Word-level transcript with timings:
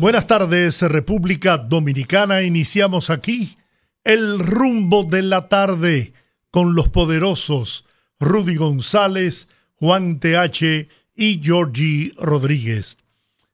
Buenas 0.00 0.26
tardes, 0.28 0.80
República 0.82 1.58
Dominicana. 1.58 2.42
Iniciamos 2.42 3.10
aquí 3.10 3.56
el 4.04 4.38
rumbo 4.38 5.02
de 5.02 5.22
la 5.22 5.48
tarde 5.48 6.12
con 6.52 6.76
los 6.76 6.88
poderosos 6.88 7.84
Rudy 8.20 8.54
González, 8.54 9.48
Juan 9.74 10.20
TH 10.20 10.86
y 11.16 11.40
Georgie 11.42 12.12
Rodríguez. 12.16 12.98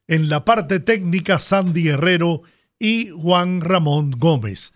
En 0.07 0.29
la 0.29 0.45
parte 0.45 0.81
técnica, 0.81 1.39
Sandy 1.39 1.89
Herrero 1.89 2.43
y 2.79 3.09
Juan 3.09 3.63
Ramón 3.63 4.11
Gómez. 4.11 4.75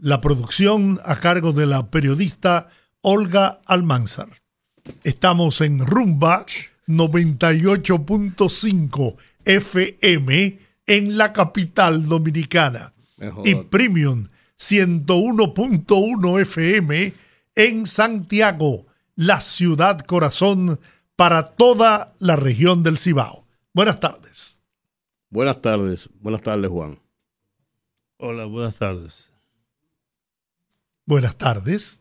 La 0.00 0.22
producción 0.22 1.02
a 1.04 1.16
cargo 1.16 1.52
de 1.52 1.66
la 1.66 1.90
periodista 1.90 2.68
Olga 3.02 3.60
Almanzar. 3.66 4.30
Estamos 5.02 5.60
en 5.60 5.84
Rumba 5.84 6.46
98.5 6.88 9.16
FM 9.44 10.73
en 10.86 11.16
la 11.16 11.32
capital 11.32 12.06
dominicana 12.06 12.92
y 13.44 13.54
Premium 13.54 14.28
101.1 14.58 16.40
FM 16.40 17.12
en 17.54 17.86
Santiago, 17.86 18.86
la 19.14 19.40
ciudad 19.40 20.00
corazón 20.00 20.78
para 21.16 21.54
toda 21.54 22.14
la 22.18 22.36
región 22.36 22.82
del 22.82 22.98
Cibao. 22.98 23.46
Buenas 23.72 24.00
tardes. 24.00 24.60
Buenas 25.30 25.60
tardes, 25.60 26.08
buenas 26.20 26.42
tardes 26.42 26.70
Juan. 26.70 26.98
Hola, 28.18 28.44
buenas 28.46 28.76
tardes. 28.76 29.30
Buenas 31.06 31.36
tardes. 31.36 32.00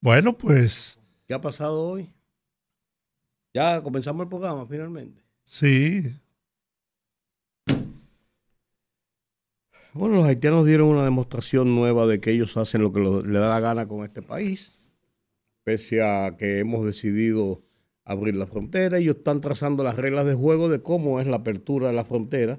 Bueno, 0.00 0.32
pues... 0.32 0.98
¿Qué 1.26 1.34
ha 1.34 1.40
pasado 1.40 1.80
hoy? 1.80 2.12
Ya 3.54 3.82
comenzamos 3.82 4.24
el 4.24 4.28
programa 4.28 4.66
finalmente. 4.66 5.22
Sí. 5.44 6.14
Bueno, 9.94 10.16
los 10.16 10.24
haitianos 10.24 10.64
dieron 10.64 10.88
una 10.88 11.04
demostración 11.04 11.74
nueva 11.74 12.06
de 12.06 12.18
que 12.18 12.30
ellos 12.30 12.56
hacen 12.56 12.80
lo 12.82 12.92
que 12.92 13.00
le 13.00 13.38
da 13.38 13.48
la 13.50 13.60
gana 13.60 13.86
con 13.86 14.04
este 14.04 14.22
país, 14.22 14.88
pese 15.64 16.02
a 16.02 16.34
que 16.38 16.60
hemos 16.60 16.86
decidido 16.86 17.60
abrir 18.02 18.34
la 18.36 18.46
frontera. 18.46 18.96
Ellos 18.96 19.16
están 19.16 19.42
trazando 19.42 19.84
las 19.84 19.96
reglas 19.96 20.24
de 20.24 20.32
juego 20.32 20.70
de 20.70 20.80
cómo 20.80 21.20
es 21.20 21.26
la 21.26 21.36
apertura 21.36 21.88
de 21.88 21.92
la 21.92 22.06
frontera, 22.06 22.58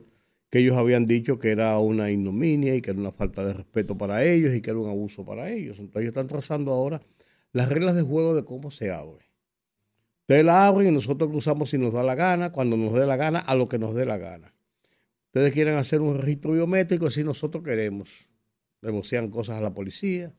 que 0.52 0.60
ellos 0.60 0.78
habían 0.78 1.08
dicho 1.08 1.40
que 1.40 1.50
era 1.50 1.80
una 1.80 2.12
ignominia 2.12 2.76
y 2.76 2.82
que 2.82 2.92
era 2.92 3.00
una 3.00 3.12
falta 3.12 3.44
de 3.44 3.54
respeto 3.54 3.98
para 3.98 4.24
ellos 4.24 4.54
y 4.54 4.62
que 4.62 4.70
era 4.70 4.78
un 4.78 4.90
abuso 4.90 5.26
para 5.26 5.50
ellos. 5.50 5.80
Entonces 5.80 6.04
ellos 6.04 6.12
están 6.12 6.28
trazando 6.28 6.72
ahora 6.72 7.02
las 7.52 7.68
reglas 7.68 7.96
de 7.96 8.04
juego 8.04 8.36
de 8.36 8.46
cómo 8.46 8.70
se 8.70 8.92
abre. 8.92 9.26
Ustedes 10.22 10.46
la 10.46 10.68
abren 10.68 10.90
y 10.90 10.92
nosotros 10.92 11.32
cruzamos 11.32 11.72
si 11.72 11.80
nos 11.80 11.94
da 11.94 12.04
la 12.04 12.14
gana, 12.14 12.52
cuando 12.52 12.78
nos 12.78 12.94
dé 12.94 13.08
la 13.08 13.16
gana, 13.16 13.40
a 13.40 13.56
lo 13.56 13.68
que 13.68 13.80
nos 13.80 13.96
dé 13.96 14.06
la 14.06 14.18
gana. 14.18 14.54
Ustedes 15.34 15.52
quieren 15.52 15.78
hacer 15.78 16.00
un 16.00 16.16
registro 16.20 16.52
biométrico, 16.52 17.10
si 17.10 17.24
nosotros 17.24 17.64
queremos. 17.64 18.08
Negocian 18.84 19.32
cosas 19.32 19.58
a 19.58 19.62
la 19.62 19.74
policía. 19.74 20.32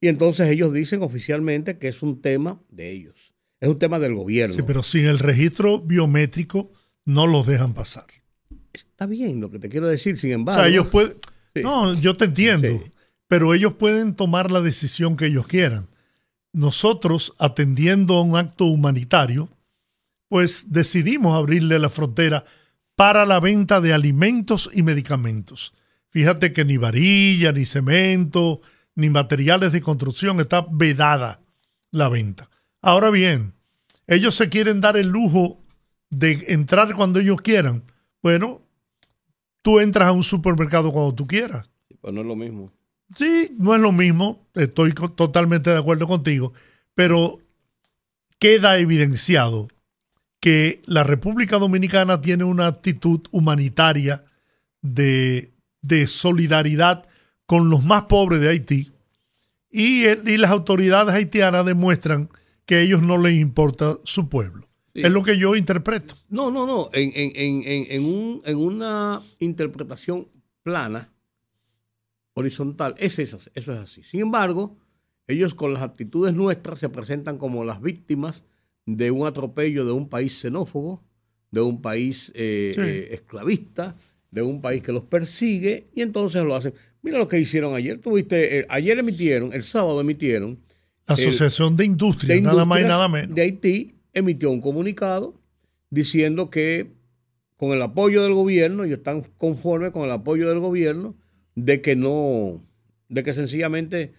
Y 0.00 0.08
entonces 0.08 0.48
ellos 0.48 0.72
dicen 0.72 1.04
oficialmente 1.04 1.78
que 1.78 1.86
es 1.86 2.02
un 2.02 2.20
tema 2.20 2.60
de 2.68 2.90
ellos. 2.90 3.32
Es 3.60 3.68
un 3.68 3.78
tema 3.78 4.00
del 4.00 4.16
gobierno. 4.16 4.56
Sí, 4.56 4.62
pero 4.66 4.82
sin 4.82 5.06
el 5.06 5.20
registro 5.20 5.80
biométrico 5.80 6.72
no 7.04 7.28
los 7.28 7.46
dejan 7.46 7.74
pasar. 7.74 8.06
Está 8.72 9.06
bien 9.06 9.40
lo 9.40 9.52
que 9.52 9.60
te 9.60 9.68
quiero 9.68 9.86
decir, 9.86 10.18
sin 10.18 10.32
embargo. 10.32 10.60
O 10.60 10.64
sea, 10.64 10.72
ellos 10.72 10.88
pueden. 10.88 11.14
No, 11.62 11.94
yo 12.00 12.16
te 12.16 12.24
entiendo. 12.24 12.82
Pero 13.28 13.54
ellos 13.54 13.74
pueden 13.74 14.16
tomar 14.16 14.50
la 14.50 14.62
decisión 14.62 15.16
que 15.16 15.26
ellos 15.26 15.46
quieran. 15.46 15.86
Nosotros, 16.52 17.34
atendiendo 17.38 18.16
a 18.16 18.22
un 18.22 18.36
acto 18.36 18.64
humanitario, 18.64 19.48
pues 20.26 20.72
decidimos 20.72 21.38
abrirle 21.38 21.78
la 21.78 21.88
frontera 21.88 22.44
para 23.00 23.24
la 23.24 23.40
venta 23.40 23.80
de 23.80 23.94
alimentos 23.94 24.68
y 24.74 24.82
medicamentos. 24.82 25.72
Fíjate 26.10 26.52
que 26.52 26.66
ni 26.66 26.76
varilla, 26.76 27.50
ni 27.50 27.64
cemento, 27.64 28.60
ni 28.94 29.08
materiales 29.08 29.72
de 29.72 29.80
construcción 29.80 30.38
está 30.38 30.66
vedada 30.70 31.40
la 31.92 32.10
venta. 32.10 32.50
Ahora 32.82 33.08
bien, 33.08 33.54
ellos 34.06 34.34
se 34.34 34.50
quieren 34.50 34.82
dar 34.82 34.98
el 34.98 35.08
lujo 35.08 35.64
de 36.10 36.44
entrar 36.48 36.94
cuando 36.94 37.20
ellos 37.20 37.40
quieran. 37.40 37.84
Bueno, 38.22 38.60
tú 39.62 39.80
entras 39.80 40.08
a 40.08 40.12
un 40.12 40.22
supermercado 40.22 40.92
cuando 40.92 41.14
tú 41.14 41.26
quieras. 41.26 41.70
Pues 42.02 42.12
no 42.12 42.20
es 42.20 42.26
lo 42.26 42.36
mismo. 42.36 42.70
Sí, 43.16 43.56
no 43.56 43.74
es 43.74 43.80
lo 43.80 43.92
mismo, 43.92 44.46
estoy 44.52 44.92
totalmente 44.92 45.70
de 45.70 45.78
acuerdo 45.78 46.06
contigo, 46.06 46.52
pero 46.92 47.38
queda 48.38 48.76
evidenciado 48.76 49.68
que 50.40 50.80
la 50.86 51.04
República 51.04 51.58
Dominicana 51.58 52.20
tiene 52.20 52.44
una 52.44 52.66
actitud 52.66 53.20
humanitaria 53.30 54.24
de, 54.80 55.52
solidaridad 56.06 57.06
con 57.46 57.68
los 57.68 57.84
más 57.84 58.04
pobres 58.04 58.40
de 58.40 58.48
Haití 58.48 58.90
y, 59.70 60.06
y, 60.06 60.36
las 60.38 60.50
autoridades 60.50 61.14
haitianas 61.14 61.64
demuestran 61.64 62.28
que 62.64 62.76
a 62.76 62.80
ellos 62.80 63.02
no 63.02 63.18
les 63.18 63.34
importa 63.34 63.98
su 64.04 64.28
pueblo. 64.28 64.66
Es 64.94 65.12
lo 65.12 65.22
que 65.22 65.38
yo 65.38 65.54
interpreto. 65.54 66.16
No, 66.28 66.50
no, 66.50 66.66
no. 66.66 66.88
En, 66.92 67.12
en, 67.14 68.04
un, 68.04 68.42
en 68.44 68.56
una 68.56 69.20
interpretación 69.38 70.28
plana, 70.62 71.12
horizontal, 72.34 72.94
es 72.98 73.18
eso, 73.18 73.38
eso 73.54 73.72
es 73.72 73.78
así. 73.78 74.02
Sin 74.02 74.20
embargo, 74.20 74.76
ellos 75.28 75.54
con 75.54 75.72
las 75.72 75.82
actitudes 75.82 76.34
nuestras 76.34 76.80
se 76.80 76.88
presentan 76.88 77.38
como 77.38 77.64
las 77.64 77.80
víctimas 77.80 78.44
de 78.96 79.10
un 79.10 79.26
atropello 79.26 79.84
de 79.84 79.92
un 79.92 80.08
país 80.08 80.38
xenófobo, 80.40 81.02
de 81.50 81.60
un 81.60 81.80
país 81.80 82.32
eh, 82.34 82.74
eh, 82.76 83.08
esclavista, 83.12 83.94
de 84.30 84.42
un 84.42 84.60
país 84.60 84.82
que 84.82 84.92
los 84.92 85.04
persigue, 85.04 85.88
y 85.94 86.02
entonces 86.02 86.42
lo 86.44 86.54
hacen. 86.54 86.74
Mira 87.02 87.18
lo 87.18 87.26
que 87.26 87.38
hicieron 87.38 87.74
ayer. 87.74 87.98
Tuviste, 87.98 88.60
eh, 88.60 88.66
ayer 88.68 88.98
emitieron, 88.98 89.52
el 89.52 89.64
sábado 89.64 90.00
emitieron. 90.00 90.60
La 91.06 91.14
Asociación 91.14 91.76
de 91.76 91.84
Industria, 91.84 92.40
nada 92.40 92.64
más 92.64 92.80
y 92.80 92.84
nada 92.84 93.08
menos. 93.08 93.34
De 93.34 93.42
Haití 93.42 93.96
emitió 94.12 94.50
un 94.50 94.60
comunicado 94.60 95.32
diciendo 95.90 96.50
que 96.50 96.92
con 97.56 97.72
el 97.72 97.82
apoyo 97.82 98.22
del 98.22 98.32
gobierno, 98.32 98.84
ellos 98.84 98.98
están 98.98 99.22
conformes 99.36 99.90
con 99.90 100.04
el 100.04 100.10
apoyo 100.12 100.48
del 100.48 100.60
gobierno, 100.60 101.16
de 101.56 101.80
que 101.80 101.96
no, 101.96 102.64
de 103.08 103.22
que 103.22 103.32
sencillamente 103.34 104.12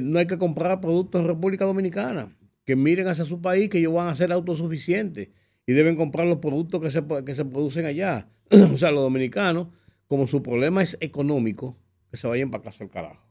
no 0.00 0.18
hay 0.18 0.26
que 0.26 0.36
comprar 0.36 0.80
productos 0.80 1.20
en 1.20 1.28
República 1.28 1.64
Dominicana 1.64 2.28
que 2.64 2.76
miren 2.76 3.08
hacia 3.08 3.24
su 3.24 3.40
país, 3.40 3.68
que 3.68 3.78
ellos 3.78 3.92
van 3.92 4.08
a 4.08 4.14
ser 4.14 4.32
autosuficientes 4.32 5.28
y 5.66 5.72
deben 5.72 5.96
comprar 5.96 6.26
los 6.26 6.38
productos 6.38 6.80
que 6.80 6.90
se, 6.90 7.02
que 7.24 7.34
se 7.34 7.44
producen 7.44 7.86
allá. 7.86 8.28
o 8.50 8.78
sea, 8.78 8.90
los 8.90 9.02
dominicanos, 9.02 9.68
como 10.06 10.28
su 10.28 10.42
problema 10.42 10.82
es 10.82 10.96
económico, 11.00 11.76
que 12.10 12.16
se 12.16 12.26
vayan 12.26 12.50
para 12.50 12.64
casa 12.64 12.84
al 12.84 12.90
carajo. 12.90 13.26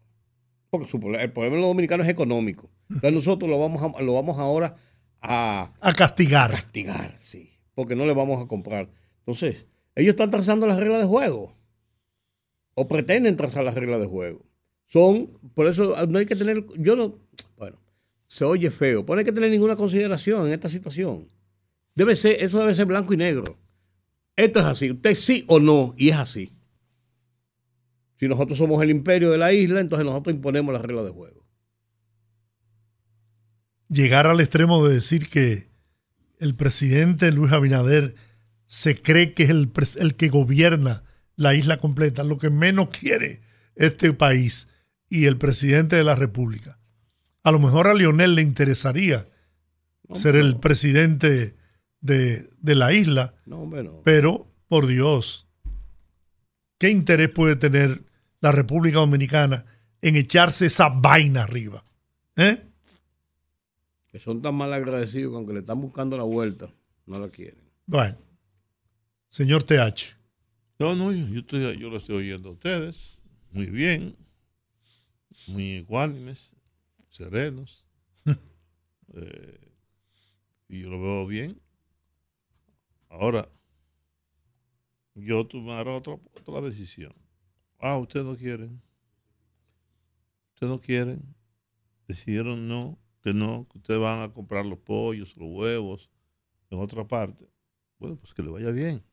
Porque 0.69 0.87
su, 0.87 0.97
el 0.97 1.31
problema 1.31 1.55
de 1.55 1.61
los 1.61 1.69
dominicanos 1.69 2.05
es 2.05 2.11
económico. 2.11 2.69
Entonces 2.89 3.13
nosotros 3.13 3.49
lo 3.49 3.59
vamos, 3.59 3.83
a, 3.83 4.01
lo 4.01 4.13
vamos 4.13 4.39
ahora 4.39 4.75
a, 5.21 5.73
a 5.79 5.93
castigar. 5.93 6.49
A 6.49 6.53
castigar, 6.53 7.15
sí. 7.19 7.51
Porque 7.75 7.95
no 7.95 8.05
le 8.05 8.13
vamos 8.13 8.41
a 8.41 8.47
comprar. 8.47 8.89
Entonces, 9.19 9.65
ellos 9.95 10.11
están 10.11 10.31
trazando 10.31 10.67
las 10.67 10.77
reglas 10.77 11.01
de 11.01 11.07
juego. 11.07 11.55
O 12.73 12.87
pretenden 12.87 13.35
trazar 13.35 13.63
las 13.63 13.75
reglas 13.75 13.99
de 13.99 14.07
juego. 14.07 14.41
Son, 14.87 15.27
por 15.53 15.67
eso 15.67 15.95
no 16.07 16.19
hay 16.19 16.25
que 16.25 16.35
tener, 16.35 16.65
yo 16.77 16.95
no, 16.95 17.19
bueno, 17.57 17.77
se 18.31 18.45
oye 18.45 18.71
feo. 18.71 19.05
Pues 19.05 19.17
no 19.17 19.25
que 19.25 19.33
tener 19.33 19.51
ninguna 19.51 19.75
consideración 19.75 20.47
en 20.47 20.53
esta 20.53 20.69
situación. 20.69 21.27
Debe 21.95 22.15
ser, 22.15 22.41
eso 22.41 22.59
debe 22.59 22.73
ser 22.73 22.85
blanco 22.85 23.13
y 23.13 23.17
negro. 23.17 23.59
Esto 24.37 24.59
es 24.59 24.65
así. 24.65 24.89
Usted 24.89 25.15
sí 25.15 25.43
o 25.49 25.59
no, 25.59 25.93
y 25.97 26.09
es 26.09 26.15
así. 26.15 26.53
Si 28.17 28.29
nosotros 28.29 28.57
somos 28.57 28.81
el 28.81 28.89
imperio 28.89 29.31
de 29.31 29.37
la 29.37 29.51
isla, 29.51 29.81
entonces 29.81 30.05
nosotros 30.05 30.33
imponemos 30.33 30.71
las 30.71 30.81
reglas 30.81 31.03
de 31.03 31.11
juego. 31.11 31.45
Llegar 33.89 34.27
al 34.27 34.39
extremo 34.39 34.87
de 34.87 34.93
decir 34.93 35.27
que 35.27 35.67
el 36.39 36.55
presidente 36.55 37.33
Luis 37.33 37.51
Abinader 37.51 38.15
se 38.65 38.95
cree 38.95 39.33
que 39.33 39.43
es 39.43 39.49
el, 39.49 39.73
el 39.97 40.15
que 40.15 40.29
gobierna 40.29 41.03
la 41.35 41.53
isla 41.53 41.79
completa, 41.79 42.23
lo 42.23 42.37
que 42.37 42.49
menos 42.49 42.91
quiere 42.97 43.41
este 43.75 44.13
país 44.13 44.69
y 45.09 45.25
el 45.25 45.37
presidente 45.37 45.97
de 45.97 46.05
la 46.05 46.15
República 46.15 46.80
a 47.43 47.51
lo 47.51 47.59
mejor 47.59 47.87
a 47.87 47.93
Lionel 47.93 48.35
le 48.35 48.41
interesaría 48.41 49.27
ser 50.13 50.35
el 50.35 50.57
presidente 50.57 51.55
de, 52.01 52.49
la 52.61 52.93
isla. 52.93 53.33
Pero, 54.03 54.47
por 54.67 54.87
Dios, 54.87 55.47
¿qué 56.77 56.89
interés 56.89 57.29
puede 57.29 57.55
tener 57.55 58.01
la 58.41 58.51
República 58.51 58.97
Dominicana 58.97 59.65
en 60.01 60.15
echarse 60.15 60.65
esa 60.65 60.89
vaina 60.89 61.43
arriba. 61.43 61.83
¿Eh? 62.35 62.61
Que 64.07 64.19
son 64.19 64.41
tan 64.41 64.55
mal 64.55 64.73
agradecidos 64.73 65.31
que 65.31 65.37
aunque 65.37 65.53
le 65.53 65.59
están 65.59 65.79
buscando 65.79 66.17
la 66.17 66.23
vuelta, 66.23 66.69
no 67.05 67.19
la 67.19 67.29
quieren. 67.29 67.61
Bueno, 67.85 68.17
señor 69.29 69.63
TH. 69.63 70.17
No, 70.79 70.95
no, 70.95 71.11
yo, 71.11 71.41
yo 71.73 71.89
lo 71.89 71.97
estoy 71.97 72.15
oyendo 72.15 72.49
a 72.49 72.53
ustedes. 72.53 73.17
Muy 73.51 73.67
bien. 73.67 74.15
Muy 75.47 75.77
iguales, 75.77 76.53
serenos. 77.11 77.85
Eh, 79.13 79.73
y 80.69 80.83
yo 80.83 80.89
lo 80.89 81.01
veo 81.01 81.27
bien. 81.27 81.61
Ahora, 83.09 83.49
yo 85.15 85.45
tomaré 85.45 85.89
otra, 85.89 86.13
otra 86.13 86.61
decisión. 86.61 87.13
Ah, 87.77 87.97
ustedes 87.97 88.25
no 88.25 88.37
quieren. 88.37 88.81
Ustedes 90.53 90.71
no 90.71 90.79
quieren. 90.79 91.35
Decidieron 92.07 92.69
no, 92.69 92.97
que 93.21 93.33
no, 93.33 93.67
que 93.69 93.79
ustedes 93.79 93.99
van 93.99 94.21
a 94.21 94.31
comprar 94.31 94.65
los 94.65 94.79
pollos, 94.79 95.35
los 95.35 95.49
huevos 95.49 96.09
en 96.69 96.79
otra 96.79 97.05
parte. 97.05 97.49
Bueno, 97.99 98.15
pues 98.15 98.33
que 98.33 98.43
le 98.43 98.49
vaya 98.49 98.71
bien. 98.71 99.03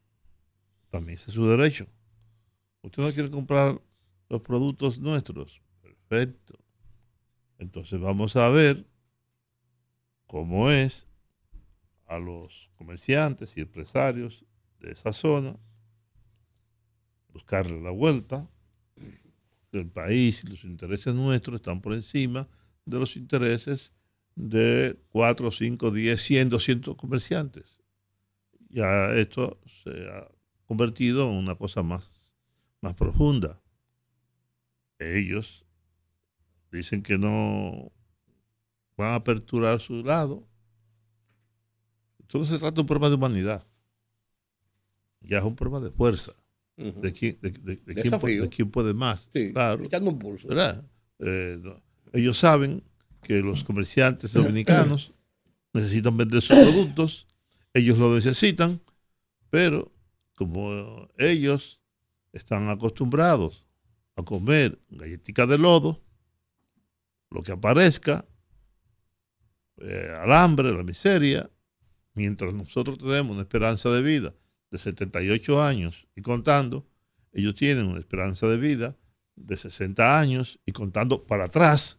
También 0.90 1.16
ese 1.16 1.30
es 1.30 1.34
su 1.34 1.44
derecho. 1.46 1.88
Ustedes 2.82 3.08
no 3.08 3.14
quieren 3.14 3.32
comprar 3.32 3.82
los 4.28 4.40
productos 4.42 4.98
nuestros. 4.98 5.60
Perfecto. 5.82 6.67
Entonces 7.58 8.00
vamos 8.00 8.36
a 8.36 8.48
ver 8.48 8.86
cómo 10.26 10.70
es 10.70 11.06
a 12.06 12.18
los 12.18 12.70
comerciantes 12.76 13.56
y 13.56 13.60
empresarios 13.60 14.44
de 14.80 14.92
esa 14.92 15.12
zona, 15.12 15.56
buscarle 17.32 17.80
la 17.80 17.90
vuelta. 17.90 18.48
del 19.70 19.86
país 19.90 20.42
y 20.42 20.46
los 20.46 20.64
intereses 20.64 21.14
nuestros 21.14 21.56
están 21.56 21.82
por 21.82 21.92
encima 21.92 22.48
de 22.86 22.98
los 22.98 23.16
intereses 23.16 23.92
de 24.34 24.98
4, 25.10 25.50
5, 25.50 25.90
10, 25.90 26.22
100, 26.22 26.48
200 26.48 26.96
comerciantes. 26.96 27.78
Ya 28.70 29.14
esto 29.14 29.60
se 29.84 30.08
ha 30.08 30.26
convertido 30.64 31.30
en 31.30 31.36
una 31.36 31.54
cosa 31.54 31.82
más, 31.82 32.08
más 32.80 32.94
profunda. 32.94 33.60
Ellos 34.98 35.66
dicen 36.70 37.02
que 37.02 37.18
no 37.18 37.92
van 38.96 39.12
a 39.12 39.16
aperturar 39.16 39.80
su 39.80 40.02
lado. 40.02 40.46
Entonces 42.20 42.54
se 42.54 42.58
trata 42.58 42.74
de 42.74 42.80
un 42.82 42.86
problema 42.86 43.08
de 43.08 43.14
humanidad. 43.14 43.66
Ya 45.20 45.38
es 45.38 45.44
un 45.44 45.56
problema 45.56 45.80
de 45.80 45.90
fuerza. 45.90 46.32
de, 46.76 47.12
quién, 47.12 47.38
de, 47.40 48.48
quién, 48.50 48.70
puede 48.70 48.94
más. 48.94 49.28
claro. 49.52 49.84
Echando 49.84 50.10
un 50.10 50.18
pulso. 50.18 50.48
Eh, 51.20 51.60
ellos 52.12 52.38
saben 52.38 52.82
que 53.22 53.40
los 53.40 53.64
comerciantes 53.64 54.32
dominicanos 54.32 55.14
necesitan 55.72 56.16
vender 56.16 56.42
sus 56.42 56.56
productos, 56.56 57.26
ellos 57.74 57.98
lo 57.98 58.14
necesitan, 58.14 58.80
pero 59.50 59.92
como 60.34 61.08
ellos 61.18 61.80
están 62.32 62.68
acostumbrados 62.68 63.64
a 64.16 64.22
comer 64.22 64.78
galletica 64.90 65.46
de 65.46 65.58
lodo, 65.58 66.00
lo 67.30 67.42
que 67.42 67.52
aparezca, 67.52 68.24
eh, 69.78 70.12
al 70.16 70.32
hambre, 70.32 70.72
la 70.72 70.82
miseria, 70.82 71.50
mientras 72.14 72.54
nosotros 72.54 72.98
tenemos 72.98 73.32
una 73.32 73.42
esperanza 73.42 73.90
de 73.90 74.02
vida 74.02 74.34
de 74.70 74.78
78 74.78 75.62
años 75.62 76.06
y 76.14 76.22
contando, 76.22 76.86
ellos 77.32 77.54
tienen 77.54 77.86
una 77.86 78.00
esperanza 78.00 78.46
de 78.46 78.56
vida 78.56 78.96
de 79.36 79.56
60 79.56 80.18
años 80.18 80.58
y 80.66 80.72
contando 80.72 81.26
para 81.26 81.44
atrás. 81.44 81.98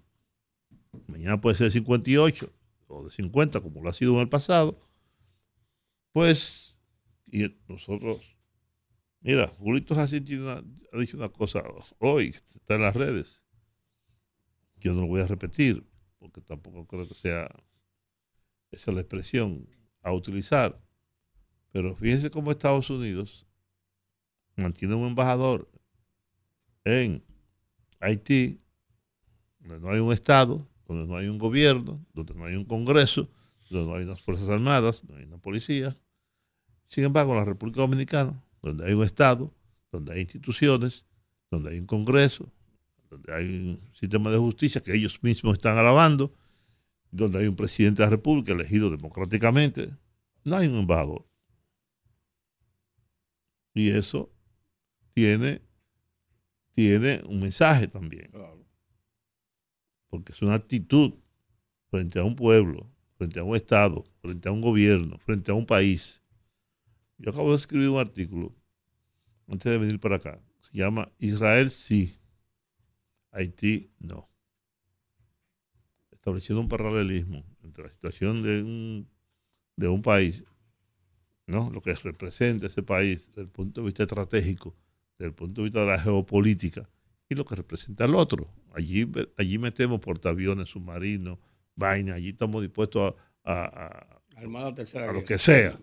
Mañana 1.07 1.39
puede 1.39 1.55
ser 1.55 1.71
58 1.71 2.51
o 2.87 3.05
de 3.05 3.09
50 3.09 3.61
como 3.61 3.81
lo 3.81 3.89
ha 3.89 3.93
sido 3.93 4.15
en 4.15 4.21
el 4.21 4.29
pasado. 4.29 4.79
Pues, 6.11 6.75
y 7.31 7.55
nosotros, 7.67 8.35
mira, 9.21 9.47
Julito 9.47 9.93
ha, 9.93 10.03
ha 10.03 10.07
dicho 10.99 11.17
una 11.17 11.29
cosa 11.29 11.63
hoy, 11.99 12.35
está 12.55 12.75
en 12.75 12.81
las 12.81 12.95
redes. 12.95 13.43
Yo 14.79 14.93
no 14.93 15.01
lo 15.01 15.07
voy 15.07 15.21
a 15.21 15.27
repetir, 15.27 15.85
porque 16.17 16.41
tampoco 16.41 16.85
creo 16.87 17.07
que 17.07 17.13
sea 17.13 17.49
esa 18.71 18.91
la 18.91 19.01
expresión 19.01 19.67
a 20.01 20.13
utilizar. 20.13 20.79
Pero 21.71 21.95
fíjense 21.95 22.29
cómo 22.29 22.51
Estados 22.51 22.89
Unidos 22.89 23.45
mantiene 24.55 24.95
un 24.95 25.07
embajador 25.07 25.69
en 26.83 27.23
Haití, 27.99 28.59
donde 29.59 29.79
no 29.79 29.91
hay 29.91 29.99
un 29.99 30.13
Estado, 30.13 30.67
donde 30.87 31.05
no 31.05 31.17
hay 31.17 31.27
un 31.27 31.37
gobierno, 31.37 32.05
donde 32.13 32.33
no 32.33 32.45
hay 32.45 32.55
un 32.55 32.65
Congreso, 32.65 33.29
donde 33.69 33.87
no 33.87 33.95
hay 33.95 34.03
unas 34.03 34.21
Fuerzas 34.21 34.49
Armadas, 34.49 35.03
no 35.03 35.15
hay 35.15 35.25
una 35.25 35.37
policía. 35.37 35.97
Sin 36.87 37.03
embargo, 37.03 37.33
en 37.33 37.39
la 37.39 37.45
República 37.45 37.81
Dominicana, 37.81 38.41
donde 38.61 38.85
hay 38.85 38.93
un 38.93 39.03
Estado, 39.03 39.53
donde 39.91 40.13
hay 40.13 40.21
instituciones, 40.21 41.05
donde 41.51 41.71
hay 41.71 41.79
un 41.79 41.85
Congreso, 41.85 42.51
donde 43.09 43.33
hay 43.33 43.45
un 43.45 43.93
sistema 43.93 44.29
de 44.29 44.37
justicia 44.37 44.81
que 44.81 44.93
ellos 44.95 45.21
mismos 45.23 45.55
están 45.55 45.77
alabando, 45.77 46.33
donde 47.11 47.39
hay 47.39 47.47
un 47.47 47.55
presidente 47.55 48.01
de 48.01 48.05
la 48.05 48.11
República 48.11 48.53
elegido 48.53 48.89
democráticamente, 48.89 49.91
no 50.43 50.55
hay 50.55 50.67
un 50.67 50.75
embajador. 50.75 51.25
Y 53.73 53.89
eso 53.89 54.31
tiene, 55.13 55.61
tiene 56.73 57.21
un 57.25 57.41
mensaje 57.41 57.87
también. 57.87 58.31
Porque 60.09 60.31
es 60.31 60.41
una 60.41 60.55
actitud 60.55 61.13
frente 61.89 62.19
a 62.19 62.23
un 62.23 62.35
pueblo, 62.35 62.91
frente 63.17 63.39
a 63.39 63.43
un 63.43 63.55
Estado, 63.55 64.05
frente 64.21 64.49
a 64.49 64.51
un 64.51 64.61
gobierno, 64.61 65.17
frente 65.19 65.51
a 65.51 65.55
un 65.55 65.65
país. 65.65 66.21
Yo 67.17 67.31
acabo 67.31 67.51
de 67.51 67.57
escribir 67.57 67.89
un 67.89 67.99
artículo 67.99 68.55
antes 69.47 69.71
de 69.71 69.77
venir 69.77 69.99
para 69.99 70.17
acá. 70.17 70.41
Se 70.61 70.77
llama 70.77 71.11
Israel 71.19 71.71
sí, 71.71 72.18
Haití 73.31 73.91
no 73.99 74.29
estableciendo 76.19 76.61
un 76.61 76.67
paralelismo 76.67 77.43
entre 77.63 77.85
la 77.85 77.89
situación 77.91 78.43
de 78.43 78.61
un, 78.61 79.09
de 79.77 79.87
un 79.87 80.01
país, 80.01 80.43
¿no? 81.47 81.69
lo 81.71 81.81
que 81.81 81.93
representa 81.93 82.67
ese 82.67 82.83
país 82.83 83.27
desde 83.29 83.41
el 83.41 83.49
punto 83.49 83.81
de 83.81 83.85
vista 83.85 84.03
estratégico, 84.03 84.75
desde 85.17 85.29
el 85.29 85.33
punto 85.33 85.61
de 85.61 85.65
vista 85.65 85.79
de 85.81 85.87
la 85.87 85.99
geopolítica, 85.99 86.89
y 87.29 87.35
lo 87.35 87.45
que 87.45 87.55
representa 87.55 88.05
el 88.05 88.15
otro. 88.15 88.51
Allí, 88.73 89.09
allí 89.37 89.57
metemos 89.57 89.99
portaaviones, 89.99 90.69
submarinos, 90.69 91.39
vaina, 91.75 92.15
allí 92.15 92.29
estamos 92.29 92.61
dispuestos 92.61 93.13
a, 93.43 93.53
a, 93.53 94.21
a, 94.35 95.13
lo 95.13 95.23
que 95.23 95.37
sea. 95.37 95.79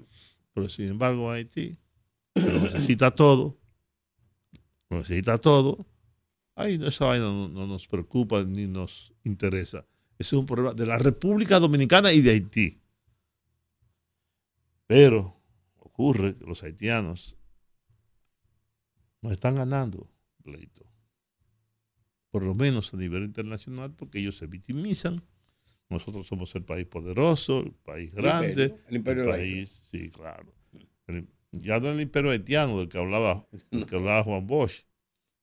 Pero 0.53 0.69
sin 0.69 0.89
embargo, 0.89 1.31
Haití 1.31 1.77
lo 2.35 2.61
necesita 2.61 3.11
todo, 3.11 3.59
lo 4.91 4.99
necesita 4.99 5.39
todo. 5.39 5.87
Ahí 6.57 6.81
esa 6.83 7.05
vaina 7.05 7.27
no 7.27 7.67
nos 7.67 7.87
preocupa 7.87 8.43
ni 8.43 8.67
nos 8.67 9.13
interesa. 9.25 9.87
Ese 10.19 10.35
es 10.35 10.41
un 10.41 10.47
problema 10.47 10.73
de 10.73 10.87
la 10.87 10.99
República 10.99 11.61
Dominicana 11.61 12.13
y 12.13 12.23
de 12.23 12.31
Haití. 12.31 12.81
Pero 14.87 15.39
ocurre 15.77 16.35
que 16.35 16.47
los 16.47 16.63
haitianos 16.63 17.37
nos 19.21 19.33
están 19.33 19.57
ganando 19.57 20.11
pleito. 20.43 20.87
Por 22.31 22.43
lo 22.43 22.55
menos 22.55 22.95
a 22.95 22.97
nivel 22.97 23.25
internacional, 23.25 23.93
porque 23.95 24.19
ellos 24.19 24.39
se 24.39 24.47
victimizan. 24.47 25.21
Nosotros 25.91 26.27
somos 26.27 26.55
el 26.55 26.65
país 26.65 26.87
poderoso, 26.87 27.61
el 27.61 27.73
país 27.73 28.15
grande. 28.15 28.79
El 28.89 28.97
imperio, 28.97 29.25
el 29.25 29.31
país, 29.31 29.83
sí, 29.91 30.09
claro. 30.09 30.55
ya 31.53 31.81
no 31.81 31.89
el 31.89 32.01
imperio 32.01 32.31
haitiano 32.31 32.79
del 32.79 32.89
que 32.89 32.99
hablaba, 32.99 33.47
del 33.71 33.85
que 33.85 33.97
hablaba 33.97 34.25
Juan 34.25 34.47
Bosch, 34.47 34.87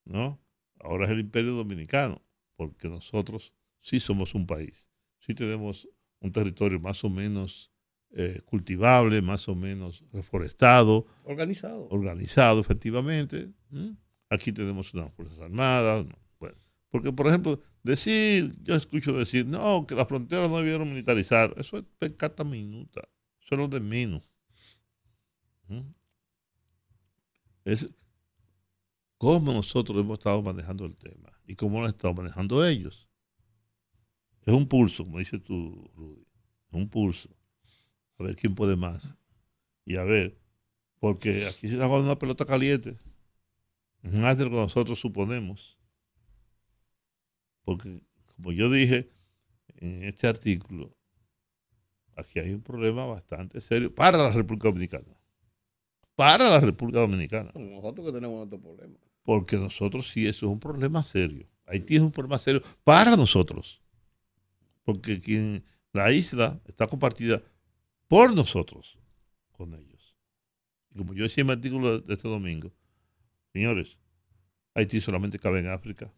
¿no? 0.06 0.43
Ahora 0.80 1.06
es 1.06 1.12
el 1.12 1.20
imperio 1.20 1.54
dominicano, 1.54 2.22
porque 2.56 2.90
nosotros 2.90 3.54
sí 3.80 4.00
somos 4.00 4.36
un 4.36 4.46
país, 4.46 4.90
sí 5.20 5.34
tenemos 5.34 5.88
un 6.20 6.32
territorio 6.32 6.80
más 6.80 7.04
o 7.04 7.10
menos 7.10 7.72
eh, 8.12 8.42
cultivable, 8.46 9.22
más 9.22 9.48
o 9.50 9.56
menos 9.56 10.04
reforestado. 10.14 11.08
Organizado. 11.24 11.88
Organizado, 11.90 12.62
efectivamente. 12.62 13.52
Aquí 14.30 14.52
tenemos 14.52 14.94
unas 14.94 15.12
Fuerzas 15.14 15.40
Armadas. 15.40 16.06
porque, 16.90 17.12
por 17.12 17.28
ejemplo, 17.28 17.60
decir, 17.82 18.56
yo 18.62 18.76
escucho 18.76 19.14
decir, 19.14 19.48
no, 19.48 19.88
que 19.88 19.96
las 19.96 20.08
fronteras 20.08 20.50
no 20.50 20.58
debieron 20.58 20.90
militarizar, 20.90 21.54
eso 21.58 21.78
es 21.78 21.84
pecata 21.98 22.44
minuta, 22.44 23.02
eso 23.42 23.56
es 23.56 23.58
lo 23.58 23.68
de 23.68 23.80
menos. 23.80 24.30
Es 27.66 27.90
cómo 29.24 29.54
nosotros 29.54 29.98
hemos 29.98 30.20
estado 30.20 30.42
manejando 30.42 30.86
el 30.86 30.98
tema 30.98 31.32
y 31.48 31.56
cómo 31.56 31.80
lo 31.80 31.86
han 31.86 31.92
estado 31.92 32.14
manejando 32.14 32.68
ellos. 32.68 33.08
Es 34.46 34.54
un 34.54 34.68
pulso, 34.68 35.06
como 35.06 35.20
dices 35.20 35.42
tú, 35.42 35.90
Rudy. 35.96 36.28
Es 36.68 36.74
un 36.74 36.90
pulso. 36.90 37.30
A 38.20 38.24
ver 38.24 38.36
quién 38.36 38.54
puede 38.54 38.76
más. 38.76 39.16
Y 39.86 39.96
a 39.96 40.04
ver, 40.04 40.38
porque 41.00 41.46
aquí 41.46 41.70
se 41.70 41.76
está 41.76 41.88
jugando 41.88 42.08
una 42.08 42.20
pelota 42.20 42.46
caliente. 42.46 42.98
Más 44.02 44.38
de 44.38 44.44
lo 44.44 44.50
que 44.50 44.58
nosotros 44.58 45.00
suponemos. 45.00 45.78
Porque, 47.64 48.02
como 48.36 48.52
yo 48.52 48.70
dije 48.70 49.10
en 49.78 50.04
este 50.04 50.28
artículo, 50.28 50.94
aquí 52.18 52.40
hay 52.40 52.54
un 52.54 52.62
problema 52.62 53.06
bastante 53.06 53.62
serio 53.62 53.96
para 53.96 54.18
la 54.18 54.32
República 54.32 54.68
Dominicana. 54.68 55.18
Para 56.16 56.50
la 56.50 56.60
República 56.60 57.00
Dominicana. 57.00 57.54
Nosotros 57.56 58.06
que 58.08 58.12
tenemos 58.12 58.46
otro 58.46 58.60
problema. 58.60 58.98
Porque 59.24 59.58
nosotros 59.58 60.10
sí, 60.10 60.28
eso 60.28 60.46
es 60.46 60.52
un 60.52 60.60
problema 60.60 61.04
serio. 61.04 61.48
Haití 61.66 61.96
es 61.96 62.02
un 62.02 62.12
problema 62.12 62.38
serio 62.38 62.62
para 62.84 63.16
nosotros. 63.16 63.82
Porque 64.84 65.20
quien, 65.20 65.64
la 65.94 66.12
isla 66.12 66.60
está 66.66 66.88
compartida 66.88 67.42
por 68.08 68.34
nosotros 68.36 69.00
con 69.52 69.74
ellos. 69.74 70.16
Y 70.92 70.98
como 70.98 71.14
yo 71.14 71.24
decía 71.24 71.42
en 71.42 71.48
mi 71.48 71.54
artículo 71.54 72.00
de 72.00 72.14
este 72.14 72.28
domingo, 72.28 72.74
señores, 73.54 73.98
Haití 74.76 75.00
solamente 75.00 75.40
cabe 75.40 75.60
en 75.60 75.70
África. 75.70 76.12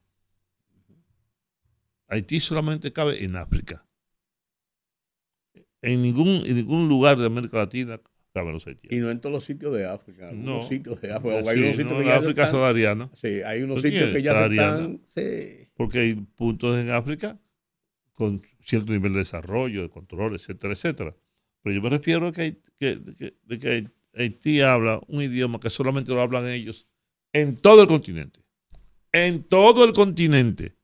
Haití 2.07 2.39
solamente 2.39 2.91
cabe 2.91 3.23
en 3.23 3.35
África. 3.35 3.85
En 5.81 6.01
ningún, 6.01 6.27
en 6.45 6.55
ningún 6.55 6.87
lugar 6.87 7.17
de 7.17 7.25
América 7.25 7.57
Latina 7.57 7.99
los. 8.43 8.65
Y 8.89 8.97
no 8.97 9.09
en 9.11 9.19
todos 9.21 9.33
los 9.33 9.43
sitios 9.43 9.73
de 9.73 9.85
África. 9.85 10.31
No. 10.33 10.67
sitios 10.67 10.99
de 11.01 11.11
África. 11.13 11.41
Sí, 11.43 11.47
hay 11.49 11.59
unos 11.59 11.75
sitios 11.77 11.91
no, 11.93 11.99
que 11.99 12.05
ya 12.05 12.15
África 12.17 12.43
están- 12.45 12.55
sahariana. 12.59 13.09
Sí, 13.13 13.27
hay 13.45 13.61
unos 13.61 13.75
¿Tú 13.77 13.81
sitios 13.83 14.13
que 14.13 14.21
ya 14.21 14.31
se 14.31 14.37
sahariana? 14.37 14.75
están. 14.77 15.01
Sí. 15.07 15.67
porque 15.75 15.99
hay 15.99 16.13
puntos 16.15 16.77
en 16.77 16.89
África 16.91 17.39
con 18.13 18.41
cierto 18.63 18.91
nivel 18.93 19.13
de 19.13 19.19
desarrollo, 19.19 19.81
de 19.81 19.89
control, 19.89 20.35
etcétera, 20.35 20.73
etcétera. 20.73 21.15
Pero 21.61 21.75
yo 21.75 21.81
me 21.81 21.89
refiero 21.89 22.27
a 22.27 22.31
que, 22.31 22.41
hay- 22.41 22.61
que- 22.79 22.97
que, 23.17 23.37
de 23.43 23.59
que 23.59 23.89
Haití 24.17 24.61
habla 24.61 25.01
un 25.07 25.21
idioma 25.21 25.59
que 25.59 25.69
solamente 25.69 26.11
lo 26.13 26.21
hablan 26.21 26.47
ellos 26.47 26.87
en 27.33 27.57
todo 27.57 27.81
el 27.81 27.87
continente. 27.87 28.39
En 29.11 29.41
todo 29.43 29.83
el 29.83 29.91
continente. 29.93 30.75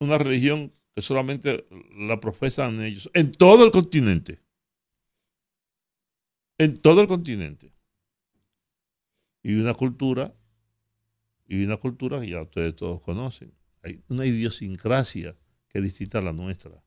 Una 0.00 0.18
religión 0.18 0.72
que 0.94 1.02
solamente 1.02 1.66
la 1.96 2.18
profesan 2.20 2.82
ellos. 2.82 3.08
En 3.14 3.30
todo 3.32 3.64
el 3.64 3.70
continente. 3.70 4.40
En 6.58 6.76
todo 6.76 7.00
el 7.00 7.06
continente. 7.06 7.72
Y 9.42 9.54
una 9.54 9.74
cultura, 9.74 10.34
y 11.46 11.64
una 11.64 11.76
cultura 11.76 12.20
que 12.20 12.30
ya 12.30 12.42
ustedes 12.42 12.74
todos 12.74 13.00
conocen 13.00 13.54
hay 13.86 14.02
una 14.08 14.26
idiosincrasia 14.26 15.36
que 15.68 15.78
es 15.78 15.84
distinta 15.84 16.18
a 16.18 16.22
la 16.22 16.32
nuestra. 16.32 16.82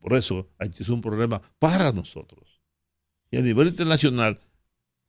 Por 0.00 0.14
eso 0.14 0.50
Haití 0.58 0.82
es 0.82 0.88
un 0.88 1.02
problema 1.02 1.42
para 1.58 1.92
nosotros. 1.92 2.62
Y 3.30 3.36
a 3.36 3.42
nivel 3.42 3.68
internacional, 3.68 4.40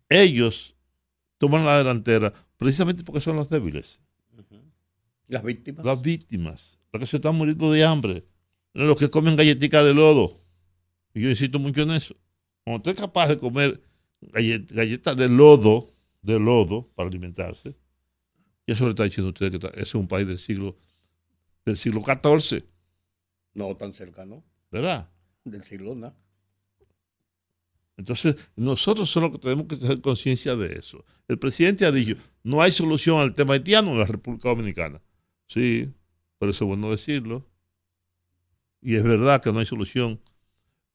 ellos 0.09 0.75
toman 1.37 1.65
la 1.65 1.77
delantera 1.77 2.33
precisamente 2.57 3.03
porque 3.03 3.21
son 3.21 3.37
los 3.37 3.49
débiles, 3.49 4.01
Las 5.27 5.43
víctimas. 5.43 5.85
las 5.85 6.01
víctimas, 6.01 6.79
los 6.91 6.99
que 6.99 7.07
se 7.07 7.17
están 7.17 7.35
muriendo 7.35 7.71
de 7.71 7.85
hambre, 7.85 8.25
los 8.73 8.99
que 8.99 9.09
comen 9.09 9.35
galletica 9.35 9.83
de 9.83 9.93
lodo. 9.93 10.41
Y 11.13 11.21
yo 11.21 11.29
insisto 11.29 11.57
mucho 11.59 11.83
en 11.83 11.91
eso. 11.91 12.15
Cuando 12.67 12.79
usted 12.79 12.95
es 12.95 12.99
capaz 12.99 13.27
de 13.29 13.37
comer 13.37 13.81
gallet- 14.19 14.69
galletas 14.73 15.15
de 15.15 15.29
lodo, 15.29 15.89
de 16.21 16.37
lodo 16.37 16.89
para 16.95 17.07
alimentarse, 17.07 17.77
y 18.65 18.73
eso 18.73 18.83
le 18.83 18.89
está 18.89 19.05
diciendo 19.05 19.29
usted 19.29 19.57
que 19.57 19.67
ese 19.67 19.79
es 19.83 19.95
un 19.95 20.05
país 20.05 20.27
del 20.27 20.37
siglo 20.37 20.75
del 21.63 21.77
siglo 21.77 22.01
XIV, 22.01 22.65
No 23.53 23.73
tan 23.77 23.93
cercano. 23.93 24.43
¿verdad? 24.69 25.09
Del 25.45 25.63
siglo 25.63 25.95
nada. 25.95 26.17
Entonces, 27.95 28.35
nosotros 28.57 29.13
que 29.31 29.37
tenemos 29.39 29.67
que 29.67 29.77
tener 29.77 30.01
conciencia 30.01 30.57
de 30.57 30.77
eso. 30.77 31.05
El 31.29 31.39
presidente 31.39 31.85
ha 31.85 31.91
dicho, 31.93 32.17
no 32.43 32.61
hay 32.61 32.73
solución 32.73 33.21
al 33.21 33.33
tema 33.33 33.53
haitiano 33.53 33.91
en 33.91 33.99
la 33.99 34.05
República 34.05 34.49
Dominicana. 34.49 35.01
Sí, 35.47 35.89
pero 36.37 36.51
eso 36.51 36.65
es 36.65 36.67
bueno 36.67 36.91
decirlo. 36.91 37.49
Y 38.81 38.95
es 38.95 39.03
verdad 39.03 39.41
que 39.41 39.53
no 39.53 39.59
hay 39.59 39.65
solución, 39.65 40.19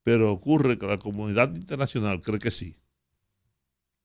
pero 0.02 0.32
ocurre 0.32 0.78
que 0.78 0.86
la 0.86 0.98
comunidad 0.98 1.54
internacional 1.54 2.20
cree 2.20 2.38
que 2.38 2.50
sí. 2.50 2.76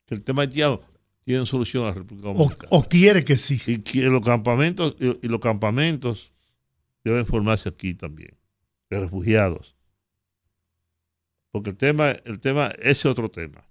Que 0.05 0.15
el 0.15 0.23
tema 0.23 0.43
haitiano 0.43 0.81
tiene 1.23 1.45
solución 1.45 1.83
a 1.83 1.87
la 1.87 1.93
República 1.93 2.29
Dominicana. 2.29 2.69
o 2.71 2.83
quiere 2.87 3.25
que 3.25 3.35
sí. 3.35 3.59
Y 3.67 3.79
que 3.79 4.03
los 4.03 4.21
campamentos, 4.21 4.95
y, 4.99 5.25
y 5.25 5.27
los 5.27 5.39
campamentos 5.39 6.31
deben 7.03 7.25
formarse 7.25 7.69
aquí 7.69 7.93
también, 7.93 8.37
de 8.89 8.99
refugiados. 8.99 9.75
Porque 11.51 11.71
el 11.71 11.77
tema, 11.77 12.11
el 12.11 12.39
tema, 12.39 12.67
ese 12.79 12.91
es 12.91 13.05
otro 13.05 13.29
tema. 13.29 13.67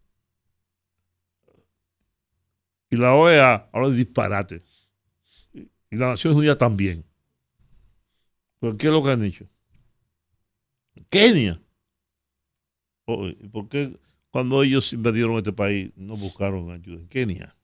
Y 2.90 2.96
la 2.96 3.14
OEA 3.14 3.68
habla 3.72 3.88
de 3.88 3.96
disparate. 3.96 4.62
Y, 5.52 5.60
y 5.90 5.96
la 5.96 6.08
Nación 6.08 6.34
Unida 6.36 6.58
también. 6.58 7.04
¿Pero 8.60 8.76
qué 8.76 8.86
es 8.86 8.92
lo 8.92 9.02
que 9.02 9.10
han 9.10 9.22
dicho? 9.22 9.46
Kenia. 11.10 11.60
¿Y 13.06 13.48
¿Por 13.48 13.68
qué 13.68 13.98
cuando 14.30 14.62
ellos 14.62 14.92
invadieron 14.92 15.36
este 15.36 15.52
país 15.52 15.92
no 15.96 16.16
buscaron 16.16 16.70
ayuda 16.70 17.00
en 17.00 17.08
Kenia? 17.08 17.56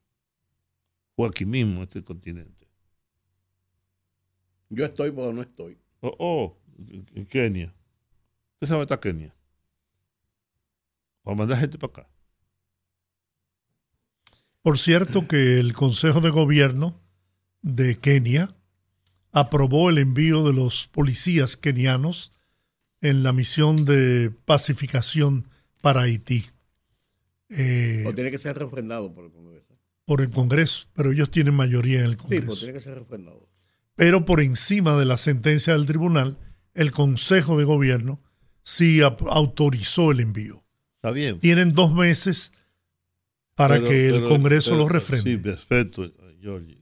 O 1.17 1.27
aquí 1.27 1.45
mismo, 1.45 1.79
en 1.79 1.83
este 1.83 2.03
continente. 2.03 2.67
Yo 4.71 4.85
estoy, 4.85 5.11
pero 5.11 5.33
no 5.33 5.43
estoy. 5.43 5.79
Oh, 6.01 6.17
oh, 6.19 6.59
en 6.89 7.27
Kenia. 7.27 7.75
¿Usted 8.55 8.69
sabe 8.69 8.83
está 8.83 8.99
Kenia? 8.99 9.35
Para 11.23 11.37
mandar 11.37 11.59
gente 11.59 11.79
para 11.79 11.91
acá. 11.91 12.09
Por 14.63 14.79
cierto 14.79 15.27
que 15.27 15.59
el 15.59 15.73
Consejo 15.73 16.21
de 16.21 16.31
Gobierno 16.31 17.01
de 17.63 17.97
Kenia 17.97 18.55
aprobó 19.33 19.91
el 19.91 19.99
envío 19.99 20.45
de 20.45 20.53
los 20.53 20.89
policías 20.89 21.57
kenianos 21.57 22.32
en 23.03 23.23
la 23.23 23.33
misión 23.33 23.77
de 23.85 24.31
pacificación 24.47 25.47
para 25.83 26.03
Haití 26.03 26.45
eh, 27.51 28.05
O 28.07 28.15
tiene 28.15 28.31
que 28.31 28.39
ser 28.39 28.57
refrendado 28.57 29.13
por 29.13 29.25
el 29.27 29.31
Congreso. 29.33 29.77
por 30.07 30.21
el 30.23 30.31
Congreso, 30.31 30.87
pero 30.95 31.13
ellos 31.13 31.31
tienen 31.31 31.55
mayoría 31.55 31.99
en 31.99 32.05
el 32.07 32.11
Sí, 32.13 32.17
Congreso. 32.17 32.47
pues 32.47 32.59
tiene 32.61 32.75
que 32.75 32.81
ser 32.81 32.95
refrendado. 32.99 33.49
pero 33.95 34.25
por 34.25 34.41
encima 34.41 34.97
de 34.97 35.05
la 35.05 35.17
sentencia 35.19 35.75
del 35.75 35.87
tribunal, 35.87 36.39
el 36.75 36.91
Consejo 36.93 37.59
de 37.59 37.65
Gobierno 37.65 38.21
sí 38.63 39.01
autorizó 39.03 40.11
el 40.13 40.21
envío. 40.21 40.65
Está 40.97 41.11
bien. 41.11 41.41
Tienen 41.41 41.73
dos 41.73 41.93
meses 41.93 42.53
para 43.55 43.75
Pero- 43.75 43.89
que 43.89 44.09
el 44.09 44.15
pero- 44.15 44.29
Congreso 44.29 44.71
pero- 44.71 44.83
lo 44.85 44.89
refrende. 44.89 45.37
Sí, 45.37 45.43
perfecto, 45.43 46.11
Georgie. 46.41 46.81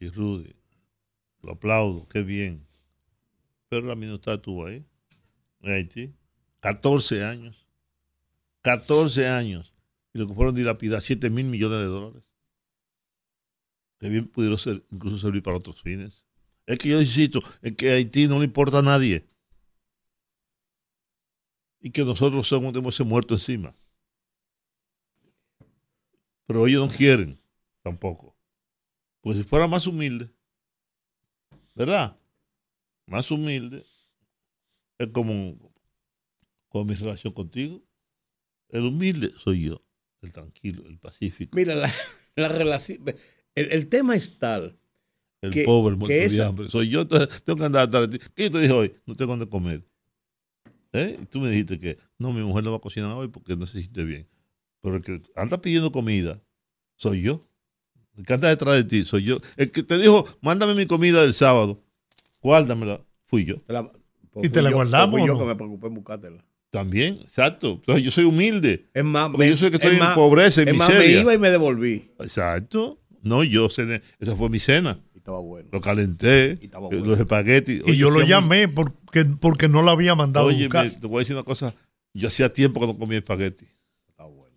Y 0.00 0.08
Rudy. 0.08 0.54
Lo 1.42 1.52
aplaudo, 1.52 2.08
qué 2.08 2.22
bien. 2.22 2.66
Pero 3.68 3.86
la 3.86 3.94
minuta 3.94 4.34
estuvo 4.34 4.66
ahí, 4.66 4.84
en 5.60 5.72
Haití. 5.72 6.14
14 6.60 7.24
años. 7.24 7.66
14 8.62 9.28
años. 9.28 9.74
Y 10.12 10.18
lo 10.18 10.26
que 10.26 10.34
fueron 10.34 10.54
dilapidar 10.54 11.02
7 11.02 11.30
mil 11.30 11.46
millones 11.46 11.78
de 11.78 11.84
dólares. 11.84 12.22
Que 13.98 14.08
bien 14.08 14.28
pudieron 14.28 14.58
ser, 14.58 14.84
incluso 14.90 15.18
servir 15.18 15.42
para 15.42 15.56
otros 15.56 15.80
fines. 15.82 16.24
Es 16.66 16.78
que 16.78 16.88
yo 16.88 17.00
insisto, 17.00 17.40
es 17.62 17.74
que 17.76 17.90
a 17.90 17.94
Haití 17.94 18.28
no 18.28 18.38
le 18.38 18.44
importa 18.44 18.78
a 18.78 18.82
nadie. 18.82 19.26
Y 21.80 21.90
que 21.90 22.04
nosotros 22.04 22.46
somos, 22.46 22.74
ese 22.74 23.04
muerto 23.04 23.34
encima. 23.34 23.74
Pero 26.46 26.66
ellos 26.66 26.90
no 26.90 26.96
quieren 26.96 27.40
tampoco. 27.82 28.36
Pues 29.20 29.36
si 29.36 29.44
fuera 29.44 29.66
más 29.66 29.86
humilde, 29.86 30.30
¿verdad? 31.74 32.16
Más 33.06 33.30
humilde, 33.30 33.84
es 35.00 35.08
como, 35.08 35.58
como 36.68 36.84
mi 36.84 36.94
relación 36.94 37.32
contigo. 37.32 37.82
El 38.68 38.82
humilde 38.82 39.32
soy 39.38 39.64
yo, 39.64 39.82
el 40.22 40.30
tranquilo, 40.30 40.86
el 40.86 40.98
pacífico, 40.98 41.56
Mira, 41.56 41.74
la, 41.74 41.92
la 42.36 42.48
relación. 42.48 43.02
El, 43.54 43.72
el 43.72 43.88
tema 43.88 44.14
es 44.14 44.38
tal. 44.38 44.78
el 45.40 45.50
que- 45.52 45.64
pobre 45.64 45.96
muerto 45.96 46.14
que 46.14 46.28
de 46.28 46.42
hambre. 46.44 46.70
Soy 46.70 46.88
yo, 46.90 47.00
entonces, 47.00 47.42
tengo 47.44 47.58
que 47.58 47.64
andar 47.64 47.88
atrás 47.88 48.08
de 48.10 48.18
ti. 48.18 48.24
¿Qué 48.34 48.44
yo 48.44 48.50
te 48.52 48.60
dije 48.60 48.72
hoy? 48.72 48.94
No 49.06 49.16
tengo 49.16 49.32
dónde 49.32 49.48
comer. 49.48 49.84
¿Eh? 50.92 51.18
Y 51.22 51.26
tú 51.26 51.40
me 51.40 51.50
dijiste 51.50 51.78
que 51.80 51.98
no, 52.18 52.32
mi 52.32 52.42
mujer 52.42 52.62
no 52.64 52.70
va 52.72 52.76
a 52.76 52.80
cocinar 52.80 53.12
hoy 53.16 53.28
porque 53.28 53.56
no 53.56 53.66
se 53.66 53.80
siente 53.80 54.04
bien. 54.04 54.28
Pero 54.82 54.96
el 54.96 55.02
que 55.04 55.22
anda 55.36 55.60
pidiendo 55.60 55.90
comida 55.92 56.42
soy 56.96 57.22
yo. 57.22 57.40
El 58.16 58.26
que 58.26 58.32
anda 58.34 58.48
detrás 58.48 58.76
de 58.76 58.84
ti 58.84 59.04
soy 59.04 59.22
yo. 59.24 59.38
El 59.56 59.70
que 59.70 59.82
te 59.82 59.98
dijo, 59.98 60.26
mándame 60.42 60.74
mi 60.74 60.86
comida 60.86 61.22
del 61.22 61.32
sábado, 61.34 61.82
guárdamela, 62.42 63.04
fui 63.26 63.44
yo. 63.44 63.56
la- 63.68 63.90
pues 64.32 64.46
¿Y 64.46 64.48
te 64.50 64.62
la 64.62 64.70
yo- 64.70 64.76
guardamos 64.76 65.10
pues 65.10 65.20
fui 65.22 65.28
yo 65.28 65.34
no? 65.34 65.40
que 65.40 65.46
me 65.46 65.54
preocupé 65.56 65.86
en 65.88 65.94
buscártela. 65.94 66.44
También, 66.70 67.18
exacto. 67.22 67.72
Entonces 67.80 68.04
yo 68.04 68.10
soy 68.12 68.24
humilde. 68.24 68.86
Es 68.94 69.02
más, 69.04 69.28
Porque 69.30 69.48
yo 69.48 69.56
soy 69.56 69.70
que 69.70 69.76
estoy 69.76 69.90
es 69.92 69.96
en 69.98 70.04
más- 70.04 70.14
pobreza, 70.14 70.62
en 70.62 70.68
es 70.68 70.76
más, 70.76 70.88
me 70.88 70.94
miseria. 70.98 71.20
iba 71.20 71.34
y 71.34 71.38
me 71.38 71.50
devolví. 71.50 72.10
Exacto. 72.20 73.00
No, 73.22 73.42
yo 73.44 73.68
cené. 73.68 74.02
Esa 74.20 74.36
fue 74.36 74.48
mi 74.48 74.58
cena. 74.60 75.00
Y 75.14 75.18
estaba 75.18 75.40
bueno. 75.40 75.68
Lo 75.72 75.80
calenté, 75.80 76.58
Y 76.60 76.66
estaba 76.66 76.86
bueno. 76.86 77.04
los 77.04 77.18
espaguetis. 77.18 77.80
Y 77.80 77.90
Oye, 77.90 77.96
yo 77.96 78.10
lo 78.10 78.22
llamé 78.22 78.68
porque, 78.68 79.24
porque 79.24 79.68
no 79.68 79.82
lo 79.82 79.90
había 79.90 80.14
mandado 80.14 80.46
a 80.46 80.48
Oye, 80.50 80.66
buscar. 80.66 80.84
me- 80.86 80.90
te 80.92 81.06
voy 81.06 81.16
a 81.16 81.18
decir 81.20 81.34
una 81.34 81.42
cosa. 81.44 81.74
Yo 82.14 82.28
hacía 82.28 82.52
tiempo 82.52 82.80
que 82.80 82.86
no 82.86 82.96
comía 82.98 83.18
espagueti. 83.18 83.66
Estaba 84.08 84.30
bueno. 84.30 84.56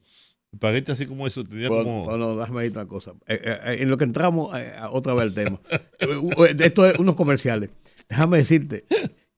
Espagueti 0.52 0.92
así 0.92 1.06
como 1.08 1.26
eso, 1.28 1.44
tenía 1.44 1.68
Bueno, 1.68 1.84
como... 1.84 2.06
bueno, 2.06 2.38
déjame 2.38 2.60
decirte 2.62 2.80
una 2.80 2.88
cosa. 2.88 3.12
Eh, 3.28 3.40
eh, 3.44 3.58
eh, 3.66 3.78
en 3.82 3.90
lo 3.90 3.98
que 3.98 4.04
entramos, 4.06 4.56
eh, 4.58 4.72
a- 4.78 4.92
otra 4.92 5.14
vez 5.16 5.26
el 5.26 5.34
tema. 5.34 5.60
Eh, 6.00 6.08
eh, 6.50 6.56
Esto 6.60 6.86
es 6.86 7.00
unos 7.00 7.16
comerciales. 7.16 7.70
déjame 8.08 8.38
decirte 8.38 8.86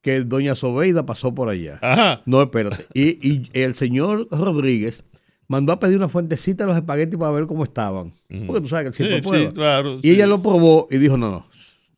que 0.05 0.19
doña 0.19 0.53
Sobeida 0.53 1.03
pasó 1.03 1.33
por 1.33 1.50
allá. 1.50 1.79
Ajá. 1.81 2.21
No, 2.27 2.39
espérate. 2.39 2.85
Y, 2.93 3.27
y 3.27 3.50
el 3.53 3.74
señor 3.74 4.27
Rodríguez 4.29 5.03
mandó 5.47 5.74
a 5.74 5.79
pedir 5.79 5.97
una 5.97 6.09
fuentecita 6.09 6.63
de 6.63 6.67
los 6.67 6.75
espaguetis 6.75 7.17
para 7.17 7.31
ver 7.31 7.47
cómo 7.47 7.63
estaban. 7.63 8.13
Porque 8.45 8.62
tú 8.62 8.67
sabes 8.67 8.91
que 8.91 8.95
siempre 8.95 9.24
sí, 9.24 9.45
Sí, 9.47 9.51
claro, 9.51 10.00
y 10.03 10.12
ella 10.12 10.27
lo 10.27 10.43
probó 10.43 10.88
y 10.91 10.97
dijo, 10.97 11.17
no, 11.17 11.31
no, 11.31 11.47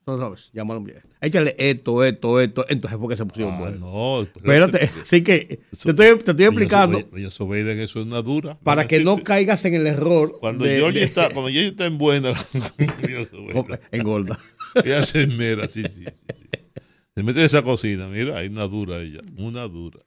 no 0.06 0.18
sabes, 0.18 0.52
llámalo. 0.54 0.86
Échale 1.20 1.54
esto, 1.58 2.02
esto, 2.06 2.40
esto. 2.40 2.66
Entonces 2.70 2.98
fue 2.98 3.10
que 3.10 3.18
se 3.18 3.26
pusieron 3.26 3.56
ah, 3.56 3.60
buenos. 3.60 3.80
No, 3.82 4.22
espérate. 4.22 4.90
Así 5.02 5.22
que 5.22 5.60
te 5.70 5.90
estoy, 5.90 6.18
te 6.20 6.32
estoy 6.32 6.46
explicando. 6.46 7.04
Doña 7.12 7.30
Sobeida 7.30 7.76
que 7.76 7.84
eso 7.84 8.00
es 8.00 8.06
una 8.06 8.22
dura. 8.22 8.58
Para 8.64 8.88
que 8.88 9.04
no 9.04 9.22
caigas 9.22 9.66
en 9.66 9.74
el 9.74 9.86
error. 9.86 10.38
Cuando 10.40 10.66
yo 10.66 10.88
está, 10.88 11.30
cuando 11.32 11.50
está 11.50 11.86
en 11.86 11.98
buena, 11.98 12.32
engorda. 13.92 14.40
Ella 14.86 15.04
se 15.04 15.28
mera, 15.28 15.68
sí, 15.68 15.84
sí, 15.84 16.06
sí. 16.06 16.58
Se 17.18 17.24
mete 17.24 17.40
en 17.40 17.48
esa 17.48 17.64
cocina, 17.64 18.08
mira, 18.08 18.38
hay 18.38 18.48
una 18.48 18.68
dura 18.68 19.02
ella, 19.02 19.22
una 19.38 19.68
dura. 19.68 20.00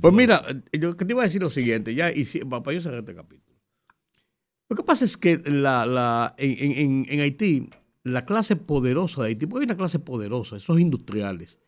Pues 0.00 0.14
mira, 0.14 0.42
yo 0.72 0.96
te 0.96 1.04
iba 1.06 1.20
a 1.20 1.24
decir 1.24 1.42
lo 1.42 1.50
siguiente, 1.50 1.94
ya, 1.94 2.10
y 2.10 2.24
si, 2.24 2.38
para 2.38 2.72
yo 2.72 2.80
cerrar 2.80 3.00
este 3.00 3.14
capítulo. 3.14 3.58
Lo 4.70 4.76
que 4.76 4.82
pasa 4.82 5.04
es 5.04 5.18
que 5.18 5.36
la, 5.44 5.84
la, 5.84 6.34
en, 6.38 7.04
en, 7.10 7.20
Haití, 7.20 7.68
la 8.04 8.24
clase 8.24 8.56
poderosa 8.56 9.20
de 9.20 9.28
Haití, 9.28 9.46
porque 9.46 9.64
hay 9.64 9.66
una 9.66 9.76
clase 9.76 9.98
poderosa, 9.98 10.56
esos 10.56 10.80
industriales, 10.80 11.58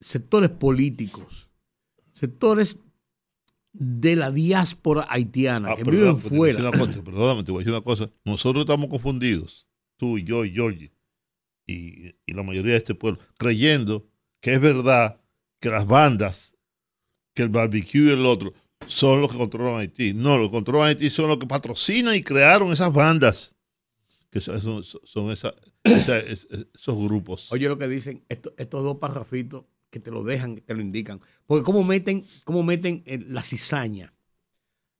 sectores 0.00 0.48
políticos, 0.48 1.50
sectores 2.12 2.78
de 3.74 4.16
la 4.16 4.30
diáspora 4.30 5.06
haitiana 5.10 5.72
ah, 5.72 5.76
que 5.76 5.84
viven 5.84 6.18
fuera. 6.18 6.70
perdóname, 6.70 7.44
te 7.44 7.52
voy 7.52 7.58
a 7.58 7.64
decir 7.64 7.74
una 7.74 7.84
cosa. 7.84 8.08
Nosotros 8.24 8.62
estamos 8.62 8.88
confundidos, 8.88 9.68
tú 9.98 10.16
y 10.16 10.24
yo 10.24 10.46
y 10.46 10.52
Georgie 10.52 10.90
y, 11.70 12.32
la 12.32 12.42
mayoría 12.42 12.72
de 12.72 12.78
este 12.78 12.94
pueblo, 12.94 13.20
creyendo 13.38 14.06
que 14.40 14.54
es 14.54 14.60
verdad 14.60 15.20
que 15.60 15.68
las 15.68 15.86
bandas, 15.86 16.54
que 17.34 17.42
el 17.42 17.48
barbecue 17.48 18.06
y 18.06 18.10
el 18.10 18.26
otro, 18.26 18.52
son 18.86 19.20
los 19.20 19.30
que 19.30 19.38
controlan 19.38 19.80
Haití. 19.80 20.14
No, 20.14 20.38
los 20.38 20.48
que 20.48 20.54
controlan 20.54 20.88
Haití 20.88 21.10
son 21.10 21.28
los 21.28 21.38
que 21.38 21.46
patrocinan 21.46 22.14
y 22.14 22.22
crearon 22.22 22.72
esas 22.72 22.92
bandas, 22.92 23.54
que 24.30 24.40
son, 24.40 24.82
son 24.84 25.30
esos 25.30 25.54
grupos. 26.96 27.52
Oye 27.52 27.68
lo 27.68 27.78
que 27.78 27.88
dicen 27.88 28.24
estos 28.28 28.82
dos 28.82 28.96
parrafitos 28.96 29.64
que 29.90 30.00
te 30.00 30.10
lo 30.10 30.24
dejan, 30.24 30.56
te 30.56 30.74
lo 30.74 30.80
indican. 30.80 31.20
Porque 31.46 31.64
cómo 31.64 31.84
meten, 31.84 32.24
cómo 32.44 32.62
meten 32.62 33.04
la 33.28 33.42
cizaña. 33.42 34.14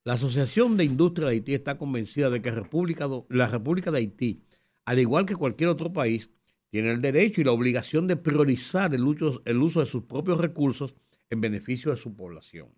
La 0.04 0.14
Asociación 0.14 0.76
de 0.76 0.84
Industria 0.84 1.28
de 1.28 1.34
Haití 1.34 1.54
está 1.54 1.78
convencida 1.78 2.30
de 2.30 2.42
que 2.42 2.50
República, 2.50 3.08
la 3.28 3.46
República 3.46 3.90
de 3.90 3.98
Haití, 3.98 4.42
al 4.84 4.98
igual 4.98 5.26
que 5.26 5.36
cualquier 5.36 5.70
otro 5.70 5.92
país, 5.92 6.30
tiene 6.70 6.90
el 6.90 7.00
derecho 7.00 7.40
y 7.40 7.44
la 7.44 7.52
obligación 7.52 8.06
de 8.06 8.16
priorizar 8.16 8.94
el 8.94 9.04
uso, 9.04 9.40
de 9.44 9.86
sus 9.86 10.04
propios 10.04 10.38
recursos 10.38 10.94
en 11.28 11.40
beneficio 11.40 11.90
de 11.90 11.96
su 11.96 12.14
población. 12.14 12.68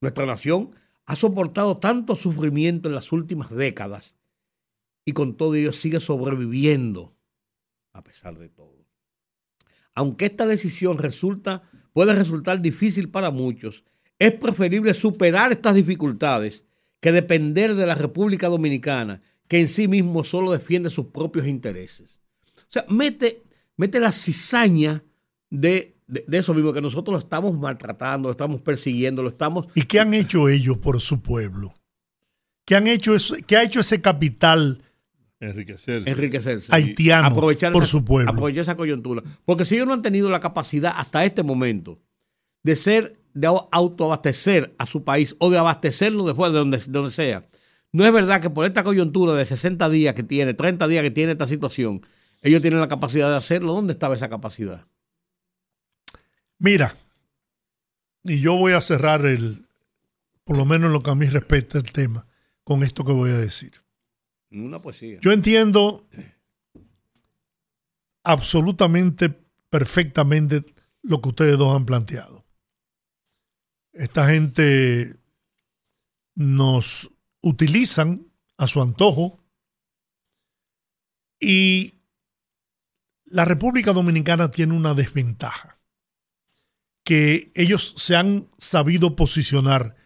Nuestra 0.00 0.26
nación 0.26 0.74
ha 1.06 1.14
soportado 1.14 1.76
tanto 1.76 2.16
sufrimiento 2.16 2.88
en 2.88 2.94
las 2.94 3.12
últimas 3.12 3.50
décadas 3.50 4.16
y 5.04 5.12
con 5.12 5.36
todo 5.36 5.54
ello 5.54 5.72
sigue 5.72 6.00
sobreviviendo 6.00 7.16
a 7.92 8.02
pesar 8.02 8.38
de 8.38 8.48
todo. 8.48 8.86
Aunque 9.94 10.26
esta 10.26 10.46
decisión 10.46 10.96
resulta, 10.96 11.62
puede 11.92 12.14
resultar 12.14 12.62
difícil 12.62 13.10
para 13.10 13.30
muchos, 13.30 13.84
es 14.18 14.32
preferible 14.32 14.94
superar 14.94 15.52
estas 15.52 15.74
dificultades 15.74 16.64
que 17.00 17.12
depender 17.12 17.74
de 17.74 17.86
la 17.86 17.96
República 17.96 18.48
Dominicana, 18.48 19.20
que 19.48 19.58
en 19.58 19.68
sí 19.68 19.88
mismo 19.88 20.24
solo 20.24 20.52
defiende 20.52 20.88
sus 20.88 21.06
propios 21.06 21.46
intereses. 21.46 22.21
O 22.72 22.78
sea, 22.80 22.86
mete, 22.88 23.42
mete 23.76 24.00
la 24.00 24.12
cizaña 24.12 25.04
de, 25.50 25.94
eso 26.30 26.54
mismo, 26.54 26.72
que 26.72 26.80
nosotros 26.80 27.12
lo 27.12 27.18
estamos 27.18 27.58
maltratando, 27.58 28.28
lo 28.28 28.32
estamos 28.32 28.62
persiguiendo, 28.62 29.22
lo 29.22 29.28
estamos... 29.28 29.66
¿Y 29.74 29.82
qué 29.82 30.00
han 30.00 30.14
hecho 30.14 30.48
ellos 30.48 30.78
por 30.78 30.98
su 31.02 31.20
pueblo? 31.20 31.74
¿Qué, 32.64 32.74
han 32.74 32.86
hecho 32.86 33.14
eso, 33.14 33.36
qué 33.46 33.58
ha 33.58 33.62
hecho 33.62 33.80
ese 33.80 34.00
capital 34.00 34.80
Enriquecerse. 35.38 36.08
Enriquecerse. 36.08 36.68
Haitiano 36.72 37.26
aprovechar 37.26 37.72
por 37.72 37.84
su 37.84 38.04
pueblo. 38.04 38.30
Aprovechar 38.30 38.62
esa 38.62 38.76
coyuntura. 38.76 39.22
Porque 39.44 39.64
si 39.64 39.74
ellos 39.74 39.88
no 39.88 39.92
han 39.92 40.02
tenido 40.02 40.30
la 40.30 40.38
capacidad 40.38 40.94
hasta 40.96 41.24
este 41.24 41.42
momento 41.42 42.00
de 42.62 42.76
ser, 42.76 43.12
de 43.34 43.48
autoabastecer 43.72 44.72
a 44.78 44.86
su 44.86 45.02
país 45.02 45.34
o 45.40 45.50
de 45.50 45.58
abastecerlo 45.58 46.24
de 46.24 46.34
fuera, 46.34 46.52
de 46.52 46.58
donde, 46.60 46.78
de 46.78 46.84
donde 46.86 47.10
sea, 47.10 47.42
no 47.90 48.06
es 48.06 48.12
verdad 48.12 48.40
que 48.40 48.50
por 48.50 48.64
esta 48.64 48.84
coyuntura 48.84 49.34
de 49.34 49.44
60 49.44 49.88
días 49.90 50.14
que 50.14 50.22
tiene, 50.22 50.54
30 50.54 50.86
días 50.86 51.02
que 51.02 51.10
tiene 51.10 51.32
esta 51.32 51.48
situación, 51.48 52.02
ellos 52.42 52.60
tienen 52.60 52.80
la 52.80 52.88
capacidad 52.88 53.30
de 53.30 53.36
hacerlo. 53.36 53.72
¿Dónde 53.72 53.92
estaba 53.92 54.16
esa 54.16 54.28
capacidad? 54.28 54.84
Mira, 56.58 56.96
y 58.24 58.40
yo 58.40 58.56
voy 58.56 58.72
a 58.72 58.80
cerrar 58.80 59.24
el, 59.24 59.66
por 60.44 60.56
lo 60.56 60.64
menos 60.64 60.88
en 60.88 60.92
lo 60.92 61.02
que 61.02 61.10
a 61.10 61.14
mí 61.14 61.26
respecta 61.26 61.78
el 61.78 61.92
tema, 61.92 62.26
con 62.64 62.82
esto 62.82 63.04
que 63.04 63.12
voy 63.12 63.30
a 63.30 63.38
decir. 63.38 63.72
Una 64.50 64.80
poesía. 64.80 65.18
Yo 65.20 65.32
entiendo 65.32 66.06
absolutamente, 68.24 69.30
perfectamente 69.70 70.64
lo 71.02 71.20
que 71.20 71.30
ustedes 71.30 71.58
dos 71.58 71.74
han 71.74 71.86
planteado. 71.86 72.44
Esta 73.92 74.26
gente 74.28 75.16
nos 76.34 77.10
utilizan 77.40 78.26
a 78.56 78.66
su 78.66 78.80
antojo 78.80 79.40
y 81.40 82.01
la 83.32 83.46
República 83.46 83.94
Dominicana 83.94 84.50
tiene 84.50 84.74
una 84.74 84.92
desventaja, 84.92 85.78
que 87.02 87.50
ellos 87.54 87.94
se 87.96 88.14
han 88.14 88.50
sabido 88.58 89.16
posicionar, 89.16 89.96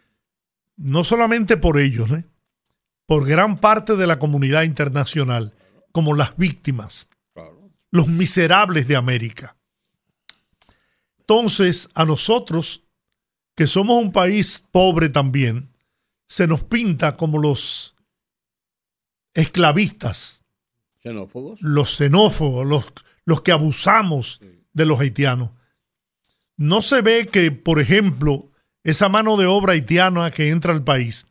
no 0.77 1.03
solamente 1.03 1.57
por 1.57 1.77
ellos, 1.77 2.09
¿eh? 2.11 2.25
por 3.05 3.27
gran 3.27 3.59
parte 3.59 3.97
de 3.97 4.07
la 4.07 4.17
comunidad 4.17 4.63
internacional, 4.63 5.53
como 5.91 6.15
las 6.15 6.37
víctimas, 6.37 7.09
los 7.91 8.07
miserables 8.07 8.87
de 8.87 8.95
América. 8.95 9.57
Entonces, 11.19 11.89
a 11.95 12.05
nosotros, 12.05 12.85
que 13.55 13.67
somos 13.67 14.01
un 14.01 14.13
país 14.13 14.63
pobre 14.71 15.09
también, 15.09 15.73
se 16.27 16.47
nos 16.47 16.63
pinta 16.63 17.17
como 17.17 17.39
los 17.39 17.93
esclavistas, 19.33 20.45
los 21.59 21.95
xenófobos, 21.95 22.65
los 22.65 22.93
los 23.27 23.41
que 23.41 23.51
abusamos 23.51 24.39
de 24.71 24.85
los 24.85 25.01
haitianos. 25.01 25.51
No 26.55 26.81
se 26.81 27.01
ve 27.01 27.27
que, 27.27 27.51
por 27.51 27.81
ejemplo, 27.81 28.49
esa 28.85 29.09
mano 29.09 29.35
de 29.35 29.45
obra 29.45 29.73
haitiana 29.73 30.31
que 30.31 30.49
entra 30.49 30.71
al 30.71 30.85
país 30.85 31.27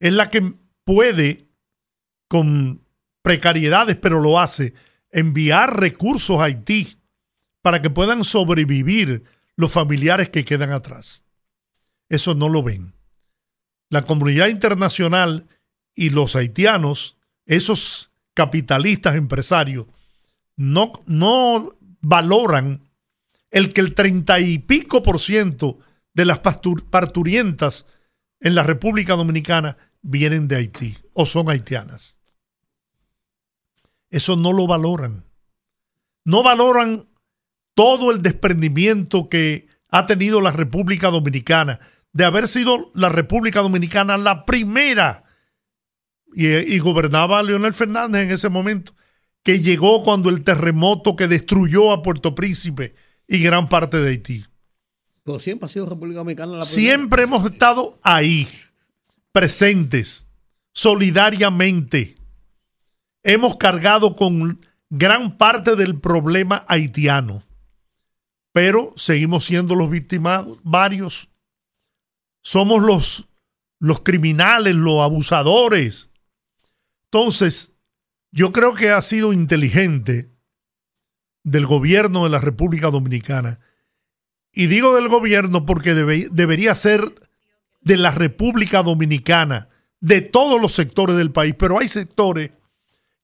es 0.00 0.14
la 0.14 0.30
que 0.30 0.54
puede, 0.84 1.50
con 2.28 2.82
precariedades, 3.20 3.96
pero 3.96 4.20
lo 4.20 4.40
hace, 4.40 4.72
enviar 5.10 5.78
recursos 5.78 6.40
a 6.40 6.44
Haití 6.44 6.96
para 7.60 7.82
que 7.82 7.90
puedan 7.90 8.24
sobrevivir 8.24 9.22
los 9.54 9.70
familiares 9.70 10.30
que 10.30 10.46
quedan 10.46 10.72
atrás. 10.72 11.26
Eso 12.08 12.34
no 12.34 12.48
lo 12.48 12.62
ven. 12.62 12.94
La 13.90 14.00
comunidad 14.00 14.48
internacional 14.48 15.46
y 15.94 16.08
los 16.08 16.36
haitianos, 16.36 17.18
esos 17.44 18.12
capitalistas 18.32 19.16
empresarios, 19.16 19.86
no, 20.58 20.92
no 21.06 21.78
valoran 22.00 22.82
el 23.50 23.72
que 23.72 23.80
el 23.80 23.94
treinta 23.94 24.40
y 24.40 24.58
pico 24.58 25.02
por 25.02 25.20
ciento 25.20 25.78
de 26.12 26.26
las 26.26 26.40
parturientas 26.40 27.86
en 28.40 28.54
la 28.54 28.64
República 28.64 29.14
Dominicana 29.14 29.78
vienen 30.02 30.48
de 30.48 30.56
Haití 30.56 30.96
o 31.14 31.24
son 31.24 31.48
haitianas. 31.48 32.18
Eso 34.10 34.36
no 34.36 34.52
lo 34.52 34.66
valoran. 34.66 35.24
No 36.24 36.42
valoran 36.42 37.08
todo 37.74 38.10
el 38.10 38.20
desprendimiento 38.20 39.28
que 39.28 39.68
ha 39.90 40.06
tenido 40.06 40.40
la 40.40 40.50
República 40.50 41.08
Dominicana 41.08 41.78
de 42.12 42.24
haber 42.24 42.48
sido 42.48 42.90
la 42.94 43.10
República 43.10 43.60
Dominicana 43.60 44.18
la 44.18 44.44
primera 44.44 45.24
y, 46.34 46.48
y 46.48 46.78
gobernaba 46.80 47.42
Leonel 47.44 47.74
Fernández 47.74 48.24
en 48.24 48.30
ese 48.32 48.48
momento 48.48 48.97
que 49.48 49.60
llegó 49.60 50.04
cuando 50.04 50.28
el 50.28 50.44
terremoto 50.44 51.16
que 51.16 51.26
destruyó 51.26 51.90
a 51.90 52.02
Puerto 52.02 52.34
Príncipe 52.34 52.94
y 53.26 53.42
gran 53.42 53.70
parte 53.70 53.96
de 53.96 54.10
Haití. 54.10 54.44
Pero 55.24 55.40
siempre 55.40 55.64
ha 55.64 55.68
sido 55.70 55.86
República 55.86 56.18
Dominicana 56.18 56.58
la 56.58 56.62
Siempre 56.66 57.22
hemos 57.22 57.50
estado 57.50 57.96
ahí, 58.02 58.46
presentes, 59.32 60.28
solidariamente. 60.74 62.16
Hemos 63.22 63.56
cargado 63.56 64.16
con 64.16 64.60
gran 64.90 65.38
parte 65.38 65.76
del 65.76 65.98
problema 65.98 66.66
haitiano, 66.68 67.42
pero 68.52 68.92
seguimos 68.96 69.46
siendo 69.46 69.76
los 69.76 69.88
victimados, 69.88 70.58
varios. 70.62 71.30
Somos 72.42 72.82
los, 72.82 73.28
los 73.78 74.00
criminales, 74.00 74.74
los 74.74 75.00
abusadores. 75.00 76.10
Entonces, 77.06 77.72
yo 78.30 78.52
creo 78.52 78.74
que 78.74 78.90
ha 78.90 79.02
sido 79.02 79.32
inteligente 79.32 80.30
del 81.44 81.66
gobierno 81.66 82.24
de 82.24 82.30
la 82.30 82.38
República 82.38 82.90
Dominicana. 82.90 83.60
Y 84.52 84.66
digo 84.66 84.94
del 84.94 85.08
gobierno 85.08 85.66
porque 85.66 85.94
debería 85.94 86.74
ser 86.74 87.12
de 87.80 87.96
la 87.96 88.10
República 88.10 88.82
Dominicana, 88.82 89.68
de 90.00 90.20
todos 90.20 90.60
los 90.60 90.72
sectores 90.72 91.16
del 91.16 91.32
país, 91.32 91.54
pero 91.58 91.78
hay 91.78 91.88
sectores 91.88 92.52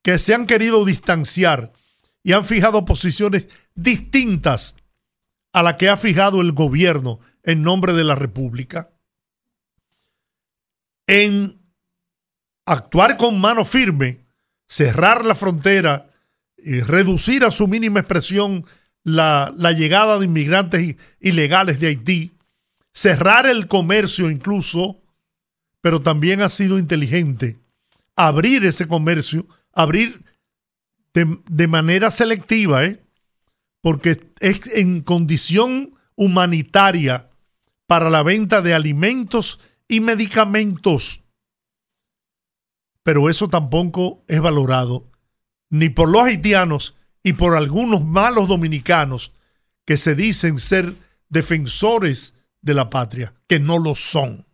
que 0.02 0.18
se 0.18 0.34
han 0.34 0.46
querido 0.46 0.84
distanciar 0.84 1.72
y 2.22 2.32
han 2.32 2.44
fijado 2.44 2.84
posiciones 2.84 3.48
distintas 3.74 4.76
a 5.52 5.62
la 5.62 5.76
que 5.76 5.88
ha 5.88 5.96
fijado 5.96 6.40
el 6.40 6.52
gobierno 6.52 7.20
en 7.42 7.62
nombre 7.62 7.92
de 7.92 8.04
la 8.04 8.14
República. 8.14 8.90
En 11.06 11.60
actuar 12.64 13.16
con 13.16 13.40
mano 13.40 13.64
firme, 13.64 14.23
cerrar 14.74 15.24
la 15.24 15.36
frontera, 15.36 16.08
y 16.58 16.80
reducir 16.80 17.44
a 17.44 17.52
su 17.52 17.68
mínima 17.68 18.00
expresión 18.00 18.66
la, 19.04 19.52
llegada 19.76 20.18
de 20.18 20.24
inmigrantes 20.24 20.96
ilegales 21.20 21.78
de 21.78 21.88
Haití, 21.88 22.32
cerrar 22.92 23.46
el 23.46 23.68
comercio 23.68 24.30
incluso, 24.30 25.00
pero 25.80 26.00
también 26.00 26.42
ha 26.42 26.48
sido 26.48 26.78
inteligente 26.78 27.58
abrir 28.16 28.64
ese 28.64 28.88
comercio, 28.88 29.46
abrir 29.72 30.20
de, 31.12 31.38
de 31.48 31.68
manera 31.68 32.10
selectiva, 32.10 32.84
¿eh? 32.84 33.00
porque 33.80 34.32
es 34.40 34.66
en 34.74 35.02
condición 35.02 35.94
humanitaria 36.16 37.28
para 37.86 38.10
la 38.10 38.22
venta 38.22 38.62
de 38.62 38.74
alimentos 38.74 39.60
y 39.86 40.00
medicamentos. 40.00 41.23
Pero 43.04 43.30
eso 43.30 43.48
tampoco 43.48 44.24
es 44.26 44.40
valorado 44.40 45.06
ni 45.70 45.88
por 45.90 46.08
los 46.08 46.22
haitianos 46.22 46.96
y 47.22 47.34
por 47.34 47.56
algunos 47.56 48.04
malos 48.04 48.48
dominicanos 48.48 49.32
que 49.84 49.96
se 49.96 50.14
dicen 50.14 50.58
ser 50.58 50.94
defensores 51.28 52.34
de 52.60 52.74
la 52.74 52.90
patria, 52.90 53.34
que 53.46 53.60
no 53.60 53.78
lo 53.78 53.94
son. 53.94 54.46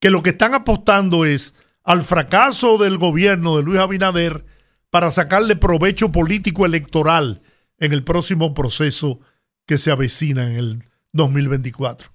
Que 0.00 0.10
lo 0.10 0.22
que 0.22 0.30
están 0.30 0.54
apostando 0.54 1.24
es 1.24 1.54
al 1.84 2.02
fracaso 2.02 2.78
del 2.78 2.98
gobierno 2.98 3.56
de 3.56 3.62
Luis 3.62 3.78
Abinader 3.78 4.44
para 4.90 5.10
sacarle 5.10 5.56
provecho 5.56 6.10
político 6.10 6.66
electoral 6.66 7.42
en 7.78 7.92
el 7.92 8.02
próximo 8.02 8.54
proceso 8.54 9.20
que 9.66 9.78
se 9.78 9.90
avecina 9.90 10.50
en 10.50 10.56
el 10.56 10.78
2024. 11.12 12.10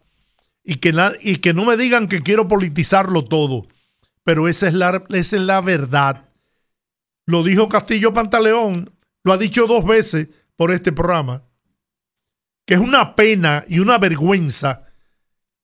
Y 0.64 0.76
que, 0.76 0.94
y 1.22 1.38
que 1.38 1.54
no 1.54 1.66
me 1.66 1.78
digan 1.78 2.08
que 2.08 2.22
quiero 2.22 2.48
politizarlo 2.48 3.24
todo, 3.24 3.68
pero 4.24 4.48
esa 4.48 4.68
es, 4.68 4.74
la, 4.74 5.04
esa 5.10 5.36
es 5.36 5.42
la 5.42 5.62
verdad. 5.62 6.30
Lo 7.26 7.44
dijo 7.44 7.70
Castillo 7.70 8.14
Pantaleón, 8.14 8.92
lo 9.24 9.34
ha 9.34 9.38
dicho 9.38 9.68
dos 9.68 9.86
veces 9.86 10.30
por 10.56 10.72
este 10.72 10.92
programa, 10.92 11.44
que 12.66 12.76
es 12.76 12.80
una 12.80 13.16
pena 13.16 13.64
y 13.68 13.80
una 13.80 13.98
vergüenza 13.98 14.86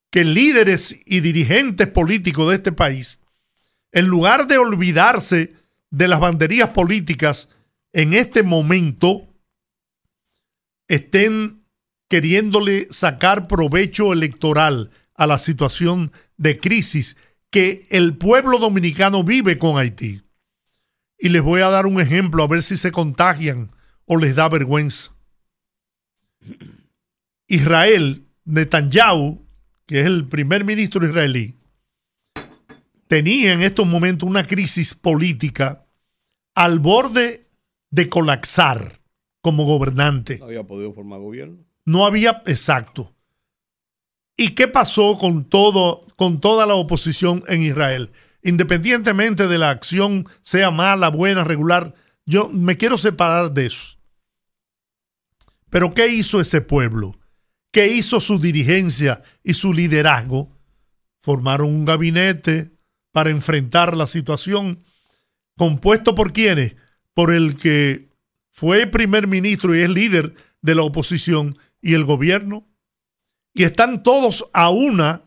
que 0.09 0.23
líderes 0.23 0.97
y 1.05 1.19
dirigentes 1.19 1.87
políticos 1.87 2.49
de 2.49 2.55
este 2.55 2.71
país, 2.71 3.21
en 3.91 4.05
lugar 4.07 4.47
de 4.47 4.57
olvidarse 4.57 5.53
de 5.89 6.07
las 6.07 6.19
banderías 6.19 6.69
políticas 6.69 7.49
en 7.93 8.13
este 8.13 8.43
momento, 8.43 9.27
estén 10.87 11.63
queriéndole 12.07 12.87
sacar 12.89 13.47
provecho 13.47 14.13
electoral 14.13 14.91
a 15.15 15.27
la 15.27 15.39
situación 15.39 16.11
de 16.37 16.59
crisis 16.59 17.17
que 17.51 17.87
el 17.89 18.17
pueblo 18.17 18.59
dominicano 18.59 19.23
vive 19.23 19.57
con 19.57 19.77
Haití. 19.77 20.21
Y 21.19 21.29
les 21.29 21.41
voy 21.41 21.61
a 21.61 21.69
dar 21.69 21.85
un 21.85 21.99
ejemplo 21.99 22.43
a 22.43 22.47
ver 22.47 22.61
si 22.61 22.77
se 22.77 22.91
contagian 22.91 23.71
o 24.05 24.17
les 24.17 24.35
da 24.35 24.49
vergüenza. 24.49 25.11
Israel, 27.47 28.27
Netanyahu, 28.45 29.45
que 29.85 30.01
es 30.01 30.05
el 30.05 30.27
primer 30.27 30.63
ministro 30.63 31.05
israelí, 31.07 31.55
tenía 33.07 33.53
en 33.53 33.63
estos 33.63 33.87
momentos 33.87 34.27
una 34.27 34.45
crisis 34.45 34.93
política 34.93 35.85
al 36.55 36.79
borde 36.79 37.45
de 37.89 38.09
colapsar 38.09 38.99
como 39.41 39.65
gobernante. 39.65 40.39
No 40.39 40.45
había 40.45 40.67
podido 40.67 40.93
formar 40.93 41.19
gobierno. 41.19 41.65
No 41.85 42.05
había, 42.05 42.43
exacto. 42.45 43.15
¿Y 44.37 44.49
qué 44.49 44.67
pasó 44.67 45.17
con 45.17 45.45
todo, 45.45 46.05
con 46.15 46.39
toda 46.39 46.67
la 46.67 46.75
oposición 46.75 47.43
en 47.47 47.63
Israel? 47.63 48.11
Independientemente 48.43 49.47
de 49.47 49.57
la 49.57 49.71
acción 49.71 50.25
sea 50.43 50.69
mala, 50.69 51.09
buena, 51.09 51.43
regular, 51.43 51.95
yo 52.25 52.47
me 52.49 52.77
quiero 52.77 52.97
separar 52.97 53.51
de 53.51 53.65
eso. 53.65 53.97
Pero 55.69 55.93
¿qué 55.93 56.07
hizo 56.07 56.39
ese 56.39 56.61
pueblo? 56.61 57.17
¿Qué 57.71 57.87
hizo 57.87 58.21
su 58.21 58.39
dirigencia 58.39 59.21
y 59.43 59.55
su 59.55 59.73
liderazgo? 59.73 60.55
Formaron 61.21 61.67
un 61.67 61.85
gabinete 61.85 62.71
para 63.11 63.31
enfrentar 63.31 63.97
la 63.97 64.07
situación, 64.07 64.83
compuesto 65.57 66.13
por 66.13 66.31
quienes? 66.31 66.75
Por 67.13 67.33
el 67.33 67.55
que 67.55 68.09
fue 68.51 68.85
primer 68.87 69.27
ministro 69.27 69.75
y 69.75 69.79
es 69.79 69.89
líder 69.89 70.33
de 70.61 70.75
la 70.75 70.83
oposición 70.83 71.57
y 71.81 71.95
el 71.95 72.05
gobierno. 72.05 72.67
Y 73.57 73.63
están 73.63 74.03
todos 74.03 74.47
a 74.53 74.69
una, 74.69 75.23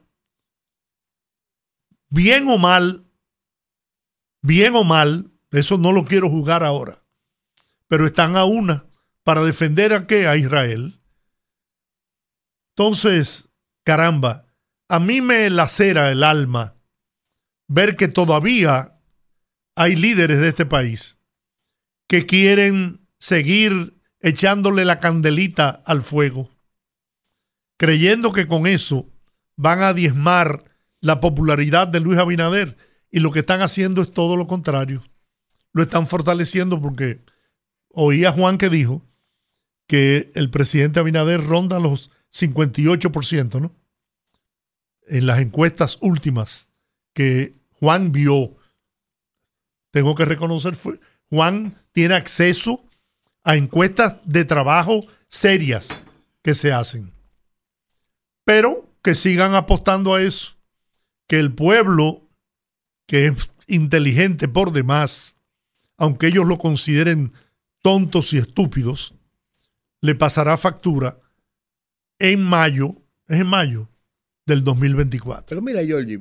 bien 2.11 2.49
o 2.49 2.59
mal, 2.59 3.05
bien 4.40 4.77
o 4.77 4.85
mal, 4.85 5.33
eso 5.51 5.79
no 5.79 5.90
lo 5.90 6.05
quiero 6.05 6.31
jugar 6.31 6.62
ahora, 6.62 7.03
pero 7.88 8.07
están 8.07 8.37
a 8.37 8.45
una 8.45 8.87
para 9.25 9.43
defender 9.43 9.93
a 9.93 10.07
qué? 10.07 10.29
A 10.29 10.37
Israel. 10.37 11.01
Entonces, 12.77 13.51
caramba, 13.83 14.47
a 14.88 15.01
mí 15.01 15.21
me 15.21 15.51
lacera 15.51 16.12
el 16.12 16.23
alma 16.23 16.77
ver 17.66 17.97
que 17.97 18.07
todavía 18.07 18.95
hay 19.75 19.97
líderes 19.97 20.38
de 20.38 20.51
este 20.51 20.66
país 20.66 21.19
que 22.07 22.27
quieren 22.27 23.09
seguir 23.19 24.01
echándole 24.21 24.85
la 24.85 25.01
candelita 25.01 25.83
al 25.85 26.05
fuego, 26.05 26.49
creyendo 27.81 28.33
que 28.33 28.47
con 28.47 28.66
eso 28.66 29.09
van 29.57 29.81
a 29.81 29.95
diezmar 29.95 30.64
la 31.01 31.19
popularidad 31.19 31.88
de 31.88 32.01
Luis 32.01 32.19
Abinader. 32.19 32.77
Y 33.11 33.21
lo 33.21 33.31
que 33.31 33.38
están 33.38 33.62
haciendo 33.62 34.03
es 34.03 34.12
todo 34.12 34.37
lo 34.37 34.47
contrario. 34.47 35.03
Lo 35.73 35.83
están 35.83 36.07
fortaleciendo 36.07 36.83
porque 36.83 37.25
oía 37.88 38.33
Juan 38.33 38.59
que 38.59 38.69
dijo 38.69 39.01
que 39.87 40.31
el 40.35 40.51
presidente 40.51 41.01
Abinader 41.01 41.43
ronda 41.43 41.81
los 41.81 42.11
58%, 42.35 43.62
¿no? 43.62 43.73
En 45.07 45.27
las 45.27 45.40
encuestas 45.40 45.97
últimas 46.03 46.69
que 47.14 47.55
Juan 47.79 48.12
vio. 48.12 48.59
Tengo 49.90 50.14
que 50.14 50.27
reconocer, 50.27 50.77
Juan 51.31 51.79
tiene 51.93 52.12
acceso 52.12 52.85
a 53.43 53.57
encuestas 53.57 54.16
de 54.27 54.45
trabajo 54.45 55.07
serias 55.29 55.88
que 56.43 56.53
se 56.53 56.75
hacen. 56.75 57.19
Pero 58.51 58.85
que 59.05 59.15
sigan 59.15 59.55
apostando 59.55 60.13
a 60.13 60.23
eso, 60.25 60.57
que 61.29 61.39
el 61.39 61.55
pueblo, 61.55 62.29
que 63.07 63.29
es 63.29 63.49
inteligente 63.69 64.49
por 64.49 64.73
demás, 64.73 65.37
aunque 65.97 66.27
ellos 66.27 66.49
lo 66.49 66.59
consideren 66.59 67.31
tontos 67.81 68.33
y 68.33 68.39
estúpidos, 68.39 69.15
le 70.01 70.17
pasará 70.17 70.57
factura 70.57 71.21
en 72.19 72.43
mayo, 72.43 72.97
es 73.29 73.39
en 73.39 73.47
mayo 73.47 73.89
del 74.47 74.65
2024. 74.65 75.47
Pero 75.47 75.63
mira, 75.63 75.85
Georgie, 75.85 76.21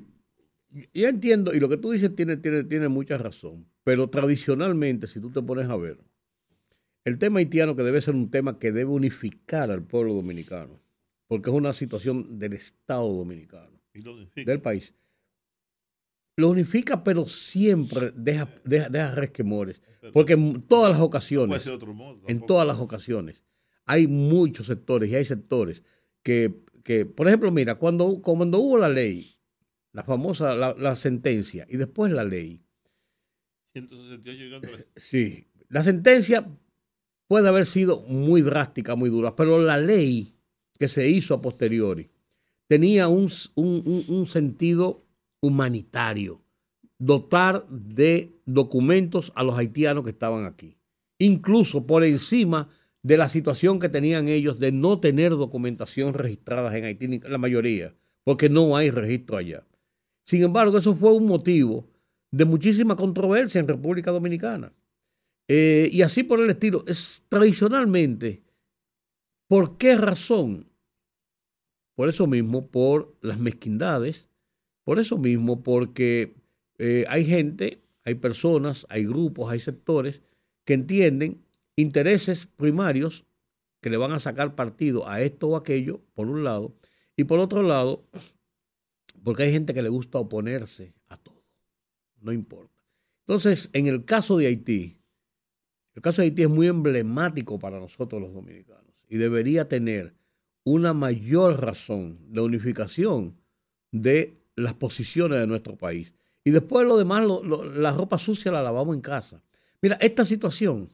yo 0.70 1.08
entiendo, 1.08 1.52
y 1.56 1.60
lo 1.60 1.68
que 1.68 1.78
tú 1.78 1.90
dices 1.90 2.16
tiene, 2.16 2.38
tiene, 2.38 2.64
tiene 2.64 2.90
mucha 2.90 3.18
razón, 3.18 3.68
pero 3.84 4.08
tradicionalmente, 4.08 5.08
si 5.08 5.20
tú 5.20 5.32
te 5.32 5.42
pones 5.42 5.68
a 5.68 5.78
ver, 5.78 5.98
el 7.06 7.18
tema 7.18 7.40
haitiano 7.40 7.76
que 7.76 7.82
debe 7.82 8.02
ser 8.02 8.14
un 8.14 8.30
tema 8.30 8.60
que 8.60 8.72
debe 8.72 8.92
unificar 8.92 9.72
al 9.72 9.82
pueblo 9.82 10.14
dominicano, 10.14 10.79
porque 11.30 11.52
es 11.52 11.56
una 11.56 11.74
situación 11.74 12.40
del 12.40 12.54
Estado 12.54 13.08
dominicano, 13.08 13.80
del 14.36 14.62
país. 14.62 14.96
Lo 16.36 16.50
unifica, 16.50 17.04
pero 17.04 17.28
siempre 17.28 18.12
deja, 18.16 18.50
deja, 18.66 19.14
resquemores, 19.14 19.80
porque 20.12 20.34
en 20.34 20.62
todas 20.62 20.90
las 20.90 21.00
ocasiones, 21.00 21.70
en 22.28 22.46
todas 22.48 22.66
las 22.66 22.80
ocasiones, 22.80 23.44
hay 23.86 24.08
muchos 24.08 24.66
sectores 24.66 25.12
y 25.12 25.16
hay 25.16 25.26
sectores 25.26 25.84
que, 26.24 26.64
que 26.84 27.06
por 27.06 27.28
ejemplo, 27.28 27.52
mira, 27.52 27.76
cuando, 27.76 28.22
cuando 28.24 28.58
hubo 28.58 28.80
la 28.80 28.90
ley, 28.90 29.38
la 29.92 30.04
famosa, 30.04 30.56
la, 30.56 30.74
la 30.80 30.96
sentencia 30.96 31.68
y 31.70 31.78
después 31.78 32.12
la 32.12 32.24
ley. 32.24 32.64
Sí, 34.96 35.46
la 35.68 35.84
sentencia 35.84 36.50
puede 37.28 37.48
haber 37.50 37.68
sido 37.68 38.02
muy 38.02 38.42
drástica, 38.42 38.96
muy 38.96 39.12
dura, 39.12 39.36
pero 39.36 39.60
la 39.60 39.78
ley 39.78 40.39
que 40.80 40.88
se 40.88 41.08
hizo 41.08 41.36
a 41.36 41.42
posteriori 41.42 42.10
tenía 42.70 43.08
un, 43.08 43.30
sentido 44.28 45.04
humanitario, 45.42 46.42
dotar 47.00 47.68
de 47.68 48.40
documentos 48.46 49.32
a 49.36 49.44
los 49.44 49.58
haitianos 49.58 50.04
que 50.04 50.12
estaban 50.12 50.46
aquí, 50.46 50.78
incluso 51.18 51.88
por 51.88 52.04
encima 52.04 52.70
de 53.02 53.18
la 53.18 53.28
situación 53.28 53.80
que 53.80 53.90
tenían 53.90 54.28
ellos 54.28 54.60
de 54.60 54.72
no 54.72 55.00
tener 55.00 55.32
documentación 55.32 56.14
registrada 56.14 56.78
en 56.78 56.86
Haití, 56.86 57.20
la 57.28 57.38
mayoría, 57.40 57.96
porque 58.24 58.50
no 58.50 58.78
hay 58.78 58.92
registro 58.92 59.38
allá. 59.38 59.66
Sin 60.24 60.44
embargo, 60.44 60.78
eso 60.78 60.94
fue 60.94 61.12
un 61.12 61.26
motivo 61.26 61.88
de 62.30 62.46
muchísima 62.46 62.96
controversia 62.96 63.60
en 63.60 63.68
República 63.68 64.12
Dominicana. 64.12 64.72
Eh, 65.48 65.90
y 65.92 66.04
así 66.04 66.22
por 66.22 66.40
el 66.40 66.52
estilo. 66.52 66.84
Es 66.86 67.26
tradicionalmente, 67.30 68.44
¿por 69.48 69.78
qué 69.78 69.96
razón? 69.96 70.69
Por 72.00 72.08
eso 72.08 72.28
mismo, 72.28 72.68
por 72.68 73.14
las 73.20 73.40
mezquindades, 73.40 74.30
por 74.86 75.00
eso 75.00 75.18
mismo, 75.18 75.64
porque 75.64 76.34
eh, 76.78 77.04
hay 77.10 77.26
gente, 77.26 77.84
hay 78.06 78.16
personas, 78.16 78.88
hay 78.88 79.04
grupos, 79.04 79.52
hay 79.52 79.60
sectores 79.60 80.22
que 80.64 80.76
entienden 80.76 81.44
intereses 81.76 82.46
primarios 82.46 83.26
que 83.82 83.90
le 83.90 83.98
van 83.98 84.14
a 84.14 84.20
sacar 84.20 84.56
partido 84.56 85.10
a 85.10 85.20
esto 85.20 85.50
o 85.50 85.58
aquello, 85.58 86.00
por 86.14 86.30
un 86.30 86.46
lado, 86.46 86.74
y 87.18 87.26
por 87.26 87.40
otro 87.40 87.64
lado, 87.64 88.06
porque 89.22 89.44
hay 89.44 89.52
gente 89.52 89.74
que 89.74 89.82
le 89.82 89.90
gusta 89.90 90.20
oponerse 90.20 90.94
a 91.10 91.18
todo, 91.18 91.44
no 92.22 92.32
importa. 92.32 92.82
Entonces, 93.28 93.72
en 93.74 93.88
el 93.88 94.06
caso 94.06 94.38
de 94.38 94.48
Haití, 94.48 95.02
el 95.96 96.02
caso 96.02 96.22
de 96.22 96.30
Haití 96.30 96.44
es 96.44 96.50
muy 96.50 96.68
emblemático 96.68 97.60
para 97.60 97.78
nosotros 97.78 98.22
los 98.22 98.34
dominicanos 98.34 98.96
y 99.10 99.18
debería 99.18 99.68
tener 99.68 100.14
una 100.64 100.94
mayor 100.94 101.62
razón 101.62 102.18
de 102.32 102.42
unificación 102.42 103.36
de 103.92 104.42
las 104.56 104.74
posiciones 104.74 105.40
de 105.40 105.48
nuestro 105.48 105.76
país. 105.78 106.14
Y 106.44 106.52
después 106.52 106.86
lo 106.86 106.98
demás, 106.98 107.24
la 107.74 107.92
ropa 107.92 108.18
sucia 108.20 108.52
la 108.52 108.64
lavamos 108.64 108.96
en 108.96 109.02
casa. 109.02 109.42
Mira, 109.82 109.98
esta 110.02 110.26
situación 110.26 110.90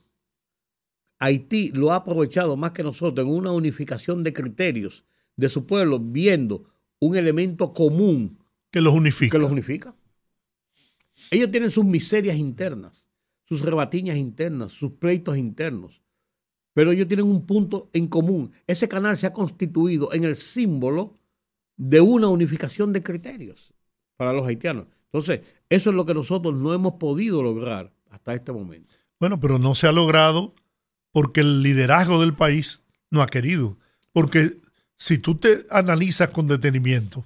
Haití 1.19 1.71
lo 1.71 1.91
ha 1.91 1.97
aprovechado 1.97 2.55
más 2.55 2.71
que 2.71 2.83
nosotros 2.83 3.25
en 3.25 3.31
una 3.31 3.51
unificación 3.51 4.23
de 4.23 4.33
criterios 4.33 5.05
de 5.35 5.49
su 5.49 5.65
pueblo, 5.65 5.99
viendo 5.99 6.65
un 6.99 7.15
elemento 7.15 7.73
común 7.73 8.39
que 8.71 8.81
los 8.81 8.93
unifica. 8.93 9.31
Que 9.37 9.41
los 9.41 9.51
unifica. 9.51 9.95
Ellos 11.31 11.51
tienen 11.51 11.71
sus 11.71 11.85
miserias 11.85 12.37
internas, 12.37 13.07
sus 13.43 13.61
rebatiñas 13.61 14.17
internas, 14.17 14.71
sus 14.71 14.93
pleitos 14.93 15.37
internos, 15.37 16.01
pero 16.75 16.91
ellos 16.91 17.07
tienen 17.07 17.25
un 17.25 17.45
punto 17.45 17.89
en 17.93 18.07
común. 18.07 18.51
Ese 18.67 18.89
canal 18.89 19.15
se 19.15 19.25
ha 19.25 19.31
constituido 19.31 20.11
en 20.11 20.25
el 20.25 20.35
símbolo 20.35 21.17
de 21.77 22.01
una 22.01 22.27
unificación 22.27 22.91
de 22.91 23.01
criterios 23.01 23.73
para 24.17 24.33
los 24.33 24.45
haitianos. 24.45 24.87
Entonces, 25.05 25.39
eso 25.69 25.89
es 25.89 25.95
lo 25.95 26.05
que 26.05 26.13
nosotros 26.13 26.57
no 26.57 26.73
hemos 26.73 26.95
podido 26.95 27.41
lograr 27.41 27.93
hasta 28.09 28.33
este 28.33 28.51
momento. 28.51 28.89
Bueno, 29.21 29.39
pero 29.39 29.57
no 29.57 29.73
se 29.73 29.87
ha 29.87 29.93
logrado 29.93 30.53
porque 31.13 31.39
el 31.39 31.63
liderazgo 31.63 32.19
del 32.19 32.35
país 32.35 32.83
no 33.09 33.21
ha 33.21 33.27
querido. 33.27 33.77
Porque 34.11 34.57
si 34.97 35.17
tú 35.17 35.35
te 35.35 35.59
analizas 35.69 36.29
con 36.31 36.45
detenimiento, 36.45 37.23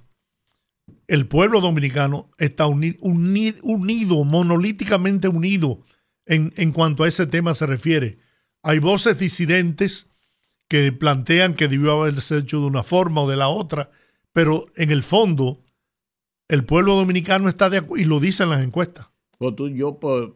el 1.08 1.26
pueblo 1.26 1.60
dominicano 1.60 2.30
está 2.38 2.66
unido, 2.68 4.24
monolíticamente 4.24 5.26
unido 5.26 5.82
en, 6.24 6.52
en 6.56 6.70
cuanto 6.70 7.02
a 7.02 7.08
ese 7.08 7.26
tema 7.26 7.52
se 7.54 7.66
refiere. 7.66 8.18
Hay 8.62 8.78
voces 8.78 9.18
disidentes 9.18 10.08
que 10.68 10.92
plantean 10.92 11.54
que 11.54 11.68
debió 11.68 12.00
haberse 12.00 12.38
hecho 12.38 12.60
de 12.60 12.66
una 12.66 12.82
forma 12.82 13.22
o 13.22 13.28
de 13.28 13.36
la 13.36 13.48
otra, 13.48 13.90
pero 14.32 14.66
en 14.76 14.90
el 14.90 15.02
fondo 15.02 15.64
el 16.48 16.64
pueblo 16.64 16.94
dominicano 16.94 17.48
está 17.48 17.70
de 17.70 17.78
acuerdo 17.78 18.02
y 18.02 18.06
lo 18.06 18.20
dicen 18.20 18.50
las 18.50 18.62
encuestas. 18.62 19.08
Pues 19.38 19.56
tú, 19.56 19.68
yo, 19.68 19.98
pues, 19.98 20.30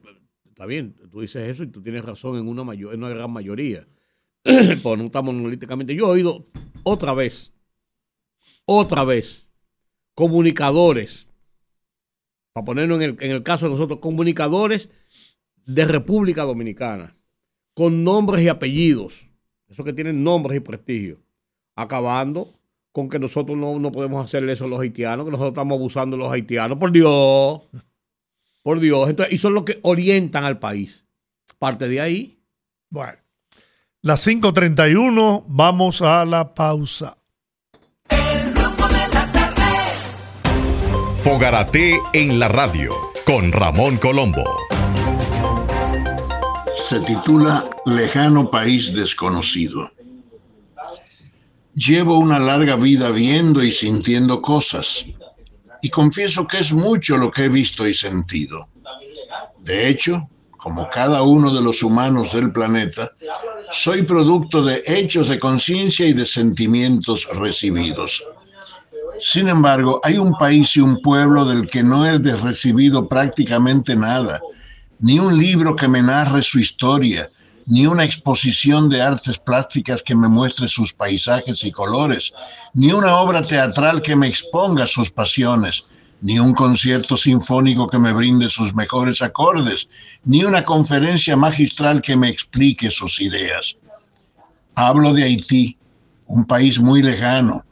está 0.49 0.67
bien, 0.67 0.95
tú 1.11 1.21
dices 1.21 1.49
eso 1.49 1.63
y 1.63 1.67
tú 1.67 1.83
tienes 1.83 2.05
razón 2.05 2.37
en 2.39 2.49
una, 2.49 2.65
mayor, 2.65 2.95
en 2.95 3.03
una 3.03 3.15
gran 3.15 3.31
mayoría. 3.31 3.87
pues 4.43 4.99
no 4.99 5.05
estamos 5.05 5.35
monolíticamente. 5.35 5.95
Yo 5.95 6.07
he 6.07 6.11
oído 6.13 6.45
otra 6.85 7.15
vez, 7.15 7.53
otra 8.65 9.05
vez, 9.05 9.49
comunicadores, 10.15 11.29
para 12.53 12.65
ponerlo 12.65 12.95
en 12.97 13.03
el, 13.03 13.17
en 13.21 13.31
el 13.33 13.43
caso 13.43 13.67
de 13.67 13.73
nosotros, 13.73 13.99
comunicadores 14.01 14.91
de 15.67 15.85
República 15.85 16.45
Dominicana, 16.45 17.17
con 17.75 18.05
nombres 18.05 18.43
y 18.43 18.49
apellidos, 18.49 19.29
esos 19.69 19.85
que 19.85 19.93
tienen 19.93 20.23
nombres 20.23 20.57
y 20.57 20.61
prestigio, 20.61 21.19
acabando 21.75 22.49
con 22.93 23.09
que 23.09 23.19
nosotros 23.19 23.59
no, 23.59 23.79
no 23.81 23.91
podemos 23.91 24.25
hacerle 24.25 24.53
eso 24.53 24.67
a 24.67 24.69
los 24.69 24.81
haitianos, 24.81 25.25
que 25.25 25.33
nosotros 25.33 25.53
estamos 25.53 25.77
abusando 25.77 26.17
de 26.17 26.23
los 26.23 26.33
haitianos, 26.33 26.79
por 26.79 26.93
Dios. 26.93 27.63
Por 28.63 28.81
Dios. 28.81 29.11
Entonces, 29.11 29.35
y 29.35 29.39
son 29.39 29.53
los 29.53 29.65
que 29.65 29.79
orientan 29.83 30.45
al 30.45 30.59
país. 30.59 31.05
Parte 31.59 31.89
de 31.89 32.01
ahí. 32.01 32.39
Bueno, 32.89 33.19
las 34.01 34.27
5.31, 34.27 35.45
vamos 35.49 36.03
a 36.03 36.25
la 36.25 36.55
pausa. 36.55 37.19
Fogarate 41.25 41.99
en 42.13 42.39
la 42.39 42.49
radio 42.49 42.93
con 43.25 43.51
Ramón 43.51 43.97
Colombo. 43.97 44.45
Se 46.95 47.01
titula 47.01 47.69
Lejano 47.87 48.53
País 48.53 48.95
Desconocido. 48.95 49.91
Llevo 51.75 52.19
una 52.19 52.39
larga 52.39 52.77
vida 52.77 53.11
viendo 53.11 53.65
y 53.65 53.73
sintiendo 53.73 54.41
cosas 54.41 55.05
y 55.83 55.91
confieso 55.91 56.47
que 56.47 56.59
es 56.59 56.73
mucho 56.73 57.17
lo 57.17 57.33
que 57.33 57.47
he 57.47 57.49
visto 57.49 57.85
y 57.89 57.95
sentido. 57.95 58.69
De 59.65 59.89
hecho, 59.89 60.29
como 60.51 60.89
cada 60.89 61.23
uno 61.23 61.53
de 61.53 61.63
los 61.63 61.83
humanos 61.83 62.33
del 62.33 62.53
planeta, 62.53 63.11
soy 63.73 64.03
producto 64.03 64.63
de 64.63 64.85
hechos 64.87 65.27
de 65.27 65.41
conciencia 65.41 66.07
y 66.07 66.13
de 66.13 66.27
sentimientos 66.27 67.27
recibidos. 67.35 68.23
Sin 69.19 69.49
embargo, 69.49 70.01
hay 70.05 70.17
un 70.17 70.39
país 70.39 70.77
y 70.77 70.81
un 70.81 71.03
pueblo 71.03 71.45
del 71.45 71.67
que 71.67 71.83
no 71.83 72.07
he 72.07 72.17
recibido 72.19 73.09
prácticamente 73.09 73.97
nada, 73.97 74.41
ni 75.05 75.19
un 75.19 75.37
libro 75.37 75.77
que 75.77 75.87
me 75.87 76.01
narre 76.01 76.43
su 76.43 76.59
historia, 76.59 77.31
ni 77.67 77.87
una 77.87 78.05
exposición 78.05 78.89
de 78.89 79.03
artes 79.03 79.37
plásticas 79.37 80.03
que 80.03 80.15
me 80.15 80.29
muestre 80.29 80.67
sus 80.67 80.95
paisajes 80.95 81.63
y 81.63 81.71
colores, 81.71 82.33
ni 82.73 82.91
una 82.91 83.17
obra 83.17 83.43
teatral 83.43 84.01
que 84.01 84.17
me 84.17 84.29
exponga 84.29 84.87
sus 84.87 85.11
pasiones, 85.11 85.85
ni 86.23 86.39
un 86.39 86.55
concierto 86.55 87.19
sinfónico 87.19 87.87
que 87.87 87.99
me 87.99 88.15
brinde 88.15 88.49
sus 88.49 88.75
mejores 88.75 89.21
acordes, 89.21 89.91
ni 90.25 90.43
una 90.43 90.65
conferencia 90.65 91.37
magistral 91.37 92.01
que 92.01 92.17
me 92.17 92.31
explique 92.31 92.91
sus 92.91 93.21
ideas. 93.21 93.77
Hablo 94.75 95.13
de 95.13 95.25
Haití, 95.25 95.77
un 96.29 96.47
país 96.47 96.79
muy 96.79 97.03
lejano, 97.03 97.67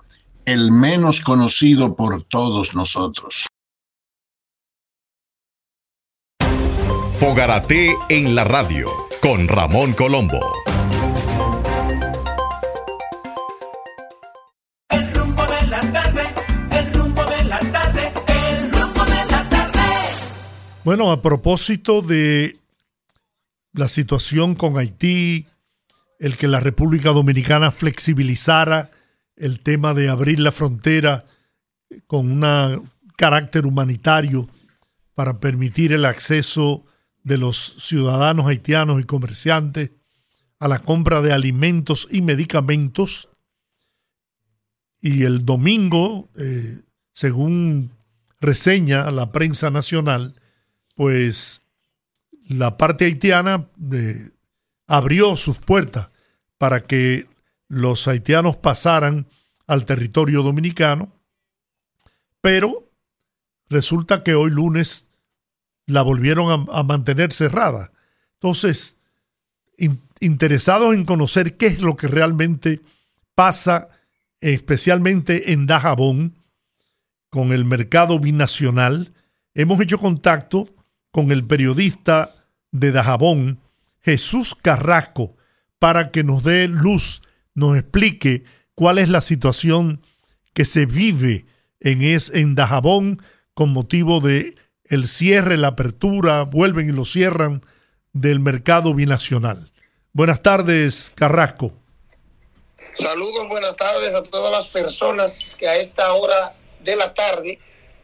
el 0.44 0.70
menos 0.70 1.22
conocido 1.22 1.96
por 1.96 2.24
todos 2.24 2.74
nosotros. 2.74 3.46
Fogarate 7.22 7.96
en 8.08 8.34
la 8.34 8.42
radio 8.42 8.90
con 9.20 9.46
Ramón 9.46 9.92
Colombo. 9.92 10.40
El 14.88 15.14
rumbo 15.14 15.44
de 15.44 15.66
la 15.68 15.80
tarde, 15.92 16.22
el 16.72 16.92
rumbo 16.92 17.24
de 17.24 17.44
la 17.44 17.60
tarde, 17.60 18.12
el 18.26 18.72
rumbo 18.72 19.04
de 19.04 19.24
la 19.30 19.48
tarde. 19.48 19.80
Bueno, 20.82 21.12
a 21.12 21.22
propósito 21.22 22.02
de 22.02 22.56
la 23.72 23.86
situación 23.86 24.56
con 24.56 24.76
Haití, 24.76 25.46
el 26.18 26.36
que 26.36 26.48
la 26.48 26.58
República 26.58 27.10
Dominicana 27.10 27.70
flexibilizara 27.70 28.90
el 29.36 29.60
tema 29.60 29.94
de 29.94 30.08
abrir 30.08 30.40
la 30.40 30.50
frontera 30.50 31.24
con 32.08 32.42
un 32.42 32.90
carácter 33.16 33.64
humanitario 33.64 34.48
para 35.14 35.38
permitir 35.38 35.92
el 35.92 36.04
acceso 36.04 36.84
de 37.24 37.38
los 37.38 37.76
ciudadanos 37.78 38.46
haitianos 38.46 39.00
y 39.00 39.04
comerciantes 39.04 39.90
a 40.58 40.68
la 40.68 40.78
compra 40.80 41.22
de 41.22 41.32
alimentos 41.32 42.08
y 42.10 42.22
medicamentos. 42.22 43.28
Y 45.00 45.24
el 45.24 45.44
domingo, 45.44 46.30
eh, 46.36 46.82
según 47.12 47.90
reseña 48.40 49.10
la 49.10 49.32
prensa 49.32 49.70
nacional, 49.70 50.34
pues 50.94 51.62
la 52.48 52.76
parte 52.76 53.06
haitiana 53.06 53.68
eh, 53.92 54.30
abrió 54.86 55.36
sus 55.36 55.58
puertas 55.58 56.10
para 56.58 56.84
que 56.84 57.26
los 57.68 58.06
haitianos 58.06 58.56
pasaran 58.56 59.26
al 59.66 59.86
territorio 59.86 60.42
dominicano, 60.42 61.12
pero 62.40 62.90
resulta 63.68 64.22
que 64.22 64.34
hoy 64.34 64.50
lunes 64.50 65.08
la 65.92 66.02
volvieron 66.02 66.66
a, 66.70 66.82
mantener 66.82 67.32
cerrada. 67.32 67.92
Entonces, 68.34 68.96
interesados 70.20 70.94
en 70.94 71.04
conocer 71.04 71.56
qué 71.56 71.66
es 71.66 71.80
lo 71.80 71.96
que 71.96 72.08
realmente 72.08 72.80
pasa, 73.34 73.88
especialmente 74.40 75.52
en 75.52 75.66
Dajabón, 75.66 76.34
con 77.30 77.52
el 77.52 77.64
mercado 77.64 78.18
binacional, 78.18 79.12
hemos 79.54 79.80
hecho 79.80 79.98
contacto 79.98 80.68
con 81.10 81.30
el 81.30 81.44
periodista 81.44 82.30
de 82.72 82.92
Dajabón, 82.92 83.60
Jesús 84.00 84.54
Carrasco, 84.54 85.36
para 85.78 86.10
que 86.10 86.24
nos 86.24 86.42
dé 86.42 86.68
luz, 86.68 87.22
nos 87.54 87.76
explique 87.76 88.44
cuál 88.74 88.98
es 88.98 89.08
la 89.08 89.20
situación 89.20 90.02
que 90.54 90.64
se 90.64 90.86
vive 90.86 91.46
en, 91.80 92.02
es, 92.02 92.30
en 92.30 92.54
Dajabón 92.54 93.22
con 93.54 93.70
motivo 93.70 94.20
de 94.20 94.54
el 94.84 95.08
cierre, 95.08 95.56
la 95.56 95.68
apertura, 95.68 96.42
vuelven 96.42 96.88
y 96.88 96.92
lo 96.92 97.04
cierran 97.04 97.62
del 98.12 98.40
mercado 98.40 98.94
binacional. 98.94 99.72
Buenas 100.12 100.42
tardes, 100.42 101.12
Carrasco. 101.14 101.72
Saludos, 102.90 103.48
buenas 103.48 103.76
tardes 103.76 104.14
a 104.14 104.22
todas 104.22 104.52
las 104.52 104.66
personas 104.66 105.56
que 105.58 105.66
a 105.66 105.76
esta 105.76 106.12
hora 106.12 106.52
de 106.80 106.96
la 106.96 107.14
tarde, 107.14 107.58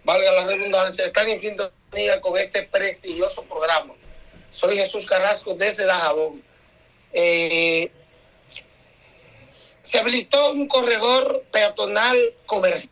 valga 0.04 0.32
la 0.32 0.46
redundancia, 0.46 1.04
están 1.04 1.28
en 1.28 1.38
sintonía 1.38 2.20
con 2.22 2.38
este 2.38 2.62
prestigioso 2.62 3.42
programa. 3.42 3.92
Soy 4.50 4.76
Jesús 4.76 5.04
Carrasco 5.04 5.54
desde 5.54 5.84
Dajabón. 5.84 6.42
Eh, 7.12 7.90
se 9.82 9.98
habilitó 9.98 10.52
un 10.52 10.68
corredor 10.68 11.44
peatonal 11.50 12.16
comercial. 12.46 12.88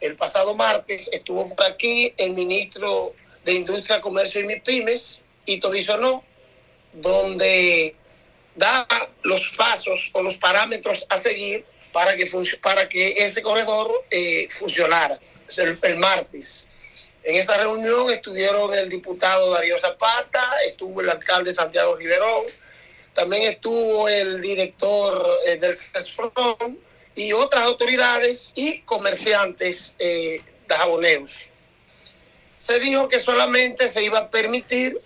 El 0.00 0.16
pasado 0.16 0.54
martes 0.54 1.08
estuvo 1.12 1.54
aquí 1.64 2.12
el 2.16 2.32
ministro 2.32 3.14
de 3.44 3.54
Industria, 3.54 4.00
Comercio 4.00 4.40
y 4.40 4.46
MIPIMES, 4.46 5.22
Ito 5.46 5.70
Bisonó, 5.70 6.22
donde 6.92 7.96
da 8.54 8.86
los 9.22 9.52
pasos 9.56 10.10
o 10.12 10.22
los 10.22 10.36
parámetros 10.36 11.06
a 11.08 11.16
seguir 11.16 11.64
para 11.92 12.16
que, 12.16 12.30
para 12.60 12.88
que 12.88 13.12
ese 13.12 13.42
corredor 13.42 14.04
eh, 14.10 14.48
funcionara 14.50 15.18
el, 15.56 15.78
el, 15.82 15.96
martes. 15.96 16.66
En 17.22 17.36
esta 17.36 17.56
reunión 17.56 18.10
estuvieron 18.10 18.72
el 18.74 18.88
diputado 18.88 19.52
Darío 19.52 19.78
Zapata, 19.78 20.42
estuvo 20.66 21.00
el 21.00 21.10
alcalde 21.10 21.52
Santiago 21.52 21.96
Riverón, 21.96 22.44
también 23.14 23.44
estuvo 23.44 24.08
el 24.08 24.40
director 24.40 25.26
eh, 25.46 25.56
del 25.56 25.74
CESFRON 25.74 26.78
y 27.16 27.32
otras 27.32 27.64
autoridades 27.64 28.52
y 28.54 28.82
comerciantes 28.82 29.94
eh, 29.98 30.40
jaboneros. 30.68 31.48
Se 32.58 32.78
dijo 32.78 33.08
que 33.08 33.18
solamente 33.18 33.88
se 33.88 34.04
iba 34.04 34.18
a 34.18 34.30
permitir 34.30 35.00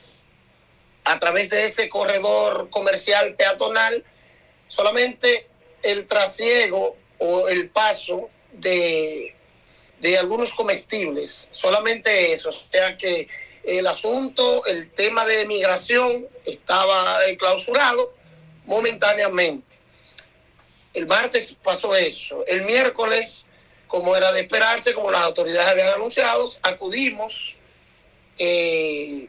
a 1.04 1.18
través 1.18 1.48
de 1.48 1.64
ese 1.64 1.88
corredor 1.88 2.68
comercial 2.70 3.34
peatonal 3.36 4.04
solamente 4.66 5.48
el 5.82 6.06
trasiego 6.06 6.96
o 7.18 7.48
el 7.48 7.70
paso 7.70 8.28
de, 8.52 9.34
de 10.00 10.18
algunos 10.18 10.52
comestibles, 10.52 11.48
solamente 11.50 12.32
eso. 12.32 12.50
O 12.50 12.52
sea 12.52 12.96
que 12.96 13.28
el 13.64 13.86
asunto, 13.86 14.64
el 14.66 14.90
tema 14.90 15.24
de 15.26 15.46
migración 15.46 16.26
estaba 16.44 17.18
clausurado 17.38 18.14
momentáneamente. 18.66 19.79
El 20.94 21.06
martes 21.06 21.56
pasó 21.62 21.94
eso. 21.94 22.44
El 22.46 22.62
miércoles, 22.62 23.44
como 23.86 24.16
era 24.16 24.32
de 24.32 24.40
esperarse, 24.40 24.92
como 24.92 25.10
las 25.10 25.22
autoridades 25.22 25.68
habían 25.68 25.88
anunciado, 25.88 26.50
acudimos 26.62 27.56
eh, 28.38 29.28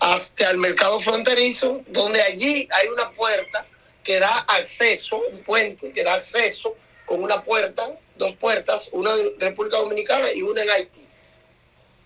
hasta 0.00 0.50
el 0.50 0.58
mercado 0.58 1.00
fronterizo, 1.00 1.82
donde 1.88 2.20
allí 2.22 2.68
hay 2.70 2.88
una 2.88 3.10
puerta 3.12 3.66
que 4.02 4.18
da 4.18 4.38
acceso, 4.48 5.18
un 5.18 5.42
puente 5.42 5.92
que 5.92 6.04
da 6.04 6.14
acceso 6.14 6.74
con 7.04 7.22
una 7.22 7.42
puerta, 7.42 7.88
dos 8.16 8.32
puertas, 8.36 8.88
una 8.92 9.10
en 9.14 9.40
República 9.40 9.78
Dominicana 9.78 10.32
y 10.32 10.42
una 10.42 10.62
en 10.62 10.70
Haití. 10.70 11.06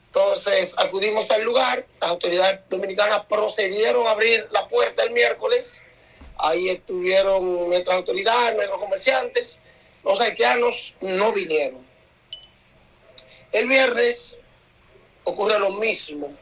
Entonces 0.07 0.73
acudimos 0.77 1.31
al 1.31 1.45
lugar, 1.45 1.87
las 2.01 2.11
autoridades 2.11 2.61
dominicanas 2.69 3.25
procedieron 3.27 4.07
a 4.07 4.11
abrir 4.11 4.47
la 4.51 4.67
puerta 4.67 5.05
el 5.05 5.11
miércoles, 5.13 5.81
ahí 6.43 6.69
estuvieron 6.69 7.69
nuestras 7.69 7.97
autoridades, 7.99 8.57
nuestros 8.57 8.81
comerciantes, 8.81 9.59
los 10.05 10.21
haitianos 10.21 10.95
no 11.01 11.33
vinieron. 11.33 11.85
El 13.53 13.69
viernes 13.69 14.39
ocurre 15.25 15.59
lo 15.59 15.71
mismo. 15.73 16.33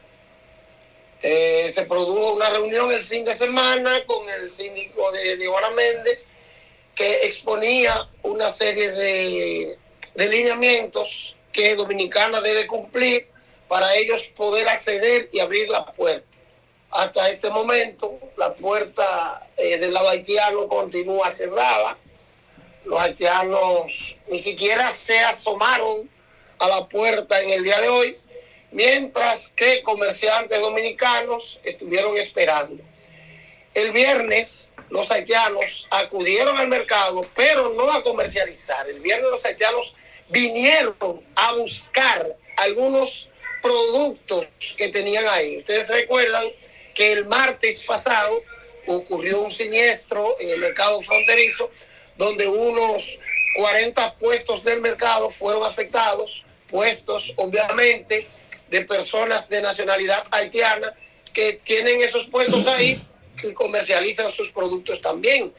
Eh, 1.21 1.69
se 1.73 1.83
produjo 1.83 2.33
una 2.33 2.49
reunión 2.49 2.91
el 2.91 3.01
fin 3.01 3.25
de 3.25 3.35
semana 3.35 4.05
con 4.05 4.17
el 4.29 4.49
síndico 4.49 5.11
de, 5.11 5.35
de 5.35 5.49
Méndez 5.75 6.25
que 6.95 7.25
exponía 7.25 8.09
una 8.23 8.49
serie 8.49 8.89
de, 8.91 9.77
de 10.15 10.27
lineamientos 10.27 11.35
que 11.51 11.75
Dominicana 11.75 12.41
debe 12.41 12.67
cumplir 12.67 13.27
para 13.67 13.95
ellos 13.95 14.23
poder 14.35 14.67
acceder 14.67 15.29
y 15.31 15.39
abrir 15.39 15.69
la 15.69 15.85
puerta. 15.91 16.28
Hasta 16.91 17.29
este 17.29 17.49
momento, 17.49 18.19
la 18.37 18.53
puerta 18.55 19.47
eh, 19.57 19.77
del 19.77 19.93
lado 19.93 20.09
haitiano 20.09 20.67
continúa 20.67 21.29
cerrada. 21.29 21.97
Los 22.85 22.99
haitianos 22.99 24.15
ni 24.27 24.39
siquiera 24.39 24.89
se 24.89 25.19
asomaron 25.19 26.09
a 26.57 26.67
la 26.67 26.87
puerta 26.87 27.41
en 27.41 27.51
el 27.51 27.63
día 27.63 27.79
de 27.79 27.89
hoy 27.89 28.17
mientras 28.71 29.49
que 29.55 29.81
comerciantes 29.83 30.59
dominicanos 30.59 31.59
estuvieron 31.63 32.17
esperando. 32.17 32.83
El 33.73 33.91
viernes 33.91 34.69
los 34.89 35.09
haitianos 35.11 35.87
acudieron 35.91 36.57
al 36.57 36.67
mercado, 36.67 37.21
pero 37.35 37.69
no 37.69 37.91
a 37.91 38.03
comercializar. 38.03 38.89
El 38.89 38.99
viernes 38.99 39.29
los 39.29 39.45
haitianos 39.45 39.95
vinieron 40.29 41.23
a 41.35 41.53
buscar 41.53 42.35
algunos 42.57 43.29
productos 43.61 44.47
que 44.75 44.89
tenían 44.89 45.25
ahí. 45.27 45.57
Ustedes 45.57 45.87
recuerdan 45.89 46.47
que 46.99 47.13
el 47.13 47.27
martes 47.27 47.81
pasado 47.85 48.43
ocurrió 48.87 49.39
un 49.39 49.51
siniestro 49.53 50.35
en 50.37 50.49
el 50.49 50.59
mercado 50.59 51.01
fronterizo 51.01 51.71
donde 52.17 52.45
unos 52.45 53.17
40 53.55 54.15
puestos 54.15 54.65
del 54.65 54.81
mercado 54.81 55.29
fueron 55.29 55.63
afectados, 55.63 56.43
puestos 56.69 57.31
obviamente 57.37 58.27
de 58.69 58.81
personas 58.81 59.47
de 59.47 59.61
nacionalidad 59.61 60.27
haitiana 60.29 60.93
que 61.31 61.53
tienen 61.63 62.01
esos 62.01 62.27
puestos 62.27 62.67
ahí 62.67 63.01
y 63.43 63.53
comercializan 63.53 64.29
sus 64.29 64.49
productos 64.51 65.01
también. 65.01 65.53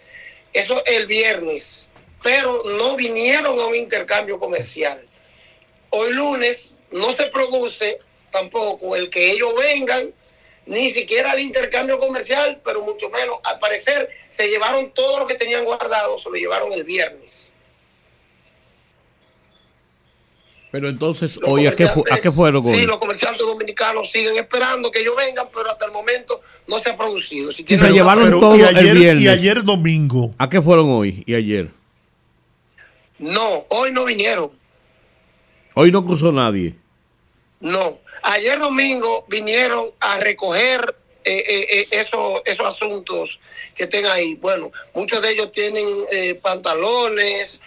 Eso 0.53 0.85
el 0.85 1.07
viernes, 1.07 1.89
pero 2.23 2.63
no 2.77 2.97
vinieron 2.97 3.59
a 3.59 3.65
un 3.65 3.77
intercambio 3.77 4.39
comercial. 4.39 5.09
Hoy 5.89 6.13
lunes 6.13 6.77
no 6.91 7.11
se 7.13 7.29
produce 7.29 7.99
tampoco 8.31 8.95
el 8.95 9.09
que 9.09 9.31
ellos 9.31 9.55
vengan, 9.59 10.13
ni 10.71 10.89
siquiera 10.91 11.33
el 11.33 11.41
intercambio 11.41 11.99
comercial, 11.99 12.61
pero 12.65 12.85
mucho 12.85 13.11
menos, 13.11 13.39
al 13.43 13.59
parecer, 13.59 14.09
se 14.29 14.47
llevaron 14.49 14.93
todo 14.95 15.19
lo 15.19 15.27
que 15.27 15.35
tenían 15.35 15.65
guardado, 15.65 16.17
se 16.17 16.31
lo 16.31 16.37
llevaron 16.37 16.73
el 16.73 16.85
viernes. 16.85 17.51
Pero 20.71 20.89
entonces, 20.89 21.41
hoy, 21.43 21.67
¿a 21.67 21.73
qué, 21.73 21.85
¿a 21.85 22.19
qué 22.19 22.31
fueron 22.31 22.63
Sí, 22.63 22.87
los 22.87 22.99
comerciantes 22.99 23.45
dominicanos 23.45 24.13
siguen 24.13 24.37
esperando 24.37 24.93
que 24.93 25.01
ellos 25.01 25.17
vengan, 25.17 25.49
pero 25.53 25.69
hasta 25.73 25.87
el 25.87 25.91
momento 25.91 26.41
no 26.69 26.79
se 26.79 26.91
ha 26.91 26.97
producido. 26.97 27.51
Si 27.51 27.65
se 27.67 27.91
llevaron 27.91 28.39
todo 28.39 28.57
y 28.57 28.63
ayer, 28.63 28.87
el 28.87 28.99
viernes. 28.99 29.25
Y 29.25 29.29
ayer 29.29 29.65
domingo. 29.65 30.33
¿A 30.39 30.49
qué 30.49 30.63
fueron 30.63 30.89
hoy 30.89 31.25
y 31.27 31.35
ayer? 31.35 31.69
No, 33.19 33.67
hoy 33.71 33.91
no 33.91 34.05
vinieron. 34.05 34.53
Hoy 35.75 35.91
no 35.91 36.05
cruzó 36.05 36.31
nadie. 36.31 36.77
No, 37.59 37.99
ayer 38.23 38.59
domingo 38.59 39.25
vinieron 39.29 39.91
a 40.01 40.19
recoger 40.19 40.95
eh, 41.23 41.45
eh, 41.47 41.67
eh, 41.81 41.89
esos, 41.91 42.41
esos 42.47 42.67
asuntos 42.67 43.41
que 43.75 43.85
estén 43.85 44.07
ahí. 44.07 44.37
Bueno, 44.37 44.73
muchos 44.95 45.21
de 45.21 45.33
ellos 45.33 45.53
tienen 45.53 45.87
eh, 46.11 46.35
pantalones, 46.35 47.61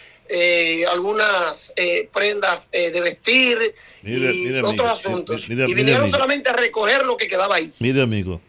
algunas 0.89 1.71
prendas 2.11 2.71
de 2.71 2.99
vestir 3.01 3.75
y 4.01 4.49
otros 4.57 4.69
amigo, 4.69 4.85
asuntos. 4.87 5.47
y 5.47 5.73
vinieron 5.75 6.09
solamente 6.09 6.49
a 6.49 6.53
recoger 6.53 7.05
lo 7.05 7.15
que 7.17 7.27
quedaba 7.27 7.55
ahí. 7.57 7.71
Mire, 7.77 8.01
amigo, 8.01 8.41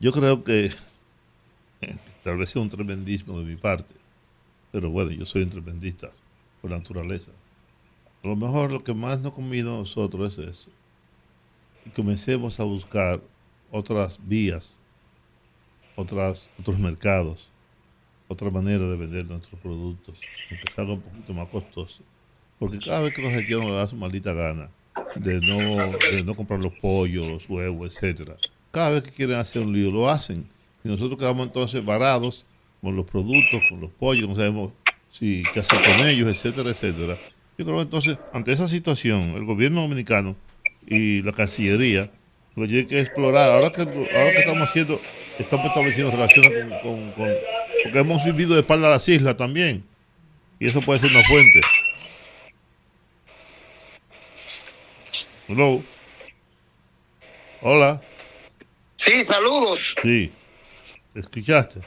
yo 0.00 0.10
creo 0.12 0.42
que 0.42 0.70
tal 2.24 2.38
vez 2.38 2.48
sea 2.48 2.62
un 2.62 2.70
tremendismo 2.70 3.38
de 3.38 3.44
mi 3.44 3.56
parte, 3.56 3.92
pero 4.70 4.88
bueno, 4.88 5.10
yo 5.10 5.26
soy 5.26 5.42
un 5.42 5.50
tremendista 5.50 6.10
por 6.62 6.70
naturaleza. 6.70 7.30
A 8.22 8.28
lo 8.28 8.36
mejor 8.36 8.72
lo 8.72 8.82
que 8.82 8.94
más 8.94 9.20
nos 9.20 9.32
convino 9.32 9.74
a 9.74 9.78
nosotros 9.78 10.32
es 10.38 10.48
eso. 10.48 10.70
Y 11.84 11.90
comencemos 11.90 12.60
a 12.60 12.64
buscar 12.64 13.20
otras 13.70 14.18
vías, 14.22 14.76
otras, 15.96 16.50
otros 16.58 16.78
mercados, 16.78 17.48
otra 18.28 18.50
manera 18.50 18.84
de 18.86 18.96
vender 18.96 19.26
nuestros 19.26 19.60
productos, 19.60 20.14
aunque 20.50 20.92
un 20.92 21.00
poquito 21.00 21.32
más 21.34 21.48
costoso. 21.48 22.02
Porque 22.58 22.78
cada 22.78 23.00
vez 23.00 23.14
que 23.14 23.22
los 23.22 23.32
haitianos 23.32 23.66
le 23.66 23.72
dan 23.72 23.88
su 23.88 23.96
maldita 23.96 24.32
gana 24.32 24.70
de 25.16 25.40
no, 25.40 25.98
de 26.12 26.22
no 26.22 26.34
comprar 26.34 26.60
los 26.60 26.72
pollos, 26.74 27.26
los 27.26 27.48
huevos, 27.48 27.94
etcétera, 27.94 28.36
cada 28.70 28.90
vez 28.90 29.02
que 29.02 29.10
quieren 29.10 29.36
hacer 29.36 29.62
un 29.62 29.72
lío 29.72 29.90
lo 29.90 30.08
hacen. 30.08 30.46
Y 30.84 30.88
nosotros 30.88 31.18
quedamos 31.18 31.46
entonces 31.46 31.84
varados 31.84 32.44
con 32.80 32.96
los 32.96 33.04
productos, 33.06 33.62
con 33.68 33.80
los 33.80 33.90
pollos, 33.90 34.28
no 34.28 34.36
sabemos 34.36 34.72
si 35.10 35.42
qué 35.52 35.60
hacer 35.60 35.82
con 35.82 36.06
ellos, 36.06 36.28
etcétera, 36.28 36.70
etcétera. 36.70 37.18
Yo 37.58 37.64
creo 37.64 37.76
que 37.76 37.82
entonces, 37.82 38.18
ante 38.32 38.52
esa 38.52 38.66
situación, 38.66 39.34
el 39.36 39.44
gobierno 39.44 39.82
dominicano 39.82 40.36
y 40.86 41.22
la 41.22 41.32
Cancillería 41.32 42.10
lo 42.54 42.62
que 42.64 42.68
tiene 42.68 42.86
que 42.86 43.00
explorar, 43.00 43.50
ahora 43.50 43.72
que, 43.72 43.80
ahora 43.82 44.30
que 44.32 44.38
estamos 44.40 44.68
haciendo 44.68 45.00
estamos 45.38 45.66
estableciendo 45.66 46.10
relaciones 46.12 46.52
con, 46.52 46.70
con- 46.82 47.12
con- 47.12 47.34
porque 47.84 47.98
hemos 47.98 48.24
vivido 48.24 48.54
de 48.54 48.60
espalda 48.60 48.88
a 48.88 48.90
las 48.90 49.08
islas 49.08 49.36
también. 49.36 49.84
Y 50.60 50.68
eso 50.68 50.80
puede 50.82 51.00
ser 51.00 51.10
una 51.10 51.22
fuente. 51.24 51.60
Hello. 55.48 55.82
Hola. 57.62 58.00
Sí, 58.96 59.24
saludos. 59.24 59.94
Sí. 60.02 60.30
¿Escuchaste? 61.14 61.80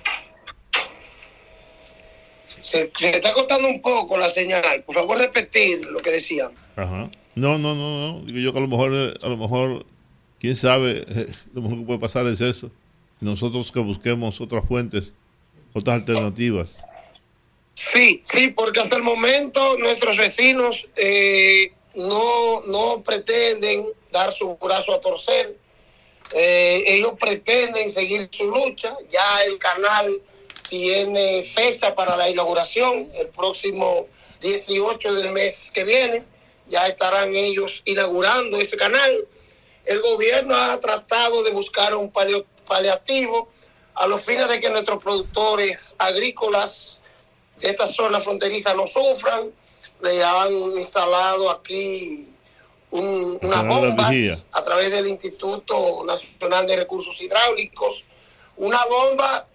Se, 2.48 2.92
se 2.98 3.10
está 3.12 3.34
cortando 3.34 3.68
un 3.68 3.82
poco 3.82 4.18
la 4.18 4.30
señal. 4.30 4.84
Por 4.86 4.96
favor, 4.96 5.18
repetir 5.18 5.86
lo 5.86 6.00
que 6.02 6.12
decían. 6.12 6.52
Ajá. 6.76 7.10
No, 7.36 7.58
no, 7.58 7.76
no, 7.76 8.14
no. 8.14 8.26
Digo 8.26 8.40
yo 8.40 8.52
que 8.54 8.60
a 8.60 8.62
lo 8.62 8.68
mejor, 8.68 8.92
eh, 8.94 9.14
a 9.22 9.28
lo 9.28 9.38
mejor, 9.38 9.86
quién 10.40 10.56
sabe, 10.56 11.06
eh, 11.08 11.28
lo 11.54 11.62
mejor 11.62 11.80
que 11.80 11.86
puede 11.86 12.00
pasar 12.00 12.26
es 12.28 12.42
eso. 12.42 12.72
Nosotros 13.20 13.72
que 13.72 13.80
busquemos 13.80 14.42
otras 14.42 14.66
fuentes, 14.66 15.12
otras 15.74 15.98
alternativas. 15.98 16.70
Sí, 17.76 18.22
sí, 18.24 18.50
porque 18.50 18.80
hasta 18.80 18.96
el 18.96 19.04
momento 19.04 19.78
nuestros 19.78 20.18
vecinos 20.18 20.88
eh, 20.96 21.74
no, 21.94 22.62
no 22.62 23.04
pretenden 23.04 23.86
dar 24.12 24.34
su 24.34 24.56
brazo 24.56 24.94
a 24.94 25.02
torcer. 25.02 25.58
Eh, 26.34 26.84
ellos 26.88 27.14
pretenden 27.20 27.92
seguir 27.92 28.30
su 28.32 28.50
lucha. 28.50 28.96
Ya 29.12 29.44
el 29.48 29.58
canal 29.60 30.22
tiene 30.70 31.44
fecha 31.44 31.94
para 31.94 32.16
la 32.16 32.30
inauguración, 32.30 33.10
el 33.14 33.28
próximo 33.28 34.08
18 34.42 35.14
del 35.14 35.32
mes 35.32 35.72
que 35.74 35.84
viene. 35.84 36.24
Ya 36.68 36.88
estarán 36.88 37.34
ellos 37.36 37.82
inaugurando 37.86 38.58
ese 38.60 38.76
canal. 38.78 39.28
El 39.86 40.02
gobierno 40.02 40.56
ha 40.56 40.80
tratado 40.80 41.44
de 41.44 41.52
buscar 41.52 41.96
un 41.96 42.12
palio- 42.12 42.46
paliativo 42.68 43.50
a 43.94 44.08
los 44.08 44.22
fines 44.22 44.50
de 44.50 44.60
que 44.60 44.70
nuestros 44.70 45.02
productores 45.02 45.94
agrícolas 45.98 47.00
de 47.60 47.68
esta 47.70 47.88
zona 47.88 48.20
fronteriza 48.20 48.74
no 48.74 48.88
sufran. 48.88 49.52
Le 50.02 50.24
han 50.24 50.52
instalado 50.52 51.50
aquí 51.50 52.30
un- 52.92 53.40
unas 53.42 53.66
bombas 53.68 54.10
a 54.52 54.64
través 54.64 54.92
del 54.92 55.08
Instituto 55.08 56.04
Nacional 56.06 56.66
de 56.68 56.76
Recursos 56.78 57.20
Hidráulicos. 57.22 58.04
Una 58.58 58.84
bomba 58.86 59.48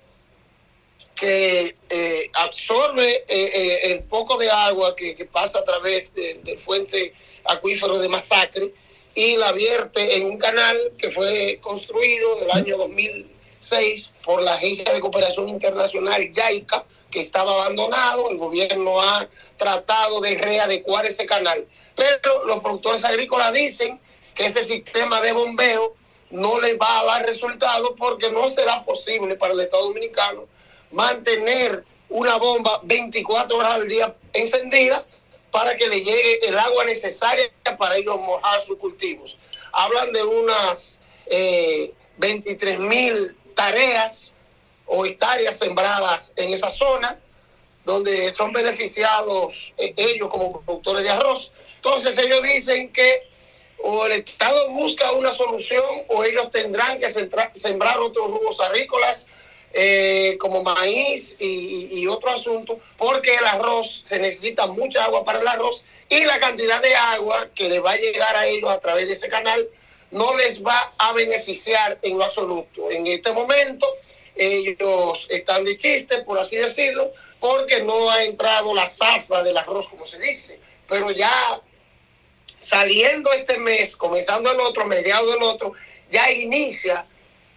que 1.21 1.77
eh, 1.91 2.31
absorbe 2.33 3.07
eh, 3.07 3.25
eh, 3.29 3.79
el 3.93 4.05
poco 4.05 4.39
de 4.39 4.51
agua 4.51 4.97
que, 4.97 5.15
pasa 5.31 5.59
a 5.59 5.65
través 5.65 6.15
de- 6.15 6.41
del 6.43 6.59
fuente 6.59 7.13
acuífero 7.45 7.99
de 7.99 8.09
Masacre 8.09 8.73
y 9.15 9.37
la 9.37 9.53
vierte 9.53 10.17
en 10.17 10.27
un 10.27 10.39
canal 10.39 10.77
que 10.97 11.11
fue 11.11 11.59
construido 11.61 12.39
en 12.39 12.45
el 12.45 12.51
año 12.53 12.79
2006 12.79 14.13
por 14.25 14.43
la 14.43 14.55
Agencia 14.55 14.91
de 14.95 15.01
Cooperación 15.01 15.49
Internacional 15.51 16.33
YAICA, 16.33 16.87
que 17.11 17.21
estaba 17.21 17.53
abandonado. 17.53 18.31
El 18.31 18.39
gobierno 18.39 18.99
ha 19.03 19.29
tratado 19.59 20.21
de 20.23 20.39
readecuar 20.39 21.05
ese 21.05 21.27
canal. 21.27 21.67
Pero 21.97 22.45
los 22.47 22.61
productores 22.61 23.05
agrícolas 23.05 23.53
dicen 23.53 24.01
que 24.35 24.47
este 24.47 24.63
sistema 24.63 25.21
de 25.21 25.33
bombeo 25.33 25.95
no 26.31 26.61
les 26.61 26.79
va 26.79 27.01
a 27.01 27.05
dar 27.05 27.27
resultado 27.27 27.95
porque 27.97 28.31
no 28.31 28.49
será 28.49 28.85
posible 28.87 29.35
para 29.37 29.53
el 29.53 29.61
Estado 29.61 29.85
Dominicano 29.89 30.47
mantener 30.93 31.85
una 32.09 32.37
bomba 32.37 32.81
24 32.85 33.57
horas 33.57 33.75
al 33.75 33.89
día 33.89 34.15
encendida 34.33 35.05
para 35.51 35.77
que 35.77 35.89
le 35.89 36.01
llegue 36.01 36.49
el 36.49 36.59
agua 36.59 36.85
necesaria 36.85 37.51
para 37.79 37.97
ellos 37.97 38.21
mojar 38.21 38.61
sus 38.61 38.77
cultivos. 38.79 39.37
Hablan 39.73 40.13
de 40.13 40.23
unas 40.23 40.99
eh, 41.27 41.93
23 42.19 42.81
mil 42.81 43.37
tareas 43.55 44.33
o 44.87 45.07
hectáreas 45.07 45.59
sembradas 45.59 46.33
en 46.37 46.53
esa 46.53 46.71
zona, 46.71 47.19
donde 47.85 48.33
son 48.33 48.53
beneficiados 48.53 49.73
eh, 49.77 49.95
ellos 49.97 50.29
como 50.29 50.61
productores 50.63 51.05
de 51.05 51.11
arroz. 51.11 51.53
Entonces 51.77 52.19
ellos 52.19 52.43
dicen 52.43 52.93
que 52.93 53.31
o 53.83 54.07
el 54.07 54.13
Estado 54.13 54.71
busca 54.71 55.11
una 55.13 55.33
solución 55.33 55.85
o 56.09 56.23
ellos 56.25 56.51
tendrán 56.51 56.99
que 56.99 57.09
sembrar 57.09 57.99
otros 58.01 58.27
rubros 58.29 58.61
agrícolas 58.61 59.27
eh, 59.73 60.37
como 60.41 60.65
maíz 60.65 61.37
y, 61.39 62.05
otro 62.09 62.31
asunto, 62.31 62.81
porque 62.97 63.33
el 63.35 63.45
arroz 63.45 64.03
se 64.05 64.19
necesita 64.19 64.67
mucha 64.67 65.05
agua 65.05 65.25
para 65.25 65.39
el 65.39 65.47
arroz 65.47 65.85
y 66.09 66.25
la 66.25 66.41
cantidad 66.41 66.83
de 66.83 66.93
agua 66.97 67.49
que 67.55 67.69
le 67.69 67.79
va 67.79 67.93
a 67.93 67.97
llegar 67.97 68.35
a 68.35 68.47
ellos 68.47 68.69
a 68.69 68.81
través 68.81 69.07
de 69.07 69.15
ese 69.15 69.29
canal 69.29 69.69
no 70.11 70.37
les 70.37 70.65
va 70.65 70.93
a 70.99 71.13
beneficiar 71.13 71.99
en 72.03 72.19
lo 72.19 72.25
absoluto. 72.25 72.91
En 72.91 73.07
este 73.07 73.31
momento 73.31 73.87
ellos 74.35 75.27
están 75.29 75.65
de 75.65 75.77
chiste, 75.77 76.23
por 76.25 76.41
así 76.41 76.57
decirlo, 76.57 77.13
porque 77.39 77.85
no 77.85 78.11
ha 78.11 78.25
entrado 78.25 78.75
la 78.75 78.87
zafra 78.87 79.45
del 79.45 79.57
arroz, 79.57 79.87
como 79.89 80.05
se 80.05 80.19
dice, 80.19 80.59
pero 80.89 81.13
ya 81.13 81.61
saliendo 82.59 83.33
este 83.33 83.57
mes, 83.59 83.97
comenzando 83.97 84.51
el 84.51 84.59
otro, 84.59 84.85
mediado 84.87 85.31
del 85.31 85.45
otro, 85.45 85.75
ya 86.11 86.29
inicia 86.33 87.07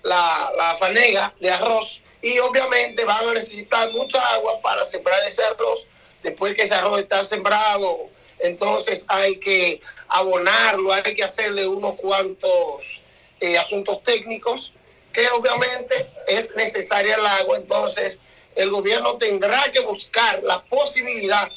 la, 0.03 0.53
la 0.55 0.75
fanega 0.75 1.33
de 1.39 1.49
arroz 1.49 2.02
y 2.23 2.39
obviamente 2.39 3.03
van 3.03 3.27
a 3.27 3.33
necesitar 3.33 3.91
mucha 3.91 4.17
agua 4.33 4.59
para 4.61 4.83
sembrar 4.85 5.19
ese 5.27 5.43
arroz. 5.43 5.85
Después 6.23 6.55
que 6.55 6.63
ese 6.63 6.73
arroz 6.73 7.01
está 7.01 7.23
sembrado, 7.25 8.09
entonces 8.39 9.03
hay 9.09 9.35
que 9.35 9.81
abonarlo, 10.07 10.93
hay 10.93 11.15
que 11.15 11.23
hacerle 11.23 11.67
unos 11.67 11.95
cuantos 11.95 13.01
eh, 13.41 13.57
asuntos 13.57 14.01
técnicos 14.03 14.71
que 15.11 15.27
obviamente 15.31 16.09
es 16.25 16.55
necesaria 16.55 17.15
el 17.15 17.25
agua. 17.25 17.57
Entonces 17.57 18.19
el 18.55 18.69
gobierno 18.69 19.17
tendrá 19.17 19.69
que 19.73 19.81
buscar 19.81 20.41
la 20.43 20.63
posibilidad 20.63 21.49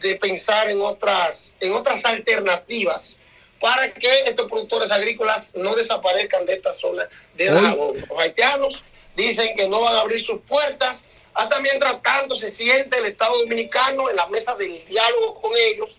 de 0.00 0.16
pensar 0.16 0.68
en 0.70 0.82
otras, 0.82 1.54
en 1.60 1.72
otras 1.72 2.04
alternativas 2.04 3.14
para 3.60 3.92
que 3.94 4.22
estos 4.22 4.48
productores 4.48 4.90
agrícolas 4.90 5.54
no 5.54 5.76
desaparezcan 5.76 6.46
de 6.46 6.54
esta 6.54 6.74
zona 6.74 7.08
de 7.34 7.44
Dajabón. 7.44 7.96
Los 8.08 8.18
haitianos 8.18 8.82
dicen 9.18 9.54
que 9.56 9.68
no 9.68 9.80
van 9.80 9.96
a 9.96 10.00
abrir 10.00 10.22
sus 10.22 10.40
puertas, 10.42 11.06
hasta 11.34 11.60
mientras 11.60 12.00
tanto 12.02 12.36
se 12.36 12.50
siente 12.50 12.98
el 12.98 13.06
Estado 13.06 13.36
Dominicano 13.40 14.08
en 14.08 14.16
la 14.16 14.26
mesa 14.28 14.54
del 14.54 14.72
diálogo 14.86 15.40
con 15.40 15.52
ellos. 15.56 15.90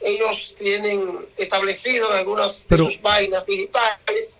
Ellos 0.00 0.54
tienen 0.58 1.26
establecido 1.36 2.10
en 2.10 2.18
algunas 2.18 2.66
Pero- 2.68 2.84
de 2.84 2.92
sus 2.92 3.00
páginas 3.00 3.46
digitales 3.46 4.38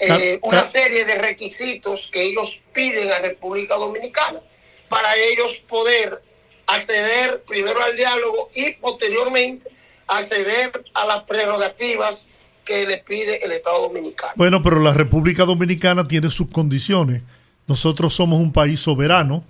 eh, 0.00 0.38
una 0.42 0.64
serie 0.64 1.04
de 1.04 1.16
requisitos 1.16 2.08
que 2.12 2.22
ellos 2.22 2.60
piden 2.72 3.10
a 3.10 3.18
República 3.18 3.74
Dominicana 3.74 4.40
para 4.88 5.12
ellos 5.16 5.54
poder 5.68 6.22
acceder 6.66 7.42
primero 7.42 7.82
al 7.82 7.96
diálogo 7.96 8.48
y 8.54 8.74
posteriormente 8.74 9.68
acceder 10.06 10.84
a 10.94 11.04
las 11.04 11.24
prerrogativas 11.24 12.27
que 12.68 12.86
le 12.86 12.98
pide 12.98 13.42
el 13.44 13.50
Estado 13.52 13.80
Dominicano. 13.88 14.32
Bueno, 14.36 14.62
pero 14.62 14.78
la 14.80 14.92
República 14.92 15.44
Dominicana 15.46 16.06
tiene 16.06 16.28
sus 16.28 16.50
condiciones. 16.50 17.22
Nosotros 17.66 18.14
somos 18.14 18.38
un 18.40 18.52
país 18.52 18.78
soberano. 18.78 19.42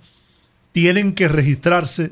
Tienen 0.71 1.13
que 1.13 1.27
registrarse 1.27 2.11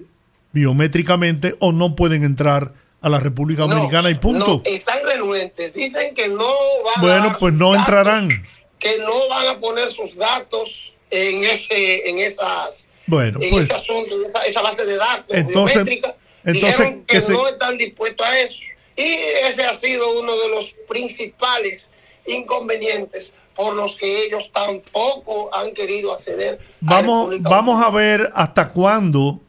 biométricamente 0.52 1.56
o 1.60 1.72
no 1.72 1.96
pueden 1.96 2.24
entrar 2.26 2.74
a 3.02 3.10
la 3.10 3.20
República 3.20 3.64
Dominicana 3.64 4.10
y 4.10 4.16
punto. 4.16 4.46
No, 4.46 4.62
están 4.66 5.00
renuentes. 5.10 5.74
Dicen 5.74 6.14
que 6.14 6.28
no 6.28 6.46
van 6.84 6.98
a 6.98 7.02
bueno, 7.02 7.28
dar 7.30 7.38
pues 7.38 7.54
no 7.54 7.70
datos, 7.72 7.88
entrarán. 7.88 8.44
Que 8.80 8.98
no 9.00 9.30
van 9.30 9.48
a 9.48 9.60
poner 9.60 9.90
sus 9.92 10.16
datos 10.16 10.94
en 11.10 11.44
ese, 11.46 12.10
en 12.10 12.20
esas, 12.20 12.90
Bueno, 13.06 13.40
en 13.42 13.50
pues 13.52 13.66
ese 13.66 13.74
asunto, 13.76 14.14
en 14.16 14.26
esa, 14.26 14.42
esa 14.42 14.62
base 14.62 14.86
de 14.86 14.98
datos 14.98 15.26
Entonces- 15.30 15.76
biométrica. 15.86 16.16
entonces, 16.44 16.78
Dijeron 16.78 17.04
que, 17.06 17.16
que 17.16 17.22
se- 17.22 17.32
no 17.34 17.48
están 17.48 17.78
dispuestos 17.78 18.26
a 18.28 18.40
eso. 18.40 18.56
Y 18.98 19.14
ese 19.48 19.64
ha 19.64 19.74
sido 19.74 20.20
uno 20.20 20.36
de 20.36 20.50
los 20.50 20.76
principales 20.88 21.90
inconvenientes 22.26 23.32
por 23.56 23.76
los 23.76 23.96
que 23.96 24.26
ellos 24.26 24.52
tampoco 24.52 25.54
han 25.54 25.74
querido 25.74 26.14
acceder. 26.14 26.60
vamos, 26.82 27.30
República 27.30 27.50
vamos 27.50 27.84
a 27.84 27.90
ver 27.90 28.30
hasta 28.36 28.70
cuándo 28.70 29.40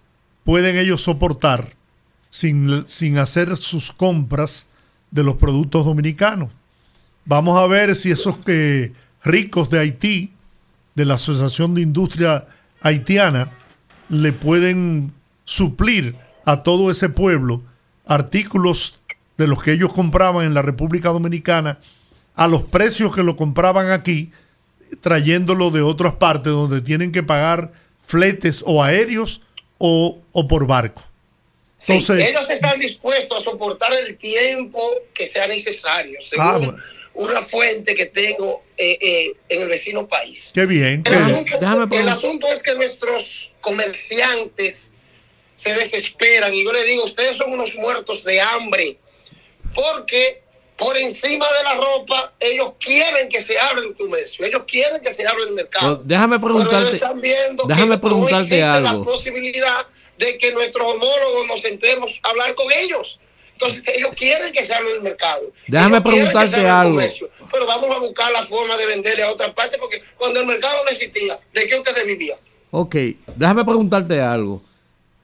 pueden 0.45 0.79
ellos 0.79 1.03
soportar 1.03 1.75
sin, 2.31 2.89
sin 2.89 3.19
hacer 3.19 3.57
sus 3.57 3.93
compras 3.93 4.67
de 5.11 5.25
los 5.25 5.37
productos 5.37 5.85
dominicanos. 5.85 6.51
Vamos 7.25 7.59
a 7.59 7.67
ver 7.67 7.97
si 7.97 8.11
esos 8.11 8.39
que 8.39 8.93
ricos 9.23 9.69
de 9.71 9.79
Haití, 9.79 10.33
de 10.95 11.05
la 11.05 11.15
Asociación 11.15 11.75
de 11.75 11.83
Industria 11.83 12.47
Haitiana, 12.81 13.53
le 14.09 14.33
pueden 14.33 15.13
suplir 15.45 16.17
a 16.45 16.63
todo 16.63 16.91
ese 16.91 17.09
pueblo 17.09 17.63
artículos 18.07 18.98
de 19.39 19.47
los 19.47 19.63
que 19.63 19.73
ellos 19.73 19.93
compraban 19.93 20.45
en 20.45 20.53
la 20.53 20.61
República 20.63 21.09
Dominicana 21.09 21.79
a 22.35 22.47
los 22.47 22.63
precios 22.65 23.15
que 23.15 23.23
lo 23.23 23.37
compraban 23.37 23.91
aquí, 23.91 24.31
trayéndolo 25.01 25.71
de 25.71 25.83
otras 25.83 26.15
partes 26.15 26.53
donde 26.53 26.81
tienen 26.83 27.13
que 27.13 27.23
pagar 27.23 27.73
fletes 28.07 28.63
o 28.67 28.83
aéreos 28.83 29.41
o, 29.79 30.19
o 30.33 30.47
por 30.49 30.67
barco. 30.67 31.03
Sí, 31.77 31.93
Entonces- 31.93 32.29
ellos 32.29 32.51
están 32.51 32.79
dispuestos 32.81 33.39
a 33.39 33.45
soportar 33.45 33.93
el 33.93 34.17
tiempo 34.19 34.81
que 35.15 35.27
sea 35.29 35.47
necesario. 35.47 36.19
Según 36.21 36.47
Ah, 36.47 36.57
bueno. 36.59 36.77
una 37.15 37.43
fuente 37.43 37.95
que 37.95 38.07
tengo 38.07 38.63
eh, 38.77 38.99
eh, 39.01 39.33
en 39.49 39.63
el 39.63 39.69
vecino 39.69 40.07
país. 40.09 40.51
Qué 40.55 40.67
bien. 40.67 40.95
El 40.95 41.03
qué 41.05 41.17
bien. 41.25 42.03
el 42.03 42.09
asunto 42.09 42.47
es 42.53 42.61
que 42.61 42.75
nuestros 42.75 43.53
comerciantes 43.61 44.89
se 45.55 45.75
desesperan 45.75 46.55
y 46.55 46.65
yo 46.65 46.73
le 46.73 46.85
digo, 46.85 47.05
ustedes 47.05 47.37
son 47.37 47.53
unos 47.53 47.75
muertos 47.77 48.23
de 48.25 48.41
hambre, 48.41 48.99
porque 49.75 50.43
por 50.77 50.97
encima 50.97 51.47
de 51.59 51.65
la 51.65 51.75
ropa 51.75 52.33
ellos 52.39 52.73
quieren 52.79 53.29
que 53.29 53.43
se 53.43 53.59
abra 53.59 53.83
el 53.83 53.97
comercio, 53.97 54.45
ellos 54.47 54.63
quieren 54.67 55.01
que 55.01 55.13
se 55.13 55.27
abra 55.27 55.43
el 55.49 55.55
mercado. 55.55 55.97
Pero 55.97 56.03
déjame 56.09 56.39
preguntarte, 56.39 56.97
están 56.97 57.21
viendo 57.21 57.65
déjame 57.65 57.97
no 57.97 58.01
preguntarte 58.01 58.39
existe 58.45 58.63
algo. 58.63 58.99
la 58.99 59.05
posibilidad 59.05 59.87
de 60.19 60.39
que 60.39 60.53
nuestros 60.53 60.87
homólogos 60.87 61.47
nos 61.49 61.61
sentemos 61.61 62.21
a 62.23 62.31
hablar 62.31 62.55
con 62.55 62.67
ellos. 62.73 63.19
Entonces 63.53 63.89
ellos 63.89 64.11
quieren 64.17 64.53
que 64.53 64.65
se 64.65 64.73
abra 64.73 64.89
el 64.91 65.03
mercado. 65.03 65.51
Déjame 65.67 65.97
Ellos 65.97 66.09
preguntarte 66.09 66.69
algo. 66.69 66.95
comercio. 66.95 67.29
Pero 67.51 67.67
vamos 67.67 67.91
a 67.91 67.99
buscar 67.99 68.31
la 68.31 68.45
forma 68.45 68.77
de 68.77 68.87
venderle 68.87 69.25
a 69.25 69.33
otra 69.33 69.53
parte 69.53 69.79
porque 69.79 70.01
cuando 70.17 70.39
el 70.41 70.47
mercado 70.47 70.85
no 70.85 70.91
existía, 70.91 71.41
¿de 71.53 71.67
qué 71.69 71.77
ustedes 71.77 72.07
vivían? 72.07 72.39
Ok, 72.71 72.95
déjame 73.35 73.65
preguntarte 73.65 74.21
algo. 74.21 74.63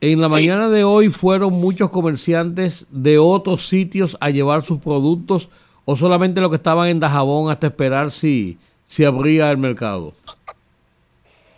En 0.01 0.21
la 0.21 0.29
mañana 0.29 0.69
de 0.69 0.83
hoy 0.83 1.09
fueron 1.09 1.53
muchos 1.53 1.89
comerciantes 1.89 2.85
de 2.89 3.17
otros 3.17 3.67
sitios 3.67 4.17
a 4.19 4.29
llevar 4.29 4.63
sus 4.63 4.79
productos 4.79 5.49
o 5.85 5.95
solamente 5.95 6.41
los 6.41 6.49
que 6.49 6.57
estaban 6.57 6.89
en 6.89 6.99
Dajabón 6.99 7.49
hasta 7.51 7.67
esperar 7.67 8.11
si, 8.11 8.57
si 8.85 9.05
abría 9.05 9.51
el 9.51 9.57
mercado. 9.57 10.13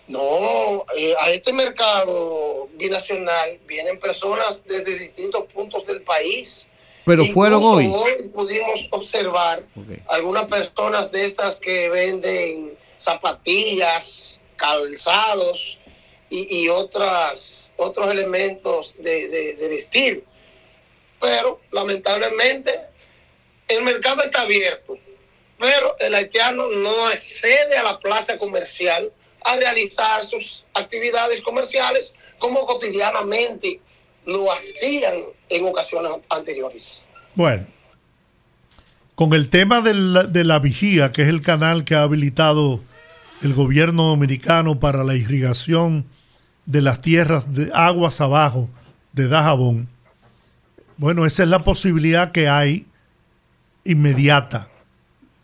No, 0.08 0.86
eh, 0.98 1.14
a 1.20 1.32
este 1.32 1.52
mercado 1.52 2.70
binacional 2.78 3.60
vienen 3.68 4.00
personas 4.00 4.64
desde 4.66 4.98
distintos 4.98 5.44
puntos 5.54 5.86
del 5.86 6.02
país. 6.02 6.66
Pero 7.06 7.24
Incluso 7.24 7.34
fueron 7.34 7.64
hoy. 7.64 8.30
pudimos 8.34 8.88
observar 8.92 9.64
algunas 10.10 10.46
personas 10.46 11.12
de 11.12 11.26
estas 11.26 11.56
que 11.56 11.90
venden 11.90 12.74
zapatillas, 12.98 14.40
calzados 14.58 15.78
y, 16.30 16.64
y 16.64 16.70
otras, 16.70 17.57
otros 17.78 18.12
elementos 18.12 18.96
de, 19.00 19.28
de- 19.28 19.56
de 19.56 19.68
vestir. 19.68 20.24
Pero 21.20 21.62
lamentablemente 21.72 22.72
el 23.68 23.84
mercado 23.84 24.22
está 24.24 24.42
abierto, 24.42 24.98
pero 25.58 25.96
el 26.00 26.14
haitiano 26.14 26.68
no 26.72 27.08
accede 27.08 27.78
a 27.78 27.84
la 27.84 28.00
plaza 28.00 28.38
comercial 28.38 29.12
a 29.44 29.56
realizar 29.56 30.24
sus 30.24 30.64
actividades 30.74 31.42
comerciales 31.42 32.14
como 32.38 32.66
cotidianamente 32.66 33.80
lo 34.26 34.52
hacían 34.52 35.16
en 35.50 35.66
ocasiones 35.66 36.12
anteriores. 36.30 37.02
Bueno, 37.34 37.66
con 39.16 39.34
el 39.34 39.50
tema 39.50 39.82
de 39.82 39.94
la, 39.94 40.24
de 40.24 40.44
la 40.44 40.60
vigía, 40.60 41.12
que 41.12 41.24
es 41.24 41.30
el 41.30 41.42
canal 41.42 41.84
que 41.86 41.96
ha 41.96 42.04
habilitado 42.04 42.82
el 43.42 43.54
gobierno 43.54 44.04
dominicano 44.04 44.80
para 44.80 45.04
la 45.04 45.16
irrigación 45.16 46.06
de 46.68 46.82
las 46.82 47.02
tierras 47.02 47.52
de 47.52 47.72
aguas 47.74 48.22
abajo 48.22 48.70
de 49.14 49.28
Dajabón, 49.28 49.88
bueno, 50.98 51.26
esa 51.26 51.44
es 51.44 51.50
la 51.50 51.64
posibilidad 51.64 52.32
que 52.32 52.50
hay 52.50 52.86
inmediata. 53.84 54.70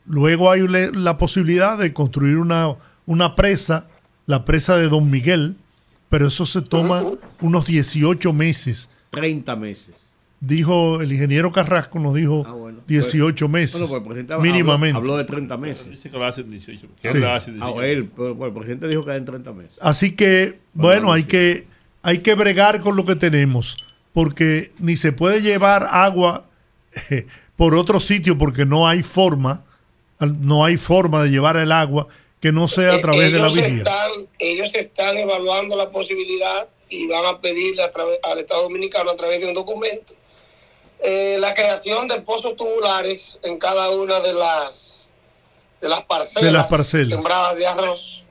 Luego 0.05 0.51
hay 0.51 0.67
la 0.67 1.17
posibilidad 1.17 1.77
de 1.77 1.93
construir 1.93 2.37
una, 2.37 2.75
una 3.05 3.35
presa, 3.35 3.87
la 4.25 4.45
presa 4.45 4.75
de 4.77 4.89
Don 4.89 5.09
Miguel, 5.09 5.55
pero 6.09 6.27
eso 6.27 6.45
se 6.45 6.61
toma 6.61 7.03
unos 7.39 7.65
18 7.65 8.33
meses. 8.33 8.89
30 9.11 9.55
meses. 9.55 9.95
Dijo 10.45 10.99
el 10.99 11.09
ingeniero 11.13 11.53
Carrasco, 11.53 11.99
nos 11.99 12.15
dijo 12.15 12.43
Ah, 12.45 12.51
bueno. 12.51 12.81
18 12.85 13.47
meses, 13.47 13.79
Bueno, 13.79 13.87
pues 13.87 13.97
el 13.99 14.03
presidente 14.03 14.33
habló- 14.33 14.41
mínimamente. 14.43 14.97
Habló, 14.97 15.15
de 15.15 15.23
30 15.23 15.55
meses. 15.55 15.89
Dice 15.89 16.09
que 16.11 16.17
lo 16.17 16.25
hace 16.25 16.41
en 16.41 16.51
18. 16.51 16.87
que 17.01 17.09
Sí. 17.09 17.15
él 17.15 17.21
lo 17.21 17.31
hace 17.31 17.51
en 17.51 17.63
Ah, 17.63 17.67
18. 17.67 17.83
él, 17.83 18.09
pero, 18.13 18.35
bueno, 18.35 18.47
el 18.47 18.53
presidente 18.59 18.87
dijo 18.89 19.05
que 19.05 19.13
en 19.13 19.23
30 19.23 19.53
meses. 19.53 19.75
Así 19.79 20.11
que, 20.17 20.59
bueno, 20.73 21.13
hay 21.13 21.23
que, 21.23 21.65
hay 22.01 22.17
que 22.17 22.33
bregar 22.35 22.81
con 22.81 22.97
lo 22.97 23.05
que 23.05 23.15
tenemos, 23.15 23.77
porque 24.11 24.73
ni 24.79 24.97
se 24.97 25.13
puede 25.13 25.41
llevar 25.41 25.87
agua 25.89 26.45
eh, 27.09 27.25
por 27.55 27.73
otro 27.75 28.01
sitio 28.01 28.37
porque 28.37 28.65
no 28.65 28.85
hay 28.85 29.01
forma, 29.01 29.63
no 30.39 30.65
hay 30.65 30.75
forma 30.75 31.23
de 31.23 31.29
llevar 31.29 31.55
el 31.55 31.71
agua 31.71 32.07
que 32.41 32.51
no 32.51 32.67
sea 32.67 32.95
a 32.95 32.99
través 32.99 33.31
de 33.31 33.39
la 33.39 33.47
ellos 33.47 33.53
vigía. 33.55 33.77
están, 33.77 34.11
ellos 34.39 34.71
están 34.75 35.17
evaluando 35.17 35.77
la 35.77 35.89
posibilidad 35.89 36.67
y 36.89 37.07
van 37.07 37.25
a 37.33 37.39
pedirle 37.39 37.81
a 37.81 37.91
través, 37.93 38.19
al 38.23 38.39
Estado 38.39 38.63
Dominicano 38.63 39.09
a 39.11 39.15
través 39.15 39.39
de 39.39 39.47
un 39.47 39.53
documento 39.53 40.13
eh, 41.03 41.37
la 41.39 41.53
creación 41.53 42.07
de 42.07 42.21
pozos 42.21 42.55
tubulares 42.55 43.37
en 43.43 43.57
cada 43.57 43.89
una 43.91 44.19
de 44.21 44.33
las 44.33 45.09
de 45.81 45.89
las 45.89 46.01
parcelas, 46.03 46.43
De 46.45 46.51
las 46.51 46.67
parcelas. 46.67 47.09
sembradas 47.09 47.55
de 47.57 47.67
arroz. 47.67 48.23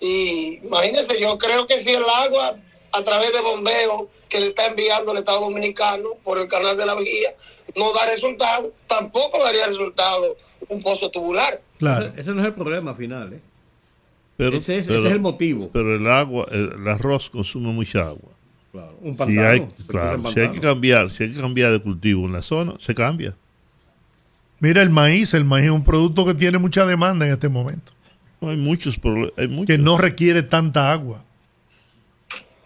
Y 0.00 0.58
imagínense, 0.64 1.20
yo 1.20 1.36
creo 1.38 1.66
que 1.66 1.78
si 1.78 1.90
el 1.90 2.04
agua 2.04 2.56
a 2.92 3.02
través 3.02 3.32
de 3.32 3.40
bombeo 3.40 4.08
que 4.28 4.40
le 4.40 4.48
está 4.48 4.66
enviando 4.66 5.12
el 5.12 5.18
Estado 5.18 5.40
Dominicano 5.40 6.10
por 6.22 6.38
el 6.38 6.46
canal 6.48 6.76
de 6.76 6.86
la 6.86 6.94
vigía 6.94 7.34
no 7.74 7.92
da 7.92 8.06
resultado, 8.10 8.72
tampoco 8.86 9.42
daría 9.42 9.66
resultado 9.66 10.36
un 10.68 10.82
pozo 10.82 11.10
tubular. 11.10 11.60
Claro. 11.78 12.06
Ese, 12.08 12.20
ese 12.20 12.30
no 12.32 12.40
es 12.40 12.46
el 12.46 12.54
problema 12.54 12.94
final, 12.94 13.32
¿eh? 13.34 13.40
Pero- 14.36 14.56
ese, 14.56 14.78
es, 14.78 14.86
pero- 14.86 14.98
ese 15.00 15.08
es 15.08 15.12
el 15.12 15.20
motivo. 15.20 15.70
Pero 15.72 15.96
el 15.96 16.06
agua, 16.06 16.46
el, 16.52 16.72
el 16.78 16.88
arroz 16.88 17.30
consume 17.30 17.72
mucha 17.72 18.00
agua. 18.06 18.30
Claro, 18.76 18.98
un 19.00 19.10
Si 19.12 19.16
pantano. 19.16 19.48
hay, 19.48 19.58
se 19.60 19.66
cruza 19.66 19.86
claro, 19.88 20.32
si 20.32 20.40
hay 20.40 20.48
que 20.50 20.60
cambiar, 20.60 21.10
si 21.10 21.22
hay 21.24 21.32
que 21.32 21.40
cambiar 21.40 21.72
de 21.72 21.80
cultivo 21.80 22.26
en 22.26 22.32
la 22.32 22.42
zona, 22.42 22.74
se 22.80 22.94
cambia. 22.94 23.34
Mira 24.60 24.82
el 24.82 24.90
maíz, 24.90 25.34
el 25.34 25.44
maíz 25.44 25.66
es 25.66 25.70
un 25.72 25.84
producto 25.84 26.24
que 26.24 26.34
tiene 26.34 26.58
mucha 26.58 26.86
demanda 26.86 27.26
en 27.26 27.32
este 27.32 27.48
momento, 27.48 27.92
No, 28.40 28.50
hay 28.50 28.56
muchos 28.56 28.98
problemas, 28.98 29.32
hay 29.38 29.64
que 29.64 29.78
no 29.78 29.96
requiere 29.98 30.42
tanta 30.42 30.92
agua. 30.92 31.22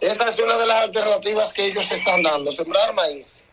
Esa 0.00 0.28
es 0.28 0.38
una 0.38 0.56
de 0.56 0.66
las 0.66 0.82
alternativas 0.84 1.52
que 1.52 1.66
ellos 1.66 1.90
están 1.92 2.22
dando, 2.22 2.50
sembrar 2.52 2.94
maíz. 2.94 3.44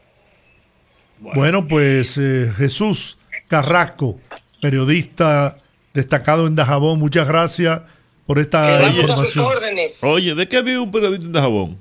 Bueno, 1.20 1.68
pues 1.68 2.18
eh, 2.18 2.52
Jesús 2.58 3.18
Carrasco, 3.48 4.20
periodista 4.62 5.58
destacado 5.94 6.48
en 6.48 6.56
Dajabón, 6.56 7.00
muchas 7.00 7.28
gracias 7.28 7.82
por 8.26 8.40
esta 8.40 8.68
Quedamos 8.68 8.88
a 8.88 8.92
sus 8.92 9.00
información. 9.02 9.46
órdenes. 9.46 10.04
Oye, 10.04 10.36
¿de 10.36 10.48
qué 10.48 10.62
vive 10.62 10.80
un 10.80 10.92
periodista 10.92 11.26
en 11.26 11.32
Dajabón? 11.34 11.80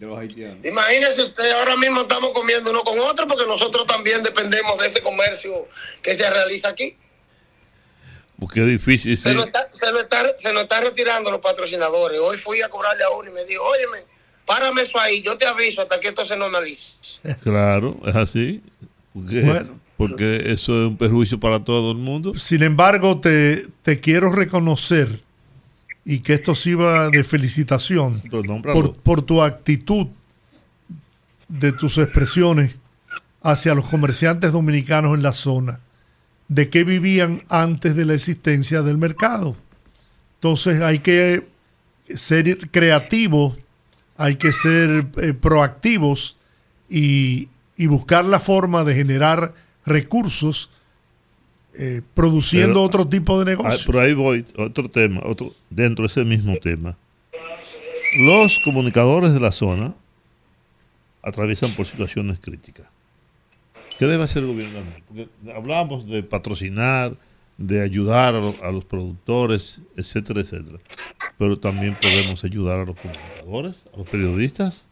De 0.00 0.06
los 0.06 0.18
haitianos. 0.18 0.64
Imagínense 0.64 1.22
usted, 1.22 1.50
ahora 1.52 1.76
mismo 1.76 2.00
estamos 2.00 2.30
comiendo 2.30 2.70
uno 2.70 2.82
con 2.82 2.98
otro 3.00 3.28
porque 3.28 3.44
nosotros 3.44 3.86
también 3.86 4.22
dependemos 4.22 4.78
de 4.78 4.86
ese 4.86 5.02
comercio 5.02 5.68
que 6.00 6.14
se 6.14 6.28
realiza 6.30 6.68
aquí. 6.70 6.96
Porque 8.38 8.60
es 8.60 8.66
difícil. 8.66 9.18
Se, 9.18 9.28
sí. 9.28 9.34
nos 9.34 9.44
está, 9.44 9.68
se, 9.70 9.92
nos 9.92 10.00
está, 10.00 10.34
se 10.38 10.54
nos 10.54 10.62
está 10.62 10.80
retirando 10.80 11.30
los 11.30 11.42
patrocinadores. 11.42 12.18
Hoy 12.18 12.38
fui 12.38 12.62
a 12.62 12.70
cobrarle 12.70 13.04
a 13.04 13.10
uno 13.10 13.28
y 13.28 13.32
me 13.34 13.44
dijo, 13.44 13.62
óyeme, 13.62 14.06
párame 14.46 14.80
eso 14.80 14.98
ahí, 14.98 15.20
yo 15.20 15.36
te 15.36 15.46
aviso 15.46 15.82
hasta 15.82 16.00
que 16.00 16.08
esto 16.08 16.24
se 16.24 16.34
normalice. 16.34 16.94
Claro, 17.44 18.00
es 18.06 18.16
así. 18.16 18.62
Porque, 19.12 19.42
Bueno. 19.42 19.78
porque 19.98 20.44
eso 20.46 20.80
es 20.80 20.88
un 20.88 20.96
perjuicio 20.96 21.38
para 21.38 21.62
todo 21.62 21.90
el 21.90 21.98
mundo. 21.98 22.32
Sin 22.38 22.62
embargo, 22.62 23.20
te, 23.20 23.66
te 23.82 24.00
quiero 24.00 24.32
reconocer 24.32 25.20
y 26.04 26.20
que 26.20 26.34
esto 26.34 26.54
sirva 26.54 27.08
de 27.08 27.24
felicitación 27.24 28.22
por, 28.62 28.96
por 28.96 29.22
tu 29.22 29.42
actitud 29.42 30.06
de 31.48 31.72
tus 31.72 31.98
expresiones 31.98 32.76
hacia 33.42 33.74
los 33.74 33.86
comerciantes 33.86 34.52
dominicanos 34.52 35.14
en 35.14 35.22
la 35.22 35.32
zona, 35.32 35.80
de 36.48 36.68
qué 36.68 36.84
vivían 36.84 37.42
antes 37.48 37.96
de 37.96 38.04
la 38.04 38.14
existencia 38.14 38.82
del 38.82 38.98
mercado. 38.98 39.56
Entonces 40.36 40.82
hay 40.82 41.00
que 41.00 41.48
ser 42.14 42.70
creativos, 42.70 43.58
hay 44.16 44.36
que 44.36 44.52
ser 44.52 45.06
eh, 45.20 45.34
proactivos 45.34 46.36
y, 46.88 47.48
y 47.76 47.86
buscar 47.86 48.24
la 48.24 48.40
forma 48.40 48.84
de 48.84 48.94
generar 48.94 49.54
recursos 49.86 50.70
eh, 51.78 52.02
produciendo 52.14 52.74
Pero- 52.74 52.82
otro 52.82 53.06
tipo 53.08 53.42
de 53.42 53.52
Ah, 53.52 53.56
negocio. 53.56 53.86
por 53.86 53.98
ahí 54.02 54.12
voy, 54.14 54.44
otro 54.58 54.88
tema, 54.88 55.20
otro 55.24 55.54
dentro 55.70 56.02
de 56.04 56.08
ese 56.08 56.24
mismo 56.24 56.56
tema. 56.56 56.96
Los 58.26 58.58
comunicadores 58.64 59.32
de 59.32 59.40
la 59.40 59.52
zona 59.52 59.94
atraviesan 61.22 61.72
por 61.74 61.86
situaciones 61.86 62.38
críticas. 62.40 62.86
¿Qué 63.98 64.06
debe 64.06 64.24
hacer 64.24 64.42
el 64.42 64.48
gobierno? 64.48 64.80
Porque 65.06 65.28
hablamos 65.54 66.06
de 66.08 66.22
patrocinar, 66.22 67.12
de 67.58 67.82
ayudar 67.82 68.34
a, 68.34 68.40
lo- 68.40 68.64
a 68.64 68.72
los 68.72 68.84
productores, 68.86 69.78
etcétera, 69.96 70.40
etcétera. 70.40 70.78
Pero 71.38 71.58
también 71.58 71.96
podemos 72.00 72.42
ayudar 72.42 72.80
a 72.80 72.84
los 72.86 72.96
comunicadores, 72.98 73.76
a 73.94 73.98
los 73.98 74.08
periodistas. 74.08 74.84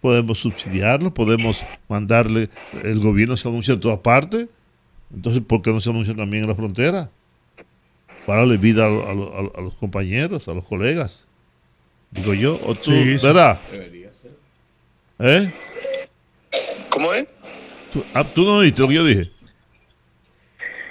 Podemos 0.00 0.38
subsidiarlos, 0.38 1.12
podemos 1.12 1.58
mandarle, 1.88 2.48
el 2.82 3.00
gobierno 3.00 3.36
se 3.36 3.48
anuncia 3.48 3.74
en 3.74 3.80
todas 3.80 3.98
partes. 4.00 4.46
Entonces, 5.14 5.42
¿por 5.46 5.62
qué 5.62 5.70
no 5.70 5.80
se 5.80 5.90
anuncia 5.90 6.14
también 6.14 6.42
en 6.44 6.48
la 6.50 6.54
frontera? 6.56 7.10
Para 8.26 8.40
darle 8.40 8.56
vida 8.56 8.86
a, 8.86 8.88
lo- 8.88 9.08
a 9.08 9.14
lo- 9.14 9.38
a 9.38 9.42
lo- 9.42 9.52
a 9.56 9.60
los 9.60 9.74
compañeros, 9.74 10.48
a 10.48 10.52
los 10.54 10.64
colegas. 10.64 11.24
Digo 12.10 12.32
yo, 12.34 12.58
o 12.64 12.74
tú, 12.74 12.90
Sí, 12.90 13.18
sí. 13.18 13.26
¿verdad? 13.26 13.60
¿Eh? 15.20 15.52
¿Cómo 16.88 17.12
es? 17.12 17.26
¿Tú, 17.92 18.04
ah, 18.14 18.24
¿tú 18.24 18.44
no 18.44 18.56
oíste 18.58 18.80
lo 18.82 18.88
que 18.88 18.94
yo 18.94 19.04
dije? 19.04 19.30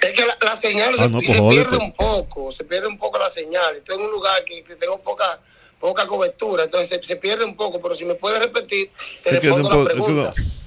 Es 0.00 0.12
que 0.12 0.24
la, 0.26 0.36
la 0.42 0.56
señal 0.56 0.90
Ah, 0.98 1.02
se, 1.02 1.08
no, 1.08 1.20
se 1.20 1.26
pues, 1.38 1.54
pierde 1.54 1.76
un 1.78 1.92
poco, 1.92 2.52
se 2.52 2.64
pierde 2.64 2.86
un 2.88 2.98
poco 2.98 3.18
la 3.18 3.28
señal. 3.30 3.74
Estoy 3.76 3.98
en 3.98 4.04
un 4.06 4.10
lugar 4.12 4.44
que, 4.44 4.62
que 4.62 4.74
tengo 4.76 4.98
poca 5.00 5.40
poca 5.80 6.06
cobertura, 6.06 6.64
entonces 6.64 6.88
se, 6.88 7.02
se 7.02 7.16
pierde 7.16 7.44
un 7.44 7.56
poco, 7.56 7.78
pero 7.80 7.94
si 7.94 8.06
me 8.06 8.14
puede 8.14 8.38
repetir, 8.38 8.90
te 9.22 9.34
Es 9.34 9.40
que 9.40 9.48
no 9.48 9.56
respondo 9.56 9.68
puedo- 9.68 9.84
la 9.84 9.90
es 9.92 9.96
que 9.98 10.02
pregunta. 10.04 10.34
no- 10.36 10.63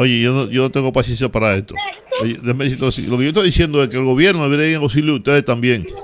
Oye, 0.00 0.20
yo 0.20 0.32
no, 0.32 0.48
yo 0.48 0.62
no 0.62 0.70
tengo 0.70 0.92
paciencia 0.92 1.28
para 1.28 1.56
esto. 1.56 1.74
Oye, 2.22 2.36
lo 2.40 2.56
que 2.56 3.24
yo 3.24 3.28
estoy 3.30 3.46
diciendo 3.46 3.82
es 3.82 3.88
que 3.88 3.96
el 3.96 4.04
gobierno 4.04 4.44
debería 4.44 4.68
ir 4.68 4.76
en 4.76 4.82
auxilio 4.82 5.14
de 5.14 5.18
ustedes 5.18 5.44
también. 5.44 5.88
Los 5.88 6.00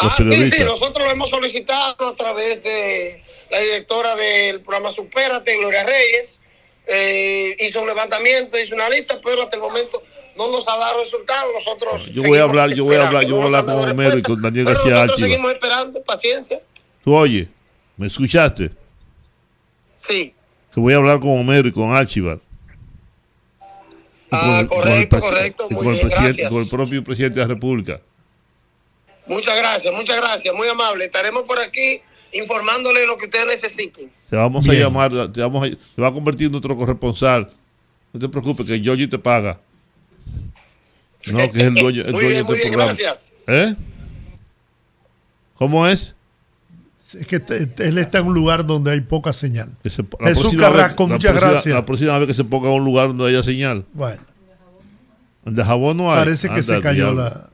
Ah, 0.00 0.16
sí, 0.18 0.50
sí, 0.50 0.64
nosotros 0.64 1.06
lo 1.06 1.12
hemos 1.12 1.30
solicitado 1.30 2.08
a 2.08 2.16
través 2.16 2.60
de 2.64 3.22
la 3.52 3.60
directora 3.60 4.16
del 4.16 4.62
programa 4.62 4.90
Supérate, 4.90 5.58
Gloria 5.58 5.84
Reyes. 5.84 6.40
Eh, 6.88 7.54
hizo 7.60 7.82
un 7.82 7.86
levantamiento, 7.86 8.58
hizo 8.58 8.74
una 8.74 8.88
lista, 8.88 9.20
pero 9.24 9.42
hasta 9.42 9.54
el 9.54 9.62
momento 9.62 10.02
no 10.36 10.50
nos 10.50 10.66
ha 10.68 10.76
dado 10.76 11.04
resultados. 11.04 11.54
Nosotros 11.54 12.10
Yo 12.12 12.24
voy 12.24 12.38
a 12.38 12.42
hablar, 12.42 12.74
yo 12.74 12.82
voy 12.82 12.96
a 12.96 13.06
hablar, 13.06 13.24
yo 13.26 13.36
voy 13.36 13.42
a 13.42 13.58
hablar 13.58 13.64
con 13.64 13.90
Homero 13.90 14.18
y 14.18 14.22
con 14.22 14.42
Daniel 14.42 14.64
García 14.64 14.90
Nosotros 14.90 15.12
Archiva. 15.12 15.28
seguimos 15.28 15.52
esperando, 15.52 16.02
paciencia. 16.02 16.60
Tú 17.04 17.14
oye, 17.14 17.46
¿me 17.96 18.08
escuchaste? 18.08 18.72
Sí. 19.94 20.34
Que 20.74 20.80
voy 20.80 20.94
a 20.94 20.96
hablar 20.96 21.20
con 21.20 21.38
Homero 21.38 21.68
y 21.68 21.72
con 21.72 21.94
Archivar. 21.94 22.40
Ah, 24.32 24.60
el- 24.60 24.68
correcto, 24.68 25.16
presi- 25.16 25.20
correcto, 25.20 25.66
muy 25.70 25.76
con 25.84 25.86
el 25.88 25.92
bien, 25.94 26.08
presidente, 26.08 26.32
gracias. 26.42 26.52
con 26.52 26.62
el 26.62 26.68
propio 26.68 27.04
presidente 27.04 27.40
de 27.40 27.46
la 27.46 27.54
República. 27.54 28.00
Muchas 29.26 29.56
gracias, 29.56 29.94
muchas 29.94 30.16
gracias, 30.16 30.54
muy 30.54 30.68
amable. 30.68 31.04
Estaremos 31.04 31.42
por 31.42 31.58
aquí 31.60 32.00
informándole 32.32 33.06
lo 33.06 33.16
que 33.18 33.26
ustedes 33.26 33.46
necesiten. 33.46 34.10
Te 34.30 34.36
vamos 34.36 34.64
Bien. 34.64 34.76
a 34.76 34.80
llamar, 34.86 35.10
te 35.32 35.40
vamos 35.40 35.68
a, 35.68 35.70
te 35.70 36.02
va 36.02 36.08
a 36.08 36.12
convertir 36.12 36.46
en 36.46 36.52
nuestro 36.52 36.76
corresponsal. 36.76 37.52
No 38.12 38.20
te 38.20 38.28
preocupes, 38.28 38.66
que 38.66 38.78
Giorgi 38.80 39.06
te 39.06 39.18
paga. 39.18 39.60
No, 41.26 41.38
que 41.38 41.58
es 41.58 41.64
el 41.64 41.74
dueño, 41.74 42.02
el 42.02 42.12
Muy 42.12 42.24
dueño 42.24 42.28
bien, 42.28 42.36
de 42.38 42.42
muy 42.44 42.56
este 42.56 42.68
bien, 42.68 42.72
programa. 42.78 42.98
gracias. 42.98 43.32
¿Eh? 43.46 43.74
¿Cómo 45.56 45.86
es? 45.86 46.14
Es 47.14 47.26
que 47.26 47.36
él 47.78 47.98
está 47.98 48.18
en 48.18 48.26
un 48.26 48.34
lugar 48.34 48.66
donde 48.66 48.90
hay 48.92 49.00
poca 49.00 49.32
señal. 49.32 49.68
Se- 49.84 50.04
Jesús 50.20 50.56
Carrasco, 50.56 51.06
muchas 51.08 51.32
próxima- 51.32 51.50
gracias. 51.52 51.74
La 51.74 51.86
próxima 51.86 52.18
vez 52.18 52.28
que 52.28 52.34
se 52.34 52.44
ponga 52.44 52.68
en 52.68 52.74
un 52.80 52.84
lugar 52.84 53.08
donde 53.08 53.26
haya 53.28 53.42
señal. 53.42 53.84
Bueno, 53.92 54.20
De 55.44 55.64
jabón 55.64 55.96
no 55.96 56.10
hay. 56.12 56.18
parece 56.18 56.48
que 56.48 56.54
Anda, 56.54 56.62
se 56.62 56.80
cayó 56.80 57.14
la... 57.14 57.48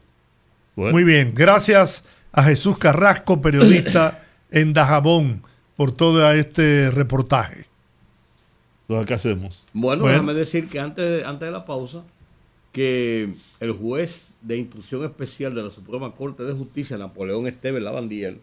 Bueno, 0.76 0.92
Muy 0.92 1.04
bien, 1.04 1.32
gracias 1.34 2.04
a 2.32 2.42
Jesús 2.44 2.78
Carrasco, 2.78 3.40
periodista 3.42 4.20
en 4.50 4.72
Dajabón, 4.72 5.42
por 5.76 5.92
todo 5.92 6.30
este 6.32 6.90
reportaje. 6.90 7.66
entonces, 8.82 9.06
¿qué 9.06 9.14
hacemos? 9.14 9.62
Bueno, 9.72 10.02
Bueno. 10.02 10.12
déjame 10.14 10.34
decir 10.34 10.68
que 10.68 10.78
antes 10.80 11.04
de, 11.04 11.24
antes 11.24 11.46
de 11.46 11.52
la 11.52 11.64
pausa, 11.64 12.04
que 12.72 13.34
el 13.60 13.72
juez 13.72 14.34
de 14.42 14.56
instrucción 14.58 15.04
especial 15.04 15.54
de 15.54 15.62
la 15.64 15.70
Suprema 15.70 16.12
Corte 16.14 16.44
de 16.44 16.52
Justicia, 16.52 16.96
Napoleón 16.98 17.46
Esteves 17.48 17.82
Lavandiel, 17.82 18.40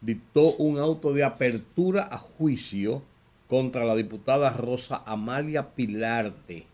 dictó 0.00 0.54
un 0.56 0.78
auto 0.78 1.12
de 1.12 1.24
apertura 1.24 2.08
a 2.10 2.18
juicio 2.18 3.02
contra 3.48 3.84
la 3.84 3.94
diputada 3.94 4.50
Rosa 4.50 5.02
Amalia 5.06 5.74
Pilarte, 5.74 6.66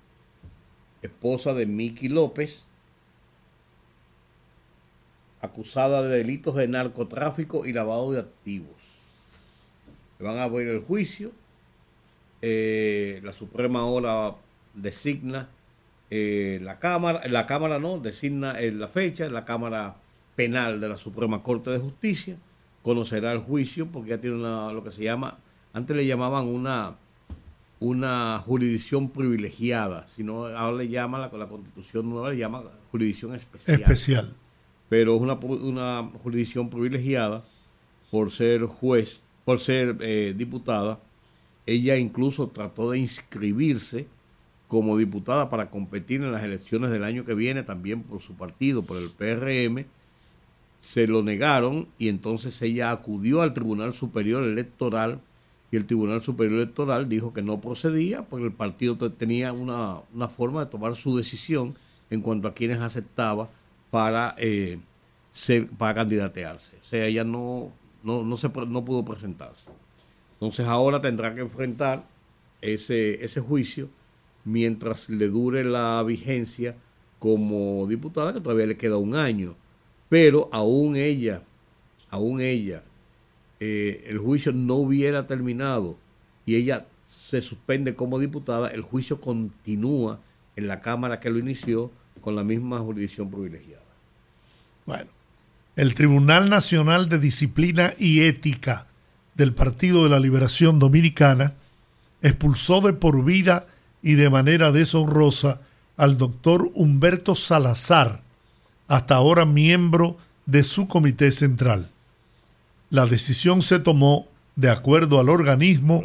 esposa 1.02 1.54
de 1.54 1.66
Miki 1.66 2.08
López, 2.08 2.64
acusada 5.40 6.02
de 6.02 6.18
delitos 6.18 6.54
de 6.54 6.68
narcotráfico 6.68 7.66
y 7.66 7.72
lavado 7.72 8.12
de 8.12 8.20
activos. 8.20 8.76
Le 10.18 10.26
van 10.26 10.38
a 10.38 10.44
abrir 10.44 10.68
el 10.68 10.80
juicio 10.80 11.32
eh, 12.44 13.20
la 13.22 13.32
Suprema 13.32 13.80
ahora 13.80 14.34
designa 14.74 15.48
eh, 16.10 16.58
la 16.60 16.80
Cámara, 16.80 17.22
la 17.28 17.46
Cámara 17.46 17.78
no, 17.78 17.98
designa 17.98 18.58
eh, 18.58 18.72
la 18.72 18.88
fecha, 18.88 19.28
la 19.30 19.44
Cámara 19.44 19.96
Penal 20.34 20.80
de 20.80 20.88
la 20.88 20.98
Suprema 20.98 21.42
Corte 21.42 21.70
de 21.70 21.78
Justicia 21.78 22.36
conocerá 22.82 23.32
el 23.32 23.38
juicio 23.38 23.86
porque 23.86 24.10
ya 24.10 24.20
tiene 24.20 24.36
una, 24.36 24.72
lo 24.72 24.82
que 24.84 24.90
se 24.90 25.02
llama, 25.02 25.38
antes 25.72 25.96
le 25.96 26.06
llamaban 26.06 26.46
una, 26.46 26.96
una 27.80 28.42
jurisdicción 28.44 29.08
privilegiada, 29.10 30.06
sino 30.08 30.46
ahora 30.46 30.76
le 30.78 30.88
llama 30.88 31.18
la, 31.18 31.36
la 31.36 31.46
Constitución 31.46 32.10
nueva, 32.10 32.30
le 32.30 32.38
llama 32.38 32.62
jurisdicción 32.90 33.34
especial 33.34 33.80
Especial. 33.80 34.34
pero 34.88 35.16
es 35.16 35.22
una, 35.22 35.34
una 35.34 36.10
jurisdicción 36.22 36.68
privilegiada 36.68 37.44
por 38.10 38.30
ser 38.30 38.66
juez, 38.66 39.22
por 39.44 39.58
ser 39.58 39.96
eh, 40.00 40.34
diputada. 40.36 41.00
Ella 41.64 41.96
incluso 41.96 42.48
trató 42.48 42.90
de 42.90 42.98
inscribirse 42.98 44.06
como 44.68 44.96
diputada 44.98 45.48
para 45.48 45.70
competir 45.70 46.22
en 46.22 46.32
las 46.32 46.42
elecciones 46.42 46.90
del 46.90 47.04
año 47.04 47.24
que 47.24 47.34
viene, 47.34 47.62
también 47.62 48.02
por 48.02 48.20
su 48.20 48.34
partido, 48.34 48.82
por 48.82 48.98
el 48.98 49.10
PRM. 49.10 49.86
Se 50.82 51.06
lo 51.06 51.22
negaron 51.22 51.86
y 51.96 52.08
entonces 52.08 52.60
ella 52.60 52.90
acudió 52.90 53.40
al 53.40 53.54
Tribunal 53.54 53.94
Superior 53.94 54.42
Electoral 54.42 55.20
y 55.70 55.76
el 55.76 55.86
Tribunal 55.86 56.22
Superior 56.22 56.58
Electoral 56.58 57.08
dijo 57.08 57.32
que 57.32 57.40
no 57.40 57.60
procedía 57.60 58.24
porque 58.24 58.46
el 58.46 58.52
partido 58.52 58.98
te- 58.98 59.08
tenía 59.10 59.52
una, 59.52 59.98
una 60.12 60.26
forma 60.26 60.64
de 60.64 60.70
tomar 60.72 60.96
su 60.96 61.16
decisión 61.16 61.76
en 62.10 62.20
cuanto 62.20 62.48
a 62.48 62.54
quienes 62.54 62.80
aceptaba 62.80 63.48
para, 63.92 64.34
eh, 64.38 64.80
ser, 65.30 65.68
para 65.68 65.94
candidatearse. 65.94 66.76
O 66.82 66.84
sea, 66.84 67.06
ella 67.06 67.22
no, 67.22 67.70
no, 68.02 68.24
no, 68.24 68.36
se, 68.36 68.48
no 68.68 68.84
pudo 68.84 69.04
presentarse. 69.04 69.66
Entonces 70.32 70.66
ahora 70.66 71.00
tendrá 71.00 71.32
que 71.32 71.42
enfrentar 71.42 72.04
ese, 72.60 73.24
ese 73.24 73.40
juicio 73.40 73.88
mientras 74.44 75.08
le 75.08 75.28
dure 75.28 75.64
la 75.64 76.02
vigencia 76.02 76.74
como 77.20 77.86
diputada, 77.86 78.32
que 78.32 78.40
todavía 78.40 78.66
le 78.66 78.76
queda 78.76 78.96
un 78.96 79.14
año. 79.14 79.54
Pero 80.12 80.50
aún 80.52 80.94
ella, 80.96 81.42
aún 82.10 82.42
ella, 82.42 82.82
eh, 83.60 84.04
el 84.08 84.18
juicio 84.18 84.52
no 84.52 84.74
hubiera 84.74 85.26
terminado 85.26 85.96
y 86.44 86.56
ella 86.56 86.84
se 87.08 87.40
suspende 87.40 87.94
como 87.94 88.18
diputada, 88.18 88.68
el 88.68 88.82
juicio 88.82 89.22
continúa 89.22 90.20
en 90.54 90.66
la 90.66 90.82
Cámara 90.82 91.18
que 91.18 91.30
lo 91.30 91.38
inició 91.38 91.90
con 92.20 92.36
la 92.36 92.44
misma 92.44 92.78
jurisdicción 92.80 93.30
privilegiada. 93.30 93.86
Bueno, 94.84 95.08
el 95.76 95.94
Tribunal 95.94 96.50
Nacional 96.50 97.08
de 97.08 97.18
Disciplina 97.18 97.94
y 97.98 98.20
Ética 98.20 98.88
del 99.34 99.54
Partido 99.54 100.04
de 100.04 100.10
la 100.10 100.20
Liberación 100.20 100.78
Dominicana 100.78 101.54
expulsó 102.20 102.82
de 102.82 102.92
por 102.92 103.24
vida 103.24 103.66
y 104.02 104.12
de 104.12 104.28
manera 104.28 104.72
deshonrosa 104.72 105.62
al 105.96 106.18
doctor 106.18 106.70
Humberto 106.74 107.34
Salazar, 107.34 108.21
hasta 108.92 109.14
ahora 109.14 109.46
miembro 109.46 110.18
de 110.44 110.64
su 110.64 110.86
comité 110.86 111.32
central. 111.32 111.88
La 112.90 113.06
decisión 113.06 113.62
se 113.62 113.78
tomó 113.78 114.28
de 114.54 114.68
acuerdo 114.68 115.18
al 115.18 115.30
organismo 115.30 116.04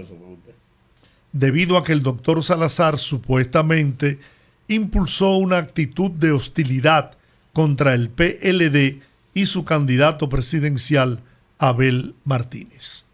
debido 1.34 1.76
a 1.76 1.84
que 1.84 1.92
el 1.92 2.02
doctor 2.02 2.42
Salazar 2.46 2.98
supuestamente 2.98 4.20
impulsó 4.70 5.36
una 5.36 5.58
actitud 5.58 6.12
de 6.12 6.32
hostilidad 6.32 7.12
contra 7.52 7.94
el 7.94 8.10
PLD 8.10 9.02
y 9.34 9.48
su 9.48 9.66
candidato 9.66 10.30
presidencial, 10.30 11.20
Abel 11.58 12.16
Martínez. 12.24 13.06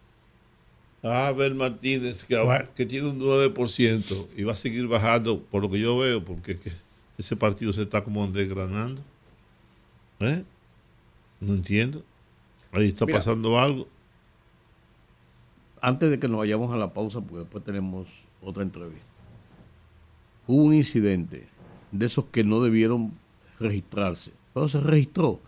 Abel 1.02 1.56
Martínez, 1.56 2.26
que, 2.26 2.38
Bueno. 2.38 2.66
que 2.76 2.86
tiene 2.86 3.10
un 3.10 3.20
9% 3.20 4.28
y 4.38 4.44
va 4.44 4.52
a 4.52 4.56
seguir 4.56 4.86
bajando 4.86 5.42
por 5.42 5.64
lo 5.64 5.72
que 5.72 5.80
yo 5.80 5.98
veo, 5.98 6.24
porque 6.24 6.52
es 6.52 6.60
que 6.60 6.72
ese 7.18 7.36
partido 7.36 7.74
se 7.74 7.82
está 7.82 8.04
como 8.04 8.28
desgranando. 8.28 9.02
¿Eh? 10.26 10.44
No 11.40 11.54
entiendo. 11.54 12.04
Ahí 12.72 12.90
está 12.90 13.06
Mira. 13.06 13.20
pasando 13.20 13.60
algo. 13.60 13.88
antes 15.82 16.10
de 16.10 16.18
que 16.18 16.28
nos 16.28 16.40
vayamos 16.40 16.74
a 16.74 16.78
la 16.78 16.94
pausa, 16.94 17.20
porque 17.20 17.40
después 17.40 17.64
tenemos 17.64 18.08
otra 18.42 18.64
entrevista. 18.64 19.06
Hubo 20.48 20.64
un 20.64 20.74
incidente 20.74 21.48
de 21.92 22.06
esos 22.06 22.26
que 22.26 22.44
no 22.44 22.62
debieron 22.62 23.12
registrarse, 23.60 24.32
pero 24.54 24.68
se 24.68 24.80
registró. 24.80 25.42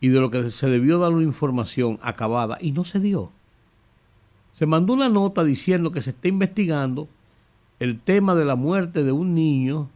Y 0.00 0.08
de 0.08 0.20
lo 0.20 0.30
que 0.30 0.50
se 0.50 0.68
debió 0.68 0.98
dar 0.98 1.12
una 1.12 1.24
información 1.24 1.98
acabada 2.02 2.58
y 2.60 2.72
no 2.72 2.84
se 2.84 3.00
dio. 3.00 3.32
Se 4.52 4.66
mandó 4.66 4.92
una 4.92 5.08
nota 5.08 5.44
diciendo 5.44 5.92
que 5.92 6.00
se 6.00 6.10
está 6.10 6.28
investigando 6.28 7.08
el 7.78 7.98
tema 7.98 8.34
de 8.34 8.44
la 8.44 8.56
muerte 8.56 9.02
de 9.02 9.12
un 9.12 9.34
niño, 9.34 9.90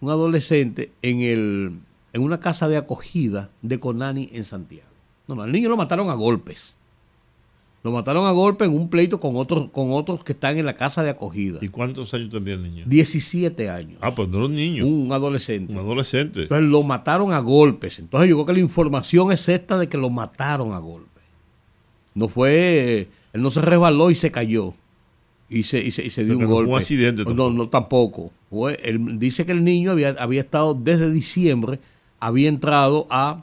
un 0.00 0.10
adolescente, 0.10 0.92
en, 1.02 1.20
el, 1.20 1.80
en 2.12 2.22
una 2.22 2.40
casa 2.40 2.68
de 2.68 2.76
acogida 2.76 3.50
de 3.62 3.78
Conani 3.80 4.28
en 4.32 4.44
Santiago. 4.44 4.88
No, 5.26 5.34
no, 5.34 5.42
al 5.42 5.52
niño 5.52 5.68
lo 5.68 5.76
mataron 5.76 6.08
a 6.10 6.14
golpes. 6.14 6.76
Lo 7.84 7.92
mataron 7.92 8.26
a 8.26 8.32
golpe 8.32 8.64
en 8.64 8.72
un 8.74 8.88
pleito 8.88 9.20
con 9.20 9.36
otros, 9.36 9.70
con 9.70 9.92
otros 9.92 10.24
que 10.24 10.32
están 10.32 10.58
en 10.58 10.66
la 10.66 10.74
casa 10.74 11.02
de 11.04 11.10
acogida. 11.10 11.58
¿Y 11.62 11.68
cuántos 11.68 12.12
años 12.12 12.28
tendría 12.30 12.56
el 12.56 12.62
niño? 12.62 12.84
17 12.88 13.70
años. 13.70 13.98
Ah, 14.00 14.14
pues 14.14 14.28
no 14.28 14.38
era 14.38 14.46
un 14.46 14.54
niño, 14.54 14.84
Un 14.86 15.12
adolescente. 15.12 15.72
un 15.72 15.78
adolescente. 15.78 16.42
Entonces 16.42 16.66
lo 16.66 16.82
mataron 16.82 17.32
a 17.32 17.38
golpes. 17.38 18.00
Entonces 18.00 18.28
yo 18.28 18.34
creo 18.36 18.46
que 18.46 18.52
la 18.54 18.58
información 18.58 19.30
es 19.30 19.48
esta 19.48 19.78
de 19.78 19.88
que 19.88 19.96
lo 19.96 20.10
mataron 20.10 20.72
a 20.72 20.78
golpes. 20.78 21.08
No 22.14 22.26
fue, 22.28 23.08
él 23.32 23.42
no 23.42 23.50
se 23.52 23.60
resbaló 23.60 24.10
y 24.10 24.16
se 24.16 24.32
cayó. 24.32 24.74
y 25.48 25.62
se, 25.62 25.78
y 25.82 25.92
se, 25.92 26.04
y 26.04 26.10
se 26.10 26.24
dio 26.24 26.34
Porque 26.34 26.44
un 26.46 26.50
no 26.50 26.56
fue 26.56 26.64
golpe. 26.64 26.72
un 26.72 26.78
accidente 26.78 27.24
No, 27.32 27.50
no, 27.50 27.68
tampoco. 27.68 28.32
Fue, 28.50 28.76
él 28.82 29.18
dice 29.20 29.46
que 29.46 29.52
el 29.52 29.62
niño 29.62 29.92
había, 29.92 30.10
había 30.18 30.40
estado 30.40 30.74
desde 30.74 31.12
diciembre, 31.12 31.78
había 32.20 32.48
entrado 32.48 33.06
a 33.10 33.42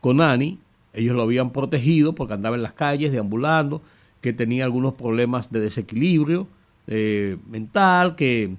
Conani, 0.00 0.58
ellos 0.92 1.14
lo 1.14 1.22
habían 1.22 1.50
protegido 1.50 2.14
porque 2.14 2.34
andaba 2.34 2.56
en 2.56 2.62
las 2.62 2.72
calles 2.72 3.12
deambulando, 3.12 3.82
que 4.20 4.32
tenía 4.32 4.64
algunos 4.64 4.94
problemas 4.94 5.52
de 5.52 5.60
desequilibrio 5.60 6.48
eh, 6.86 7.36
mental, 7.48 8.16
que, 8.16 8.56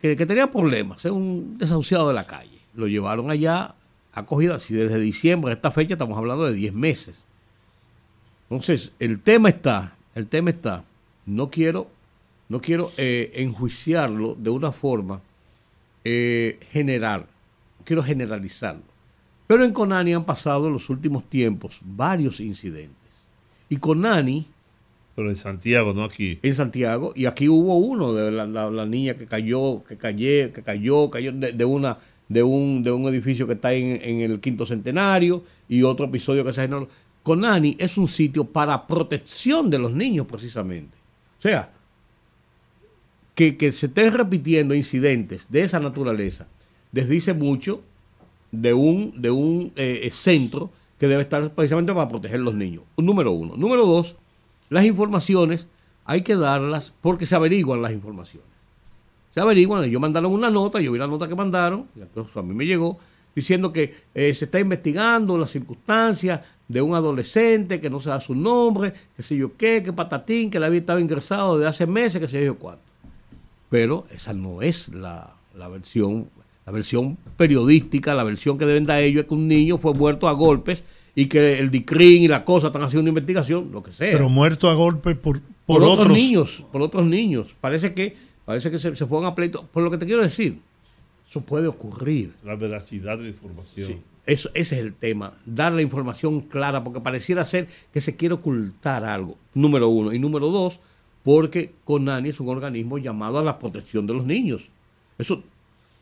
que, 0.00 0.16
tenía 0.16 0.50
problemas, 0.50 1.04
es 1.04 1.12
un 1.12 1.56
desahuciado 1.58 2.08
de 2.08 2.14
la 2.14 2.26
calle. 2.26 2.58
Lo 2.74 2.88
llevaron 2.88 3.30
allá, 3.30 3.74
acogida, 4.12 4.56
así 4.56 4.74
desde 4.74 4.98
diciembre 4.98 5.52
a 5.52 5.54
esta 5.54 5.70
fecha 5.70 5.94
estamos 5.94 6.18
hablando 6.18 6.44
de 6.44 6.54
10 6.54 6.74
meses. 6.74 7.26
Entonces, 8.50 8.92
el 8.98 9.20
tema 9.20 9.50
está, 9.50 9.96
el 10.14 10.26
tema 10.26 10.50
está, 10.50 10.84
no 11.26 11.50
quiero, 11.50 11.88
no 12.48 12.60
quiero 12.60 12.90
eh, 12.96 13.30
enjuiciarlo 13.34 14.34
de 14.34 14.50
una 14.50 14.72
forma 14.72 15.20
eh, 16.04 16.58
general, 16.70 17.26
quiero 17.84 18.02
generalizarlo. 18.02 18.87
Pero 19.48 19.64
en 19.64 19.72
Conani 19.72 20.12
han 20.14 20.24
pasado 20.24 20.68
en 20.68 20.74
los 20.74 20.88
últimos 20.90 21.24
tiempos 21.28 21.80
varios 21.82 22.38
incidentes. 22.38 22.94
Y 23.68 23.78
Conani, 23.78 24.46
Pero 25.16 25.30
en 25.30 25.36
Santiago, 25.36 25.92
no 25.94 26.04
aquí. 26.04 26.38
en 26.42 26.54
Santiago, 26.54 27.12
y 27.16 27.26
aquí 27.26 27.48
hubo 27.48 27.76
uno 27.78 28.12
de 28.14 28.30
la, 28.30 28.46
la- 28.46 28.70
la 28.70 28.86
niña 28.86 29.14
que 29.14 29.26
cayó, 29.26 29.82
que 29.82 29.96
cayó, 29.96 30.52
que 30.52 30.62
cayó, 30.62 31.10
cayó 31.10 31.32
de, 31.32 31.52
de 31.52 31.64
una 31.64 31.98
de 32.28 32.42
un, 32.42 32.82
de 32.84 32.92
un 32.92 33.08
edificio 33.08 33.46
que 33.46 33.54
está 33.54 33.72
en, 33.72 33.98
en 34.02 34.20
el 34.20 34.38
quinto 34.38 34.64
centenario, 34.66 35.42
y 35.68 35.82
otro 35.82 36.04
episodio 36.04 36.44
que 36.44 36.52
se 36.52 36.60
generó. 36.60 36.86
Conani 37.22 37.74
es 37.80 37.96
un 37.96 38.06
sitio 38.06 38.44
para 38.44 38.86
protección 38.86 39.70
de 39.70 39.78
los 39.78 39.92
niños, 39.92 40.26
precisamente. 40.26 40.96
O 41.38 41.42
sea, 41.42 41.70
que, 43.34 43.56
que 43.56 43.72
se 43.72 43.86
estén 43.86 44.12
repitiendo 44.12 44.74
incidentes 44.74 45.46
de 45.48 45.62
esa 45.62 45.80
naturaleza 45.80 46.48
desdice 46.92 47.32
mucho 47.34 47.82
de 48.50 48.74
un, 48.74 49.20
de 49.20 49.30
un 49.30 49.72
eh, 49.76 50.08
centro 50.12 50.70
que 50.98 51.06
debe 51.06 51.22
estar 51.22 51.50
precisamente 51.54 51.92
para 51.92 52.08
proteger 52.08 52.40
a 52.40 52.42
los 52.42 52.54
niños. 52.54 52.82
Número 52.96 53.32
uno. 53.32 53.56
Número 53.56 53.86
dos, 53.86 54.16
las 54.68 54.84
informaciones 54.84 55.68
hay 56.04 56.22
que 56.22 56.36
darlas 56.36 56.92
porque 57.00 57.26
se 57.26 57.34
averiguan 57.36 57.82
las 57.82 57.92
informaciones. 57.92 58.48
Se 59.34 59.40
averiguan, 59.40 59.84
ellos 59.84 60.00
mandaron 60.00 60.32
una 60.32 60.50
nota, 60.50 60.80
yo 60.80 60.90
vi 60.92 60.98
la 60.98 61.06
nota 61.06 61.28
que 61.28 61.34
mandaron, 61.34 61.86
y 61.94 62.00
a 62.00 62.42
mí 62.42 62.54
me 62.54 62.66
llegó, 62.66 62.98
diciendo 63.34 63.72
que 63.72 63.94
eh, 64.14 64.34
se 64.34 64.46
está 64.46 64.58
investigando 64.58 65.38
las 65.38 65.50
circunstancias 65.50 66.40
de 66.66 66.82
un 66.82 66.94
adolescente 66.94 67.78
que 67.78 67.88
no 67.88 68.00
se 68.00 68.08
da 68.08 68.20
su 68.20 68.34
nombre, 68.34 68.92
que 69.16 69.22
sé 69.22 69.36
yo 69.36 69.56
qué, 69.56 69.82
que 69.82 69.92
patatín, 69.92 70.50
que 70.50 70.58
le 70.58 70.66
había 70.66 70.80
estado 70.80 70.98
ingresado 70.98 71.56
desde 71.56 71.68
hace 71.68 71.86
meses, 71.86 72.20
que 72.20 72.26
sé 72.26 72.44
yo 72.44 72.56
cuánto. 72.56 72.82
Pero 73.70 74.06
esa 74.10 74.32
no 74.32 74.62
es 74.62 74.88
la, 74.88 75.36
la 75.54 75.68
versión, 75.68 76.28
la 76.68 76.72
versión 76.72 77.16
periodística, 77.38 78.14
la 78.14 78.24
versión 78.24 78.58
que 78.58 78.66
deben 78.66 78.84
dar 78.84 79.00
ellos 79.02 79.22
es 79.22 79.26
que 79.26 79.32
un 79.32 79.48
niño 79.48 79.78
fue 79.78 79.94
muerto 79.94 80.28
a 80.28 80.32
golpes 80.32 80.84
y 81.14 81.24
que 81.24 81.58
el 81.58 81.70
DICRIN 81.70 82.24
y 82.24 82.28
la 82.28 82.44
cosa 82.44 82.66
están 82.66 82.82
haciendo 82.82 83.00
una 83.00 83.08
investigación, 83.08 83.72
lo 83.72 83.82
que 83.82 83.90
sea 83.90 84.12
Pero 84.12 84.28
muerto 84.28 84.68
a 84.68 84.74
golpe 84.74 85.14
por, 85.14 85.40
por, 85.40 85.52
por, 85.64 85.82
otros, 85.82 86.00
otros 86.00 86.18
niños, 86.18 86.64
por 86.70 86.82
otros 86.82 87.06
niños. 87.06 87.56
Parece 87.58 87.94
que, 87.94 88.14
parece 88.44 88.70
que 88.70 88.78
se, 88.78 88.94
se 88.94 89.06
fueron 89.06 89.24
a 89.24 89.34
pleito. 89.34 89.64
Por 89.72 89.82
lo 89.82 89.90
que 89.90 89.96
te 89.96 90.04
quiero 90.04 90.20
decir, 90.20 90.58
eso 91.26 91.40
puede 91.40 91.68
ocurrir. 91.68 92.34
La 92.44 92.54
veracidad 92.54 93.16
de 93.16 93.24
la 93.24 93.30
información. 93.30 93.86
Sí, 93.86 94.02
eso, 94.26 94.50
ese 94.52 94.74
es 94.74 94.82
el 94.82 94.92
tema, 94.92 95.32
dar 95.46 95.72
la 95.72 95.80
información 95.80 96.40
clara, 96.40 96.84
porque 96.84 97.00
pareciera 97.00 97.46
ser 97.46 97.66
que 97.94 98.02
se 98.02 98.14
quiere 98.14 98.34
ocultar 98.34 99.04
algo, 99.04 99.38
número 99.54 99.88
uno. 99.88 100.12
Y 100.12 100.18
número 100.18 100.50
dos, 100.50 100.80
porque 101.24 101.72
CONANI 101.86 102.28
es 102.28 102.40
un 102.40 102.50
organismo 102.50 102.98
llamado 102.98 103.38
a 103.38 103.42
la 103.42 103.58
protección 103.58 104.06
de 104.06 104.12
los 104.12 104.26
niños. 104.26 104.68
Eso 105.16 105.42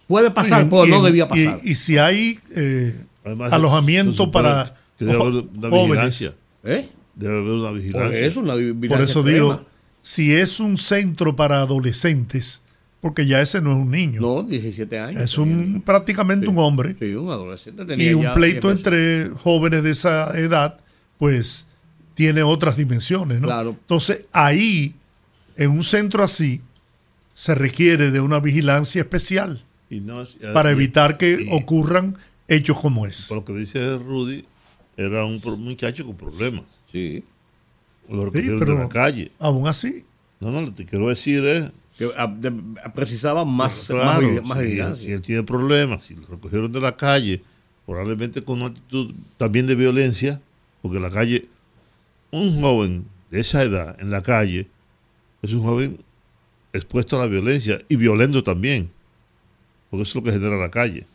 puede 0.06 0.30
pasar, 0.30 0.62
Y- 0.66 0.70
pero 0.70 0.86
y- 0.86 0.90
no 0.90 1.02
debía 1.02 1.28
pasar. 1.28 1.58
Y, 1.62 1.74
si 1.74 1.98
hay 1.98 2.38
eh, 2.54 2.94
Además, 3.24 3.52
alojamiento 3.52 4.30
para 4.30 4.74
que 4.98 5.04
debe 5.04 5.20
haber 5.20 5.32
una 5.32 5.68
jóvenes, 5.70 5.88
vigilancia. 5.88 6.34
¿Eh? 6.64 6.88
Debe 7.14 7.38
haber 7.38 7.50
una 7.52 7.68
Por 7.70 7.74
vigilancia. 7.78 8.26
eso, 8.26 8.40
una 8.40 8.54
por 8.88 9.00
eso 9.00 9.22
digo, 9.22 9.66
si 10.02 10.34
es 10.34 10.60
un 10.60 10.76
centro 10.76 11.34
para 11.34 11.60
adolescentes, 11.60 12.62
porque 13.00 13.26
ya 13.26 13.40
ese 13.40 13.60
no 13.60 13.72
es 13.72 13.78
un 13.78 13.90
niño, 13.90 14.20
No, 14.20 14.42
17 14.42 14.98
años. 14.98 15.22
es 15.22 15.38
un 15.38 15.82
prácticamente 15.84 16.48
un 16.48 16.58
hombre. 16.58 16.96
Sí, 16.98 17.14
un 17.14 17.30
adolescente. 17.30 17.84
tenía 17.84 18.10
y 18.10 18.14
un 18.14 18.22
ya 18.22 18.34
pleito 18.34 18.68
10 18.72 18.84
meses. 18.84 19.26
entre 19.28 19.38
jóvenes 19.40 19.82
de 19.82 19.90
esa 19.90 20.38
edad, 20.38 20.78
pues 21.18 21.66
tiene 22.14 22.42
otras 22.42 22.76
dimensiones, 22.76 23.40
¿no? 23.40 23.48
Claro. 23.48 23.70
Entonces, 23.70 24.24
ahí, 24.32 24.94
en 25.56 25.70
un 25.70 25.82
centro 25.84 26.24
así, 26.24 26.62
se 27.34 27.54
requiere 27.54 28.10
de 28.10 28.20
una 28.20 28.40
vigilancia 28.40 29.02
especial 29.02 29.62
Y 29.90 30.00
no 30.00 30.22
es- 30.22 30.36
para 30.52 30.70
evitar 30.70 31.16
que 31.16 31.42
y- 31.44 31.48
ocurran 31.52 32.16
hechos 32.48 32.78
como 32.80 33.06
es. 33.06 33.26
Por 33.28 33.38
lo 33.38 33.44
que 33.44 33.52
dice 33.54 33.96
Rudy, 33.98 34.44
era 34.96 35.24
un 35.24 35.40
pro- 35.40 35.56
muchacho 35.56 36.04
con 36.06 36.16
problemas. 36.16 36.64
Sí. 36.90 37.22
Lo 38.08 38.18
Sí, 38.18 38.24
recogieron 38.26 38.58
pero 38.58 38.72
de 38.74 38.78
la 38.80 38.88
calle. 38.88 39.32
aún 39.38 39.66
así, 39.68 40.04
No, 40.38 40.50
no, 40.50 40.60
lo 40.60 40.66
que 40.74 40.84
te 40.84 40.90
quiero 40.90 41.08
decir 41.08 41.44
es. 41.46 41.70
Que 41.98 42.10
ah, 42.18 42.26
de- 42.26 42.52
precisaba 42.94 43.44
más, 43.46 43.86
claro, 43.88 44.30
más, 44.32 44.44
más 44.44 44.58
si, 44.58 44.64
vigilancia. 44.64 45.06
si 45.06 45.12
él 45.12 45.22
tiene 45.22 45.42
problemas, 45.44 46.04
si 46.04 46.14
lo 46.14 46.26
recogieron 46.26 46.70
de 46.70 46.80
la 46.80 46.94
calle, 46.94 47.42
probablemente 47.86 48.42
con 48.44 48.56
una 48.60 48.66
actitud 48.66 49.14
también 49.38 49.66
de 49.66 49.74
violencia, 49.76 50.40
porque 50.82 51.00
la 51.00 51.08
calle, 51.08 51.46
un 52.32 52.60
joven 52.60 53.06
de 53.30 53.40
esa 53.40 53.62
edad 53.62 53.96
en 53.98 54.10
la 54.10 54.20
calle, 54.20 54.66
es 55.40 55.54
un 55.54 55.62
joven 55.62 55.98
expuesto 56.74 57.16
a 57.16 57.20
la 57.20 57.26
violencia 57.28 57.80
y 57.88 57.96
violento 57.96 58.44
también, 58.44 58.90
porque 59.90 60.02
eso 60.02 60.10
es 60.10 60.14
lo 60.16 60.22
que 60.22 60.32
genera 60.32 60.56
la 60.56 60.70
calle, 60.70 61.06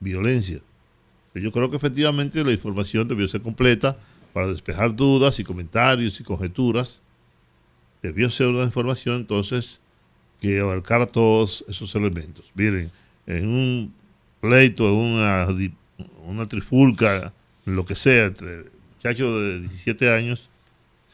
violencia. 0.00 0.60
Yo 1.34 1.52
creo 1.52 1.70
que 1.70 1.76
efectivamente 1.76 2.42
la 2.42 2.52
información 2.52 3.06
debió 3.06 3.28
ser 3.28 3.42
completa 3.42 3.96
para 4.32 4.48
despejar 4.48 4.94
dudas 4.94 5.38
y 5.38 5.44
comentarios 5.44 6.18
y 6.20 6.24
conjeturas. 6.24 7.00
Debió 8.02 8.30
ser 8.30 8.48
una 8.48 8.64
información 8.64 9.16
entonces 9.16 9.80
que 10.40 10.60
abarcara 10.60 11.06
todos 11.06 11.64
esos 11.68 11.94
elementos. 11.94 12.44
Miren, 12.54 12.90
en 13.26 13.48
un 13.48 13.94
pleito, 14.40 14.88
en 14.88 14.94
una, 14.94 15.48
una 16.24 16.46
trifulca, 16.46 17.32
lo 17.64 17.84
que 17.84 17.94
sea, 17.94 18.26
entre 18.26 18.64
muchachos 18.94 19.42
de 19.42 19.60
17 19.60 20.14
años, 20.14 20.48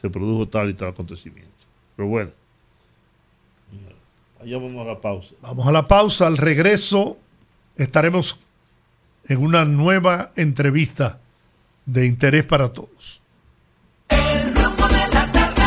se 0.01 0.11
produjo 0.11 0.47
tal 0.49 0.71
y 0.71 0.75
tal 0.75 0.89
acontecimiento. 0.89 1.51
Pero 1.97 2.09
bueno, 2.09 2.31
allá 4.43 4.59
vamos 4.59 4.85
a 4.85 4.89
la 4.89 5.01
pausa. 5.01 5.35
vamos 5.41 5.67
a 5.67 5.73
la 5.73 5.89
pausa. 5.89 6.27
Al 6.27 6.37
regreso 6.37 7.19
estaremos 7.77 8.39
en 9.29 9.39
una 9.39 9.65
nueva 9.65 10.33
entrevista 10.37 11.21
de 11.87 12.07
interés 12.07 12.45
para 12.45 12.73
todos. 12.73 13.21
El 14.09 14.55
rumbo 14.55 14.87
de 14.89 15.09
la 15.13 15.33
tarde. 15.33 15.63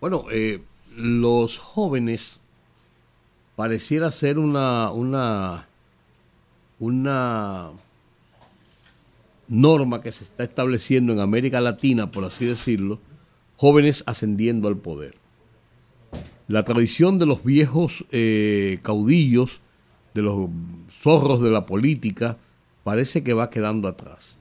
Bueno, 0.00 0.24
eh, 0.30 0.62
los 0.96 1.58
jóvenes 1.58 2.40
pareciera 3.56 4.10
ser 4.10 4.38
una, 4.38 4.90
una, 4.90 5.66
una 6.78 7.70
norma 9.48 10.02
que 10.02 10.12
se 10.12 10.24
está 10.24 10.44
estableciendo 10.44 11.12
en 11.12 11.20
América 11.20 11.60
Latina, 11.60 12.10
por 12.10 12.24
así 12.24 12.44
decirlo, 12.44 12.98
jóvenes 13.56 14.04
ascendiendo 14.06 14.68
al 14.68 14.76
poder. 14.76 15.14
La 16.48 16.62
tradición 16.62 17.18
de 17.18 17.26
los 17.26 17.42
viejos 17.44 18.04
eh, 18.12 18.78
caudillos, 18.82 19.60
de 20.14 20.22
los 20.22 20.48
zorros 21.02 21.40
de 21.42 21.50
la 21.50 21.66
política, 21.66 22.36
parece 22.84 23.22
que 23.24 23.32
va 23.34 23.50
quedando 23.50 23.88
atrás. 23.88 24.38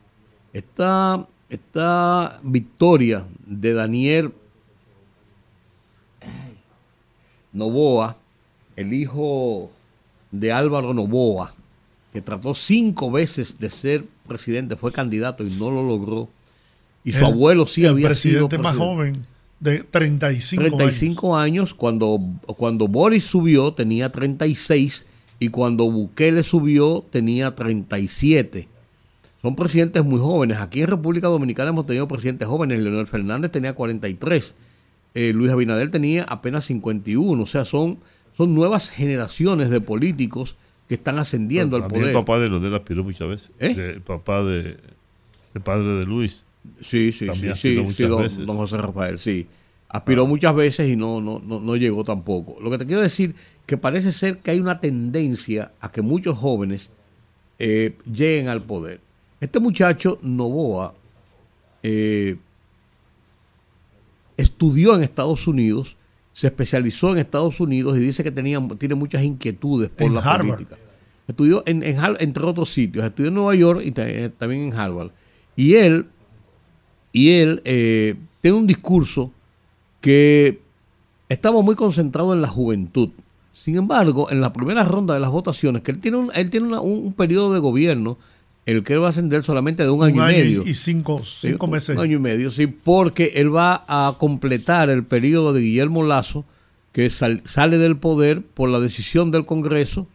Esta, 0.54 1.28
esta 1.50 2.40
victoria 2.44 3.26
de 3.46 3.74
Daniel 3.74 4.32
Novoa, 7.54 8.18
el 8.76 8.94
hijo 8.94 9.72
de 10.32 10.52
Álvaro 10.52 10.94
Novoa, 10.94 11.54
que 12.12 12.22
trató 12.22 12.54
cinco 12.56 13.12
veces 13.12 13.58
de 13.60 13.70
ser 13.70 14.06
presidente, 14.28 14.76
fue 14.76 14.92
candidato 14.92 15.46
y 15.46 15.50
no 15.52 15.72
lo 15.72 15.84
logró. 15.84 16.30
Y 17.04 17.12
su 17.14 17.20
El- 17.20 17.26
abuelo 17.26 17.68
sí 17.68 17.84
el 17.84 17.90
había 17.92 18.14
sido 18.14 18.48
presidente 18.48 18.58
más 18.58 18.74
presidente. 18.76 18.96
joven 18.96 19.26
de 19.60 19.80
35, 19.80 20.64
35 20.64 21.38
años. 21.38 21.74
cuando, 21.74 22.20
cuando 22.58 22.88
Boris 22.88 23.24
subió 23.24 23.74
tenía 23.74 24.12
36 24.12 25.06
y 25.40 25.50
cuando 25.50 25.90
Bukele 25.90 26.44
subió 26.44 27.04
tenía 27.10 27.56
37. 27.56 28.68
Son 29.42 29.56
presidentes 29.56 30.04
muy 30.04 30.20
jóvenes. 30.20 30.58
Aquí 30.58 30.82
en 30.82 30.88
República 30.88 31.28
Dominicana 31.28 31.70
hemos 31.70 31.86
tenido 31.86 32.08
presidentes 32.08 32.48
jóvenes. 32.48 32.80
Leonel 32.80 33.08
Fernández 33.08 33.52
tenía 33.52 33.74
43. 33.74 34.56
Eh, 35.14 35.34
Luis 35.34 35.52
Abinader 35.52 35.92
tenía 35.92 36.24
apenas 36.24 36.66
51. 36.66 37.44
O 37.44 37.46
sea, 37.46 37.64
son, 37.64 38.00
son 38.36 38.56
nuevas 38.56 38.90
generaciones 38.90 39.70
de 39.70 39.82
políticos 39.82 40.56
que 40.88 40.96
están 40.96 41.20
ascendiendo 41.20 41.76
al 41.76 41.88
poder. 41.88 42.08
el 42.08 42.14
papá 42.14 42.40
de 42.40 42.50
Leonel 42.50 42.74
aspiró 42.74 43.04
muchas 43.04 43.28
veces. 43.28 43.52
¿Eh? 43.60 43.94
El 43.96 44.02
papá 44.02 44.44
de, 44.44 44.78
el 45.54 45.62
padre 45.62 45.94
de 45.96 46.06
Luis. 46.06 46.45
Sí, 46.82 47.12
sí, 47.12 47.26
También 47.26 47.56
sí, 47.56 47.76
sí, 47.76 47.94
sí, 47.94 48.04
don, 48.04 48.58
José 48.58 48.78
Rafael, 48.78 49.18
sí. 49.20 49.48
Aspiró 49.88 50.26
muchas 50.26 50.54
veces 50.56 50.90
y 50.90 50.96
no, 50.96 51.22
no, 51.22 51.42
no, 51.46 51.60
no 51.60 51.76
llegó 51.76 52.04
tampoco. 52.04 52.58
Lo 52.62 52.70
que 52.70 52.78
te 52.78 52.86
quiero 52.86 53.02
decir 53.02 53.36
que 53.66 53.78
parece 53.78 54.12
ser 54.12 54.40
que 54.40 54.52
hay 54.52 54.60
una 54.60 54.80
tendencia 54.80 55.72
a 55.80 55.92
que 55.92 56.02
muchos 56.02 56.38
jóvenes 56.38 56.90
eh, 57.60 57.96
lleguen 58.12 58.50
al 58.50 58.62
poder. 58.62 59.00
Este 59.40 59.60
muchacho, 59.60 60.18
Novoa, 60.22 60.94
eh, 61.84 62.38
estudió 64.38 64.96
en 64.96 65.04
Estados 65.04 65.48
Unidos, 65.48 65.96
se 66.34 66.48
especializó 66.48 67.12
en 67.12 67.20
Estados 67.20 67.60
Unidos 67.60 67.98
y 67.98 68.02
dice 68.02 68.24
que 68.24 68.32
tenía, 68.32 68.60
tiene 68.78 68.96
muchas 68.96 69.24
inquietudes 69.24 69.90
por 69.90 70.06
En 70.06 70.14
la 70.16 70.22
Harvard. 70.22 70.56
política. 70.56 70.78
Estudió 71.28 71.64
en, 71.66 71.82
entre 71.84 72.44
otros 72.44 72.72
sitios, 72.72 73.06
estudió 73.06 73.30
en 73.30 73.36
Nueva 73.36 73.56
York 73.56 73.82
y 73.84 73.94
eh, 73.96 74.30
también 74.38 74.64
en 74.64 74.74
Harvard. 74.74 75.10
Y 75.56 75.76
él, 75.76 76.08
y 77.16 77.30
él 77.32 77.62
eh, 77.64 78.16
tiene 78.42 78.58
un 78.58 78.68
discurso 78.68 79.32
que 80.02 80.60
estaba 81.30 81.62
muy 81.62 81.76
concentrado 81.76 82.34
en 82.34 82.42
la 82.42 82.48
juventud. 82.48 83.10
Sin 83.54 83.78
embargo, 83.78 84.30
en 84.30 84.42
la 84.42 84.52
primera 84.54 84.84
ronda 84.84 85.14
de 85.14 85.20
las 85.20 85.32
votaciones, 85.32 85.82
que 85.82 85.92
él 85.92 86.00
tiene 86.00 86.18
un, 86.18 86.32
él 86.36 86.50
tiene 86.50 86.68
una- 86.68 86.82
un, 86.82 87.06
un 87.06 87.14
periodo 87.14 87.54
de 87.54 87.60
gobierno, 87.60 88.18
el 88.66 88.84
que 88.84 88.94
él 88.94 89.02
va 89.02 89.08
a 89.08 89.10
ascender 89.10 89.44
solamente 89.44 89.84
de 89.84 89.90
un, 89.90 90.00
Un 90.02 90.06
año, 90.06 90.24
año 90.24 90.38
y 90.38 90.42
medio. 90.42 90.64
y 90.68 90.74
cinco, 90.74 91.20
cinco 91.24 91.68
meses. 91.68 91.96
Un 91.98 92.04
año 92.04 92.18
y 92.18 92.20
medio, 92.20 92.52
sí, 92.52 92.68
porque 92.68 93.32
él 93.36 93.56
va 93.56 93.86
a 93.88 94.16
completar 94.18 94.90
el 94.90 95.04
periodo 95.04 95.54
de 95.54 95.62
Guillermo 95.62 96.04
Lazo, 96.04 96.44
que 96.92 97.10
sal- 97.10 97.42
sale 97.46 97.78
del 97.78 97.98
poder 97.98 98.42
por 98.42 98.70
la 98.70 98.80
decisión 98.80 99.32
del 99.32 99.46
Congreso 99.46 100.08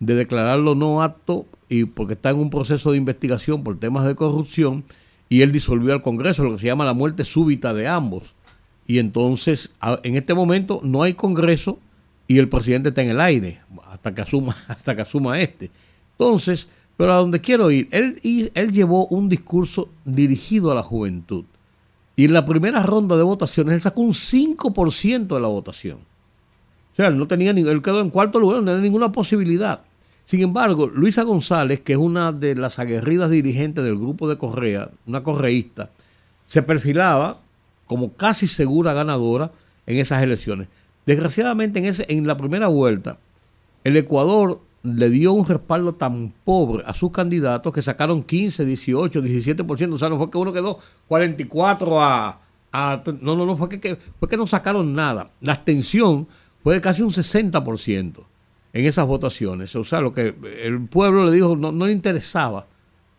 de 0.00 0.14
declararlo 0.14 0.74
no 0.74 1.02
apto 1.02 1.46
y 1.68 1.84
porque 1.84 2.14
está 2.14 2.30
en 2.30 2.36
un 2.36 2.50
proceso 2.50 2.90
de 2.92 2.96
investigación 2.98 3.62
por 3.64 3.78
temas 3.78 4.06
de 4.06 4.14
corrupción 4.14 4.84
y 5.28 5.42
él 5.42 5.52
disolvió 5.52 5.92
al 5.92 6.02
Congreso, 6.02 6.44
lo 6.44 6.52
que 6.52 6.60
se 6.60 6.66
llama 6.66 6.84
la 6.84 6.92
muerte 6.92 7.24
súbita 7.24 7.74
de 7.74 7.88
ambos. 7.88 8.34
Y 8.86 8.98
entonces, 8.98 9.72
en 10.02 10.16
este 10.16 10.34
momento 10.34 10.80
no 10.84 11.02
hay 11.02 11.14
Congreso 11.14 11.78
y 12.28 12.38
el 12.38 12.48
presidente 12.48 12.90
está 12.90 13.02
en 13.02 13.10
el 13.10 13.20
aire 13.20 13.60
hasta 13.90 14.14
que 14.14 14.22
asuma, 14.22 14.56
hasta 14.68 14.94
que 14.94 15.02
asuma 15.02 15.40
este. 15.40 15.70
Entonces, 16.12 16.68
pero 16.96 17.12
a 17.12 17.16
donde 17.16 17.40
quiero 17.40 17.70
ir, 17.70 17.88
él, 17.90 18.20
él 18.54 18.72
llevó 18.72 19.06
un 19.08 19.28
discurso 19.28 19.90
dirigido 20.04 20.70
a 20.70 20.74
la 20.74 20.82
juventud. 20.82 21.44
Y 22.14 22.24
en 22.24 22.32
la 22.32 22.46
primera 22.46 22.82
ronda 22.82 23.16
de 23.16 23.22
votaciones 23.22 23.74
él 23.74 23.82
sacó 23.82 24.00
un 24.00 24.14
5% 24.14 25.26
de 25.26 25.40
la 25.40 25.48
votación. 25.48 25.98
O 26.92 26.96
sea, 26.96 27.08
él 27.08 27.18
no 27.18 27.26
tenía 27.26 27.52
ni, 27.52 27.60
él 27.60 27.82
quedó 27.82 28.00
en 28.00 28.08
cuarto 28.08 28.40
lugar, 28.40 28.60
no 28.60 28.66
tenía 28.66 28.80
ninguna 28.80 29.12
posibilidad. 29.12 29.82
Sin 30.26 30.42
embargo, 30.42 30.88
Luisa 30.88 31.22
González, 31.22 31.80
que 31.80 31.92
es 31.92 31.98
una 31.98 32.32
de 32.32 32.56
las 32.56 32.80
aguerridas 32.80 33.30
dirigentes 33.30 33.84
del 33.84 33.96
grupo 33.96 34.28
de 34.28 34.36
Correa, 34.36 34.90
una 35.06 35.22
correísta, 35.22 35.90
se 36.48 36.64
perfilaba 36.64 37.38
como 37.86 38.12
casi 38.12 38.48
segura 38.48 38.92
ganadora 38.92 39.52
en 39.86 39.98
esas 39.98 40.24
elecciones. 40.24 40.66
Desgraciadamente, 41.06 41.78
en, 41.78 41.84
ese, 41.84 42.06
en 42.08 42.26
la 42.26 42.36
primera 42.36 42.66
vuelta, 42.66 43.20
el 43.84 43.96
Ecuador 43.96 44.60
le 44.82 45.10
dio 45.10 45.32
un 45.32 45.46
respaldo 45.46 45.94
tan 45.94 46.34
pobre 46.44 46.82
a 46.88 46.92
sus 46.92 47.12
candidatos 47.12 47.72
que 47.72 47.80
sacaron 47.80 48.24
15, 48.24 48.64
18, 48.64 49.22
17%. 49.22 49.92
O 49.92 49.98
sea, 49.98 50.08
no 50.08 50.18
fue 50.18 50.28
que 50.28 50.38
uno 50.38 50.52
quedó 50.52 50.76
44 51.06 52.02
a... 52.02 52.40
a 52.72 53.02
no, 53.22 53.36
no, 53.36 53.46
no, 53.46 53.56
fue 53.56 53.68
que, 53.68 53.96
fue 54.18 54.28
que 54.28 54.36
no 54.36 54.48
sacaron 54.48 54.92
nada. 54.92 55.30
La 55.40 55.52
abstención 55.52 56.26
fue 56.64 56.74
de 56.74 56.80
casi 56.80 57.02
un 57.02 57.12
60% 57.12 58.24
en 58.78 58.86
esas 58.86 59.06
votaciones. 59.06 59.74
O 59.76 59.84
sea, 59.84 60.00
lo 60.00 60.12
que 60.12 60.34
el 60.62 60.80
pueblo 60.88 61.24
le 61.24 61.32
dijo, 61.32 61.56
no, 61.56 61.72
no 61.72 61.86
le 61.86 61.92
interesaba 61.92 62.66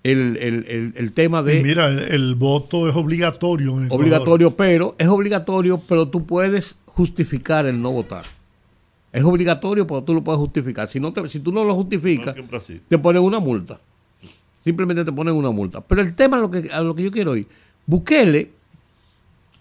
el, 0.03 0.37
el- 0.37 0.65
el- 0.67 0.93
el 0.95 1.13
tema 1.13 1.41
de 1.43 1.59
Y 1.59 1.63
mira, 1.63 1.87
el, 1.89 2.35
voto 2.35 2.87
es 2.87 2.95
obligatorio. 2.95 3.77
en 3.81 3.91
obligatorio, 3.91 4.55
pero 4.55 4.95
es 4.97 5.07
obligatorio, 5.07 5.81
pero 5.87 6.07
tú 6.07 6.25
puedes 6.25 6.77
justificar 6.85 7.65
el 7.65 7.81
no 7.81 7.91
votar. 7.91 8.25
Es 9.11 9.23
obligatorio, 9.23 9.87
pero 9.87 10.03
tú 10.03 10.13
lo 10.13 10.23
puedes 10.23 10.39
justificar. 10.39 10.87
Si 10.87 10.99
no 10.99 11.11
te, 11.11 11.27
si 11.29 11.39
tú 11.39 11.51
no 11.51 11.63
lo 11.63 11.73
justificas, 11.73 12.35
No, 12.35 12.43
te 12.87 12.97
ponen 12.99 13.23
una 13.23 13.39
multa. 13.39 13.79
Simplemente 14.63 15.03
te 15.05 15.11
ponen 15.11 15.33
una 15.33 15.49
multa. 15.49 15.81
Pero 15.81 16.01
el 16.01 16.13
tema 16.13 16.37
a 16.37 16.41
lo 16.41 16.51
que, 16.51 16.69
a 16.71 16.81
lo 16.81 16.93
que 16.93 17.03
yo 17.03 17.11
quiero 17.11 17.35
ir, 17.35 17.47
Bukele, 17.85 18.51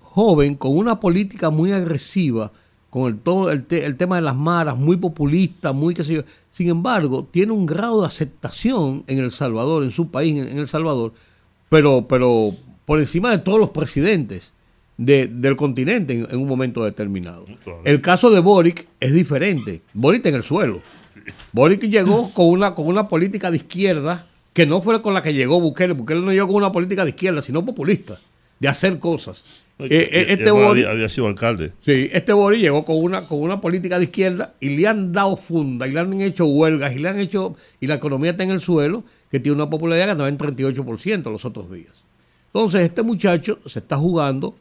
joven, 0.00 0.56
con 0.56 0.76
una 0.76 0.98
política 1.00 1.50
muy 1.50 1.72
agresiva, 1.72 2.50
con 2.90 3.08
el, 3.12 3.18
todo 3.18 3.50
el, 3.50 3.64
te- 3.64 3.84
el 3.84 3.96
tema 3.96 4.16
de 4.16 4.22
las 4.22 4.36
maras, 4.36 4.76
muy 4.78 4.96
populista, 4.96 5.72
muy 5.72 5.94
qué 5.94 6.04
sé 6.04 6.14
yo. 6.14 6.22
Sin 6.50 6.68
embargo, 6.68 7.26
tiene 7.30 7.52
un 7.52 7.66
grado 7.66 8.00
de 8.00 8.06
aceptación 8.06 9.04
en 9.06 9.18
El 9.18 9.30
Salvador, 9.30 9.82
en 9.82 9.90
su 9.90 10.10
país, 10.10 10.36
en, 10.36 10.48
en 10.48 10.58
El 10.58 10.68
Salvador, 10.68 11.12
pero, 11.68 12.06
pero 12.08 12.54
por 12.84 12.98
encima 12.98 13.30
de 13.30 13.38
todos 13.38 13.58
los 13.58 13.70
presidentes 13.70 14.52
de- 14.96 15.26
del 15.26 15.56
continente 15.56 16.14
en, 16.14 16.26
en 16.30 16.38
un 16.38 16.48
momento 16.48 16.84
determinado. 16.84 17.44
El 17.84 18.00
caso 18.00 18.30
de 18.30 18.40
Boric 18.40 18.88
es 19.00 19.12
diferente. 19.12 19.82
Boric 19.92 20.18
está 20.20 20.28
en 20.30 20.34
el 20.36 20.42
suelo. 20.42 20.80
Boric 21.52 21.82
llegó 21.82 22.30
con 22.32 22.46
una, 22.46 22.74
con 22.74 22.86
una 22.86 23.08
política 23.08 23.50
de 23.50 23.56
izquierda 23.58 24.26
que 24.54 24.64
no 24.64 24.80
fue 24.80 25.02
con 25.02 25.12
la 25.12 25.20
que 25.20 25.34
llegó 25.34 25.60
Bukele. 25.60 25.92
Bukele 25.92 26.20
no 26.22 26.32
llegó 26.32 26.46
con 26.46 26.56
una 26.56 26.72
política 26.72 27.04
de 27.04 27.10
izquierda, 27.10 27.42
sino 27.42 27.66
populista, 27.66 28.18
de 28.58 28.68
hacer 28.68 28.98
cosas. 28.98 29.44
Eh, 29.78 29.88
eh, 29.90 30.26
este 30.30 30.48
había, 30.48 30.90
había 30.90 31.08
sido 31.10 31.26
alcalde. 31.26 31.72
sí, 31.82 32.08
este 32.12 32.32
Boric 32.32 32.60
llegó 32.62 32.84
con 32.86 32.96
una, 32.96 33.26
con 33.28 33.40
una 33.42 33.60
política 33.60 33.98
de 33.98 34.04
izquierda 34.04 34.54
y 34.58 34.70
le 34.76 34.86
han 34.88 35.12
dado 35.12 35.36
funda 35.36 35.86
y 35.86 35.92
le 35.92 36.00
han 36.00 36.18
hecho 36.20 36.46
huelgas 36.46 36.96
y 36.96 36.98
le 36.98 37.08
han 37.10 37.18
hecho, 37.18 37.54
y 37.78 37.86
la 37.86 37.94
economía 37.96 38.30
está 38.30 38.42
en 38.44 38.50
el 38.52 38.60
suelo, 38.62 39.04
que 39.30 39.38
tiene 39.38 39.56
una 39.56 39.68
popularidad 39.68 40.06
que 40.06 40.10
andaba 40.12 40.28
en 40.30 40.38
38% 40.38 41.30
los 41.30 41.44
otros 41.44 41.70
días. 41.70 42.04
Entonces, 42.46 42.80
este 42.82 43.02
muchacho 43.02 43.58
se 43.66 43.80
está 43.80 43.96
jugando 43.98 44.54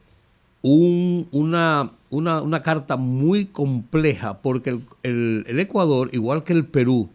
un- 0.60 1.28
una, 1.32 1.92
una, 2.10 2.42
una 2.42 2.60
carta 2.62 2.96
muy 2.98 3.46
compleja, 3.46 4.42
porque 4.42 4.70
el, 4.70 4.80
el- 5.02 5.44
el 5.46 5.60
Ecuador, 5.60 6.10
igual 6.12 6.44
que 6.44 6.52
el 6.52 6.66
Perú, 6.66 7.08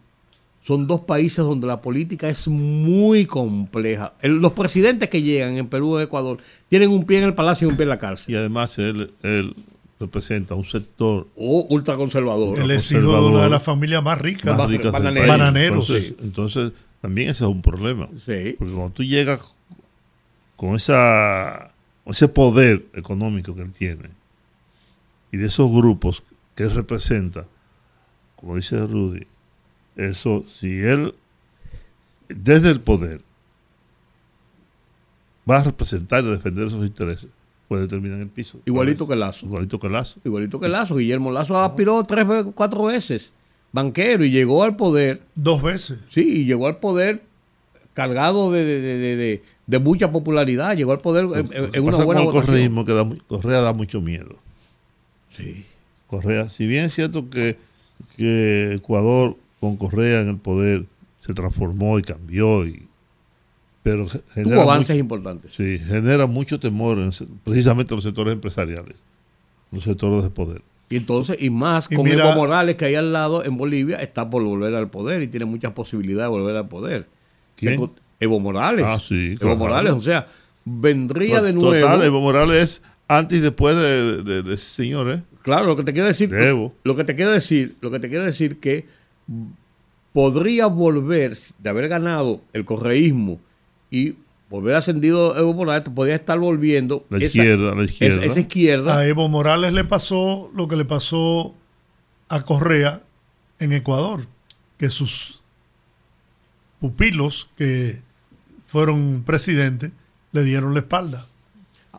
son 0.64 0.86
dos 0.88 1.02
países 1.02 1.38
donde 1.44 1.66
la 1.68 1.82
política 1.82 2.30
es 2.30 2.48
muy 2.48 3.26
compleja. 3.26 4.14
El- 4.22 4.38
los 4.38 4.54
presidentes 4.54 5.10
que 5.10 5.22
llegan 5.24 5.58
en 5.58 5.68
Perú 5.68 6.00
y 6.00 6.04
Ecuador 6.04 6.38
tienen 6.70 6.92
un 6.92 7.04
pie 7.06 7.20
en 7.20 7.26
el 7.26 7.34
palacio 7.34 7.68
y 7.68 7.72
un 7.72 7.78
pie 7.78 7.84
en 7.84 7.90
la 7.90 7.98
cárcel. 7.98 8.34
Y 8.34 8.38
además 8.38 8.78
él, 8.78 9.12
él 9.24 9.56
representa 10.00 10.56
un 10.56 10.66
sector 10.66 11.28
O 11.36 11.66
ultraconservador. 11.70 12.60
Él 12.60 12.72
es 12.72 12.92
hijo 12.92 13.02
de 13.02 13.30
una 13.30 13.44
de 13.44 13.50
las 13.50 13.64
familias 13.64 14.04
más 14.04 14.20
ricas. 14.20 14.58
más 14.58 14.70
rico 14.70 14.84
del 14.84 14.92
bananero. 14.92 15.20
país. 15.28 15.28
Bananero, 15.40 15.74
Entonces, 15.76 16.08
sí. 16.08 16.16
entonces, 16.22 16.72
también 17.02 17.30
ese 17.30 17.44
es 17.44 17.50
un 17.50 17.62
problema. 17.62 18.08
Sí. 18.24 18.56
Porque 18.58 18.74
cuando 18.74 18.92
tú 18.92 19.04
llegas 19.04 19.40
con 20.56 20.76
esa 20.76 21.72
con 22.04 22.12
ese 22.14 22.28
poder 22.28 22.86
económico 22.96 23.56
que 23.56 23.62
él 23.62 23.72
tiene 23.72 24.10
y 25.32 25.38
de 25.38 25.46
esos 25.48 25.72
grupos 25.72 26.24
que 26.56 26.64
él 26.64 26.72
representa, 26.72 27.46
como 28.36 28.56
dice 28.56 28.78
Rudy, 28.86 29.26
eso, 29.96 30.46
si 30.60 30.80
él 30.80 31.14
desde 32.30 32.70
el 32.72 32.80
poder 32.80 33.22
va 35.50 35.58
a 35.60 35.64
representar 35.64 36.24
y 36.24 36.28
defender 36.30 36.68
esos 36.68 36.86
intereses, 36.86 37.28
puede 37.68 37.88
terminar 37.88 38.18
en 38.18 38.24
el 38.24 38.30
piso. 38.30 38.60
Igualito 38.66 39.08
que 39.08 39.16
Lazo. 39.16 39.46
Igualito 39.46 39.80
que 39.80 39.90
Lazo. 39.90 40.20
Igualito 40.24 40.60
que 40.60 40.68
Lazo. 40.70 40.96
Guillermo 40.96 41.32
Lazo 41.32 41.58
aspiró 41.58 42.04
tres, 42.04 42.26
cuatro 42.56 42.84
veces 42.86 43.34
banquero 43.72 44.24
y 44.26 44.30
llegó 44.32 44.64
al 44.64 44.76
poder. 44.76 45.22
Dos 45.36 45.62
veces. 45.62 46.00
Sí, 46.10 46.42
y 46.42 46.46
llegó 46.46 46.68
al 46.68 46.78
poder 46.78 47.24
cargado 47.94 48.52
de, 48.52 48.64
de- 48.66 48.82
de- 48.82 49.16
de- 49.16 49.42
de 49.68 49.80
mucha 49.80 50.12
popularidad. 50.12 50.76
Llegó 50.76 50.92
al 50.92 51.00
poder 51.02 51.26
en, 51.26 51.82
una 51.84 51.92
pasa 51.92 52.04
buena 52.06 52.06
con 52.06 52.18
el 52.18 52.26
votación. 52.26 52.46
correísmo 52.46 52.86
que 52.86 52.94
da 52.94 53.10
Correa 53.28 53.62
da 53.62 53.74
mucho 53.74 54.02
miedo. 54.02 54.36
Sí. 55.30 55.66
Correa, 56.08 56.50
si 56.50 56.68
bien 56.68 56.86
es 56.86 56.94
cierto 56.94 57.30
que, 57.30 57.58
que 58.18 58.74
Ecuador 58.74 59.38
con 59.62 59.78
Correa 59.78 60.20
en 60.22 60.28
el 60.30 60.38
poder 60.38 60.86
se 61.26 61.34
transformó 61.34 61.98
y 61.98 62.02
cambió, 62.02 62.66
y, 62.68 62.86
pero 63.84 64.06
ge- 64.08 64.22
genera, 64.34 64.56
Tuvo 64.56 64.62
avances 64.64 64.96
mucho, 64.96 65.00
importantes. 65.02 65.52
sí, 65.56 65.78
genera 65.80 66.26
mucho 66.26 66.60
temor 66.60 66.98
en 67.00 67.12
precisamente 67.44 67.94
en 67.94 67.98
los 67.98 68.04
sectores 68.04 68.34
empresariales, 68.34 68.96
los 69.72 69.84
sectores 69.84 70.24
de 70.24 70.30
poder. 70.32 70.62
Y 70.90 70.98
entonces, 70.98 71.38
y 71.40 71.50
más 71.50 71.88
Y 71.90 71.96
con 71.96 72.04
mira- 72.06 72.26
Evo 72.28 72.36
Morales, 72.42 72.76
que 72.76 72.84
ahí 72.86 72.96
al 72.96 73.14
lado 73.14 73.46
en 73.46 73.56
Bolivia 73.56 73.96
está 73.98 74.30
por 74.30 74.44
volver 74.44 74.76
al 74.76 74.90
poder 74.90 75.22
y 75.22 75.28
tiene 75.28 75.46
muchas 75.46 75.72
posibilidades 75.72 76.32
de 76.32 76.38
volver 76.40 76.56
al 76.58 76.68
poder. 76.68 77.08
¿Quién? 77.56 77.80
Evo 78.20 78.40
Morales. 78.42 78.86
Ah, 78.86 79.00
sí, 79.00 79.28
Evo 79.34 79.40
claro. 79.40 79.56
Morales, 79.58 79.94
o 79.94 80.02
sea, 80.02 80.28
vendría 80.66 81.42
de 81.42 81.54
nuevo. 81.54 81.72
Total, 81.74 82.04
Evo 82.04 82.20
Morales 82.22 82.58
es 82.62 82.82
antes 83.08 83.38
y 83.40 83.42
después 83.42 83.76
de, 83.76 84.22
de, 84.24 84.44
de 84.44 84.54
ese 84.56 84.70
señor, 84.70 85.10
¿eh? 85.12 85.22
Claro, 85.44 85.66
lo 85.66 85.76
que 85.76 85.84
te 85.84 85.94
quiero 85.94 86.08
decir, 86.08 86.30
De 86.30 86.50
Evo. 86.50 86.74
lo 86.84 86.96
que 86.96 87.04
te 87.04 87.16
quiero 87.16 87.32
decir, 87.32 87.76
lo 87.82 87.90
que 87.90 88.00
te 88.00 88.10
quiero 88.10 88.26
decir 88.26 88.60
que 88.60 88.86
podría 90.14 90.68
volver 90.68 91.38
de 91.60 91.70
haber 91.70 91.88
ganado 91.88 92.42
el 92.54 92.66
correísmo 92.66 93.40
y 93.90 94.16
volver 94.50 94.76
ascendido 94.76 95.38
Evo 95.38 95.54
Morales, 95.54 95.88
podría 95.94 96.16
estar 96.16 96.38
volviendo 96.38 97.06
La 97.10 97.24
izquierda, 97.24 97.74
la 97.74 97.84
izquierda. 97.84 98.16
esa- 98.18 98.26
esa 98.26 98.40
izquierda. 98.42 98.98
A 98.98 99.08
Evo 99.08 99.30
Morales 99.30 99.74
le 99.74 99.84
pasó 99.86 100.52
lo 100.56 100.68
que 100.68 100.76
le 100.76 100.84
pasó 100.86 101.56
a 102.28 102.42
Correa 102.44 103.02
en 103.60 103.72
Ecuador, 103.74 104.26
que 104.78 104.90
sus 104.90 105.40
pupilos 106.80 107.50
que 107.58 108.02
fueron 108.66 109.24
presidentes 109.26 109.92
le 110.32 110.44
dieron 110.44 110.74
la 110.74 110.80
espalda. 110.80 111.28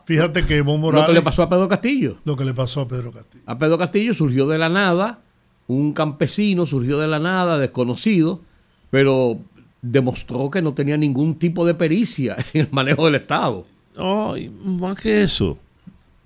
Fíjate 0.05 0.45
que 0.45 0.57
Evo 0.57 0.73
Lo 0.73 0.79
Morales. 0.79 1.07
que 1.07 1.13
le 1.13 1.21
pasó 1.21 1.43
a 1.43 1.49
Pedro 1.49 1.67
Castillo. 1.69 2.17
lo 2.25 2.35
que 2.35 2.43
le 2.45 2.53
pasó 2.53 2.81
a 2.81 2.87
Pedro 2.87 3.11
Castillo. 3.11 3.43
A 3.47 3.57
Pedro 3.57 3.77
Castillo 3.77 4.13
surgió 4.13 4.47
de 4.47 4.57
la 4.57 4.69
nada, 4.69 5.21
un 5.67 5.93
campesino 5.93 6.65
surgió 6.65 6.99
de 6.99 7.07
la 7.07 7.19
nada, 7.19 7.57
desconocido, 7.57 8.41
pero 8.89 9.39
demostró 9.81 10.49
que 10.49 10.61
no 10.61 10.73
tenía 10.73 10.97
ningún 10.97 11.35
tipo 11.35 11.65
de 11.65 11.73
pericia 11.73 12.35
en 12.53 12.61
el 12.61 12.67
manejo 12.71 13.05
del 13.05 13.15
Estado. 13.15 13.65
No, 13.95 14.33
más 14.63 14.99
que 14.99 15.23
eso. 15.23 15.57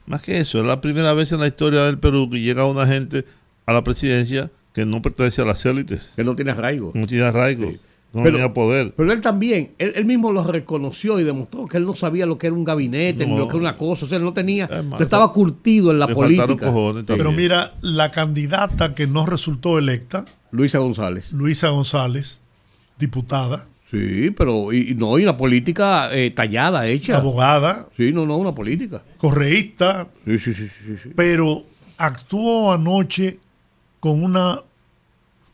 Más 0.05 0.21
que 0.21 0.39
eso. 0.39 0.59
Es 0.59 0.65
la 0.65 0.79
primera 0.79 1.13
vez 1.13 1.31
en 1.31 1.41
la 1.41 1.47
historia 1.47 1.83
del 1.83 1.99
Perú 1.99 2.29
que 2.29 2.39
llega 2.39 2.65
una 2.65 2.87
gente 2.87 3.25
a 3.65 3.73
la 3.73 3.83
presidencia 3.83 4.49
que 4.73 4.85
no 4.85 5.01
pertenece 5.01 5.41
a 5.41 5.45
las 5.45 5.65
élites. 5.65 6.01
que 6.15 6.23
no 6.23 6.35
tiene 6.35 6.51
arraigo. 6.51 6.91
No 6.93 7.07
tiene 7.07 7.25
arraigo. 7.25 7.73
No 8.13 8.23
Pero- 8.23 8.37
tenía 8.37 8.53
poder. 8.53 8.93
Pero 8.95 9.11
él 9.11 9.21
también, 9.21 9.73
él, 9.77 9.91
él 9.95 10.05
mismo 10.05 10.31
lo 10.31 10.43
reconoció 10.43 11.19
y 11.19 11.23
demostró 11.23 11.67
que 11.67 11.77
él 11.77 11.85
no 11.85 11.93
sabía 11.93 12.25
lo 12.25 12.37
que 12.37 12.47
era 12.47 12.55
un 12.55 12.63
gabinete, 12.63 13.25
ni 13.27 13.37
lo 13.37 13.47
que 13.47 13.57
era 13.57 13.61
una 13.69 13.77
cosa, 13.77 14.05
o 14.05 14.07
sea, 14.07 14.17
él 14.17 14.23
no 14.23 14.33
tenía, 14.33 14.67
no 14.67 14.99
estaba 14.99 15.31
curtido 15.33 15.91
en 15.91 15.99
la 15.99 16.07
le 16.07 16.15
política. 16.15 16.71
Pero 17.05 17.31
mira, 17.33 17.73
la 17.81 18.11
candidata 18.11 18.95
que 18.95 19.07
no 19.07 19.25
resultó 19.25 19.77
electa, 19.77 20.25
Luisa 20.51 20.79
González. 20.79 21.33
Luisa 21.33 21.67
González, 21.69 22.41
diputada, 22.97 23.67
Sí, 23.91 24.31
pero 24.31 24.73
y, 24.73 24.91
y 24.91 24.95
no, 24.95 25.17
y 25.17 25.23
una 25.23 25.37
política 25.37 26.09
eh, 26.13 26.29
tallada, 26.31 26.87
hecha. 26.87 27.17
abogada, 27.17 27.87
Sí, 27.95 28.11
no, 28.11 28.25
no, 28.25 28.35
una 28.35 28.53
política. 28.53 29.01
correísta, 29.17 30.09
Sí, 30.25 30.39
sí, 30.39 30.53
sí, 30.53 30.67
sí, 30.67 30.95
sí. 31.03 31.09
pero 31.15 31.63
actuó 31.97 32.73
anoche 32.73 33.39
con 34.01 34.21
una 34.23 34.61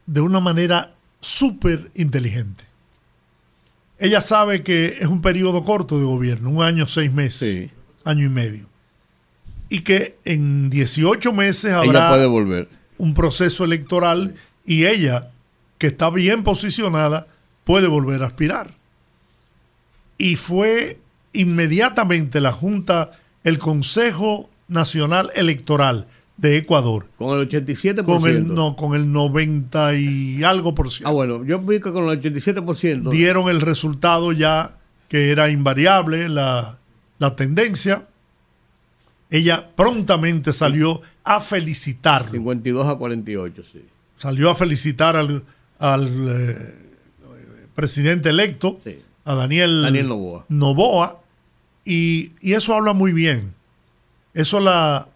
de 0.08 0.22
una 0.22 0.40
manera 0.40 0.93
súper 1.24 1.90
inteligente. 1.96 2.66
Ella 4.00 4.22
sabe 4.22 4.64
que 4.64 4.88
es 5.00 5.08
un 5.08 5.22
periodo 5.22 5.64
corto 5.64 5.98
de 5.98 6.04
gobierno, 6.06 6.50
un 6.50 6.62
año, 6.64 6.88
seis 6.88 7.12
meses, 7.14 7.40
Sí. 7.54 7.72
año 8.04 8.26
y 8.26 8.30
medio. 8.30 8.66
Y 9.70 9.80
que 9.82 10.18
en 10.26 10.70
18 10.70 11.32
meses 11.34 11.66
Ella 11.66 11.80
habrá 11.80 12.10
puede 12.10 12.26
volver. 12.26 12.70
un 12.98 13.14
proceso 13.14 13.64
electoral 13.64 14.36
y 14.66 14.86
ella, 14.86 15.32
que 15.78 15.88
está 15.88 16.10
bien 16.10 16.44
posicionada, 16.44 17.28
puede 17.64 17.88
volver 17.88 18.24
a 18.24 18.28
aspirar. 18.28 18.76
Y 20.18 20.36
fue 20.36 21.00
inmediatamente 21.32 22.42
la 22.42 22.52
Junta, 22.52 23.12
el 23.44 23.58
Consejo 23.58 24.50
Nacional 24.68 25.32
Electoral 25.36 26.08
de 26.38 26.58
Ecuador, 26.58 27.08
Con 27.18 27.40
el 27.40 27.48
87%. 27.48 28.04
con 28.04 28.28
el, 28.28 28.54
no, 28.54 28.76
con 28.76 28.96
el 28.96 29.12
90 29.12 29.96
y 29.96 30.44
algo 30.44 30.74
por 30.74 30.90
ciento, 30.92 31.10
Ah, 31.10 31.12
bueno, 31.14 31.44
yo 31.46 31.60
vi 31.60 31.80
que 31.80 31.92
con 31.92 32.10
el 32.10 32.20
87%. 32.20 33.10
dieron 33.12 33.50
el 33.50 33.62
resultado 33.62 34.32
ya 34.32 34.78
que 35.10 35.30
era 35.30 35.50
invariable 35.50 36.28
la, 36.30 36.80
la 37.20 37.36
tendencia. 37.36 38.08
Ella 39.30 39.70
prontamente 39.76 40.54
salió 40.54 41.02
a 41.24 41.40
felicitarlo. 41.40 42.32
52 42.32 42.88
a 42.88 42.96
48, 42.96 43.64
sí. 43.64 43.86
salió 44.18 44.50
a 44.50 44.56
felicitar 44.56 45.16
al, 45.16 45.44
al, 45.80 46.08
eh, 46.30 46.76
presidente 47.76 48.30
electo, 48.30 48.80
Sí. 48.84 48.98
a 49.26 49.36
Daniel, 49.36 49.82
Daniel 49.84 50.08
Noboa. 50.08 50.46
Noboa, 50.50 51.20
y, 51.86 52.32
y 52.42 52.54
eso 52.54 52.76
habla 52.76 52.94
muy 52.94 53.12
bien. 53.14 53.54
Eso 54.34 54.60
la, 54.60 55.08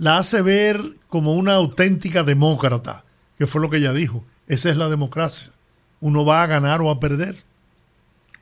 la 0.00 0.16
hace 0.16 0.40
ver 0.40 0.82
como 1.08 1.34
una 1.34 1.52
auténtica 1.54 2.22
demócrata, 2.24 3.04
que 3.38 3.46
fue 3.46 3.60
lo 3.60 3.68
que 3.68 3.76
ella 3.76 3.92
dijo. 3.92 4.24
Esa 4.48 4.70
es 4.70 4.76
la 4.78 4.88
democracia. 4.88 5.52
Uno 6.00 6.24
va 6.24 6.42
a 6.42 6.46
ganar 6.46 6.80
o 6.80 6.90
a 6.90 6.98
perder. 6.98 7.42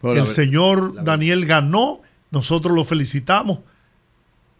Pero 0.01 0.15
El 0.15 0.29
señor 0.29 1.03
Daniel 1.03 1.45
ganó, 1.47 2.01
nosotros 2.31 2.73
lo 2.77 2.85
felicitamos. 2.85 3.59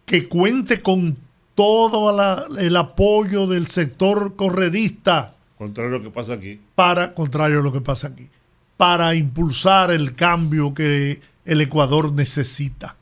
Que 0.05 0.27
cuente 0.27 0.81
con 0.81 1.15
todo 1.55 2.11
la- 2.15 2.43
el 2.59 2.75
apoyo 2.75 3.47
del 3.47 3.67
sector 3.67 4.35
correrista 4.35 5.35
Contrario 5.57 5.95
a 5.95 5.97
lo 5.99 6.03
que 6.03 6.09
pasa 6.11 6.33
aquí. 6.33 6.59
para, 6.75 7.13
contrario 7.13 7.59
a 7.59 7.63
lo 7.63 7.71
que 7.71 7.81
pasa 7.81 8.07
aquí, 8.07 8.27
para 8.75 9.15
impulsar 9.15 9.91
el 9.91 10.15
cambio 10.15 10.73
que 10.73 11.21
el 11.45 11.61
Ecuador 11.61 12.11
necesita. 12.11 12.95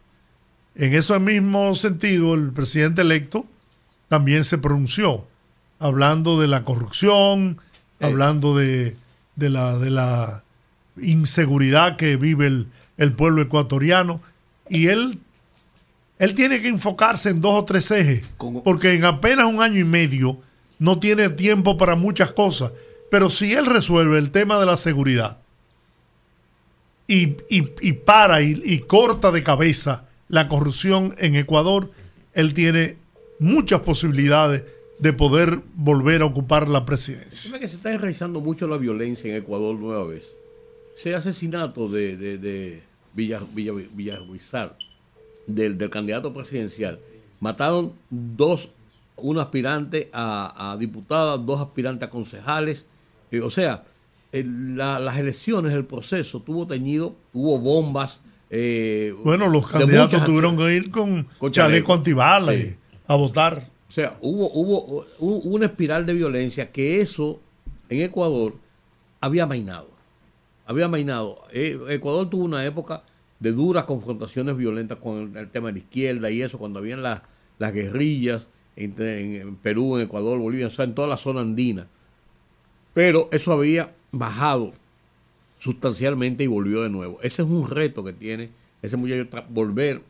En 0.75 0.93
ese 0.93 1.17
mismo 1.19 1.73
sentido, 1.73 2.35
el 2.35 2.51
presidente 2.51 3.01
electo 3.01 3.45
también 4.09 4.43
se 4.43 4.57
pronunció, 4.57 5.25
hablando 5.79 6.39
de 6.39 6.47
la 6.47 6.63
corrupción, 6.63 7.57
hablando 7.99 8.55
de, 8.55 8.95
de 9.35 9.49
la, 9.49 9.77
de 9.77 9.89
la 9.91 10.43
inseguridad 11.01 11.95
que 11.97 12.15
vive 12.17 12.47
el, 12.47 12.67
el 12.97 13.11
pueblo 13.13 13.41
ecuatoriano, 13.41 14.21
y 14.69 14.87
él, 14.87 15.19
él 16.19 16.33
tiene 16.35 16.61
que 16.61 16.67
enfocarse 16.67 17.29
en 17.29 17.41
dos 17.41 17.53
o 17.61 17.65
tres 17.65 17.91
ejes, 17.91 18.23
porque 18.63 18.93
en 18.93 19.05
apenas 19.05 19.45
un 19.45 19.61
año 19.61 19.79
y 19.79 19.83
medio 19.83 20.39
no 20.79 20.99
tiene 20.99 21.29
tiempo 21.29 21.77
para 21.77 21.95
muchas 21.95 22.31
cosas, 22.33 22.71
pero 23.11 23.29
si 23.29 23.53
él 23.53 23.65
resuelve 23.65 24.17
el 24.19 24.31
tema 24.31 24.59
de 24.59 24.65
la 24.65 24.77
seguridad, 24.77 25.37
y, 27.07 27.37
y- 27.49 27.71
y 27.81 27.93
para 27.93 28.41
y, 28.41 28.59
y 28.63 28.79
corta 28.79 29.31
de 29.31 29.43
cabeza 29.43 30.05
la 30.27 30.47
corrupción 30.49 31.15
en 31.19 31.35
Ecuador, 31.35 31.89
él 32.33 32.53
tiene 32.53 32.97
muchas 33.39 33.81
posibilidades 33.81 34.63
de 34.99 35.13
poder 35.13 35.59
volver 35.75 36.21
a 36.21 36.25
ocupar 36.25 36.67
la 36.67 36.85
presidencia. 36.85 37.59
Que 37.59 37.67
se 37.67 37.75
está 37.77 37.93
enraizando 37.93 38.39
mucho 38.39 38.67
la 38.67 38.77
violencia 38.77 39.29
en 39.29 39.37
Ecuador 39.37 39.75
nueva 39.75 40.05
vez. 40.05 40.35
Ese 40.95 41.13
asesinato 41.13 41.87
de, 41.87 42.17
de, 42.17 42.37
de 42.39 42.83
Villa, 43.13 43.41
Villa, 43.53 43.73
Villarruizar, 43.93 44.75
del, 45.45 45.77
del 45.77 45.89
candidato 45.91 46.33
presidencial, 46.33 46.99
mataron 47.39 47.93
dos, 48.09 48.69
un 49.17 49.37
aspirante 49.37 50.09
a, 50.13 50.71
a 50.73 50.77
diputada, 50.77 51.37
dos 51.37 51.61
aspirantes 51.61 52.07
a 52.07 52.09
concejales. 52.09 52.87
Eh, 53.29 53.41
o 53.41 53.51
sea, 53.51 53.83
el- 54.31 54.75
la- 54.77 54.99
las 54.99 55.19
elecciones, 55.19 55.73
el 55.73 55.85
proceso 55.85 56.41
tuvo 56.41 56.65
teñido, 56.65 57.15
hubo 57.33 57.59
bombas. 57.59 58.23
eh, 58.49 59.13
Bueno, 59.23 59.47
los 59.47 59.69
candidatos 59.69 60.13
muchas 60.13 60.25
tuvieron 60.25 60.57
que 60.57 60.73
ir 60.75 60.89
con, 60.89 61.27
Con 61.37 61.51
chaleco 61.51 61.53
chaleco. 61.87 61.93
antibalas 61.93 62.55
Sí. 62.55 62.75
A 63.07 63.15
votar. 63.15 63.69
O 63.89 63.91
sea, 63.91 64.17
hubo, 64.21 64.51
hubo, 64.53 65.05
una 65.19 65.67
espiral 65.67 66.05
de 66.05 66.13
violencia 66.13 66.71
que 66.71 66.99
eso 66.99 67.39
en 67.89 68.01
Ecuador 68.01 68.55
había 69.21 69.45
mainado. 69.45 69.89
Había 70.65 70.87
mainado. 70.87 71.39
Eh, 71.53 71.79
Ecuador 71.89 72.29
tuvo 72.29 72.43
una 72.43 72.65
época 72.65 73.03
de 73.39 73.53
duras 73.53 73.85
confrontaciones 73.85 74.57
violentas 74.57 74.99
con 74.99 75.37
el, 75.37 75.49
tema 75.49 75.67
de 75.67 75.73
la 75.73 75.79
izquierda 75.79 76.29
y 76.29 76.41
eso, 76.41 76.57
cuando 76.57 76.79
habían 76.79 77.01
las 77.01 77.21
las 77.59 77.73
guerrillas 77.73 78.49
en, 78.75 79.55
Perú, 79.57 79.97
en 79.97 80.03
Ecuador, 80.03 80.37
Bolivia, 80.39 80.67
o 80.67 80.69
sea, 80.69 80.85
en 80.85 80.93
toda 80.93 81.07
la 81.07 81.17
zona 81.17 81.41
andina. 81.41 81.87
Pero 82.93 83.29
eso 83.31 83.51
había 83.51 83.95
bajado 84.11 84.73
sustancialmente 85.59 86.43
y 86.43 86.47
volvió 86.47 86.83
de 86.83 86.89
nuevo. 86.89 87.19
Ese 87.21 87.41
es 87.41 87.47
un 87.47 87.67
reto 87.67 88.03
que 88.03 88.13
tiene 88.13 88.49
ese 88.81 88.97
muchacho, 88.97 89.43
volver 89.49 90.01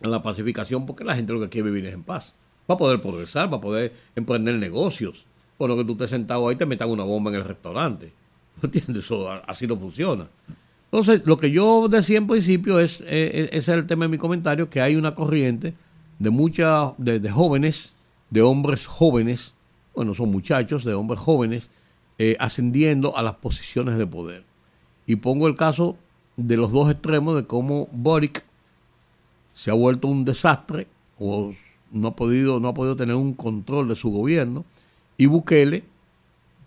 la 0.00 0.22
pacificación, 0.22 0.86
porque 0.86 1.04
la 1.04 1.14
gente 1.14 1.32
lo 1.32 1.40
que 1.40 1.48
quiere 1.48 1.70
vivir 1.70 1.86
es 1.86 1.94
en 1.94 2.02
paz. 2.02 2.34
Va 2.68 2.74
a 2.74 2.78
poder 2.78 3.00
progresar, 3.00 3.52
va 3.52 3.58
a 3.58 3.60
poder 3.60 3.92
emprender 4.16 4.54
negocios. 4.54 5.26
Por 5.58 5.68
lo 5.68 5.76
que 5.76 5.84
tú 5.84 5.92
estés 5.92 6.10
sentado 6.10 6.48
ahí 6.48 6.56
te 6.56 6.66
metan 6.66 6.90
una 6.90 7.04
bomba 7.04 7.30
en 7.30 7.36
el 7.36 7.44
restaurante. 7.44 8.12
¿No 8.62 8.66
entiendes? 8.66 9.04
Eso 9.04 9.28
así 9.46 9.66
no 9.66 9.76
funciona. 9.76 10.28
Entonces, 10.84 11.22
lo 11.24 11.36
que 11.36 11.50
yo 11.50 11.88
decía 11.88 12.18
en 12.18 12.26
principio 12.26 12.80
es, 12.80 13.02
eh, 13.06 13.48
ese 13.52 13.58
es 13.72 13.78
el 13.78 13.86
tema 13.86 14.06
de 14.06 14.08
mi 14.08 14.18
comentario, 14.18 14.70
que 14.70 14.80
hay 14.80 14.96
una 14.96 15.14
corriente 15.14 15.74
de 16.18 16.30
muchas, 16.30 16.92
de, 16.98 17.20
de 17.20 17.30
jóvenes, 17.30 17.94
de 18.30 18.42
hombres 18.42 18.86
jóvenes, 18.86 19.54
bueno, 19.94 20.14
son 20.14 20.30
muchachos, 20.30 20.84
de 20.84 20.94
hombres 20.94 21.20
jóvenes, 21.20 21.70
eh, 22.18 22.36
ascendiendo 22.38 23.16
a 23.16 23.22
las 23.22 23.34
posiciones 23.34 23.98
de 23.98 24.06
poder. 24.06 24.44
Y 25.06 25.16
pongo 25.16 25.48
el 25.48 25.54
caso 25.54 25.96
de 26.36 26.56
los 26.56 26.72
dos 26.72 26.90
extremos 26.90 27.36
de 27.36 27.46
cómo 27.46 27.88
Boric 27.92 28.44
se 29.60 29.70
ha 29.70 29.74
vuelto 29.74 30.08
un 30.08 30.24
desastre 30.24 30.86
o 31.18 31.52
no 31.90 32.08
ha 32.08 32.16
podido, 32.16 32.60
no 32.60 32.68
ha 32.68 32.72
podido 32.72 32.96
tener 32.96 33.14
un 33.14 33.34
control 33.34 33.88
de 33.88 33.94
su 33.94 34.10
gobierno 34.10 34.64
y 35.18 35.26
Bukele 35.26 35.84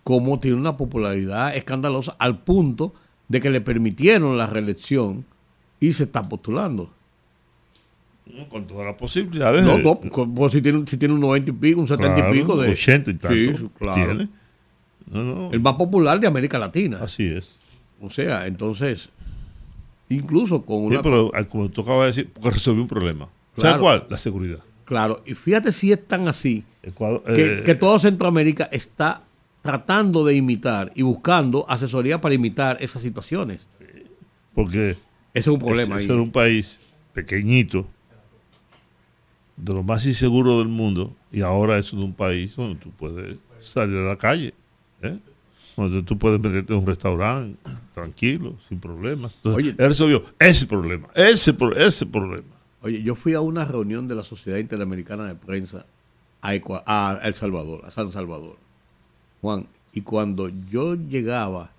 como 0.03 0.37
tiene 0.37 0.57
una 0.57 0.77
popularidad 0.77 1.55
escandalosa 1.55 2.15
al 2.19 2.43
punto 2.43 2.93
de 3.29 3.39
que 3.39 3.49
le 3.49 3.61
permitieron 3.61 4.37
la 4.37 4.45
reelección 4.45 5.25
y 5.79 5.93
se 5.93 6.03
está 6.03 6.29
postulando. 6.29 6.93
No, 8.31 8.47
Con 8.47 8.67
todas 8.67 8.85
las 8.85 8.95
posibilidades. 8.95 9.65
No, 9.65 9.79
no, 9.79 9.99
pues 9.99 10.51
si 10.51 10.61
tiene, 10.61 10.83
si 10.87 10.97
tiene 10.97 11.15
un 11.15 11.21
90 11.21 11.49
y 11.49 11.53
pico, 11.53 11.81
un 11.81 11.87
70 11.87 12.13
Claro, 12.13 12.35
y 12.35 12.37
pico 12.37 12.61
de 12.61 12.69
80 12.73 13.09
y 13.09 13.13
tanto. 13.15 13.57
Sí, 13.57 13.69
claro. 13.79 13.95
tiene. 13.95 14.29
No, 15.09 15.23
no. 15.23 15.51
El 15.51 15.61
más 15.61 15.77
popular 15.77 16.19
de 16.19 16.27
América 16.27 16.59
Latina. 16.59 16.99
Así 17.01 17.25
es. 17.25 17.57
O 17.99 18.11
sea, 18.11 18.45
entonces, 18.45 19.09
incluso 20.15 20.61
con 20.63 20.79
Sí, 20.79 20.85
una... 20.87 21.01
pero 21.01 21.31
ah, 21.33 21.43
como 21.43 21.69
tú 21.69 21.81
acabas 21.81 22.01
de 22.01 22.07
decir, 22.07 22.29
porque 22.33 22.51
resolvió 22.51 22.81
un 22.81 22.87
problema. 22.87 23.25
¿Sabes 23.55 23.61
Claro. 23.61 23.81
cuál? 23.81 24.05
La 24.09 24.17
seguridad. 24.17 24.59
Claro, 24.85 25.21
y 25.25 25.33
fíjate 25.35 25.71
si 25.71 25.91
es 25.91 26.05
tan 26.07 26.27
así 26.27 26.63
Ecuador, 26.81 27.23
que, 27.23 27.59
eh, 27.59 27.63
que 27.63 27.75
todo 27.75 27.97
Centroamérica 27.99 28.67
está 28.71 29.23
tratando 29.61 30.25
de 30.25 30.35
imitar 30.35 30.91
y 30.95 31.03
buscando 31.03 31.65
asesoría 31.69 32.19
para 32.19 32.35
imitar 32.35 32.77
esas 32.81 33.01
situaciones. 33.01 33.65
porque 34.53 34.91
Ese 34.91 34.97
es 35.33 35.47
un 35.47 35.59
problema 35.59 35.95
ahí. 35.95 36.03
ese 36.03 36.13
era 36.13 36.21
un 36.21 36.31
país 36.31 36.79
pequeñito, 37.13 37.87
de 39.55 39.73
lo 39.73 39.83
más 39.83 40.05
inseguro 40.05 40.59
del 40.59 40.67
mundo 40.67 41.15
y 41.31 41.41
ahora 41.41 41.77
es 41.77 41.93
un 41.93 42.13
país 42.13 42.55
donde 42.55 42.75
tú 42.79 42.89
puedes 42.91 43.37
salir 43.61 43.97
a 43.97 44.01
la 44.09 44.17
calle, 44.17 44.53
¿eh? 45.01 45.17
Donde 45.75 46.03
tú 46.03 46.17
puedes 46.17 46.39
meterte 46.39 46.73
en 46.73 46.79
un 46.79 46.85
restaurante 46.87 47.57
tranquilo, 47.93 48.55
sin 48.69 48.79
problemas. 48.79 49.33
Entonces, 49.37 49.57
Oye. 49.57 49.69
él 49.77 49.87
resolvió 49.89 50.23
ese 50.39 50.65
problema, 50.67 51.07
ese, 51.15 51.55
ese 51.77 52.05
problema. 52.05 52.47
Oye, 52.81 53.01
yo 53.01 53.15
fui 53.15 53.33
a 53.33 53.41
una 53.41 53.65
reunión 53.65 54.07
de 54.07 54.15
la 54.15 54.23
Sociedad 54.23 54.57
Interamericana 54.59 55.25
de 55.25 55.35
Prensa 55.35 55.85
a, 56.41 56.53
Ecua- 56.55 56.83
a 56.85 57.19
El 57.23 57.33
Salvador, 57.35 57.81
a 57.85 57.91
San 57.91 58.09
Salvador. 58.11 58.57
Juan, 59.41 59.67
y 59.93 60.01
cuando 60.01 60.49
yo 60.71 60.95
llegaba, 60.95 61.69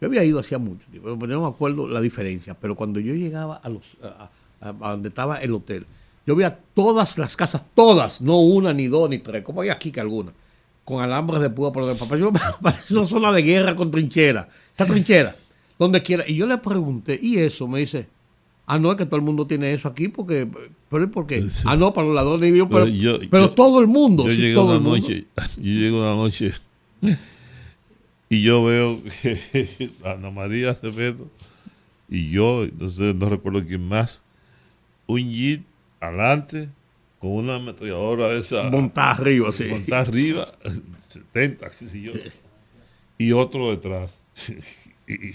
yo 0.00 0.08
había 0.08 0.24
ido 0.24 0.38
hacía 0.40 0.58
mucho 0.58 0.84
tiempo, 0.90 1.14
no 1.26 1.40
me 1.42 1.46
acuerdo 1.48 1.86
la 1.88 2.00
diferencia, 2.00 2.54
pero 2.54 2.74
cuando 2.74 3.00
yo 3.00 3.14
llegaba 3.14 3.56
a, 3.56 3.68
los, 3.68 3.82
a, 4.02 4.28
a- 4.60 4.68
a 4.88 4.90
donde 4.92 5.08
estaba 5.10 5.36
el 5.38 5.52
hotel, 5.54 5.86
yo 6.26 6.36
veía 6.36 6.58
todas 6.74 7.16
las 7.18 7.36
casas, 7.36 7.62
todas, 7.74 8.20
no 8.20 8.38
una, 8.40 8.72
ni 8.74 8.86
dos, 8.86 9.08
ni 9.08 9.18
tres, 9.18 9.42
como 9.42 9.62
hay 9.62 9.68
aquí 9.70 9.90
que 9.90 10.00
algunas, 10.00 10.34
con 10.84 11.02
alambres 11.02 11.40
de 11.40 11.50
púa 11.50 11.72
por 11.72 11.84
donde 11.84 11.98
papá. 11.98 12.16
Yo 12.16 12.32
parece 12.62 12.94
una 12.94 13.06
zona 13.06 13.32
de 13.32 13.42
guerra 13.42 13.74
con 13.76 13.90
trinchera, 13.90 14.48
esa 14.74 14.86
trinchera, 14.86 15.36
donde 15.78 16.02
quiera. 16.02 16.24
Y 16.28 16.34
yo 16.34 16.46
le 16.46 16.58
pregunté, 16.58 17.18
¿y 17.22 17.38
eso? 17.38 17.68
Me 17.68 17.78
dice, 17.80 18.08
ah, 18.66 18.78
no, 18.78 18.90
es 18.90 18.96
que 18.96 19.06
todo 19.06 19.16
el 19.16 19.22
mundo 19.22 19.46
tiene 19.46 19.72
eso 19.72 19.88
aquí, 19.88 20.08
porque, 20.08 20.48
pero 20.88 21.04
¿y 21.04 21.06
por 21.06 21.26
qué? 21.26 21.44
Ah, 21.64 21.76
no, 21.76 21.92
para 21.92 22.06
los 22.08 22.16
ladrones. 22.16 22.54
Yo, 22.54 22.68
pero, 22.68 22.84
Pero 22.86 22.96
yo- 22.96 23.18
pero 23.30 23.44
yo- 23.46 23.50
todo 23.52 23.80
el 23.80 23.86
mundo, 23.86 24.26
Yo 24.26 24.32
sí, 24.32 24.52
todo 24.54 24.66
una 24.66 24.76
el 24.76 24.82
noche, 25.02 25.26
yo 25.56 25.62
llego 25.62 25.98
una 26.00 26.14
noche 26.16 26.52
y 28.28 28.42
yo 28.42 28.64
veo 28.64 29.00
que 29.22 29.90
Ana 30.04 30.30
María 30.30 30.70
Acevedo 30.70 31.28
y 32.08 32.30
yo, 32.30 32.66
no 32.78 32.88
sé, 32.90 33.14
no 33.14 33.28
recuerdo 33.28 33.64
quién 33.66 33.86
más, 33.86 34.22
un 35.06 35.30
jeep 35.30 35.62
adelante 36.00 36.68
con 37.20 37.30
una 37.32 37.56
ametralladora 37.56 38.28
de 38.28 38.40
esa 38.40 38.64
Montada 38.70 39.10
arriba, 39.12 39.50
así. 39.50 39.64
montada 39.64 40.00
arriba, 40.02 40.48
70, 41.06 41.70
qué 41.78 41.84
sé 41.86 42.00
yo, 42.00 42.12
y 43.18 43.32
otro 43.32 43.70
detrás, 43.70 44.22
y, 45.06 45.34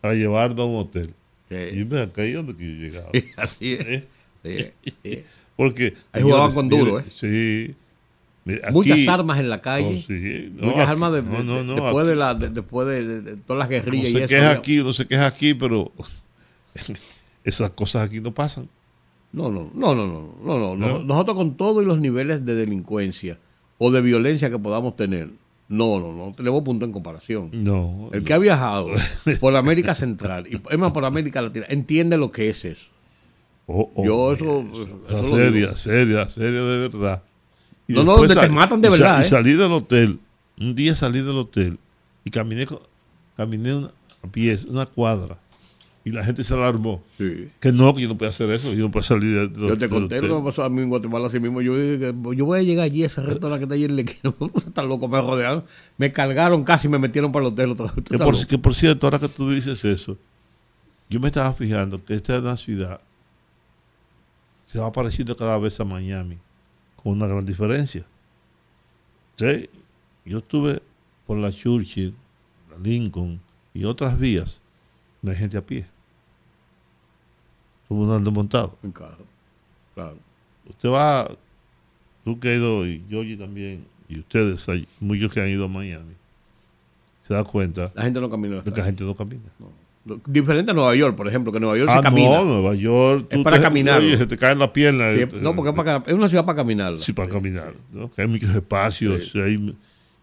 para 0.00 0.14
llevarlo 0.14 0.62
a 0.62 0.66
un 0.66 0.76
hotel. 0.80 1.14
Y 1.50 1.84
me 1.84 2.08
caí 2.10 2.32
donde 2.32 2.56
que 2.56 2.64
yo 2.64 2.80
llegaba. 2.80 3.10
Así 3.36 3.74
es. 3.74 3.80
¿eh? 3.86 4.08
Sí, 4.42 4.92
sí. 5.02 5.22
Porque 5.54 5.92
Ahí 6.12 6.22
jugaban 6.22 6.52
con 6.54 6.68
duro, 6.68 6.94
mire, 6.94 7.04
Sí. 7.14 7.74
Muchas 8.72 9.06
armas 9.06 9.38
en 9.38 9.48
la 9.50 9.60
calle. 9.60 9.98
Oh, 10.02 10.06
sí. 10.06 10.50
No, 10.56 10.66
Muchas 10.68 10.80
aquí- 10.82 10.90
armas 10.92 11.12
de, 11.12 11.22
no, 11.22 11.30
de- 11.38 11.44
no, 11.44 11.62
no, 11.62 11.74
después, 11.74 11.96
aquí- 11.96 12.08
de, 12.08 12.16
la, 12.16 12.34
de- 12.34 12.48
después 12.50 12.86
de, 12.88 13.36
todas 13.46 13.58
las 13.58 13.66
no 13.68 13.70
guerrillas 13.70 14.08
y 14.08 14.12
se 14.12 14.18
eso. 14.20 14.28
queja 14.28 14.42
ya- 14.42 14.58
aquí, 14.58 14.76
no 14.78 14.92
se 14.92 15.06
queja 15.06 15.26
aquí, 15.26 15.54
pero 15.54 15.92
esas 17.44 17.70
cosas 17.70 18.08
aquí 18.08 18.20
no 18.20 18.32
pasan. 18.32 18.68
No, 19.32 19.50
no, 19.50 19.70
no, 19.74 19.94
no, 19.94 20.06
no, 20.06 20.28
no, 20.42 20.58
no, 20.58 20.76
¿No? 20.76 20.76
no. 20.76 21.04
Nosotros 21.04 21.36
con 21.36 21.56
todos 21.56 21.84
los 21.84 21.98
niveles 21.98 22.44
de 22.44 22.54
delincuencia 22.54 23.38
o 23.78 23.90
de 23.90 24.00
violencia 24.02 24.50
que 24.50 24.58
podamos 24.58 24.94
tener, 24.94 25.30
no, 25.68 25.98
no, 25.98 26.12
no 26.12 26.34
tenemos 26.34 26.62
punto 26.62 26.84
en 26.84 26.92
comparación. 26.92 27.50
No. 27.52 28.10
El 28.12 28.24
que 28.24 28.34
ha 28.34 28.38
viajado 28.38 28.90
por 29.40 29.56
América 29.56 29.94
Central 29.94 30.46
y 30.46 30.60
es 30.70 30.78
más 30.78 30.92
por 30.92 31.04
América 31.04 31.40
Latina 31.40 31.64
entiende 31.68 32.18
lo 32.18 32.30
que 32.30 32.50
es 32.50 32.64
eso. 32.66 32.86
Oh, 33.66 33.90
oh, 33.94 34.04
Yo 34.04 34.32
eso, 34.32 34.64
eso, 35.08 35.36
seria, 35.36 35.76
seria, 35.76 36.28
seria 36.28 36.62
de 36.62 36.88
verdad. 36.88 37.22
Y 37.88 37.94
No, 37.94 38.04
no, 38.04 38.16
donde 38.18 38.34
te 38.34 38.48
matan 38.50 38.80
de 38.82 38.88
y 38.88 38.90
verdad, 38.90 39.18
Y 39.20 39.22
¿eh? 39.22 39.24
salí 39.24 39.54
del 39.54 39.72
hotel. 39.72 40.18
Un 40.58 40.74
día 40.74 40.94
salí 40.94 41.22
del 41.22 41.38
hotel 41.38 41.78
y 42.24 42.30
caminé, 42.30 42.66
caminé 43.36 43.74
una, 43.74 43.90
a 44.22 44.26
pies, 44.28 44.64
una 44.64 44.84
cuadra. 44.84 45.38
Y 46.04 46.10
la 46.10 46.24
gente 46.24 46.42
se 46.42 46.52
alarmó. 46.52 47.02
Sí. 47.16 47.48
Que 47.60 47.70
no, 47.70 47.94
que 47.94 48.02
yo 48.02 48.08
no 48.08 48.18
puedo 48.18 48.28
hacer 48.28 48.50
eso. 48.50 48.72
Yo 48.72 48.84
no 48.84 48.90
puedo 48.90 49.04
salir 49.04 49.50
del, 49.50 49.54
Yo 49.54 49.78
te 49.78 49.88
conté 49.88 50.20
lo 50.20 50.38
que 50.38 50.46
pasó 50.46 50.64
a 50.64 50.68
mí 50.68 50.82
en 50.82 50.88
Guatemala 50.88 51.28
así 51.28 51.38
mismo. 51.38 51.60
Yo 51.60 51.76
dije 51.76 52.12
yo 52.36 52.44
voy 52.44 52.58
a 52.58 52.62
llegar 52.62 52.84
allí 52.86 53.04
a 53.04 53.06
ese 53.06 53.22
restaurante 53.22 53.60
que 53.60 53.64
está 53.64 53.74
allí 53.74 53.84
en 53.84 53.96
Lequino. 53.96 54.34
Están 54.66 54.88
loco, 54.88 55.06
me 55.06 55.20
rodearon. 55.20 55.64
Me 55.98 56.10
cargaron 56.10 56.64
casi 56.64 56.88
y 56.88 56.90
me 56.90 56.98
metieron 56.98 57.30
para 57.30 57.46
el 57.46 57.52
hotel 57.52 57.76
Que 58.04 58.18
por, 58.18 58.46
que 58.46 58.58
por 58.58 58.74
cierto, 58.74 59.06
ahora 59.06 59.20
que 59.20 59.28
tú 59.28 59.50
dices 59.50 59.84
eso, 59.84 60.16
yo 61.08 61.20
me 61.20 61.28
estaba 61.28 61.52
fijando 61.52 62.04
que 62.04 62.14
esta 62.14 62.36
es 62.36 62.42
una 62.42 62.56
ciudad 62.56 63.00
se 64.72 64.78
va 64.78 64.90
pareciendo 64.90 65.36
cada 65.36 65.58
vez 65.58 65.78
a 65.80 65.84
Miami, 65.84 66.38
con 66.96 67.12
una 67.12 67.26
gran 67.26 67.44
diferencia. 67.44 68.06
Sí, 69.36 69.68
yo 70.24 70.38
estuve 70.38 70.80
por 71.26 71.36
la 71.36 71.52
Churchill, 71.52 72.14
la 72.70 72.78
Lincoln 72.78 73.38
y 73.74 73.84
otras 73.84 74.18
vías, 74.18 74.62
no 75.20 75.30
hay 75.30 75.36
gente 75.36 75.58
a 75.58 75.66
pie. 75.66 75.86
Somos 77.92 78.08
andando 78.08 78.30
montado. 78.30 78.78
En 78.82 78.90
carro. 78.90 79.26
Claro. 79.94 80.16
Usted 80.68 80.88
va, 80.88 81.28
tú 82.24 82.40
que 82.40 82.48
has 82.50 82.56
ido, 82.56 82.86
y 82.86 83.02
Yogi 83.10 83.36
también, 83.36 83.84
y 84.08 84.18
ustedes, 84.20 84.66
hay 84.70 84.86
muchos 85.00 85.32
que 85.34 85.40
han 85.42 85.48
ido 85.48 85.66
a 85.66 85.68
Miami, 85.68 86.14
se 87.28 87.34
da 87.34 87.44
cuenta 87.44 87.92
La 87.94 88.02
gente 88.04 88.18
no 88.20 88.30
camina. 88.30 88.60
de 88.62 88.72
que 88.72 88.78
la 88.80 88.86
gente 88.86 89.04
no 89.04 89.14
camina. 89.14 89.42
No. 89.58 90.20
Diferente 90.26 90.70
a 90.70 90.74
Nueva 90.74 90.94
York, 90.96 91.14
por 91.16 91.28
ejemplo, 91.28 91.52
que 91.52 91.60
Nueva 91.60 91.76
York 91.76 91.90
Ah, 91.92 91.98
se 91.98 92.02
camina. 92.02 92.38
no, 92.38 92.44
Nueva 92.44 92.74
York. 92.74 93.26
Es 93.30 93.38
para 93.42 93.58
te- 93.58 93.62
caminar. 93.62 94.00
Oye, 94.00 94.16
se 94.16 94.26
te 94.26 94.36
caen 94.38 94.58
las 94.58 94.70
piernas. 94.70 95.16
Sí, 95.16 95.36
no, 95.42 95.54
porque 95.54 95.70
es, 95.70 95.76
para, 95.76 96.02
es 96.06 96.12
una 96.14 96.28
ciudad 96.28 96.44
para 96.46 96.56
caminar. 96.56 96.98
Sí, 96.98 97.12
para 97.12 97.28
caminar. 97.28 97.72
¿no? 97.92 98.10
Que 98.10 98.22
hay 98.22 98.28
muchos 98.28 98.52
espacios 98.54 99.32
hay, 99.36 99.76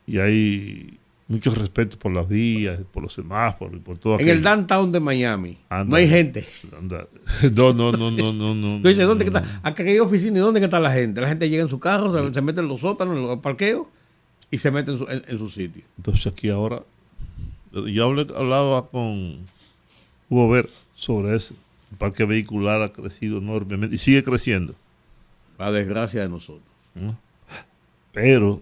y 0.07 0.17
hay 0.17 0.97
mucho 1.29 1.53
respeto 1.55 1.97
por 1.97 2.11
las 2.11 2.27
vías, 2.27 2.79
por 2.91 3.03
los 3.03 3.13
semáforos 3.13 3.75
y 3.77 3.79
por 3.79 3.97
todo 3.97 4.15
En 4.19 4.27
el 4.27 4.39
aquello. 4.39 4.49
downtown 4.49 4.91
de 4.91 4.99
Miami 4.99 5.57
Anda. 5.69 5.89
no 5.89 5.95
hay 5.95 6.09
gente. 6.09 6.45
Anda. 6.77 7.07
No, 7.53 7.71
no, 7.73 7.91
no, 7.93 8.11
no, 8.11 8.33
no. 8.33 8.53
no 8.55 8.81
Tú 8.81 8.89
dices, 8.89 9.07
¿dónde 9.07 9.23
no, 9.25 9.31
que 9.31 9.37
está? 9.37 9.59
Acá 9.63 9.83
hay 9.83 9.99
oficina 9.99 10.39
y 10.39 10.41
¿dónde 10.41 10.59
que 10.59 10.65
está 10.65 10.79
la 10.81 10.91
gente? 10.91 11.21
La 11.21 11.27
gente 11.29 11.49
llega 11.49 11.63
en 11.63 11.69
su 11.69 11.79
carro, 11.79 12.11
se, 12.11 12.33
se 12.33 12.41
mete 12.41 12.59
en 12.61 12.67
los 12.67 12.81
sótanos, 12.81 13.15
en 13.15 13.21
los 13.23 13.39
parqueos 13.39 13.87
y 14.51 14.57
se 14.57 14.71
mete 14.71 14.91
en 14.91 14.97
su, 14.97 15.07
en- 15.07 15.23
en 15.27 15.37
su 15.37 15.49
sitio. 15.49 15.83
Entonces 15.97 16.25
aquí 16.27 16.49
ahora, 16.49 16.81
yo 17.71 18.05
hablé, 18.05 18.25
hablaba 18.35 18.87
con 18.89 19.37
Hugo 20.29 20.49
Ver 20.49 20.69
sobre 20.95 21.35
eso. 21.35 21.53
El 21.91 21.97
parque 21.97 22.25
vehicular 22.25 22.81
ha 22.81 22.89
crecido 22.89 23.37
enormemente 23.37 23.95
y 23.95 23.99
sigue 23.99 24.23
creciendo. 24.23 24.73
La 25.59 25.71
desgracia 25.71 26.21
de 26.21 26.29
nosotros. 26.29 26.63
¿no? 26.95 27.17
Pero 28.11 28.61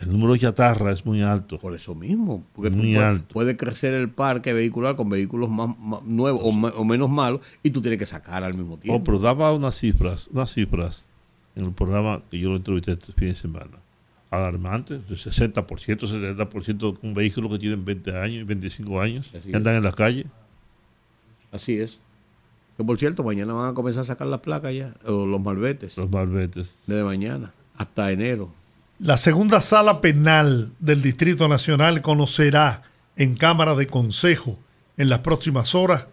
el 0.00 0.10
número 0.10 0.32
de 0.32 0.38
chatarra 0.40 0.92
es 0.92 1.04
muy 1.04 1.22
alto. 1.22 1.58
Por 1.58 1.74
eso 1.74 1.94
mismo. 1.94 2.44
Porque 2.54 2.70
Muy 2.70 2.94
puedes, 2.94 2.98
alto. 3.02 3.32
puede 3.34 3.56
crecer 3.56 3.94
el 3.94 4.08
parque 4.10 4.52
vehicular 4.52 4.96
con 4.96 5.08
vehículos 5.08 5.50
más, 5.50 5.78
más 5.78 6.02
nuevos 6.04 6.40
o, 6.44 6.52
me- 6.52 6.68
o 6.68 6.84
menos 6.84 7.10
malos 7.10 7.40
y 7.62 7.70
tú 7.70 7.80
tienes 7.82 7.98
que 7.98 8.06
sacar 8.06 8.42
al 8.42 8.54
mismo 8.54 8.74
Oh, 8.74 8.78
tiempo. 8.78 9.04
pero 9.04 9.18
daba 9.18 9.52
unas 9.52 9.76
cifras, 9.78 10.26
unas 10.32 10.52
cifras 10.52 11.04
en 11.54 11.66
el 11.66 11.72
programa 11.72 12.22
que 12.30 12.38
yo 12.38 12.48
lo 12.50 12.56
entrevisté 12.56 12.92
este 12.92 13.12
fin 13.12 13.28
de 13.28 13.34
semana. 13.34 13.78
Alarmantes, 14.30 15.00
de 15.08 15.16
60%, 15.16 16.06
70% 16.06 16.98
con 17.00 17.14
vehículos 17.14 17.50
que 17.52 17.58
tienen 17.58 17.84
20 17.84 18.16
años 18.16 18.40
y 18.42 18.44
25 18.44 19.00
años, 19.00 19.26
Así 19.34 19.40
que 19.42 19.50
es. 19.50 19.54
andan 19.56 19.74
en 19.76 19.82
la 19.82 19.92
calle. 19.92 20.24
Así 21.52 21.78
es. 21.80 21.98
Que 22.76 22.84
por 22.84 22.98
cierto, 22.98 23.24
mañana 23.24 23.52
van 23.52 23.70
a 23.70 23.74
comenzar 23.74 24.02
a 24.02 24.04
sacar 24.04 24.28
las 24.28 24.40
placas 24.40 24.72
ya, 24.74 24.94
o 25.04 25.26
los 25.26 25.40
malbetes, 25.42 25.96
Los 25.98 26.10
malbetes. 26.10 26.74
desde 26.86 27.02
mañana 27.04 27.52
hasta 27.76 28.10
enero. 28.12 28.52
La 29.02 29.16
segunda 29.16 29.62
sala 29.62 30.02
penal 30.02 30.74
del 30.78 31.00
Distrito 31.00 31.48
Nacional 31.48 32.02
conocerá 32.02 32.82
en 33.16 33.34
Cámara 33.34 33.74
de 33.74 33.86
Consejo 33.86 34.58
en 34.98 35.08
las 35.08 35.20
próximas 35.20 35.74
horas 35.74 36.06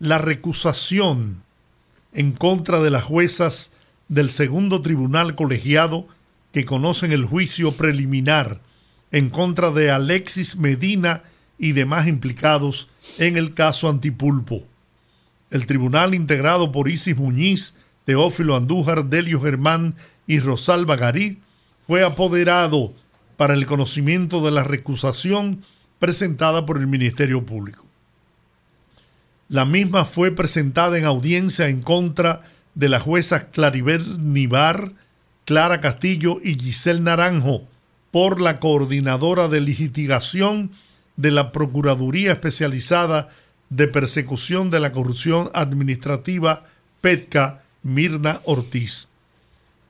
la 0.00 0.18
recusación 0.18 1.44
en 2.12 2.32
contra 2.32 2.80
de 2.80 2.90
las 2.90 3.04
juezas 3.04 3.70
del 4.08 4.32
segundo 4.32 4.82
tribunal 4.82 5.36
colegiado 5.36 6.08
que 6.50 6.64
conocen 6.64 7.12
el 7.12 7.24
juicio 7.24 7.70
preliminar 7.70 8.60
en 9.12 9.30
contra 9.30 9.70
de 9.70 9.92
Alexis 9.92 10.56
Medina 10.56 11.22
y 11.56 11.70
demás 11.70 12.08
implicados 12.08 12.88
en 13.18 13.36
el 13.36 13.54
caso 13.54 13.88
Antipulpo. 13.88 14.64
El 15.52 15.66
tribunal 15.66 16.16
integrado 16.16 16.72
por 16.72 16.88
Isis 16.88 17.16
Muñiz, 17.16 17.74
Teófilo 18.04 18.56
Andújar, 18.56 19.04
Delio 19.04 19.40
Germán 19.40 19.94
y 20.26 20.40
Rosalba 20.40 20.96
Garí 20.96 21.38
fue 21.86 22.04
apoderado 22.04 22.92
para 23.36 23.54
el 23.54 23.66
conocimiento 23.66 24.44
de 24.44 24.50
la 24.50 24.64
recusación 24.64 25.62
presentada 25.98 26.66
por 26.66 26.78
el 26.78 26.86
Ministerio 26.86 27.44
Público. 27.44 27.84
La 29.48 29.64
misma 29.64 30.04
fue 30.04 30.30
presentada 30.32 30.98
en 30.98 31.04
audiencia 31.04 31.68
en 31.68 31.82
contra 31.82 32.42
de 32.74 32.88
las 32.88 33.02
juezas 33.02 33.44
Claribel 33.52 34.32
Nivar, 34.32 34.92
Clara 35.44 35.80
Castillo 35.80 36.38
y 36.42 36.58
Giselle 36.58 37.00
Naranjo 37.00 37.62
por 38.10 38.40
la 38.40 38.60
coordinadora 38.60 39.48
de 39.48 39.60
litigación 39.60 40.70
de 41.16 41.30
la 41.30 41.52
Procuraduría 41.52 42.32
Especializada 42.32 43.28
de 43.70 43.88
Persecución 43.88 44.70
de 44.70 44.80
la 44.80 44.92
Corrupción 44.92 45.50
Administrativa 45.52 46.62
PETCA, 47.00 47.62
Mirna 47.82 48.40
Ortiz. 48.44 49.08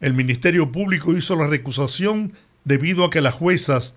El 0.05 0.13
Ministerio 0.13 0.71
Público 0.71 1.17
hizo 1.17 1.35
la 1.35 1.47
recusación 1.47 2.35
debido 2.67 3.07
a 3.07 3.11
que 3.11 3.23
las 3.23 3.33
juezas 3.33 3.95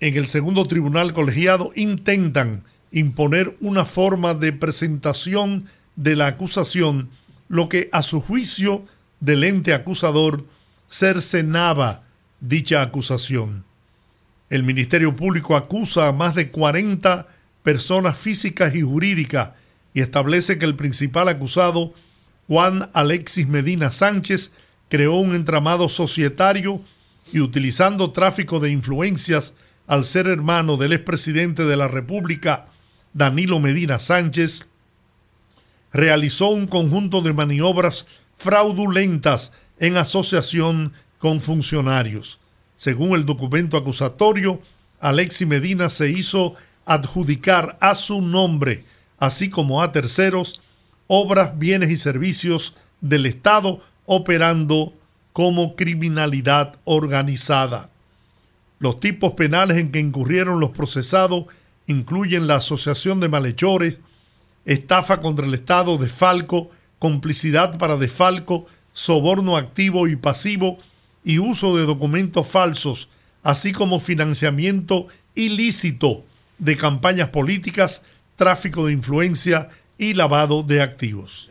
en 0.00 0.16
el 0.16 0.26
segundo 0.26 0.64
tribunal 0.64 1.12
colegiado 1.12 1.70
intentan 1.76 2.64
imponer 2.90 3.56
una 3.60 3.84
forma 3.84 4.34
de 4.34 4.52
presentación 4.52 5.66
de 5.94 6.16
la 6.16 6.26
acusación, 6.26 7.10
lo 7.48 7.68
que 7.68 7.90
a 7.92 8.02
su 8.02 8.20
juicio 8.20 8.84
del 9.20 9.44
ente 9.44 9.72
acusador 9.72 10.44
cercenaba 10.90 12.02
dicha 12.40 12.82
acusación. 12.82 13.64
El 14.50 14.64
Ministerio 14.64 15.14
Público 15.14 15.54
acusa 15.54 16.08
a 16.08 16.12
más 16.12 16.34
de 16.34 16.50
40 16.50 17.28
personas 17.62 18.18
físicas 18.18 18.74
y 18.74 18.82
jurídicas 18.82 19.50
y 19.94 20.00
establece 20.00 20.58
que 20.58 20.64
el 20.64 20.74
principal 20.74 21.28
acusado, 21.28 21.94
Juan 22.48 22.90
Alexis 22.94 23.46
Medina 23.46 23.92
Sánchez, 23.92 24.50
creó 24.92 25.14
un 25.14 25.34
entramado 25.34 25.88
societario 25.88 26.78
y 27.32 27.40
utilizando 27.40 28.10
tráfico 28.10 28.60
de 28.60 28.70
influencias 28.70 29.54
al 29.86 30.04
ser 30.04 30.26
hermano 30.26 30.76
del 30.76 30.92
expresidente 30.92 31.64
de 31.64 31.78
la 31.78 31.88
República, 31.88 32.66
Danilo 33.14 33.58
Medina 33.58 33.98
Sánchez, 33.98 34.66
realizó 35.94 36.48
un 36.48 36.66
conjunto 36.66 37.22
de 37.22 37.32
maniobras 37.32 38.06
fraudulentas 38.36 39.52
en 39.78 39.96
asociación 39.96 40.92
con 41.16 41.40
funcionarios. 41.40 42.38
Según 42.76 43.14
el 43.14 43.24
documento 43.24 43.78
acusatorio, 43.78 44.60
Alexis 45.00 45.48
Medina 45.48 45.88
se 45.88 46.10
hizo 46.10 46.54
adjudicar 46.84 47.78
a 47.80 47.94
su 47.94 48.20
nombre, 48.20 48.84
así 49.16 49.48
como 49.48 49.82
a 49.82 49.90
terceros, 49.90 50.60
obras, 51.06 51.58
bienes 51.58 51.90
y 51.90 51.96
servicios 51.96 52.74
del 53.00 53.24
Estado 53.24 53.80
operando 54.06 54.92
como 55.32 55.76
criminalidad 55.76 56.76
organizada. 56.84 57.90
Los 58.78 59.00
tipos 59.00 59.34
penales 59.34 59.78
en 59.78 59.92
que 59.92 60.00
incurrieron 60.00 60.60
los 60.60 60.70
procesados 60.70 61.46
incluyen 61.86 62.46
la 62.46 62.56
asociación 62.56 63.20
de 63.20 63.28
malhechores, 63.28 63.98
estafa 64.64 65.20
contra 65.20 65.46
el 65.46 65.54
Estado, 65.54 65.98
desfalco, 65.98 66.70
complicidad 66.98 67.78
para 67.78 67.96
desfalco, 67.96 68.66
soborno 68.92 69.56
activo 69.56 70.06
y 70.08 70.16
pasivo 70.16 70.78
y 71.24 71.38
uso 71.38 71.76
de 71.76 71.86
documentos 71.86 72.46
falsos, 72.46 73.08
así 73.42 73.72
como 73.72 74.00
financiamiento 74.00 75.06
ilícito 75.34 76.24
de 76.58 76.76
campañas 76.76 77.30
políticas, 77.30 78.02
tráfico 78.36 78.86
de 78.86 78.92
influencia 78.92 79.68
y 79.98 80.14
lavado 80.14 80.62
de 80.62 80.82
activos. 80.82 81.50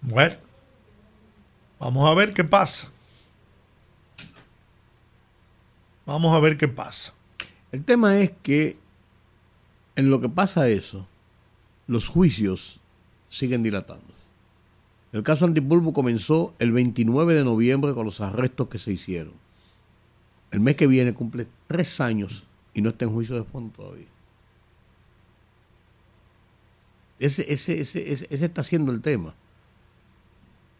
Bueno, 0.00 0.36
vamos 1.82 2.08
a 2.08 2.14
ver 2.14 2.32
qué 2.32 2.44
pasa. 2.44 2.88
Vamos 6.06 6.34
a 6.34 6.40
ver 6.40 6.56
qué 6.56 6.68
pasa. 6.68 7.12
El 7.72 7.84
tema 7.84 8.18
es 8.18 8.32
que 8.42 8.76
en 9.96 10.10
lo 10.10 10.20
que 10.20 10.28
pasa 10.28 10.68
eso, 10.68 11.06
los 11.86 12.08
juicios 12.08 12.80
siguen 13.28 13.62
dilatando. 13.62 14.12
El 15.12 15.22
caso 15.22 15.44
Antipulpo 15.44 15.92
comenzó 15.92 16.54
el 16.58 16.72
29 16.72 17.34
de 17.34 17.44
noviembre 17.44 17.92
con 17.94 18.06
los 18.06 18.20
arrestos 18.20 18.68
que 18.68 18.78
se 18.78 18.92
hicieron. 18.92 19.34
El 20.50 20.60
mes 20.60 20.76
que 20.76 20.86
viene 20.86 21.12
cumple 21.12 21.46
tres 21.66 22.00
años 22.00 22.44
y 22.74 22.80
no 22.80 22.90
está 22.90 23.04
en 23.04 23.12
juicio 23.12 23.36
de 23.36 23.44
fondo 23.44 23.72
todavía. 23.74 24.06
Ese, 27.18 27.52
ese, 27.52 27.80
ese, 27.80 28.12
ese, 28.12 28.44
está 28.44 28.62
siendo 28.62 28.90
el 28.90 29.00
tema. 29.00 29.34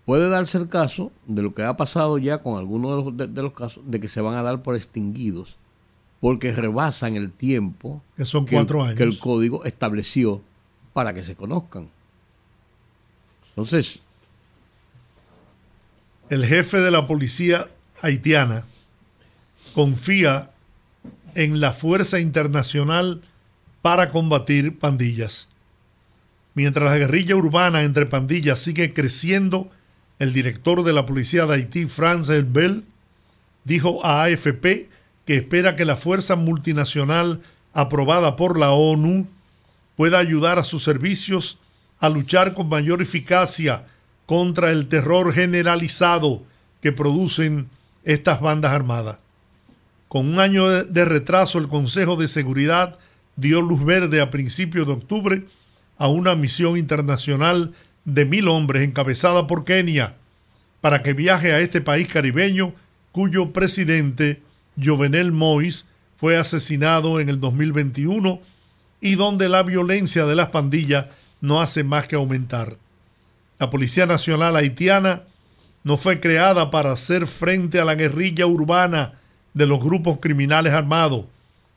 Puede 0.05 0.29
darse 0.29 0.59
el 0.59 0.69
caso 0.69 1.13
de 1.27 1.43
lo 1.43 1.55
que 1.55 1.63
ha 1.63 1.77
pasado 1.77 2.19
ya 2.19 2.39
con 2.39 2.59
algunos 2.59 2.91
de 2.91 3.27
los, 3.27 3.35
de 3.35 3.43
los 3.43 3.53
casos, 3.53 3.85
de 3.87 4.01
que 4.01 4.09
se 4.09 4.21
van 4.21 4.35
a 4.35 4.43
dar 4.43 4.63
por 4.63 4.75
extinguidos, 4.75 5.59
porque 6.21 6.53
rebasan 6.53 7.17
el 7.17 7.31
tiempo 7.31 8.03
que 8.17 8.25
son 8.25 8.47
cuatro 8.47 8.83
años 8.83 8.97
que 8.97 9.05
el 9.05 9.19
código 9.19 9.65
estableció 9.65 10.43
para 10.93 11.15
que 11.15 11.23
se 11.23 11.37
conozcan. 11.37 11.89
Entonces, 13.51 14.01
el 16.31 16.47
jefe 16.47 16.81
de 16.81 16.91
la 16.91 17.07
policía 17.07 17.69
haitiana 18.01 18.65
confía 19.75 20.51
en 21.35 21.61
la 21.61 21.73
fuerza 21.73 22.21
internacional 22.21 23.23
para 23.83 24.11
combatir 24.11 24.79
pandillas. 24.79 25.49
Mientras 26.55 26.85
la 26.85 26.99
guerrilla 26.99 27.37
urbana 27.37 27.83
entre 27.83 28.07
pandillas 28.07 28.59
sigue 28.59 28.93
creciendo, 28.93 29.71
el 30.23 30.33
director 30.33 30.85
de 30.85 30.93
la 30.93 31.05
policía 31.05 31.47
de 31.47 31.55
Haití, 31.55 31.87
Franz 31.87 32.29
Bell, 32.29 32.85
dijo 33.65 34.07
a 34.07 34.23
AFP 34.23 34.89
que 35.25 35.35
espera 35.35 35.75
que 35.75 35.85
la 35.85 35.97
fuerza 35.97 36.37
multinacional 36.37 37.41
aprobada 37.73 38.37
por 38.37 38.57
la 38.57 38.71
ONU 38.71 39.27
pueda 39.97 40.21
ayudar 40.21 40.61
a 40.61 40.65
sus 40.65 40.85
servicios 40.85 41.59
a 41.99 42.09
luchar 42.09 42.55
con 42.55 42.69
mayor 42.69 43.03
eficacia 43.03 43.85
contra 44.25 44.71
el 44.71 44.87
terror 44.87 45.33
generalizado 45.33 46.45
que 46.81 46.93
producen 46.93 47.69
estas 48.05 48.41
bandas 48.41 48.71
armadas. 48.71 49.19
Con 50.07 50.29
un 50.29 50.39
año 50.39 50.69
de 50.69 51.05
retraso, 51.05 51.59
el 51.59 51.67
Consejo 51.67 52.15
de 52.15 52.29
Seguridad 52.29 52.97
dio 53.35 53.61
luz 53.61 53.85
verde 53.85 54.21
a 54.21 54.31
principios 54.31 54.87
de 54.87 54.93
octubre 54.93 55.47
a 55.99 56.07
una 56.07 56.37
misión 56.37 56.77
internacional 56.77 57.73
de 58.05 58.25
mil 58.25 58.49
hombres 58.49 58.83
encabezada 58.83 59.47
por 59.47 59.65
Kenia 59.65 60.17
para 60.81 61.03
que 61.03 61.13
viaje 61.13 61.53
a 61.53 61.61
este 61.61 61.81
país 61.81 62.09
caribeño 62.09 62.75
cuyo 63.13 63.53
presidente, 63.53 64.43
Jovenel 64.83 65.33
Mois, 65.33 65.87
fue 66.17 66.37
asesinado 66.37 67.21
en 67.21 67.29
el 67.29 67.41
2021 67.41 68.41
y 69.01 69.15
donde 69.17 69.49
la 69.49 69.63
violencia 69.63 70.25
de 70.25 70.35
las 70.35 70.51
pandillas 70.51 71.07
no 71.41 71.61
hace 71.61 71.85
más 71.85 72.07
que 72.07 72.17
aumentar. 72.17 72.77
La 73.59 73.71
Policía 73.71 74.07
Nacional 74.07 74.57
Haitiana 74.57 75.23
no 75.85 75.97
fue 75.97 76.21
creada 76.21 76.71
para 76.71 76.93
hacer 76.93 77.27
frente 77.27 77.81
a 77.81 77.85
la 77.85 77.95
guerrilla 77.95 78.47
urbana 78.47 79.15
de 79.55 79.67
los 79.67 79.81
grupos 79.81 80.19
criminales 80.21 80.73
armados, 80.73 81.27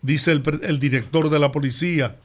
dice 0.01 0.31
el, 0.31 0.43
el, 0.61 0.79
director 0.79 1.29
de 1.29 1.39
la 1.39 1.51
policía, 1.51 2.15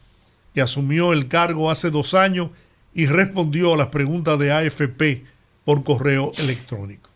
que 0.55 0.61
asumió 0.61 1.13
el 1.13 1.29
cargo 1.29 1.71
hace 1.71 1.91
dos 1.91 2.15
años 2.15 2.51
y 2.95 3.07
respondió 3.07 3.75
a 3.75 3.77
las 3.77 3.89
preguntas 3.89 4.39
de 4.39 4.53
AFP 4.53 5.25
por 5.65 5.85
correo 5.85 6.33
electrónico. 6.39 7.11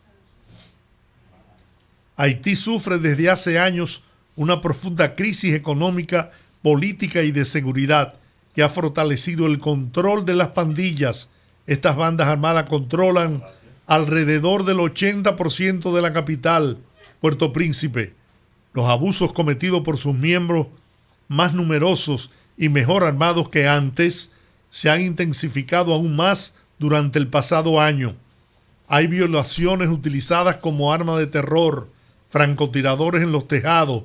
Haití 2.15 2.55
sufre 2.55 2.97
desde 2.97 3.29
hace 3.29 3.59
años 3.59 4.03
una 4.35 4.61
profunda 4.61 5.15
crisis 5.15 5.53
económica, 5.53 6.31
política 6.61 7.23
y 7.23 7.31
de 7.31 7.45
seguridad 7.45 8.15
que 8.53 8.63
ha 8.63 8.69
fortalecido 8.69 9.47
el 9.47 9.59
control 9.59 10.25
de 10.25 10.33
las 10.33 10.49
pandillas. 10.49 11.29
Estas 11.67 11.97
bandas 11.97 12.27
armadas 12.27 12.69
controlan 12.69 13.43
alrededor 13.85 14.63
del 14.63 14.77
80% 14.77 15.93
de 15.93 16.01
la 16.01 16.13
capital, 16.13 16.77
Puerto 17.19 17.51
Príncipe, 17.51 18.13
los 18.73 18.87
abusos 18.87 19.33
cometidos 19.33 19.81
por 19.81 19.97
sus 19.97 20.15
miembros 20.15 20.67
más 21.27 21.53
numerosos 21.53 22.31
y 22.57 22.69
mejor 22.69 23.03
armados 23.03 23.49
que 23.49 23.67
antes 23.67 24.31
se 24.75 24.89
han 24.89 24.99
intensificado 24.99 25.93
aún 25.93 26.17
más 26.17 26.53
durante 26.79 27.17
el 27.17 27.29
pasado 27.29 27.79
año. 27.79 28.13
Hay 28.89 29.07
violaciones 29.07 29.87
utilizadas 29.87 30.57
como 30.57 30.91
arma 30.91 31.17
de 31.17 31.27
terror, 31.27 31.87
francotiradores 32.29 33.23
en 33.23 33.31
los 33.31 33.47
tejados, 33.47 34.03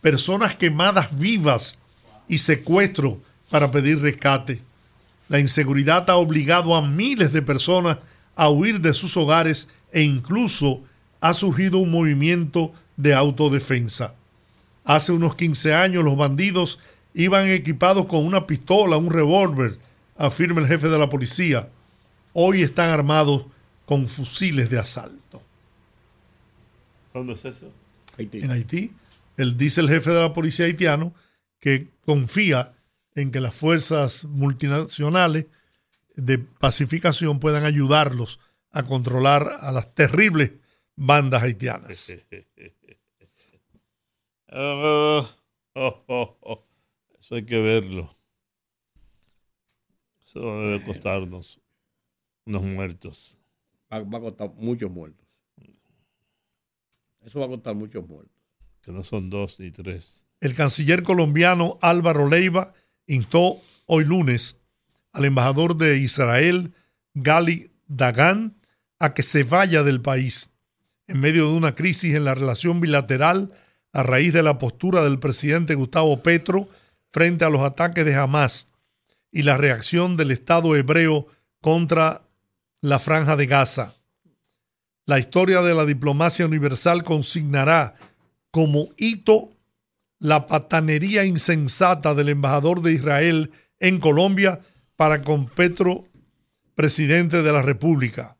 personas 0.00 0.54
quemadas 0.54 1.18
vivas 1.18 1.80
y 2.28 2.38
secuestro 2.38 3.20
para 3.50 3.72
pedir 3.72 4.00
rescate. 4.00 4.62
La 5.28 5.40
inseguridad 5.40 6.08
ha 6.08 6.18
obligado 6.18 6.76
a 6.76 6.82
miles 6.82 7.32
de 7.32 7.42
personas 7.42 7.98
a 8.36 8.48
huir 8.48 8.80
de 8.80 8.94
sus 8.94 9.16
hogares 9.16 9.68
e 9.90 10.02
incluso 10.02 10.82
ha 11.20 11.34
surgido 11.34 11.78
un 11.78 11.90
movimiento 11.90 12.72
de 12.96 13.12
autodefensa. 13.12 14.14
Hace 14.84 15.10
unos 15.10 15.34
15 15.34 15.74
años 15.74 16.04
los 16.04 16.16
bandidos 16.16 16.78
iban 17.12 17.50
equipados 17.50 18.06
con 18.06 18.24
una 18.24 18.46
pistola, 18.46 18.98
un 18.98 19.10
revólver, 19.10 19.80
afirma 20.16 20.60
el 20.60 20.66
jefe 20.66 20.88
de 20.88 20.98
la 20.98 21.08
policía. 21.08 21.70
Hoy 22.32 22.62
están 22.62 22.90
armados 22.90 23.46
con 23.84 24.06
fusiles 24.06 24.68
de 24.70 24.78
asalto. 24.78 25.42
¿Dónde 27.14 27.34
es 27.34 27.44
eso? 27.44 27.72
Haití. 28.18 28.40
En 28.40 28.50
Haití. 28.50 28.92
Él 29.36 29.56
dice 29.56 29.80
el 29.80 29.88
jefe 29.88 30.10
de 30.10 30.20
la 30.20 30.32
policía 30.32 30.66
haitiano 30.66 31.14
que 31.60 31.88
confía 32.04 32.74
en 33.14 33.30
que 33.30 33.40
las 33.40 33.54
fuerzas 33.54 34.24
multinacionales 34.24 35.46
de 36.14 36.38
pacificación 36.38 37.40
puedan 37.40 37.64
ayudarlos 37.64 38.40
a 38.70 38.82
controlar 38.82 39.48
a 39.60 39.72
las 39.72 39.94
terribles 39.94 40.52
bandas 40.96 41.42
haitianas. 41.42 42.12
oh, 44.52 45.28
oh, 45.74 46.36
oh, 46.40 46.66
Eso 47.18 47.34
hay 47.34 47.44
que 47.44 47.60
verlo. 47.60 48.15
Eso 50.36 50.60
debe 50.60 50.82
costarnos 50.82 51.58
unos 52.44 52.62
muertos. 52.62 53.38
Va, 53.90 54.00
va, 54.00 54.18
a 54.18 54.20
costar 54.20 54.52
muchos 54.56 54.90
muertos. 54.90 55.26
Eso 57.24 57.40
va 57.40 57.46
a 57.46 57.48
costar 57.48 57.74
muchos 57.74 58.06
muertos. 58.06 58.36
Que 58.82 58.92
no 58.92 59.02
son 59.02 59.30
dos 59.30 59.58
ni 59.58 59.70
tres. 59.70 60.24
El 60.40 60.54
canciller 60.54 61.02
colombiano 61.02 61.78
Álvaro 61.80 62.28
Leiva 62.28 62.74
instó 63.06 63.62
hoy 63.86 64.04
lunes 64.04 64.58
al 65.12 65.24
embajador 65.24 65.78
de 65.78 65.96
Israel, 65.96 66.74
Gali 67.14 67.70
Dagan, 67.86 68.56
a 68.98 69.14
que 69.14 69.22
se 69.22 69.42
vaya 69.42 69.82
del 69.84 70.02
país 70.02 70.50
en 71.06 71.18
medio 71.20 71.50
de 71.50 71.56
una 71.56 71.74
crisis 71.74 72.14
en 72.14 72.24
la 72.24 72.34
relación 72.34 72.80
bilateral 72.80 73.52
a 73.94 74.02
raíz 74.02 74.34
de 74.34 74.42
la 74.42 74.58
postura 74.58 75.02
del 75.02 75.18
presidente 75.18 75.74
Gustavo 75.74 76.22
Petro 76.22 76.68
frente 77.10 77.46
a 77.46 77.50
los 77.50 77.62
ataques 77.62 78.04
de 78.04 78.14
Hamas 78.14 78.68
y 79.30 79.42
la 79.42 79.56
reacción 79.56 80.16
del 80.16 80.30
Estado 80.30 80.76
hebreo 80.76 81.26
contra 81.60 82.28
la 82.80 82.98
franja 82.98 83.36
de 83.36 83.46
Gaza. 83.46 83.96
La 85.06 85.18
historia 85.18 85.62
de 85.62 85.74
la 85.74 85.84
diplomacia 85.84 86.46
universal 86.46 87.04
consignará 87.04 87.94
como 88.50 88.88
hito 88.96 89.50
la 90.18 90.46
patanería 90.46 91.24
insensata 91.24 92.14
del 92.14 92.30
embajador 92.30 92.82
de 92.82 92.92
Israel 92.92 93.50
en 93.78 94.00
Colombia 94.00 94.60
para 94.96 95.22
con 95.22 95.46
Petro, 95.46 96.08
presidente 96.74 97.42
de 97.42 97.52
la 97.52 97.62
República. 97.62 98.36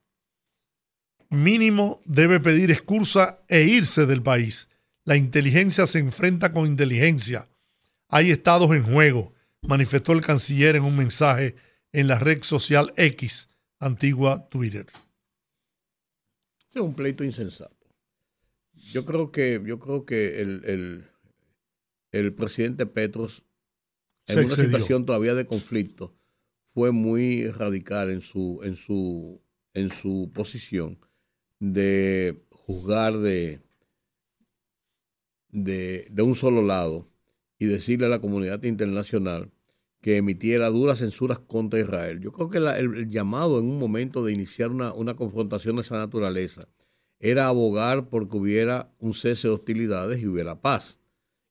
Mínimo 1.28 2.00
debe 2.04 2.40
pedir 2.40 2.70
excusa 2.70 3.40
e 3.48 3.62
irse 3.62 4.06
del 4.06 4.22
país. 4.22 4.68
La 5.04 5.16
inteligencia 5.16 5.86
se 5.86 5.98
enfrenta 5.98 6.52
con 6.52 6.66
inteligencia. 6.66 7.48
Hay 8.08 8.30
estados 8.30 8.70
en 8.70 8.84
juego, 8.84 9.34
manifestó 9.68 10.12
el 10.12 10.20
canciller 10.20 10.76
en 10.76 10.84
un 10.84 10.96
mensaje 10.96 11.56
en 11.92 12.08
la 12.08 12.18
red 12.18 12.42
social 12.42 12.92
X, 12.96 13.48
antigua 13.78 14.48
Twitter. 14.48 14.86
es 16.70 16.80
un 16.80 16.94
pleito 16.94 17.24
insensato. 17.24 17.74
Yo 18.92 19.04
creo 19.04 19.32
que, 19.32 19.62
yo 19.64 19.78
creo 19.78 20.04
que 20.04 20.40
el, 20.40 21.04
el, 22.12 22.34
presidente 22.34 22.86
Petros, 22.86 23.44
en 24.26 24.44
una 24.44 24.54
situación 24.54 25.06
todavía 25.06 25.34
de 25.34 25.46
conflicto, 25.46 26.14
fue 26.66 26.92
muy 26.92 27.48
radical 27.50 28.10
en 28.10 28.20
su, 28.20 28.60
en 28.62 28.76
su, 28.76 29.42
en 29.72 29.90
su 29.90 30.30
posición 30.34 30.98
de 31.58 32.44
juzgar 32.50 33.16
de, 33.16 33.62
de, 35.48 36.06
de, 36.10 36.22
un 36.22 36.36
solo 36.36 36.62
lado 36.62 37.08
y 37.58 37.66
decirle 37.66 38.06
a 38.06 38.10
la 38.10 38.20
comunidad 38.20 38.62
internacional 38.64 39.50
que 40.00 40.16
emitiera 40.16 40.70
duras 40.70 41.00
censuras 41.00 41.38
contra 41.38 41.80
Israel. 41.80 42.20
Yo 42.20 42.32
creo 42.32 42.48
que 42.48 42.58
el, 42.58 43.08
llamado 43.08 43.58
en 43.58 43.66
un 43.66 43.78
momento 43.78 44.24
de 44.24 44.32
iniciar 44.32 44.70
una, 44.70 44.92
una, 44.92 45.14
confrontación 45.14 45.76
de 45.76 45.82
esa 45.82 45.98
naturaleza 45.98 46.68
era 47.18 47.48
abogar 47.48 48.08
porque 48.08 48.36
hubiera 48.36 48.92
un 48.98 49.14
cese 49.14 49.48
de 49.48 49.54
hostilidades 49.54 50.20
y 50.20 50.26
hubiera 50.26 50.60
paz. 50.60 51.00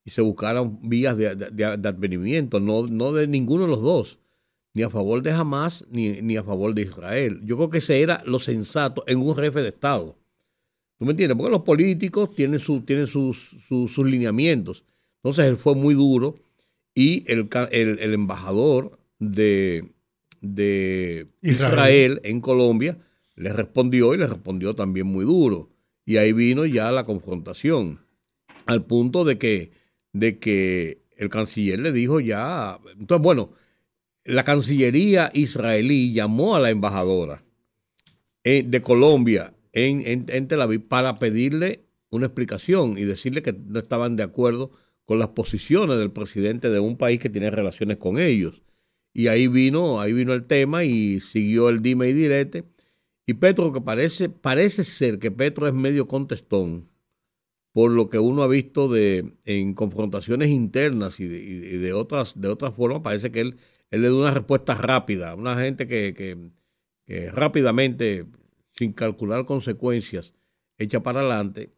Y 0.03 0.11
se 0.11 0.22
buscaran 0.22 0.80
vías 0.88 1.17
de, 1.17 1.35
de, 1.35 1.65
advenimiento, 1.65 2.59
no, 2.59 2.85
no 2.85 3.11
de 3.11 3.27
ninguno 3.27 3.63
de 3.63 3.69
los 3.69 3.81
dos, 3.81 4.19
ni 4.73 4.84
a 4.84 4.89
favor 4.89 5.23
de 5.23 5.31
Hamas 5.31 5.85
ni, 5.89 6.22
ni 6.22 6.38
a 6.38 6.43
favor 6.43 6.76
de 6.76 6.84
Israel. 6.84 7.41
Yo 7.43 7.57
creo 7.57 7.69
que 7.69 7.80
ese 7.80 8.01
era 8.01 8.22
lo 8.26 8.39
sensato 8.39 9.03
en 9.07 9.19
un 9.19 9.35
jefe 9.35 9.63
de 9.63 9.69
Estado. 9.69 10.15
¿Tú 10.97 11.05
me 11.05 11.11
entiendes? 11.11 11.35
Porque 11.38 11.51
los 11.51 11.63
políticos 11.63 12.34
tienen, 12.35 12.59
su, 12.59 12.81
tienen 12.81 13.07
sus, 13.07 13.55
sus, 13.67 13.97
lineamientos. 13.97 14.85
Entonces 15.17 15.45
él 15.45 15.57
fue 15.57 15.76
muy 15.76 15.93
duro 15.93 16.35
y 16.95 17.30
el, 17.31 17.49
el, 17.72 18.13
embajador 18.13 18.97
de, 19.19 19.91
de 20.41 21.27
Israel. 21.41 22.22
en 22.23 22.41
Colombia 22.41 22.97
le 23.35 23.51
respondió 23.53 24.13
y 24.13 24.17
le 24.17 24.27
respondió 24.27 24.73
también 24.73 25.05
muy 25.05 25.26
duro. 25.26 25.69
Y 26.05 26.17
ahí 26.17 26.34
vino 26.34 26.65
ya 26.65 26.91
la 26.91 27.03
confrontación, 27.03 27.99
al 28.65 28.84
punto 28.84 29.26
de 29.26 29.38
que, 29.38 29.72
de 30.13 30.39
que 30.39 31.03
el 31.17 31.30
canciller 31.30 31.80
le 31.80 31.91
dijo 31.91 32.19
ya, 32.19 32.80
entonces 32.97 33.22
bueno, 33.22 33.51
la 34.26 34.43
Cancillería 34.43 35.30
israelí 35.34 36.13
llamó 36.13 36.55
a 36.55 36.59
la 36.59 36.72
embajadora 36.72 37.43
eh, 38.43 38.63
de 38.65 38.81
Colombia 38.81 39.53
en, 39.72 40.01
en, 40.05 40.47
Tel 40.47 40.61
Aviv 40.61 40.88
para 40.88 41.19
pedirle 41.19 41.85
una 42.09 42.26
explicación 42.26 42.97
y 42.97 43.03
decirle 43.03 43.41
que 43.43 43.53
no 43.53 43.80
estaban 43.80 44.15
de 44.15 44.23
acuerdo 44.23 44.72
con 45.06 45.19
las 45.19 45.30
posiciones 45.30 45.98
del 45.98 46.11
presidente 46.11 46.69
de 46.69 46.80
un 46.80 46.98
país 46.98 47.19
que 47.19 47.30
tiene 47.30 47.52
relaciones 47.52 47.98
con 47.98 48.19
ellos. 48.19 48.61
Y 49.14 49.27
ahí 49.27 49.48
vino, 49.48 50.02
ahí 50.02 50.14
vino 50.14 50.34
el 50.34 50.45
tema 50.45 50.84
y 50.84 51.22
siguió 51.22 51.69
el 51.69 51.82
dime 51.82 52.10
y 52.10 52.14
direte. 52.14 52.65
Y 53.26 53.36
Petro, 53.36 53.72
que 53.72 53.82
parece, 53.82 54.30
parece 54.30 54.84
ser 54.84 55.19
que 55.19 55.32
Petro 55.32 55.68
es 55.68 55.73
medio 55.73 56.07
contestón, 56.07 56.90
por 57.72 57.91
lo 57.91 58.10
que 58.10 58.19
uno 58.19 58.44
ha 58.44 58.48
visto 58.48 58.88
de, 58.88 59.34
en 59.45 59.73
confrontaciones 59.73 60.49
internas 60.49 61.19
y 61.19 61.27
de, 61.27 61.94
otras, 61.94 62.40
de 62.40 62.48
otras 62.48 62.76
formas, 62.76 63.02
parece 63.02 63.32
que 63.32 63.41
él, 63.41 63.57
él 63.91 64.02
le 64.02 64.10
da 64.10 64.15
una 64.15 64.32
respuesta 64.32 64.76
rápida. 64.76 65.36
Una 65.36 65.56
gente 65.56 65.88
que, 65.88 66.14
que 67.06 67.32
rápidamente 67.32 68.26
sin 68.76 68.94
calcular 68.94 69.45
consecuencias, 69.45 70.34
echa 70.77 71.02
para 71.02 71.22
adelante. 71.22 71.73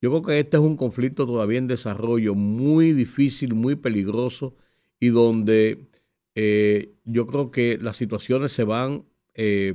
Yo 0.00 0.10
creo 0.10 0.22
que 0.22 0.38
este 0.38 0.56
es 0.56 0.62
un 0.62 0.76
conflicto 0.76 1.26
todavía 1.26 1.58
en 1.58 1.66
desarrollo 1.66 2.34
muy 2.34 2.92
difícil, 2.92 3.54
muy 3.54 3.74
peligroso 3.74 4.54
y 5.00 5.08
donde 5.08 5.88
eh, 6.34 6.94
yo 7.04 7.26
creo 7.26 7.50
que 7.50 7.78
las 7.80 7.96
situaciones 7.96 8.52
se 8.52 8.64
van 8.64 9.06
eh, 9.34 9.74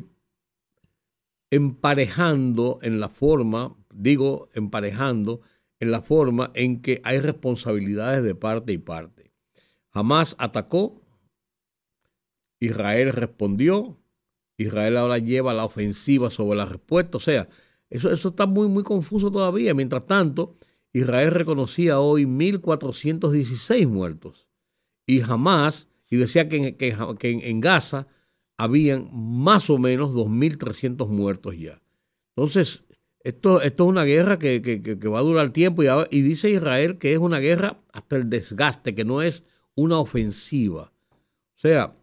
emparejando 1.50 2.80
en 2.82 3.00
la 3.00 3.10
forma, 3.10 3.76
digo 3.94 4.50
emparejando, 4.54 5.41
en 5.80 5.91
la 5.91 6.02
forma 6.02 6.52
en 6.56 6.82
que 6.82 7.02
hay 7.04 7.20
responsabilidades 7.20 8.24
de 8.24 8.36
parte 8.36 8.72
y 8.72 8.78
parte. 8.78 9.34
Jamás 9.90 10.36
atacó, 10.40 11.02
Israel 12.60 13.12
respondió, 13.12 14.00
Israel 14.58 14.98
ahora 14.98 15.18
lleva 15.18 15.54
la 15.54 15.66
ofensiva 15.66 16.30
sobre 16.30 16.58
la 16.58 16.66
respuesta. 16.66 17.18
O 17.18 17.20
sea, 17.20 17.50
eso, 17.94 18.11
eso 18.11 18.30
está 18.30 18.48
muy, 18.48 18.68
muy 18.68 18.84
confuso 18.84 19.32
todavía. 19.32 19.76
Mientras 19.76 20.03
tanto, 20.06 20.56
Israel 20.94 21.30
reconocía 21.30 21.99
hoy 21.99 22.26
1.416 22.26 23.88
muertos. 23.88 24.48
Y 25.06 25.20
jamás, 25.20 25.90
y 26.10 26.15
decía 26.15 26.49
que 26.49 26.76
en, 26.80 27.41
en, 27.41 27.60
Gaza 27.60 28.07
habían 28.57 29.10
más 29.14 29.70
o 29.70 29.78
menos 29.78 30.15
2.300 30.15 31.07
muertos 31.07 31.56
ya. 31.56 31.80
Entonces, 32.36 32.84
esto, 33.20 33.61
esto 33.61 33.84
es 33.84 33.90
una 33.90 34.06
guerra 34.06 34.40
que, 34.40 34.64
que, 34.64 35.07
va 35.07 35.20
a 35.20 35.24
durar 35.24 35.52
tiempo 35.52 35.84
y, 35.84 35.88
y 36.10 36.22
dice 36.22 36.49
Israel 36.49 36.98
que 36.98 37.14
es 37.14 37.20
una 37.20 37.38
guerra 37.38 37.80
hasta 37.91 38.15
el 38.15 38.28
desgaste, 38.28 38.95
que 38.95 39.06
no 39.06 39.22
es 39.22 39.44
una 39.76 39.99
ofensiva. 39.99 40.91
O 41.11 41.60
sea, 41.60 41.95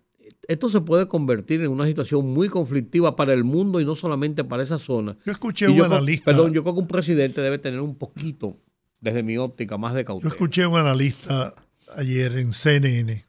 esto 0.48 0.68
se 0.68 0.80
puede 0.80 1.06
convertir 1.06 1.60
en 1.62 1.70
una 1.70 1.86
situación 1.86 2.26
muy 2.26 2.48
conflictiva 2.48 3.16
para 3.16 3.32
el 3.32 3.44
mundo 3.44 3.80
y 3.80 3.84
no 3.84 3.94
solamente 3.94 4.44
para 4.44 4.62
esa 4.62 4.78
zona. 4.78 5.16
Yo 5.24 5.32
escuché 5.32 5.68
un 5.68 5.82
analista. 5.82 6.24
Perdón, 6.24 6.52
yo 6.52 6.62
creo 6.62 6.74
que 6.74 6.80
un 6.80 6.88
presidente 6.88 7.40
debe 7.40 7.58
tener 7.58 7.80
un 7.80 7.96
poquito, 7.96 8.56
desde 9.00 9.22
mi 9.22 9.36
óptica, 9.38 9.78
más 9.78 9.94
de 9.94 10.04
cautela. 10.04 10.28
Yo 10.28 10.34
escuché 10.34 10.66
un 10.66 10.76
analista 10.76 11.54
ayer 11.96 12.36
en 12.38 12.52
CNN 12.52 13.24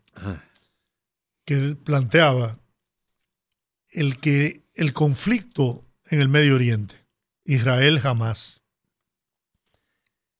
que 1.45 1.75
planteaba 1.83 2.59
el 3.91 4.19
que 4.19 4.63
el 4.75 4.93
conflicto 4.93 5.85
en 6.09 6.21
el 6.21 6.29
Medio 6.29 6.55
Oriente, 6.55 6.95
Israel 7.43 7.99
jamás, 7.99 8.61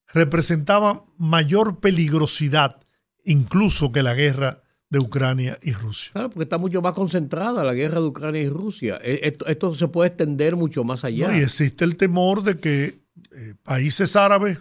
representaba 0.07 1.05
mayor 1.17 1.79
peligrosidad 1.79 2.79
incluso 3.23 3.91
que 3.91 4.03
la 4.03 4.13
guerra 4.13 4.60
de 4.91 4.99
Ucrania 4.99 5.57
y 5.63 5.71
Rusia. 5.71 6.11
Claro, 6.11 6.29
porque 6.29 6.43
está 6.43 6.57
mucho 6.57 6.81
más 6.81 6.93
concentrada 6.93 7.63
la 7.63 7.73
guerra 7.73 8.01
de 8.01 8.07
Ucrania 8.07 8.41
y 8.41 8.49
Rusia. 8.49 8.99
E, 9.01 9.37
esto, 9.47 9.73
se 9.73 9.87
puede 9.87 10.09
extender 10.09 10.57
mucho 10.57 10.83
más 10.83 11.05
allá. 11.05 11.35
y 11.35 11.41
existe 11.41 11.85
el 11.85 11.95
temor 11.95 12.43
de 12.43 12.59
que 12.59 12.99
eh, 13.31 13.55
países 13.63 14.17
árabes 14.17 14.59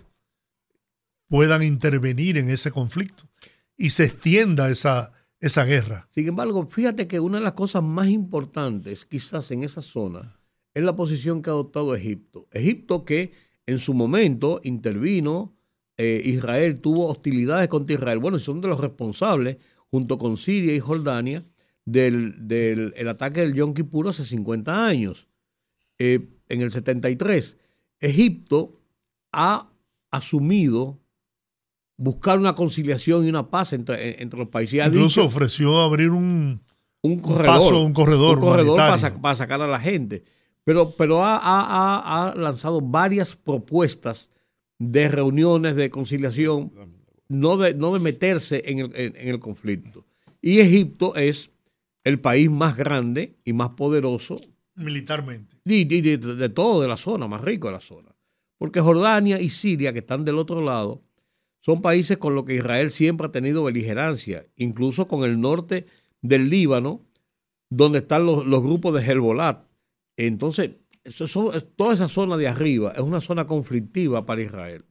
puedan 1.28 1.64
intervenir 1.64 2.38
en 2.38 2.48
ese 2.48 2.70
conflicto 2.70 3.24
y 3.76 3.90
se 3.90 4.04
extienda 4.04 4.70
esa, 4.70 5.12
esa 5.40 5.64
guerra. 5.64 6.08
Sin 6.12 6.28
embargo, 6.28 6.64
fíjate 6.68 7.08
que 7.08 7.18
una 7.18 7.38
de 7.38 7.44
las 7.44 7.54
cosas 7.54 7.82
más 7.82 8.08
importantes 8.08 9.04
quizás 9.04 9.50
en 9.50 9.64
esa 9.64 9.82
zona 9.82 10.38
es 10.74 10.84
la 10.84 10.94
posición 10.94 11.42
que 11.42 11.50
ha 11.50 11.54
adoptado 11.54 11.96
Egipto. 11.96 12.46
Egipto 12.52 13.04
que 13.04 13.32
en 13.66 13.80
su 13.80 13.94
momento 13.94 14.60
intervino, 14.62 15.56
eh, 15.96 16.22
Israel 16.24 16.80
tuvo 16.80 17.08
hostilidades 17.08 17.68
contra 17.68 17.94
Israel. 17.94 18.18
Bueno, 18.18 18.38
son 18.38 18.60
de 18.60 18.68
los 18.68 18.80
responsables 18.80 19.56
junto 19.90 20.18
con 20.18 20.36
Siria 20.36 20.74
y 20.74 20.80
Jordania 20.80 21.44
del, 21.84 22.94
ataque 23.08 23.40
del 23.40 23.54
Yom 23.54 23.74
Kippur 23.74 24.08
hace 24.08 24.24
50 24.24 24.86
años. 24.86 25.28
Eh, 25.98 26.28
en 26.48 26.62
el 26.62 26.72
73, 26.72 27.56
Egipto 28.00 28.72
ha 29.32 29.68
asumido 30.10 30.98
buscar 31.96 32.38
una 32.38 32.54
conciliación 32.54 33.26
y 33.26 33.28
una 33.28 33.50
paz 33.50 33.72
entre, 33.72 34.22
entre 34.22 34.38
los 34.38 34.48
países. 34.48 34.84
Incluso 34.86 35.24
ofreció 35.24 35.80
abrir 35.80 36.10
un, 36.10 36.62
un 37.02 37.20
corredor, 37.20 37.74
un 37.74 37.92
corredor, 37.92 38.76
para, 38.80 39.36
sacar 39.36 39.60
a 39.60 39.66
la 39.66 39.78
gente. 39.78 40.24
Pero, 40.64 40.90
pero 40.92 41.22
ha, 41.22 41.38
ha, 41.42 42.34
lanzado 42.34 42.80
varias 42.80 43.36
propuestas 43.36 44.30
de 44.78 45.08
reuniones 45.08 45.76
de 45.76 45.90
conciliación 45.90 46.72
no 47.30 47.56
de, 47.56 47.72
no 47.74 47.94
de 47.94 48.00
meterse 48.00 48.62
en 48.66 48.78
el, 48.80 48.92
en, 48.94 49.28
el 49.28 49.38
conflicto. 49.40 50.04
Y 50.42 50.58
Egipto 50.58 51.14
es 51.16 51.50
el 52.04 52.20
país 52.20 52.50
más 52.50 52.76
grande 52.76 53.36
y 53.44 53.52
más 53.54 53.70
poderoso 53.70 54.38
Militarmente. 54.74 55.56
Y, 55.64 55.82
y 55.94 56.00
de, 56.00 56.16
de 56.18 56.48
todo 56.48 56.80
de 56.82 56.88
la 56.88 56.96
zona, 56.96 57.28
más 57.28 57.42
rico 57.42 57.68
de 57.68 57.74
la 57.74 57.80
zona. 57.80 58.14
Porque 58.58 58.80
Jordania 58.80 59.40
y 59.40 59.48
Siria, 59.50 59.92
que 59.92 59.98
están 60.00 60.24
del 60.24 60.38
otro 60.38 60.60
lado, 60.62 61.02
son 61.62 61.82
países 61.82 62.16
con 62.18 62.34
los 62.34 62.44
que 62.44 62.54
Israel 62.56 62.90
siempre 62.90 63.26
ha 63.26 63.30
tenido 63.32 63.62
beligerancia, 63.64 64.46
incluso 64.56 65.06
con 65.06 65.24
el 65.24 65.40
norte 65.40 65.86
del 66.22 66.48
Líbano, 66.50 67.04
donde 67.68 67.98
están 67.98 68.24
los, 68.26 68.46
los 68.46 68.62
grupos 68.62 68.94
de 68.94 69.02
Hezbollah. 69.02 69.64
Entonces, 70.16 70.70
eso, 71.04 71.28
son- 71.28 71.54
es- 71.54 71.66
toda 71.76 71.92
esa 71.94 72.08
zona 72.08 72.36
de 72.38 72.48
arriba 72.48 72.92
es 72.92 73.00
una 73.02 73.20
zona 73.20 73.46
conflictiva 73.46 74.24
para 74.26 74.42
Israel. 74.42 74.84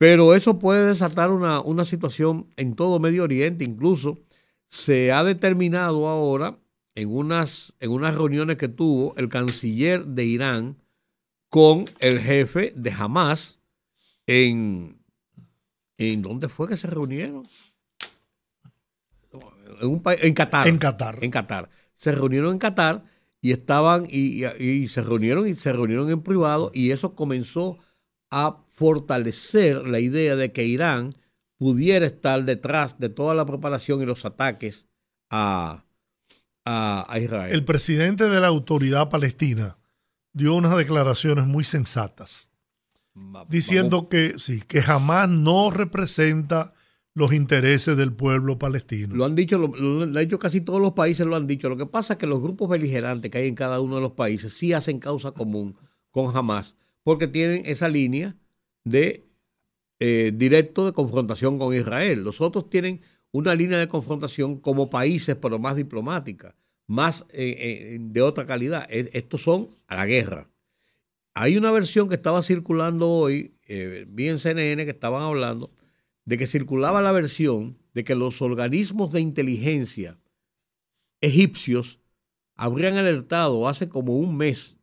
Pero 0.00 0.34
eso 0.34 0.58
puede 0.58 0.86
desatar 0.86 1.30
una, 1.30 1.60
una 1.60 1.84
situación 1.84 2.46
en 2.56 2.74
todo 2.74 2.98
Medio 3.00 3.22
Oriente. 3.24 3.64
Incluso 3.64 4.18
se 4.66 5.12
ha 5.12 5.22
determinado 5.24 6.08
ahora 6.08 6.58
en 6.94 7.10
unas, 7.14 7.74
en 7.80 7.90
unas 7.90 8.14
reuniones 8.14 8.56
que 8.56 8.68
tuvo 8.68 9.14
el 9.18 9.28
canciller 9.28 10.06
de 10.06 10.24
Irán 10.24 10.78
con 11.50 11.84
el 11.98 12.18
jefe 12.18 12.72
de 12.74 12.92
Hamas 12.92 13.58
en, 14.26 15.02
¿en 15.98 16.22
dónde 16.22 16.48
fue 16.48 16.66
que 16.66 16.78
se 16.78 16.86
reunieron? 16.86 17.46
En, 19.82 19.86
un 19.88 20.00
país, 20.00 20.20
en 20.22 20.32
Qatar. 20.32 20.66
En 20.66 20.78
Qatar. 20.78 21.18
En 21.22 21.30
Qatar. 21.30 21.68
Se 21.94 22.12
reunieron 22.12 22.52
en 22.54 22.58
Qatar 22.58 23.04
y 23.42 23.52
estaban 23.52 24.06
y, 24.08 24.46
y- 24.46 24.64
y 24.64 24.88
se 24.88 25.02
reunieron 25.02 25.46
y 25.46 25.56
se 25.56 25.74
reunieron 25.74 26.08
en 26.10 26.22
privado 26.22 26.70
y 26.72 26.90
eso 26.90 27.14
comenzó 27.14 27.76
a 28.30 28.64
fortalecer 28.80 29.86
la 29.86 30.00
idea 30.00 30.36
de 30.36 30.52
que 30.52 30.64
Irán 30.64 31.14
pudiera 31.58 32.06
estar 32.06 32.46
detrás 32.46 32.98
de 32.98 33.10
toda 33.10 33.34
la 33.34 33.44
preparación 33.44 34.00
y 34.00 34.06
los 34.06 34.24
ataques 34.24 34.86
a, 35.28 35.84
a, 36.64 37.06
a 37.12 37.20
Israel. 37.20 37.52
El 37.52 37.66
presidente 37.66 38.24
de 38.30 38.40
la 38.40 38.46
autoridad 38.46 39.10
palestina 39.10 39.76
dio 40.32 40.54
unas 40.54 40.74
declaraciones 40.78 41.46
muy 41.46 41.62
sensatas, 41.64 42.52
diciendo 43.50 44.08
que 44.08 44.36
sí, 44.38 44.62
que 44.66 44.80
jamás 44.80 45.28
no 45.28 45.70
representa 45.70 46.72
los 47.12 47.34
intereses 47.34 47.98
del 47.98 48.14
pueblo 48.14 48.58
palestino. 48.58 49.14
Lo 49.14 49.26
han 49.26 49.34
dicho, 49.36 49.58
lo, 49.58 49.66
lo- 49.68 50.06
lo 50.06 50.18
han 50.18 50.24
dicho 50.24 50.38
casi 50.38 50.62
todos 50.62 50.80
los 50.80 50.92
países, 50.92 51.26
lo 51.26 51.36
han 51.36 51.46
dicho. 51.46 51.68
Lo 51.68 51.76
que 51.76 51.84
pasa 51.84 52.14
es 52.14 52.18
que 52.18 52.26
los 52.26 52.40
grupos 52.40 52.70
beligerantes 52.70 53.30
que 53.30 53.36
hay 53.38 53.48
en 53.48 53.54
cada 53.56 53.78
uno 53.80 53.96
de 53.96 54.00
los 54.00 54.12
países 54.12 54.54
sí 54.54 54.72
hacen 54.72 55.00
causa 55.00 55.32
común 55.32 55.76
con 56.10 56.34
Hamas, 56.34 56.76
porque 57.02 57.26
tienen 57.28 57.64
esa 57.66 57.88
línea 57.88 58.36
de 58.84 59.24
eh, 59.98 60.32
directo 60.34 60.86
de 60.86 60.92
confrontación 60.92 61.58
con 61.58 61.74
Israel. 61.74 62.22
Los 62.22 62.40
otros 62.40 62.70
tienen 62.70 63.00
una 63.32 63.54
línea 63.54 63.78
de 63.78 63.88
confrontación 63.88 64.58
como 64.58 64.90
países, 64.90 65.36
pero 65.36 65.58
más 65.58 65.76
diplomática, 65.76 66.56
más 66.86 67.26
eh, 67.32 67.56
eh, 67.58 67.98
de 68.00 68.22
otra 68.22 68.46
calidad. 68.46 68.86
E- 68.90 69.10
Estos 69.12 69.42
son 69.42 69.68
a 69.86 69.96
la 69.96 70.06
guerra. 70.06 70.48
Hay 71.34 71.56
una 71.56 71.70
versión 71.70 72.08
que 72.08 72.16
estaba 72.16 72.42
circulando 72.42 73.08
hoy, 73.08 73.54
vi 74.08 74.28
en 74.28 74.38
CNN 74.40 74.84
que 74.84 74.90
estaban 74.90 75.22
hablando, 75.22 75.70
de 76.24 76.36
que 76.36 76.48
circulaba 76.48 77.00
la 77.00 77.12
versión 77.12 77.78
de 77.94 78.02
que 78.02 78.16
los 78.16 78.42
organismos 78.42 79.12
de 79.12 79.20
inteligencia 79.20 80.18
egipcios 81.20 82.00
habrían 82.56 82.96
alertado 82.96 83.68
hace 83.68 83.88
como 83.88 84.14
un 84.16 84.36
mes 84.36 84.76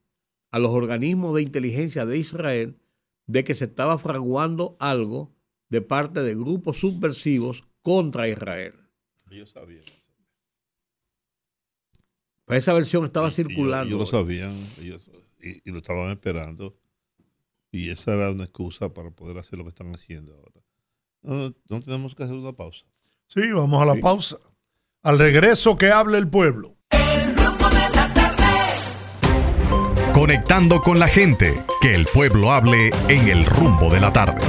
a 0.51 0.59
los 0.59 0.71
organismos 0.71 1.35
de 1.35 1.41
inteligencia 1.41 2.05
de 2.05 2.17
Israel 2.17 2.77
de 3.27 3.43
que 3.43 3.55
se 3.55 3.65
estaba 3.65 3.97
fraguando 3.97 4.75
algo 4.79 5.33
de 5.69 5.81
parte 5.81 6.23
de 6.23 6.33
grupos 6.35 6.79
subversivos 6.79 7.63
contra 7.81 8.27
Israel. 8.27 8.73
Yo 9.29 9.45
sabía. 9.45 9.81
Pues 12.45 12.59
esa 12.59 12.73
versión 12.73 13.03
estaba 13.05 13.27
Y- 13.27 13.29
y 13.29 13.31
yo- 13.31 13.35
circulando. 13.35 13.91
Yo, 13.91 13.97
lo 13.97 14.05
sabían 14.05 14.55
ellos- 14.81 15.09
y, 15.41 15.67
y 15.69 15.71
lo 15.71 15.79
estaban 15.79 16.09
esperando. 16.11 16.77
Y 17.71 17.89
esa 17.89 18.13
era 18.13 18.31
una 18.31 18.45
excusa 18.45 18.93
para 18.93 19.11
poder 19.11 19.37
hacer 19.37 19.57
lo 19.59 19.65
que 19.65 19.69
están 19.69 19.93
haciendo 19.93 20.33
ahora. 20.33 20.61
No, 21.21 21.53
no 21.67 21.81
tenemos 21.81 22.15
que 22.15 22.23
hacer 22.23 22.35
una 22.35 22.53
pausa. 22.53 22.85
Sí, 23.27 23.51
vamos 23.51 23.81
a 23.81 23.85
la 23.85 23.99
pausa. 23.99 24.37
Al 25.03 25.19
regreso 25.19 25.75
que 25.77 25.91
hable 25.91 26.17
el 26.17 26.29
pueblo. 26.29 26.76
Conectando 30.17 30.81
con 30.81 30.97
la 30.97 31.07
gente, 31.07 31.63
que 31.79 31.93
el 31.93 32.07
pueblo 32.07 32.51
hable 32.51 32.89
en 33.07 33.27
el 33.27 33.45
rumbo 33.45 33.91
de 33.91 33.99
la 33.99 34.11
tarde. 34.11 34.43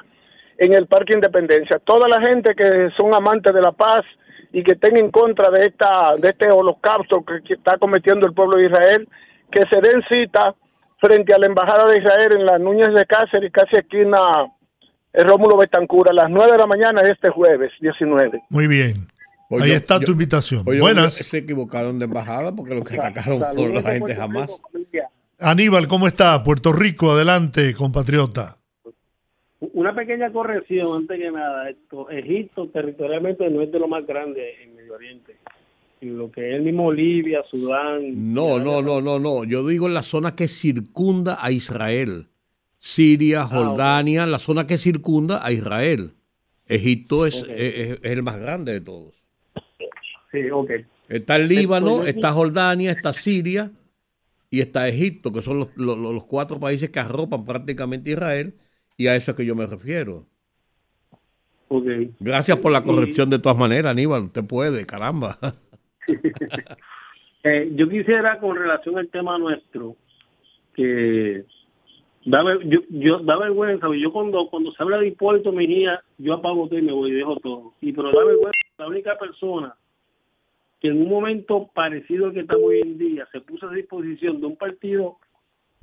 en 0.57 0.73
el 0.73 0.87
Parque 0.87 1.13
Independencia. 1.13 1.79
Toda 1.79 2.07
la 2.07 2.19
gente 2.21 2.55
que 2.55 2.89
son 2.95 3.13
amantes 3.13 3.53
de 3.53 3.61
la 3.61 3.71
paz 3.71 4.05
y 4.51 4.63
que 4.63 4.71
estén 4.73 4.97
en 4.97 5.11
contra 5.11 5.51
de 5.51 5.67
esta 5.67 6.15
de 6.17 6.29
este 6.29 6.49
holocausto 6.49 7.23
que, 7.23 7.53
está 7.53 7.77
cometiendo 7.77 8.25
el 8.25 8.33
pueblo 8.33 8.57
de 8.57 8.65
Israel, 8.67 9.07
que 9.51 9.65
se 9.67 9.81
den 9.81 10.01
cita 10.09 10.55
frente 10.99 11.33
a 11.33 11.37
la 11.37 11.45
embajada 11.45 11.87
de 11.87 11.99
Israel 11.99 12.31
en 12.33 12.45
las 12.45 12.59
Núñez 12.59 12.93
de 12.93 13.05
Cáceres, 13.05 13.51
casi 13.51 13.75
esquina 13.75 14.19
el 15.13 15.27
Rómulo 15.27 15.57
Betancur, 15.57 16.09
a 16.09 16.13
las 16.13 16.29
9 16.29 16.51
de 16.51 16.57
la 16.57 16.67
mañana 16.67 17.01
de 17.01 17.11
este 17.11 17.29
jueves 17.29 17.71
19. 17.79 18.41
Muy 18.49 18.67
bien. 18.67 19.07
Pues 19.49 19.63
Ahí 19.63 19.69
yo- 19.69 19.75
está 19.75 19.99
yo- 19.99 20.05
tu 20.07 20.11
invitación. 20.11 20.63
Oye, 20.67 20.81
Buenas. 20.81 21.13
Se 21.13 21.37
equivocaron 21.37 21.99
de 21.99 22.05
embajada 22.05 22.53
porque 22.55 22.75
lo 22.75 22.83
que 22.83 22.95
atacaron 22.95 23.39
con 23.39 23.73
la 23.73 23.81
gente 23.81 24.15
jamás. 24.15 24.59
Rico. 24.73 24.99
Aníbal, 25.39 25.87
¿cómo 25.87 26.07
está? 26.07 26.43
Puerto 26.43 26.73
Rico, 26.73 27.11
adelante, 27.11 27.73
compatriota. 27.75 28.56
Una 29.59 29.95
pequeña 29.95 30.31
corrección 30.31 30.95
antes 30.95 31.17
que 31.19 31.31
nada. 31.31 31.69
Esto, 31.69 32.09
Egipto 32.11 32.67
territorialmente 32.69 33.49
no 33.49 33.61
es 33.61 33.71
de 33.71 33.79
lo 33.79 33.87
más 33.87 34.05
grande 34.05 34.63
en 34.63 34.75
Medio 34.75 34.93
Oriente. 34.93 35.35
En 35.99 36.15
lo 36.17 36.31
que 36.31 36.49
es 36.49 36.55
el 36.57 36.61
mismo 36.61 36.91
Libia, 36.91 37.43
Sudán. 37.49 38.33
No, 38.33 38.59
no, 38.59 38.83
no, 38.83 39.01
no, 39.01 39.17
no. 39.17 39.43
Yo 39.45 39.65
digo 39.65 39.87
en 39.87 39.95
la 39.95 40.03
zona 40.03 40.35
que 40.35 40.47
circunda 40.47 41.37
a 41.41 41.51
Israel. 41.51 42.27
Siria, 42.77 43.45
Jordania, 43.45 44.27
la 44.27 44.37
zona 44.37 44.67
que 44.67 44.77
circunda 44.77 45.43
a 45.43 45.51
Israel. 45.51 46.11
Egipto 46.67 47.25
es, 47.25 47.41
Ok. 47.41 47.49
es- 47.49 47.73
es- 47.73 47.99
es 48.03 48.11
el 48.11 48.21
más 48.21 48.39
grande 48.39 48.73
de 48.73 48.81
todos. 48.81 49.15
Sí, 50.31 50.49
ok. 50.51 50.69
Está 51.09 51.37
el 51.37 51.47
Líbano, 51.47 52.03
está 52.03 52.31
Jordania, 52.31 52.91
está 52.91 53.11
Siria 53.13 53.71
y 54.51 54.59
está 54.59 54.87
Egipto, 54.87 55.31
que 55.33 55.41
son 55.41 55.57
los, 55.59 55.69
los- 55.75 55.97
los 55.97 56.25
cuatro 56.25 56.59
países 56.59 56.91
que 56.91 56.99
arropan 56.99 57.43
prácticamente 57.45 58.11
Israel, 58.11 58.53
y 58.97 59.07
a 59.07 59.15
eso 59.15 59.31
es 59.31 59.37
que 59.37 59.45
yo 59.45 59.55
me 59.55 59.65
refiero. 59.67 60.25
ok. 61.69 61.85
Gracias 62.19 62.57
por 62.57 62.71
la 62.71 62.79
Y- 62.79 62.83
corrección 62.83 63.29
de 63.29 63.39
todas 63.39 63.57
maneras, 63.57 63.91
Aníbal. 63.91 64.23
Usted 64.23 64.45
puede, 64.45 64.85
caramba. 64.85 65.37
Eh, 67.43 67.71
yo 67.75 67.87
quisiera, 67.87 68.39
con 68.39 68.57
relación 68.57 68.97
al 68.97 69.07
tema 69.09 69.37
nuestro, 69.37 69.95
que 70.73 71.45
da, 72.25 72.43
yo, 72.65 72.79
yo, 72.89 73.19
da 73.19 73.37
vergüenza. 73.37 73.87
Yo 74.01 74.11
cuando, 74.11 74.47
cuando 74.49 74.71
se 74.73 74.83
habla 74.83 74.97
de 74.97 75.07
Hipólito 75.09 75.53
Mejía, 75.53 76.01
yo 76.17 76.33
apago 76.33 76.67
todo 76.67 76.77
y 76.77 76.81
me 76.81 76.91
voy 76.91 77.11
y 77.11 77.13
dejo 77.13 77.37
todo. 77.37 77.73
Y 77.79 77.93
pero 77.93 78.11
da 78.11 78.25
vergüenza, 78.25 78.51
la 78.79 78.87
única 78.87 79.17
persona 79.17 79.75
que 80.81 80.89
en 80.89 81.01
un 81.03 81.09
momento 81.09 81.69
parecido 81.73 82.25
al 82.25 82.33
que 82.33 82.41
estamos 82.41 82.65
hoy 82.65 82.81
en 82.81 82.97
día 82.97 83.25
se 83.31 83.39
puso 83.39 83.69
a 83.69 83.73
disposición 83.73 84.41
de 84.41 84.47
un 84.47 84.57
partido 84.57 85.17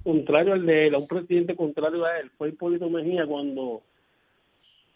contrario 0.05 0.53
al 0.53 0.67
de 0.67 0.87
él, 0.87 0.95
a 0.95 0.99
un 0.99 1.09
presidente 1.09 1.57
contrario 1.57 2.05
a 2.05 2.21
él, 2.21 2.31
fue 2.37 2.51
Hipólito 2.51 2.89
Mejía 2.89 3.27
cuando 3.27 3.83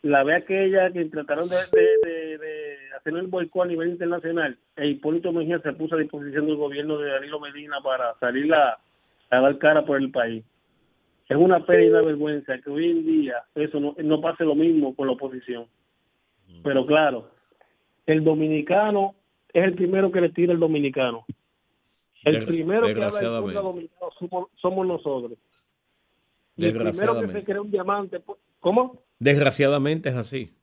la 0.02 0.22
vez 0.22 0.42
aquella 0.42 0.92
que 0.92 1.06
trataron 1.06 1.48
de, 1.48 1.56
hacer 2.96 3.14
el 3.14 3.26
boicot 3.26 3.64
a 3.64 3.66
nivel 3.66 3.88
internacional, 3.88 4.56
e 4.76 4.86
Hipólito 4.86 5.32
Mejía 5.32 5.58
se 5.60 5.72
puso 5.72 5.96
a 5.96 5.98
disposición 5.98 6.46
del 6.46 6.56
gobierno 6.56 6.98
de 6.98 7.10
Danilo 7.10 7.40
Medina 7.40 7.80
para 7.82 8.14
salir 8.20 8.52
a, 8.54 8.78
a 9.30 9.40
dar 9.40 9.58
cara 9.58 9.84
por 9.84 9.96
el 9.98 10.10
país. 10.10 10.44
Es 11.28 11.36
una 11.36 11.64
pena 11.66 11.84
y 11.84 11.88
una 11.88 12.02
vergüenza 12.02 12.58
que 12.58 12.70
hoy 12.70 12.90
en 12.90 13.06
día 13.06 13.42
eso 13.54 13.80
no, 13.80 13.94
no 13.98 14.20
pase 14.20 14.44
lo 14.44 14.54
mismo 14.54 14.94
con 14.94 15.06
la 15.06 15.14
oposición. 15.14 15.66
Pero 16.62 16.86
claro, 16.86 17.30
el 18.06 18.24
dominicano 18.24 19.14
es 19.52 19.64
el 19.64 19.74
primero 19.74 20.10
que 20.10 20.22
le 20.22 20.30
tira 20.30 20.52
el 20.52 20.58
dominicano. 20.58 21.26
El 22.24 22.44
primero 22.44 22.86
que 22.86 22.92
habla 22.92 23.06
desgraciadamente. 23.06 23.60
dominicano 23.60 24.10
somos, 24.18 24.48
somos 24.56 24.86
nosotros. 24.86 25.38
Y 26.56 26.66
el 26.66 26.72
primero 26.72 27.20
que 27.20 27.28
se 27.28 27.44
cree 27.44 27.60
un 27.60 27.70
diamante, 27.70 28.20
pues, 28.20 28.38
¿cómo? 28.60 29.02
Desgraciadamente 29.18 30.08
es 30.08 30.16
así. 30.16 30.54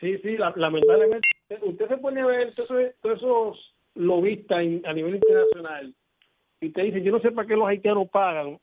Sí, 0.00 0.18
sí, 0.18 0.36
la- 0.36 0.52
lamentablemente. 0.56 1.26
Usted 1.62 1.88
se 1.88 1.96
pone 1.98 2.20
a 2.20 2.26
ver 2.26 2.54
todos 2.54 2.70
esos, 3.02 3.74
lobistas 3.94 4.58
a 4.58 4.92
nivel 4.92 5.14
internacional 5.14 5.94
y 6.60 6.70
te 6.70 6.82
dicen, 6.82 7.04
yo 7.04 7.12
no 7.12 7.20
sé 7.20 7.30
para 7.30 7.46
qué 7.46 7.54
los 7.54 7.68
haitianos 7.68 8.08
pagan 8.10 8.58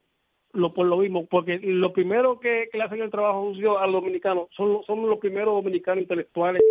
lo 0.54 0.74
por 0.74 0.86
lo 0.86 0.98
mismo, 0.98 1.26
porque 1.28 1.58
lo 1.60 1.94
primero 1.94 2.38
que, 2.42 2.68
que 2.70 2.78
le 2.78 2.84
hacen 2.84 3.02
el 3.02 3.10
trabajo 3.10 3.54
sucio 3.54 3.80
a 3.80 3.86
los 3.88 4.02
dominicanos 4.02 4.50
son, 4.58 4.84
son 4.86 5.10
los 5.10 5.20
primeros 5.20 5.54
dominicanos 5.56 6.02
intelectuales 6.02 6.62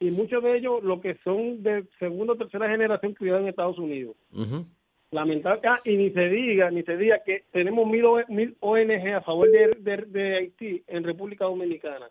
y 0.00 0.10
muchos 0.10 0.42
de 0.42 0.56
ellos 0.58 0.82
lo 0.82 1.00
que 1.00 1.16
son 1.24 1.62
de 1.62 1.84
segunda 1.98 2.32
o 2.34 2.36
tercera 2.36 2.68
generación 2.68 3.14
criados 3.14 3.42
en 3.42 3.48
Estados 3.48 3.78
Unidos. 3.78 4.16
Ujú. 4.32 4.66
Lamentable, 5.10 5.60
ah, 5.68 5.78
y 5.84 5.96
ni 5.96 6.10
se 6.10 6.28
diga, 6.28 6.70
ni 6.70 6.82
se 6.82 6.96
diga 6.96 7.20
que 7.24 7.44
tenemos 7.52 7.86
mil, 7.88 8.04
O- 8.04 8.24
mil 8.28 8.56
ONG 8.60 9.14
a 9.14 9.20
favor 9.20 9.48
de, 9.50 9.76
de, 9.78 9.96
de 10.08 10.36
Haití 10.36 10.82
en 10.88 11.04
República 11.04 11.44
Dominicana, 11.44 12.06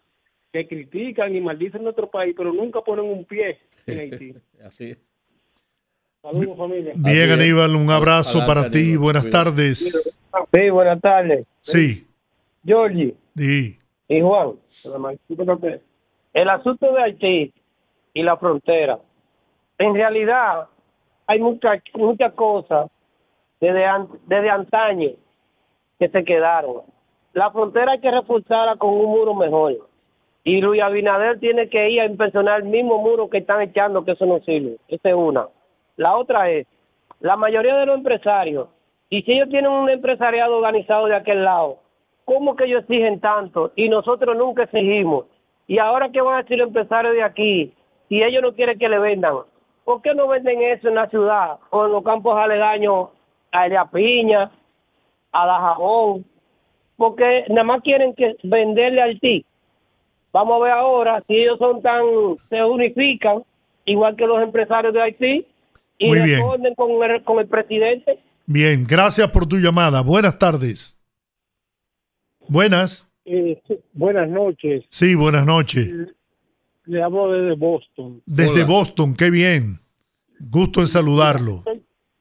que 0.53 0.65
critican 0.67 1.35
y 1.35 1.41
maldicen 1.41 1.83
nuestro 1.83 2.09
país, 2.09 2.33
pero 2.37 2.53
nunca 2.53 2.79
ponen 2.81 3.05
un 3.05 3.25
pie 3.25 3.57
en 3.87 3.99
Haití. 3.99 4.33
Así 4.63 4.91
es. 4.91 4.97
Saludos, 6.21 6.57
familia. 6.57 6.93
Bien. 6.95 7.31
Aníbal, 7.31 7.75
un 7.75 7.89
abrazo 7.91 8.37
Adelante, 8.39 8.61
para 8.61 8.71
ti. 8.71 8.79
Aníbal. 8.79 8.99
Buenas 9.03 9.29
tardes. 9.29 10.15
Sí, 10.53 10.69
buenas 10.69 11.01
tardes. 11.01 11.45
Sí, 11.59 12.07
Georgie 12.65 13.13
sí. 13.35 13.77
y 14.07 14.21
Juan. 14.21 14.53
El 16.33 16.49
asunto 16.49 16.93
de 16.93 17.01
Haití 17.01 17.53
y 18.13 18.23
la 18.23 18.37
frontera. 18.37 18.99
En 19.77 19.93
realidad, 19.93 20.67
hay 21.27 21.39
muchas 21.39 21.81
muchas 21.95 22.33
cosas 22.33 22.89
desde, 23.59 23.85
desde 24.25 24.49
antaño 24.49 25.09
que 25.99 26.09
se 26.09 26.23
quedaron. 26.23 26.81
La 27.33 27.49
frontera 27.51 27.93
hay 27.93 27.99
que 27.99 28.11
reforzarla 28.11 28.75
con 28.75 28.91
un 28.91 29.05
muro 29.05 29.33
mejor. 29.33 29.73
Y 30.43 30.59
Luis 30.59 30.81
Abinader 30.81 31.39
tiene 31.39 31.69
que 31.69 31.89
ir 31.89 32.01
a 32.01 32.05
inspeccionar 32.05 32.61
el 32.61 32.67
mismo 32.67 32.97
muro 32.97 33.29
que 33.29 33.37
están 33.37 33.61
echando, 33.61 34.03
que 34.03 34.11
eso 34.11 34.25
no 34.25 34.39
sirve. 34.41 34.77
Esa 34.89 35.09
es 35.09 35.15
una. 35.15 35.47
La 35.95 36.15
otra 36.17 36.49
es, 36.49 36.67
la 37.21 37.37
mayoría 37.37 37.75
de 37.77 37.85
los 37.85 37.97
empresarios, 37.97 38.67
y 39.09 39.21
si 39.21 39.31
ellos 39.31 39.49
tienen 39.49 39.71
un 39.71 39.89
empresariado 39.89 40.57
organizado 40.57 41.05
de 41.05 41.15
aquel 41.15 41.43
lado, 41.43 41.77
¿cómo 42.25 42.55
que 42.55 42.65
ellos 42.65 42.81
exigen 42.81 43.19
tanto? 43.19 43.71
Y 43.75 43.87
nosotros 43.87 44.35
nunca 44.35 44.63
exigimos. 44.63 45.25
Y 45.67 45.77
ahora, 45.77 46.09
¿qué 46.11 46.19
van 46.19 46.35
a 46.35 46.41
decir 46.41 46.57
los 46.57 46.67
empresarios 46.67 47.13
de 47.13 47.23
aquí? 47.23 47.73
Si 48.13 48.21
ellos 48.21 48.43
no 48.43 48.53
quieren 48.53 48.77
que 48.77 48.87
le 48.87 48.99
vendan, 48.99 49.37
¿por 49.83 50.03
qué 50.03 50.13
no 50.13 50.27
venden 50.27 50.61
eso 50.61 50.87
en 50.87 50.93
la 50.93 51.09
ciudad 51.09 51.57
o 51.71 51.87
en 51.87 51.93
los 51.93 52.03
campos 52.03 52.37
aledaños 52.37 53.09
a 53.51 53.65
Elia 53.65 53.85
Piña, 53.85 54.51
a 55.31 55.47
Dajabón? 55.47 56.23
Porque 56.95 57.45
nada 57.49 57.63
más 57.63 57.81
quieren 57.81 58.13
que 58.13 58.35
venderle 58.43 59.01
al 59.01 59.19
TIC. 59.19 59.43
Vamos 60.31 60.61
a 60.61 60.63
ver 60.63 60.73
ahora 60.73 61.23
si 61.25 61.37
ellos 61.37 61.57
son 61.57 61.81
tan, 61.81 62.03
se 62.49 62.63
unifican, 62.63 63.43
igual 63.85 64.15
que 64.15 64.27
los 64.27 64.43
empresarios 64.43 64.93
de 64.93 65.01
Haití, 65.01 65.47
y 65.97 66.07
Muy 66.07 66.19
bien. 66.19 66.37
responden 66.37 66.75
con 66.75 66.91
el, 67.03 67.23
con 67.23 67.39
el 67.39 67.47
presidente. 67.47 68.19
Bien, 68.45 68.85
gracias 68.87 69.31
por 69.31 69.47
tu 69.47 69.57
llamada. 69.57 70.03
Buenas 70.03 70.37
tardes. 70.37 71.01
Buenas. 72.47 73.11
Eh, 73.25 73.59
buenas 73.91 74.29
noches. 74.29 74.85
Sí, 74.89 75.15
buenas 75.15 75.47
noches. 75.47 76.13
Le 76.85 77.01
hablo 77.01 77.31
desde 77.31 77.55
Boston. 77.55 78.21
Desde 78.25 78.63
Boston, 78.65 79.15
qué 79.15 79.29
bien. 79.31 79.79
Gusto 80.39 80.81
en 80.81 80.87
saludarlo. 80.87 81.63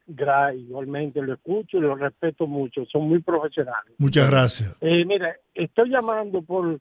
Gra- 0.06 0.54
igualmente 0.56 1.20
lo 1.22 1.34
escucho 1.34 1.78
y 1.78 1.80
lo 1.80 1.94
respeto 1.96 2.46
mucho. 2.46 2.84
Son 2.86 3.08
muy 3.08 3.20
profesionales. 3.20 3.92
Muchas 3.98 4.28
gracias. 4.30 4.76
Eh, 4.80 5.04
mira, 5.04 5.34
estoy 5.54 5.90
llamando 5.90 6.42
por. 6.42 6.78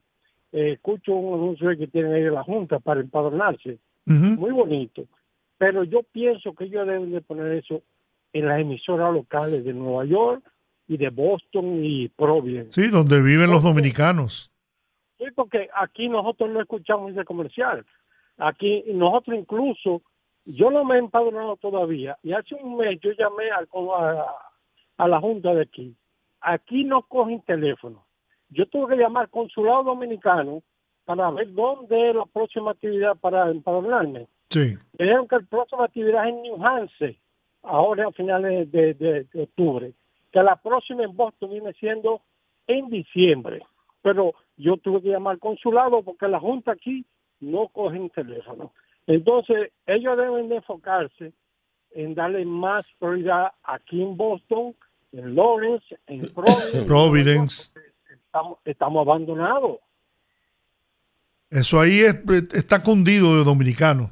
eh, 0.52 0.74
escucho 0.74 1.14
un 1.16 1.36
anuncio 1.40 1.70
que 1.78 1.88
tienen 1.88 2.14
ahí 2.14 2.24
de 2.24 2.32
la 2.32 2.44
Junta 2.44 2.80
para 2.80 3.00
empadronarse. 3.02 3.78
Muy 4.06 4.52
bonito. 4.52 5.04
Pero 5.58 5.84
yo 5.84 6.02
pienso 6.12 6.54
que 6.54 6.66
ellos 6.66 6.86
deben 6.88 7.12
de 7.12 7.22
poner 7.22 7.52
eso 7.54 7.82
en 8.34 8.48
las 8.48 8.60
emisoras 8.60 9.14
locales 9.14 9.64
de 9.64 9.74
Nueva 9.74 10.04
York 10.06 10.44
y 10.88 10.98
de 10.98 11.10
Boston 11.10 11.86
y 11.86 12.10
Providence. 12.10 12.82
Sí, 12.82 12.90
donde 12.90 13.22
viven 13.22 13.50
los 13.52 13.64
dominicanos. 13.64 14.51
Sí, 15.22 15.28
porque 15.36 15.70
aquí 15.76 16.10
nosotros 16.10 16.50
no 16.50 16.60
escuchamos 16.62 17.12
ese 17.12 17.24
comercial. 17.26 17.86
Aquí 18.38 18.84
nosotros 18.88 19.38
incluso, 19.38 20.02
yo 20.46 20.72
no 20.72 20.84
me 20.84 20.96
he 20.96 21.00
empadronado 21.00 21.58
todavía 21.58 22.18
y 22.24 22.34
hace 22.34 22.56
un 22.56 22.78
mes 22.78 23.00
yo 23.02 23.12
llamé 23.12 23.52
al- 23.52 23.68
a, 23.96 24.26
a 24.98 25.08
la 25.08 25.20
junta 25.20 25.54
de 25.54 25.62
aquí. 25.62 25.96
Aquí 26.42 26.84
no 26.86 27.04
cogen 27.04 27.42
teléfono. 27.42 28.04
Yo 28.50 28.66
tuve 28.66 28.96
que 28.96 29.02
llamar 29.02 29.26
al 29.26 29.30
consulado 29.30 29.84
dominicano 29.84 30.64
para 31.06 31.30
ver 31.30 31.54
dónde 31.54 32.10
es 32.10 32.16
la 32.16 32.26
próxima 32.26 32.72
actividad 32.72 33.16
para 33.18 33.50
empadronarme. 33.52 34.26
Sí. 34.50 34.74
Me 34.98 35.06
dijeron 35.06 35.28
que 35.28 35.36
la 35.36 35.42
próxima 35.44 35.86
actividad 35.86 36.28
es 36.28 36.34
en 36.34 36.42
New 36.42 36.66
Hampshire, 36.66 37.18
ahora 37.62 38.08
a 38.08 38.12
finales 38.12 38.72
de, 38.72 38.96
de- 38.96 39.24
de 39.26 39.44
octubre. 39.44 39.94
Que 40.32 40.42
la 40.42 40.56
próxima 40.56 41.04
en 41.04 41.16
Boston 41.16 41.52
viene 41.52 41.74
siendo 41.74 42.22
en 42.66 42.90
diciembre. 42.90 43.62
Pero 44.02 44.34
yo 44.58 44.78
tuve 44.78 45.02
que 45.02 45.10
llamar 45.10 45.34
al 45.34 45.40
consulado 45.40 46.02
porque 46.04 46.28
la 46.28 46.40
Junta 46.40 46.72
aquí 46.72 47.06
no 47.40 47.68
cogen 47.70 48.10
teléfono. 48.10 48.74
Entonces, 49.08 49.72
ellos 49.86 50.18
deben 50.18 50.50
de 50.50 50.58
enfocarse 50.58 51.34
en 51.92 52.16
darle 52.16 52.46
más 52.46 52.86
prioridad 53.00 53.52
aquí 53.64 54.02
en 54.02 54.16
Boston, 54.16 54.76
en 55.12 55.36
Lawrence, 55.36 55.86
en 56.08 56.22
Providence. 56.34 56.84
Providence. 56.86 57.80
Estamos, 58.26 58.60
estamos 58.64 59.08
abandonados. 59.08 59.80
Eso 61.50 61.82
ahí 61.82 62.00
es- 62.00 62.24
está 62.54 62.82
cundido 62.82 63.38
de 63.38 63.44
dominicanos. 63.44 64.10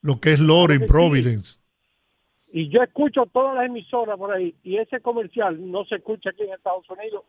Lo 0.00 0.20
que 0.20 0.32
es 0.32 0.40
Loren, 0.40 0.86
Providence. 0.86 1.60
Y 2.50 2.68
yo 2.70 2.82
escucho 2.82 3.26
todas 3.26 3.54
las 3.56 3.66
emisoras 3.66 4.16
por 4.16 4.32
ahí 4.32 4.54
y 4.64 4.78
ese 4.78 5.00
comercial 5.00 5.70
no 5.70 5.84
se 5.84 5.96
escucha 5.96 6.30
aquí 6.30 6.44
en 6.44 6.54
Estados 6.54 6.84
Unidos. 6.88 7.24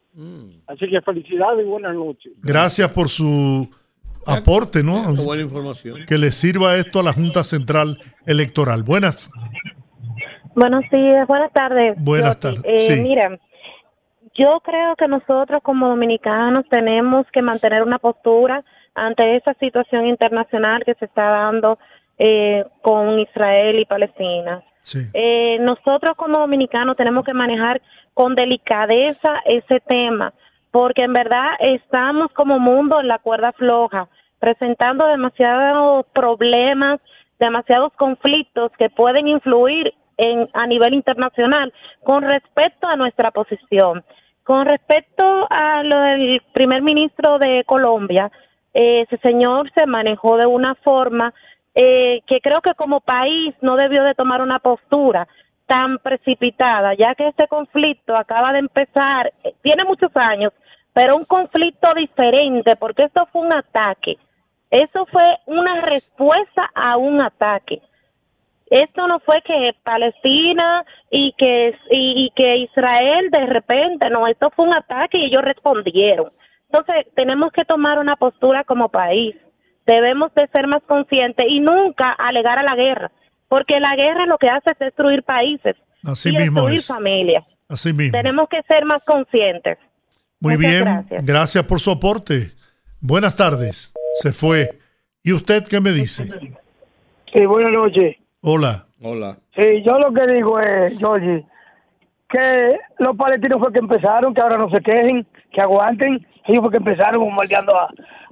Así 0.67 0.89
que 0.89 1.01
felicidades 1.01 1.65
y 1.65 1.69
buenas 1.69 1.93
noches. 1.93 2.31
Gracias 2.41 2.89
por 2.91 3.09
su 3.09 3.69
aporte, 4.25 4.81
¿no? 4.83 5.13
Qué 5.13 5.21
buena 5.21 5.43
información. 5.43 6.05
Que 6.07 6.17
le 6.17 6.31
sirva 6.31 6.77
esto 6.77 7.01
a 7.01 7.03
la 7.03 7.11
Junta 7.13 7.43
Central 7.43 7.97
Electoral. 8.25 8.83
Buenas. 8.83 9.29
Buenos 10.55 10.83
días, 10.89 11.27
buenas 11.27 11.51
tardes. 11.53 11.95
Buenas 11.97 12.39
tardes, 12.39 12.63
Eh, 12.65 12.81
sí. 12.81 13.01
Mira, 13.01 13.37
yo 14.35 14.59
creo 14.63 14.95
que 14.95 15.07
nosotros 15.07 15.61
como 15.63 15.89
dominicanos 15.89 16.65
tenemos 16.69 17.25
que 17.31 17.41
mantener 17.41 17.83
una 17.83 17.99
postura 17.99 18.63
ante 18.95 19.35
esa 19.35 19.53
situación 19.55 20.07
internacional 20.07 20.83
que 20.85 20.95
se 20.95 21.05
está 21.05 21.23
dando 21.23 21.77
eh, 22.17 22.65
con 22.81 23.19
Israel 23.19 23.79
y 23.79 23.85
Palestina. 23.85 24.63
Eh, 25.13 25.57
nosotros 25.59 26.15
como 26.15 26.39
dominicanos 26.39 26.95
tenemos 26.97 27.23
que 27.23 27.33
manejar 27.33 27.81
con 28.13 28.35
delicadeza 28.35 29.39
ese 29.45 29.79
tema, 29.81 30.33
porque 30.71 31.03
en 31.03 31.13
verdad 31.13 31.51
estamos 31.59 32.31
como 32.33 32.59
mundo 32.59 32.99
en 32.99 33.07
la 33.07 33.19
cuerda 33.19 33.51
floja, 33.53 34.07
presentando 34.39 35.05
demasiados 35.05 36.05
problemas, 36.13 36.99
demasiados 37.39 37.93
conflictos 37.93 38.71
que 38.77 38.89
pueden 38.89 39.27
influir 39.27 39.93
en, 40.17 40.49
a 40.53 40.67
nivel 40.67 40.93
internacional 40.93 41.73
con 42.03 42.23
respecto 42.23 42.87
a 42.87 42.95
nuestra 42.95 43.31
posición. 43.31 44.03
Con 44.43 44.65
respecto 44.65 45.47
a 45.49 45.83
lo 45.83 45.99
del 45.99 46.41
primer 46.53 46.81
ministro 46.81 47.37
de 47.37 47.63
Colombia, 47.65 48.31
eh, 48.73 49.01
ese 49.01 49.17
señor 49.17 49.71
se 49.73 49.85
manejó 49.85 50.37
de 50.37 50.45
una 50.45 50.75
forma 50.75 51.33
eh, 51.75 52.21
que 52.27 52.41
creo 52.41 52.61
que 52.61 52.73
como 52.75 53.01
país 53.01 53.55
no 53.61 53.75
debió 53.75 54.03
de 54.03 54.15
tomar 54.15 54.41
una 54.41 54.59
postura 54.59 55.27
tan 55.65 55.99
precipitada, 55.99 56.95
ya 56.95 57.13
que 57.15 57.27
este 57.27 57.47
conflicto 57.47 58.15
acaba 58.15 58.51
de 58.53 58.59
empezar, 58.59 59.31
eh, 59.43 59.53
tiene 59.61 59.83
muchos 59.83 60.15
años, 60.15 60.51
pero 60.93 61.15
un 61.15 61.25
conflicto 61.25 61.93
diferente, 61.93 62.75
porque 62.75 63.03
esto 63.03 63.27
fue 63.31 63.41
un 63.41 63.53
ataque, 63.53 64.17
eso 64.71 65.05
fue 65.05 65.37
una 65.45 65.81
respuesta 65.81 66.69
a 66.73 66.97
un 66.97 67.21
ataque. 67.21 67.81
Esto 68.69 69.07
no 69.07 69.19
fue 69.19 69.41
que 69.41 69.75
Palestina 69.83 70.85
y 71.09 71.33
que, 71.33 71.75
y, 71.89 72.25
y 72.25 72.29
que 72.35 72.57
Israel 72.57 73.31
de 73.31 73.45
repente, 73.47 74.09
no, 74.11 74.27
esto 74.27 74.51
fue 74.51 74.65
un 74.65 74.73
ataque 74.73 75.17
y 75.17 75.25
ellos 75.25 75.43
respondieron. 75.43 76.31
Entonces, 76.71 77.07
tenemos 77.15 77.51
que 77.51 77.65
tomar 77.65 77.97
una 77.97 78.15
postura 78.15 78.63
como 78.63 78.89
país. 78.89 79.35
Debemos 79.89 80.31
de 80.35 80.47
ser 80.49 80.67
más 80.67 80.83
conscientes 80.83 81.45
y 81.49 81.59
nunca 81.59 82.11
alegar 82.11 82.59
a 82.59 82.63
la 82.63 82.75
guerra, 82.75 83.11
porque 83.47 83.79
la 83.79 83.95
guerra 83.95 84.27
lo 84.27 84.37
que 84.37 84.47
hace 84.49 84.69
es 84.71 84.77
destruir 84.79 85.23
países 85.23 85.75
Así 86.03 86.29
y 86.29 86.33
mismo 86.37 86.61
destruir 86.61 86.79
es. 86.79 86.87
familias. 86.87 87.43
Así 87.67 87.91
mismo. 87.91 88.11
Tenemos 88.17 88.47
que 88.49 88.61
ser 88.63 88.85
más 88.85 89.01
conscientes. 89.03 89.77
Muy 90.39 90.55
Muchas 90.57 90.71
bien, 90.71 90.83
gracias. 90.85 91.25
gracias. 91.25 91.63
por 91.65 91.79
su 91.79 91.91
aporte. 91.91 92.51
Buenas 93.01 93.35
tardes. 93.35 93.93
Se 94.21 94.31
fue. 94.31 94.69
¿Y 95.23 95.33
usted 95.33 95.63
qué 95.67 95.81
me 95.81 95.91
dice? 95.91 96.23
Sí, 97.33 97.45
buenas 97.45 97.71
noches. 97.73 98.15
Hola. 98.41 98.85
Hola. 99.01 99.37
Sí, 99.55 99.81
yo 99.85 99.97
lo 99.99 100.13
que 100.13 100.27
digo 100.33 100.59
es, 100.59 100.97
Georgie, 100.99 101.45
que 102.29 102.77
los 102.99 103.15
palestinos 103.17 103.59
fue 103.59 103.73
que 103.73 103.79
empezaron, 103.79 104.33
que 104.33 104.41
ahora 104.41 104.57
no 104.57 104.69
se 104.69 104.81
quejen, 104.81 105.25
que 105.51 105.61
aguanten. 105.61 106.25
Ellos 106.45 106.61
fue 106.61 106.71
que 106.71 106.77
empezaron 106.77 107.21
bombardeando 107.21 107.75
a, 107.75 107.89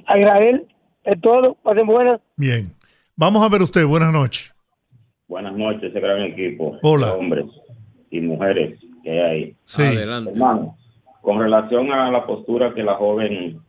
a 0.08 0.18
Israel. 0.20 0.66
Es 1.08 1.22
todo. 1.22 1.56
Pasen 1.64 1.88
buenas. 1.88 2.20
Bien. 2.36 2.70
Vamos 3.16 3.42
a 3.42 3.48
ver 3.48 3.62
usted. 3.62 3.86
Buenas 3.86 4.12
noches. 4.12 4.54
Buenas 5.30 5.56
noches, 5.56 5.84
ese 5.84 6.00
gran 6.02 6.22
equipo 6.22 6.78
Hola. 6.82 7.08
de 7.08 7.14
hombres 7.14 7.46
y 8.12 8.20
mujeres 8.20 8.78
que 9.04 9.12
hay 9.12 9.20
ahí. 9.20 9.56
Sí. 9.64 9.84
Adelante. 9.84 10.32
Hermano, 10.32 10.78
con 11.22 11.40
relación 11.40 11.94
a 11.94 12.12
la 12.12 12.26
postura 12.26 12.74
que 12.74 12.84
la 12.84 12.96
joven 12.96 13.62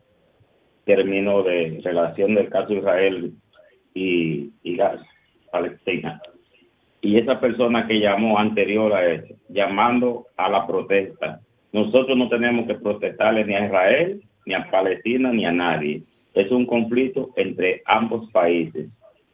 terminó 0.84 1.44
de 1.44 1.80
relación 1.84 2.34
del 2.34 2.48
caso 2.48 2.72
Israel 2.72 3.32
y, 3.94 4.50
y 4.64 4.78
Palestina, 5.52 6.20
y 7.00 7.18
esa 7.18 7.38
persona 7.38 7.86
que 7.86 8.00
llamó 8.00 8.38
anterior 8.40 8.92
a 8.92 9.12
eso, 9.12 9.34
llamando 9.48 10.26
a 10.36 10.48
la 10.48 10.66
protesta, 10.66 11.40
nosotros 11.72 12.18
no 12.18 12.28
tenemos 12.28 12.66
que 12.66 12.74
protestarle 12.74 13.44
ni 13.44 13.54
a 13.54 13.66
Israel, 13.66 14.22
ni 14.44 14.54
a 14.54 14.68
Palestina, 14.70 15.32
ni 15.32 15.46
a 15.46 15.52
nadie. 15.52 16.02
Es 16.38 16.52
un 16.52 16.66
conflicto 16.66 17.30
entre 17.34 17.82
ambos 17.84 18.30
países. 18.30 18.88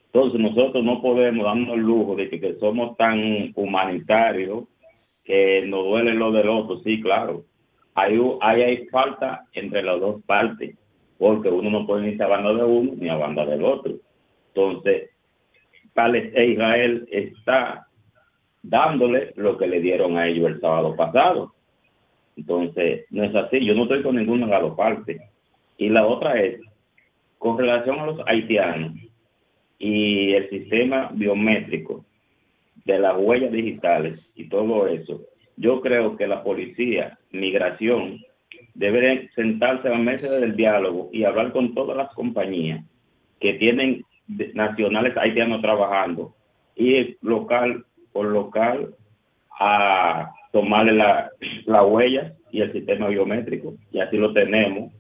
Entonces 0.06 0.40
nosotros 0.40 0.82
no 0.82 1.02
podemos 1.02 1.44
darnos 1.44 1.74
el 1.74 1.82
lujo 1.82 2.16
de 2.16 2.30
que, 2.30 2.54
somos 2.54 2.96
tan 2.96 3.52
humanitarios 3.56 4.64
que 5.22 5.66
nos 5.66 5.84
duele 5.84 6.14
lo 6.14 6.32
del 6.32 6.48
otro. 6.48 6.78
Sí, 6.78 7.02
claro. 7.02 7.44
Hay, 7.94 8.18
hay, 8.40 8.86
falta 8.86 9.44
entre 9.52 9.82
las 9.82 10.00
dos 10.00 10.22
partes, 10.24 10.78
porque 11.18 11.50
uno 11.50 11.68
no 11.68 11.86
puede 11.86 12.08
irse 12.08 12.22
a 12.22 12.28
banda 12.28 12.54
de 12.54 12.64
uno 12.64 12.92
ni 12.96 13.10
a 13.10 13.16
banda 13.16 13.44
del 13.44 13.64
otro. 13.64 13.96
Entonces, 14.54 15.10
Pales- 15.92 16.32
e 16.34 16.46
Israel 16.52 17.06
está 17.10 17.86
dándole 18.62 19.34
lo 19.36 19.58
que 19.58 19.66
le 19.66 19.80
dieron 19.80 20.16
a 20.16 20.26
ellos 20.26 20.48
el 20.52 20.60
sábado 20.62 20.96
pasado. 20.96 21.52
Entonces, 22.34 23.04
no 23.10 23.24
es 23.24 23.34
así. 23.34 23.62
Yo 23.62 23.74
no 23.74 23.82
estoy 23.82 24.02
con 24.02 24.16
ninguna 24.16 24.46
de 24.46 24.52
las 24.52 24.62
dos 24.62 24.74
partes. 24.74 25.20
Y 25.76 25.90
la 25.90 26.06
otra 26.06 26.40
es, 26.40 26.60
con 27.44 27.58
relación 27.58 28.00
a 28.00 28.06
los 28.06 28.20
haitianos 28.26 28.92
y 29.78 30.32
el 30.32 30.48
sistema 30.48 31.10
biométrico 31.12 32.02
de 32.86 32.98
las 32.98 33.18
huellas 33.18 33.52
digitales 33.52 34.32
y 34.34 34.48
todo 34.48 34.86
eso, 34.86 35.20
yo 35.58 35.82
creo 35.82 36.16
que 36.16 36.26
la 36.26 36.42
policía, 36.42 37.18
migración, 37.32 38.18
deben 38.72 39.28
sentarse 39.34 39.88
a 39.88 39.90
la 39.90 39.98
mesa 39.98 40.32
del 40.40 40.56
diálogo 40.56 41.10
y 41.12 41.24
hablar 41.24 41.52
con 41.52 41.74
todas 41.74 41.98
las 41.98 42.14
compañías 42.14 42.82
que 43.38 43.52
tienen 43.52 44.02
nacionales 44.54 45.14
haitianos 45.14 45.60
trabajando 45.60 46.34
y 46.74 47.14
local 47.20 47.84
por 48.14 48.24
local 48.24 48.94
a 49.60 50.32
tomarle 50.50 50.94
la, 50.94 51.28
la 51.66 51.82
huella 51.84 52.32
y 52.50 52.62
el 52.62 52.72
sistema 52.72 53.08
biométrico. 53.08 53.74
Y 53.92 54.00
así 54.00 54.16
lo 54.16 54.32
tenemos 54.32 54.94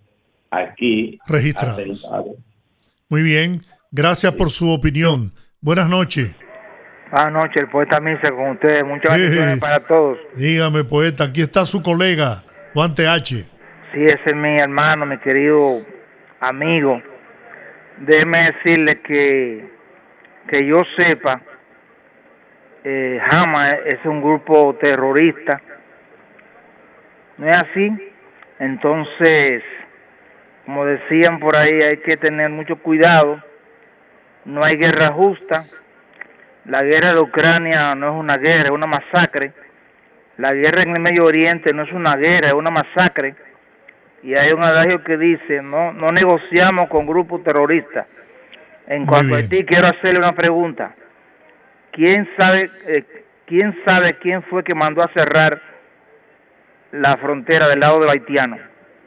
aquí 0.56 1.18
Registrados. 1.26 1.78
asentado. 1.78 2.34
Muy 3.08 3.22
bien. 3.22 3.60
Gracias 3.90 4.32
por 4.34 4.50
su 4.50 4.72
opinión. 4.72 5.30
Buenas 5.60 5.88
noches. 5.88 6.34
Buenas 7.10 7.32
noches, 7.32 7.56
el 7.58 7.68
poeta 7.68 8.00
Misa 8.00 8.30
con 8.32 8.50
ustedes. 8.50 8.84
Muchas 8.84 9.12
Sí. 9.14 9.20
bendiciones 9.20 9.60
para 9.60 9.80
todos. 9.80 10.18
Dígame, 10.34 10.84
poeta. 10.84 11.24
Aquí 11.24 11.42
está 11.42 11.64
su 11.64 11.80
colega, 11.82 12.42
Juan 12.74 12.94
TH. 12.94 13.44
Sí, 13.92 14.02
ese 14.04 14.30
es 14.30 14.34
mi 14.36 14.58
hermano, 14.58 15.06
mi 15.06 15.18
querido 15.18 15.78
amigo. 16.40 17.00
Déjeme 17.98 18.50
decirle 18.52 19.00
que, 19.02 19.70
que 20.48 20.66
yo 20.66 20.82
sepa, 20.96 21.40
eh, 22.82 23.20
Hamas 23.30 23.78
es 23.86 24.04
un 24.04 24.20
grupo 24.20 24.74
terrorista. 24.80 25.60
¿No 27.38 27.48
es 27.48 27.56
así? 27.62 27.90
Entonces, 28.58 29.62
como 30.64 30.84
decían 30.86 31.38
por 31.40 31.56
ahí, 31.56 31.82
hay 31.82 31.98
que 31.98 32.16
tener 32.16 32.50
mucho 32.50 32.76
cuidado. 32.76 33.42
No 34.44 34.64
hay 34.64 34.76
guerra 34.76 35.12
justa. 35.12 35.64
La 36.64 36.82
guerra 36.82 37.12
de 37.12 37.20
Ucrania 37.20 37.94
no 37.94 38.08
es 38.08 38.14
una 38.14 38.38
guerra, 38.38 38.64
es 38.64 38.70
una 38.70 38.86
masacre. 38.86 39.52
La 40.38 40.52
guerra 40.54 40.82
en 40.82 40.90
el 40.90 41.00
Medio 41.00 41.24
Oriente 41.24 41.72
no 41.72 41.82
es 41.82 41.92
una 41.92 42.16
guerra, 42.16 42.48
es 42.48 42.54
una 42.54 42.70
masacre. 42.70 43.34
Y 44.22 44.34
hay 44.34 44.52
un 44.52 44.62
adagio 44.62 45.04
que 45.04 45.18
dice, 45.18 45.60
no, 45.60 45.92
no 45.92 46.10
negociamos 46.10 46.88
con 46.88 47.06
grupos 47.06 47.44
terroristas. 47.44 48.06
En 48.86 49.04
cuanto 49.06 49.34
a 49.34 49.38
Haití, 49.38 49.64
quiero 49.64 49.88
hacerle 49.88 50.18
una 50.18 50.34
pregunta. 50.34 50.94
¿Quién 51.92 52.28
sabe, 52.36 52.70
eh, 52.86 53.04
quién 53.46 53.76
sabe 53.84 54.14
quién 54.14 54.42
fue 54.44 54.64
que 54.64 54.74
mandó 54.74 55.02
a 55.02 55.08
cerrar 55.08 55.60
la 56.92 57.16
frontera 57.18 57.68
del 57.68 57.80
lado 57.80 58.00
del 58.00 58.10
haitiano? 58.10 58.58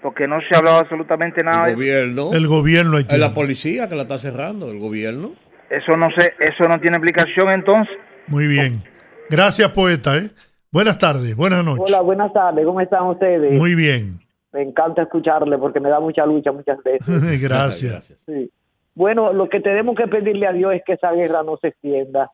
Porque 0.07 0.25
no 0.25 0.39
se 0.39 0.55
ha 0.55 0.59
hablado 0.59 0.77
absolutamente 0.77 1.43
nada. 1.43 1.67
El 1.67 1.75
gobierno. 1.75 2.34
El 2.34 2.47
gobierno 2.47 2.97
Es 2.97 3.19
la 3.19 3.34
policía 3.34 3.89
que 3.89 3.95
la 3.97 4.03
está 4.03 4.17
cerrando, 4.17 4.71
el 4.71 4.79
gobierno. 4.79 5.34
Eso 5.69 5.97
no 5.97 6.07
sé, 6.11 6.31
eso 6.39 6.65
no 6.69 6.79
tiene 6.79 6.95
explicación 6.95 7.49
entonces. 7.49 7.93
Muy 8.27 8.47
bien. 8.47 8.84
Gracias, 9.29 9.69
poeta. 9.71 10.17
¿eh? 10.17 10.29
Buenas 10.71 10.97
tardes, 10.97 11.35
buenas 11.35 11.61
noches. 11.65 11.84
Hola, 11.89 11.99
buenas 11.99 12.31
tardes, 12.31 12.65
¿cómo 12.65 12.79
están 12.79 13.03
ustedes? 13.07 13.59
Muy 13.59 13.75
bien. 13.75 14.21
Me 14.53 14.61
encanta 14.61 15.01
escucharle 15.01 15.57
porque 15.57 15.81
me 15.81 15.89
da 15.89 15.99
mucha 15.99 16.25
lucha 16.25 16.53
muchas 16.53 16.81
veces. 16.81 17.41
Gracias. 17.41 18.13
Sí. 18.25 18.49
Bueno, 18.95 19.34
lo 19.34 19.49
que 19.49 19.59
tenemos 19.59 19.93
que 19.97 20.07
pedirle 20.07 20.47
a 20.47 20.53
Dios 20.53 20.73
es 20.73 20.84
que 20.85 20.93
esa 20.93 21.11
guerra 21.11 21.43
no 21.43 21.57
se 21.57 21.67
extienda, 21.67 22.31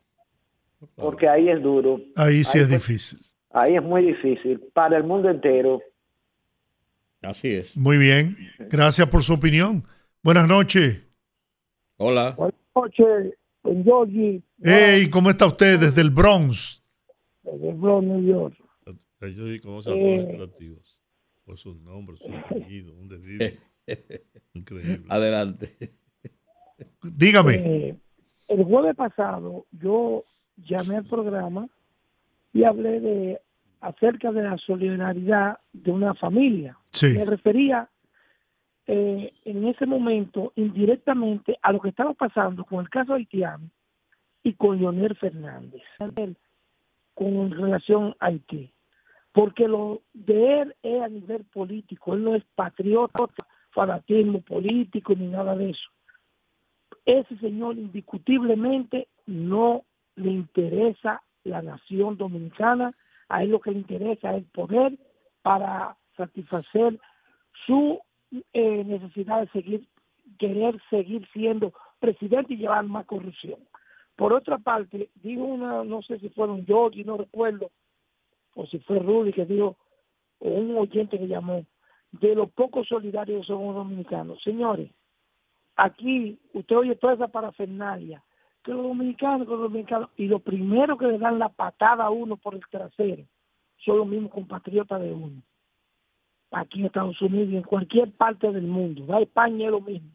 porque 0.96 1.28
ahí 1.28 1.50
es 1.50 1.60
duro, 1.60 2.00
Ahí 2.16 2.44
sí 2.44 2.60
es 2.60 2.68
pues, 2.68 2.70
difícil. 2.70 3.20
ahí 3.52 3.78
es 3.78 3.82
muy 3.82 4.06
difícil 4.06 4.62
para 4.76 4.96
el 4.96 5.06
mundo 5.06 5.28
entero. 5.32 5.82
Así 7.24 7.54
es. 7.54 7.76
Muy 7.78 7.98
bien. 7.98 8.38
Gracias 8.70 9.08
por 9.10 9.24
su 9.24 9.34
opinión. 9.34 9.84
Buenas 10.22 10.48
noches. 10.48 11.02
Hola. 11.98 12.36
Buenas 12.38 12.60
noches, 12.76 13.34
Georgie, 13.84 14.42
Hey, 14.62 15.10
¿cómo 15.10 15.30
está 15.30 15.46
usted 15.46 15.80
desde 15.80 16.02
el 16.02 16.10
Bronx? 16.10 16.84
desde 17.44 17.70
el 17.70 17.76
Bronx, 17.76 18.08
New 18.08 18.26
York. 18.26 18.56
Sí 19.22 19.60
conocen 19.62 19.94
a 19.94 19.96
todos 19.96 20.18
los 20.18 20.26
creativos. 20.26 21.02
Por 21.46 21.58
sus 21.58 21.78
nombres, 21.78 22.20
su 22.20 22.34
apellido, 22.34 22.94
dónde. 22.94 23.58
Increíble. 24.54 25.06
Adelante. 25.10 25.70
Dígame. 27.04 27.56
Eh, 27.56 27.96
el 28.50 28.64
jueves 28.66 28.96
pasado 28.96 29.66
yo 29.72 30.24
llamé 30.58 30.98
al 30.98 31.06
programa 31.06 31.68
y 32.54 32.64
hablé 32.64 33.00
de 33.00 33.42
acerca 33.84 34.32
de 34.32 34.44
la 34.44 34.58
solidaridad 34.58 35.60
de 35.72 35.92
una 35.92 36.14
familia. 36.14 36.78
Sí. 36.92 37.14
Me 37.18 37.26
refería 37.26 37.90
eh, 38.88 39.34
en 39.46 39.68
ese 39.68 39.86
momento 39.86 40.54
indirectamente 40.56 41.58
a 41.62 41.72
lo 41.72 41.80
que 41.80 41.90
estaba 41.90 42.14
pasando 42.14 42.66
con 42.66 42.82
el 42.82 42.90
caso 42.90 43.14
haitiano 43.14 43.70
y 44.44 44.54
con 44.54 44.78
Leonel 44.78 45.16
Fernández 45.16 45.82
con 47.14 47.52
relación 47.52 48.16
a 48.20 48.28
Haití. 48.28 48.72
Porque 49.32 49.68
lo 49.68 50.02
de 50.14 50.62
él 50.62 50.76
es 50.84 51.02
a 51.02 51.08
nivel 51.08 51.44
político, 51.46 52.14
él 52.14 52.24
no 52.24 52.36
es 52.36 52.44
patriota, 52.56 53.26
fanatismo 53.72 54.42
político 54.42 55.14
ni 55.16 55.28
nada 55.28 55.56
de 55.56 55.72
eso 55.72 55.90
ese 57.06 57.38
señor 57.38 57.78
indiscutiblemente 57.78 59.08
no 59.26 59.84
le 60.16 60.32
interesa 60.32 61.22
la 61.44 61.62
nación 61.62 62.18
dominicana, 62.18 62.94
a 63.34 63.42
él 63.42 63.50
lo 63.50 63.60
que 63.60 63.72
le 63.72 63.80
interesa 63.80 64.36
es 64.36 64.46
poder 64.52 64.94
para 65.42 65.98
satisfacer 66.16 67.00
su 67.66 68.00
eh, 68.54 68.84
necesidad 68.84 69.42
de 69.42 69.48
seguir, 69.48 69.88
querer 70.38 70.80
seguir 70.92 71.28
siendo 71.34 71.74
presidente 72.00 72.54
y 72.54 72.58
llevar 72.58 72.84
más 72.86 73.08
corrupción. 73.08 73.60
Por 74.16 74.34
otra 74.34 74.60
parte, 74.60 75.10
dijo 75.16 75.44
una, 75.44 75.84
no 75.84 76.04
sé 76.04 76.20
si 76.20 76.30
fueron 76.30 76.64
Georgie, 76.68 77.04
no 77.04 77.18
recuerdo, 77.18 77.72
o 78.54 78.68
si 78.68 78.78
fue 78.80 79.00
Rudy 79.00 79.34
que 79.34 79.46
dijo, 79.46 79.78
o 80.38 80.50
un 80.50 80.78
oyente 80.78 81.18
que 81.18 81.28
llamó, 81.28 81.66
de 82.12 82.36
lo 82.36 82.46
poco 82.46 82.84
solidarios 82.84 83.42
que 83.42 83.48
somos 83.48 83.74
los 83.74 83.84
dominicanos. 83.84 84.44
Señores, 84.44 84.92
aquí 85.76 86.38
usted 86.54 86.76
oye 86.78 86.96
toda 86.98 87.14
esa 87.14 87.30
parafernalia 87.30 88.22
que 88.64 88.72
los 88.72 88.84
dominicanos, 88.84 89.48
que 89.48 89.54
los 89.54 89.62
dominicanos, 89.62 90.10
y 90.18 90.28
lo 90.28 90.40
primero 90.40 90.98
que 90.98 91.08
le 91.08 91.18
dan 91.18 91.40
la 91.40 91.50
patada 91.50 92.06
a 92.06 92.10
uno 92.10 92.38
por 92.38 92.56
el 92.56 92.66
trasero 92.70 93.24
son 93.84 93.98
los 93.98 94.08
mismos 94.08 94.32
compatriotas 94.32 95.02
de 95.02 95.12
uno. 95.12 95.42
Aquí 96.52 96.80
en 96.80 96.86
Estados 96.86 97.22
Unidos 97.22 97.50
y 97.50 97.58
en 97.58 97.64
cualquier 97.64 98.12
parte 98.12 98.52
del 98.52 98.68
mundo. 98.68 99.06
Va 99.08 99.18
a 99.18 99.22
España 99.22 99.66
es 99.66 99.72
lo 99.72 99.82
mismo. 99.82 100.10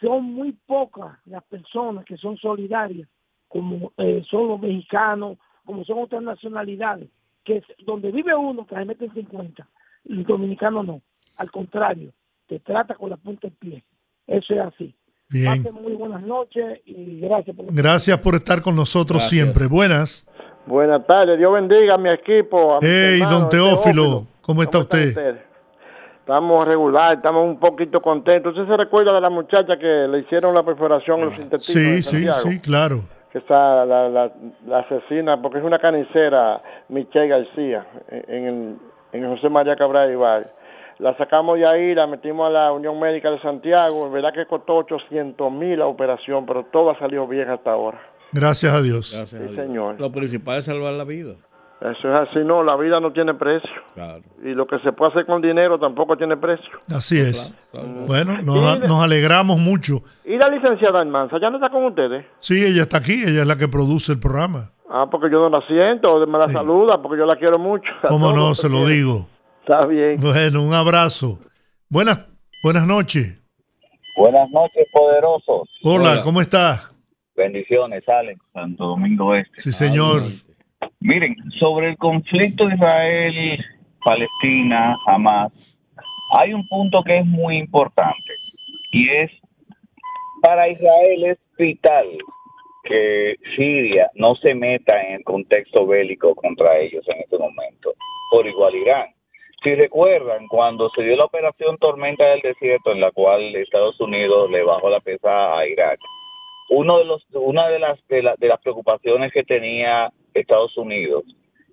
Son 0.00 0.24
muy 0.24 0.52
pocas 0.52 1.18
las 1.26 1.44
personas 1.44 2.04
que 2.04 2.16
son 2.16 2.36
solidarias, 2.38 3.08
como 3.48 3.92
eh, 3.98 4.24
son 4.28 4.48
los 4.48 4.60
mexicanos, 4.60 5.38
como 5.64 5.84
son 5.84 6.00
otras 6.00 6.22
nacionalidades, 6.22 7.08
que 7.44 7.62
donde 7.86 8.10
vive 8.10 8.34
uno 8.34 8.66
que 8.66 8.74
se 8.74 8.84
mete 8.84 9.04
en 9.04 9.14
50, 9.14 9.68
el 10.06 10.24
dominicano 10.24 10.82
no. 10.82 11.02
Al 11.36 11.50
contrario, 11.50 12.12
te 12.46 12.58
trata 12.58 12.94
con 12.94 13.10
la 13.10 13.16
punta 13.16 13.46
del 13.46 13.56
pie. 13.56 13.84
Eso 14.26 14.54
es 14.54 14.60
así. 14.60 14.94
Bien. 15.30 15.62
Pasen 15.64 15.82
muy 15.82 15.92
buenas 15.94 16.24
noches 16.24 16.80
y 16.86 17.20
gracias 17.20 17.56
por 17.56 17.66
Gracias 17.74 18.18
por 18.20 18.34
estar 18.34 18.62
con 18.62 18.76
nosotros 18.76 19.18
Gracias. 19.22 19.30
siempre. 19.30 19.66
Buenas. 19.66 20.28
Buenas 20.66 21.06
tardes, 21.06 21.38
Dios 21.38 21.52
bendiga 21.52 21.94
a 21.94 21.98
mi 21.98 22.08
equipo. 22.10 22.74
A 22.76 22.78
Hey, 22.80 23.14
hermanos, 23.20 23.40
don 23.40 23.48
Teófilo, 23.50 24.22
¿cómo 24.40 24.62
está 24.62 24.78
usted? 24.78 25.08
usted? 25.08 25.36
Estamos 26.20 26.66
regular, 26.66 27.16
estamos 27.16 27.44
un 27.46 27.58
poquito 27.60 28.00
contentos. 28.00 28.56
¿Usted 28.56 28.66
se 28.72 28.76
recuerda 28.78 29.12
de 29.12 29.20
la 29.20 29.28
muchacha 29.28 29.76
que 29.78 30.06
le 30.08 30.20
hicieron 30.20 30.54
la 30.54 30.62
perforación 30.62 31.20
en 31.20 31.24
los 31.26 31.38
intestinos? 31.38 32.06
Sí, 32.06 32.24
sí, 32.24 32.26
sí, 32.32 32.60
claro. 32.62 33.02
Que 33.30 33.38
está 33.38 33.84
la, 33.84 34.08
la, 34.08 34.32
la 34.66 34.78
asesina, 34.78 35.42
porque 35.42 35.58
es 35.58 35.64
una 35.64 35.78
canicera, 35.78 36.62
Michelle 36.88 37.28
García, 37.28 37.86
en, 38.08 38.46
en, 38.46 38.78
en 39.12 39.28
José 39.36 39.50
María 39.50 39.76
Cabral 39.76 40.10
Ibar. 40.12 40.50
La 40.98 41.16
sacamos 41.16 41.58
de 41.58 41.66
ahí, 41.66 41.94
la 41.94 42.06
metimos 42.06 42.46
a 42.46 42.50
la 42.50 42.72
Unión 42.72 42.98
Médica 43.00 43.30
de 43.30 43.40
Santiago. 43.40 44.06
En 44.06 44.12
verdad 44.12 44.32
que 44.32 44.46
costó 44.46 44.76
800 44.76 45.50
mil 45.52 45.78
la 45.78 45.86
operación, 45.86 46.46
pero 46.46 46.64
todo 46.72 46.90
ha 46.90 46.98
salido 46.98 47.26
bien 47.26 47.48
hasta 47.50 47.72
ahora. 47.72 48.00
Gracias 48.32 48.72
a 48.72 48.80
Dios. 48.82 49.12
Gracias 49.16 49.40
a 49.42 49.46
Sí, 49.46 49.52
Dios. 49.52 49.66
señor. 49.66 50.00
Lo 50.00 50.10
principal 50.12 50.58
es 50.58 50.64
salvar 50.66 50.92
la 50.94 51.04
vida. 51.04 51.34
Eso 51.80 52.08
es 52.08 52.28
así, 52.28 52.38
no, 52.38 52.62
la 52.62 52.76
vida 52.76 52.98
no 52.98 53.12
tiene 53.12 53.34
precio. 53.34 53.68
Claro. 53.94 54.22
Y 54.42 54.54
lo 54.54 54.66
que 54.66 54.78
se 54.78 54.92
puede 54.92 55.10
hacer 55.10 55.26
con 55.26 55.42
dinero 55.42 55.78
tampoco 55.78 56.16
tiene 56.16 56.36
precio. 56.36 56.70
Así 56.88 57.18
es. 57.20 57.58
Bueno, 58.06 58.40
nos, 58.42 58.80
nos 58.88 59.02
alegramos 59.02 59.58
mucho. 59.58 60.00
¿Y 60.24 60.36
la 60.38 60.48
licenciada 60.48 61.00
Almanza 61.00 61.38
ya 61.38 61.50
no 61.50 61.56
está 61.56 61.68
con 61.70 61.84
ustedes? 61.84 62.24
Sí, 62.38 62.64
ella 62.64 62.82
está 62.82 62.98
aquí, 62.98 63.22
ella 63.26 63.42
es 63.42 63.46
la 63.46 63.56
que 63.56 63.68
produce 63.68 64.12
el 64.12 64.18
programa. 64.20 64.70
Ah, 64.88 65.06
porque 65.10 65.28
yo 65.30 65.40
no 65.40 65.58
la 65.58 65.66
siento, 65.66 66.24
me 66.26 66.38
la 66.38 66.46
saluda, 66.48 67.02
porque 67.02 67.18
yo 67.18 67.26
la 67.26 67.36
quiero 67.36 67.58
mucho. 67.58 67.90
¿Cómo 68.08 68.32
no? 68.36 68.54
Se 68.54 68.68
lo 68.68 68.76
quiero. 68.76 68.88
digo. 68.90 69.26
Está 69.64 69.86
bien. 69.86 70.20
Bueno, 70.20 70.62
un 70.62 70.74
abrazo. 70.74 71.38
Buenas, 71.88 72.28
buenas 72.62 72.86
noches. 72.86 73.42
Buenas 74.14 74.50
noches, 74.50 74.86
poderosos. 74.92 75.70
Hola, 75.82 76.20
¿cómo 76.22 76.42
estás? 76.42 76.92
Bendiciones, 77.34 78.06
Alex, 78.06 78.38
Santo 78.52 78.88
Domingo 78.88 79.34
Este. 79.34 79.62
Sí, 79.62 79.72
señor. 79.72 80.20
Miren, 81.00 81.34
sobre 81.58 81.92
el 81.92 81.96
conflicto 81.96 82.68
Israel-Palestina, 82.68 84.98
Hamas, 85.06 85.50
hay 86.38 86.52
un 86.52 86.68
punto 86.68 87.02
que 87.02 87.20
es 87.20 87.26
muy 87.26 87.56
importante 87.56 88.34
y 88.90 89.08
es 89.08 89.30
para 90.42 90.68
Israel 90.68 91.24
es 91.24 91.38
vital 91.56 92.04
que 92.82 93.36
Siria 93.56 94.10
no 94.14 94.34
se 94.36 94.54
meta 94.54 95.02
en 95.04 95.14
el 95.14 95.24
contexto 95.24 95.86
bélico 95.86 96.34
contra 96.34 96.76
ellos 96.76 97.02
en 97.08 97.20
este 97.20 97.38
momento, 97.38 97.94
por 98.30 98.46
igual 98.46 98.74
Irán. 98.74 99.06
Si 99.64 99.74
recuerdan, 99.74 100.46
cuando 100.46 100.90
se 100.90 101.02
dio 101.02 101.16
la 101.16 101.24
operación 101.24 101.78
Tormenta 101.78 102.24
del 102.26 102.40
Desierto, 102.42 102.92
en 102.92 103.00
la 103.00 103.10
cual 103.10 103.56
Estados 103.56 103.98
Unidos 104.00 104.50
le 104.50 104.62
bajó 104.62 104.90
la 104.90 105.00
pesa 105.00 105.58
a 105.58 105.66
Irak, 105.66 105.98
uno 106.68 106.98
de 106.98 107.04
los, 107.06 107.24
una 107.32 107.68
de 107.68 107.78
las, 107.78 107.98
de, 108.08 108.22
la- 108.22 108.36
de 108.36 108.48
las 108.48 108.60
preocupaciones 108.60 109.32
que 109.32 109.42
tenía 109.42 110.10
Estados 110.34 110.76
Unidos 110.76 111.24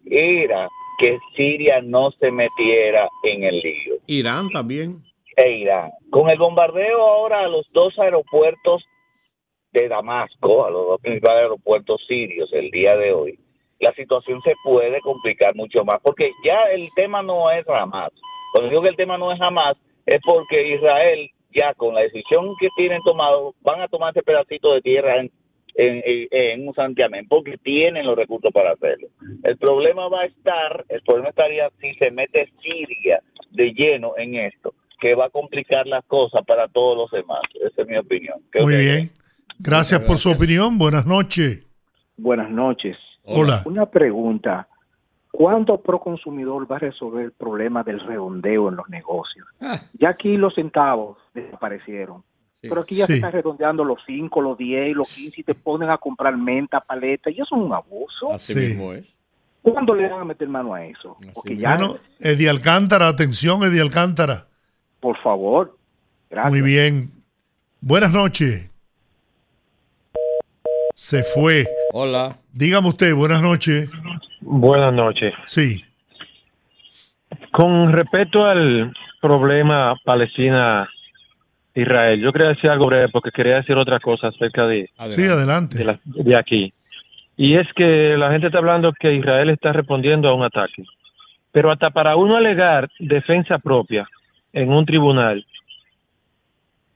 era 0.05 0.69
que 0.97 1.17
Siria 1.35 1.81
no 1.81 2.11
se 2.11 2.31
metiera 2.31 3.09
en 3.23 3.43
el 3.43 3.59
lío 3.59 3.95
Irán 4.07 4.49
también. 4.49 4.97
e 5.35 5.51
Irán. 5.51 5.91
Con 6.11 6.29
el 6.29 6.37
bombardeo 6.37 6.99
ahora 7.01 7.41
a 7.41 7.47
los 7.47 7.67
dos 7.73 7.97
aeropuertos 7.99 8.83
de 9.73 9.87
Damasco, 9.87 10.65
a 10.65 10.69
los 10.69 10.85
dos 10.87 11.01
principales 11.01 11.43
aeropuertos 11.43 12.01
sirios 12.07 12.51
el 12.53 12.69
día 12.71 12.95
de 12.97 13.13
hoy, 13.13 13.39
la 13.81 13.93
situación 13.93 14.41
se 14.43 14.53
puede 14.63 15.01
complicar 15.01 15.55
mucho 15.55 15.83
más, 15.83 15.99
porque 16.01 16.31
ya 16.45 16.63
el 16.73 16.89
tema 16.95 17.21
no 17.23 17.51
es 17.51 17.67
Hamas. 17.67 18.11
Cuando 18.53 18.69
digo 18.69 18.81
que 18.83 18.89
el 18.89 18.95
tema 18.95 19.17
no 19.17 19.31
es 19.31 19.41
Hamas, 19.41 19.75
es 20.05 20.21
porque 20.23 20.75
Israel 20.75 21.29
ya 21.53 21.73
con 21.73 21.93
la 21.95 22.01
decisión 22.01 22.55
que 22.59 22.69
tienen 22.77 23.01
tomado, 23.03 23.53
van 23.61 23.81
a 23.81 23.87
tomar 23.89 24.11
ese 24.11 24.23
pedacito 24.23 24.73
de 24.73 24.81
tierra 24.81 25.17
en, 25.19 25.29
en, 25.75 26.01
en- 26.05 26.27
en 26.31 26.67
un 26.67 26.73
santiamén, 26.73 27.27
porque 27.27 27.57
tienen 27.57 28.05
los 28.05 28.15
recursos 28.15 28.51
para 28.53 28.71
hacerlo. 28.71 29.07
El 29.43 29.57
problema 29.57 30.07
va 30.07 30.21
a 30.21 30.25
estar, 30.25 30.85
el 30.87 31.01
problema 31.01 31.29
estaría 31.29 31.69
si 31.81 31.93
se 31.95 32.09
mete 32.11 32.49
Siria 32.61 33.21
de 33.51 33.73
lleno 33.73 34.13
en 34.17 34.35
esto, 34.35 34.73
que 35.01 35.13
va 35.15 35.25
a 35.25 35.29
complicar 35.29 35.87
las 35.87 36.05
cosas 36.05 36.45
para 36.45 36.67
todos 36.69 36.95
los 36.97 37.11
demás. 37.11 37.41
Esa 37.55 37.81
es 37.81 37.87
mi 37.87 37.97
opinión. 37.97 38.39
Muy 38.61 38.75
bien. 38.77 39.11
Gracias 39.59 40.01
por 40.01 40.17
su 40.17 40.31
opinión. 40.31 40.77
Buenas 40.77 41.05
noches. 41.05 41.67
Buenas 42.17 42.49
noches. 42.49 42.95
Hola. 43.31 43.61
Una 43.65 43.85
pregunta. 43.85 44.67
¿Cuándo 45.31 45.79
Proconsumidor 45.81 46.69
va 46.69 46.75
a 46.75 46.79
resolver 46.79 47.23
el 47.25 47.31
problema 47.31 47.83
del 47.83 47.99
redondeo 48.01 48.69
en 48.69 48.75
los 48.75 48.89
negocios? 48.89 49.47
Ya 49.93 50.09
aquí 50.09 50.35
los 50.37 50.53
centavos 50.55 51.17
desaparecieron. 51.33 52.23
Pero 52.59 52.81
aquí 52.81 52.95
ya 52.95 53.05
se 53.07 53.15
están 53.15 53.31
redondeando 53.31 53.83
los 53.83 53.99
5, 54.05 54.39
los 54.41 54.57
10, 54.57 54.95
los 54.95 55.07
15 55.09 55.41
y 55.41 55.43
te 55.43 55.55
ponen 55.55 55.89
a 55.89 55.97
comprar 55.97 56.37
menta, 56.37 56.79
paleta. 56.79 57.29
Y 57.31 57.35
eso 57.35 57.55
es 57.55 57.61
un 57.63 57.73
abuso. 57.73 58.33
Así 58.33 58.53
Sí. 58.53 58.59
mismo 58.59 58.93
es. 58.93 59.15
¿Cuándo 59.63 59.95
le 59.95 60.09
van 60.09 60.21
a 60.21 60.25
meter 60.25 60.47
mano 60.47 60.73
a 60.73 60.85
eso? 60.85 61.15
Porque 61.33 61.55
ya, 61.55 61.75
Bueno, 61.77 61.95
Eddie 62.19 62.49
Alcántara, 62.49 63.07
atención, 63.07 63.63
Eddie 63.63 63.81
Alcántara. 63.81 64.47
por 64.99 65.17
favor. 65.23 65.77
Gracias. 66.29 66.51
Muy 66.51 66.61
bien. 66.61 67.09
Buenas 67.79 68.11
noches. 68.11 68.70
Se 70.93 71.23
fue. 71.23 71.65
Hola. 71.93 72.35
Dígame 72.53 72.89
usted, 72.89 73.13
buenas 73.15 73.41
noches. 73.41 73.89
Buenas 74.41 74.93
noches. 74.93 75.33
Sí. 75.45 75.83
Con 77.51 77.91
respecto 77.91 78.45
al 78.45 78.93
problema 79.21 79.95
Palestina-Israel, 80.03 82.21
yo 82.21 82.31
quería 82.31 82.49
decir 82.49 82.69
algo 82.69 82.85
breve 82.87 83.09
porque 83.09 83.31
quería 83.31 83.55
decir 83.55 83.75
otra 83.77 83.99
cosa 83.99 84.27
acerca 84.27 84.67
de, 84.67 84.89
Sí, 85.09 85.23
adelante. 85.25 85.77
de, 85.79 85.85
la- 85.85 85.99
de 86.05 86.37
aquí. 86.37 86.71
Y 87.37 87.55
es 87.55 87.67
que 87.75 88.15
la 88.17 88.29
gente 88.31 88.47
está 88.47 88.59
hablando 88.59 88.93
que 88.93 89.13
Israel 89.13 89.49
está 89.49 89.73
respondiendo 89.73 90.29
a 90.29 90.33
un 90.35 90.43
ataque. 90.43 90.83
Pero 91.51 91.71
hasta 91.71 91.89
para 91.89 92.15
uno 92.15 92.35
alegar 92.37 92.89
defensa 92.99 93.57
propia 93.59 94.07
en 94.53 94.69
un 94.71 94.85
tribunal, 94.85 95.45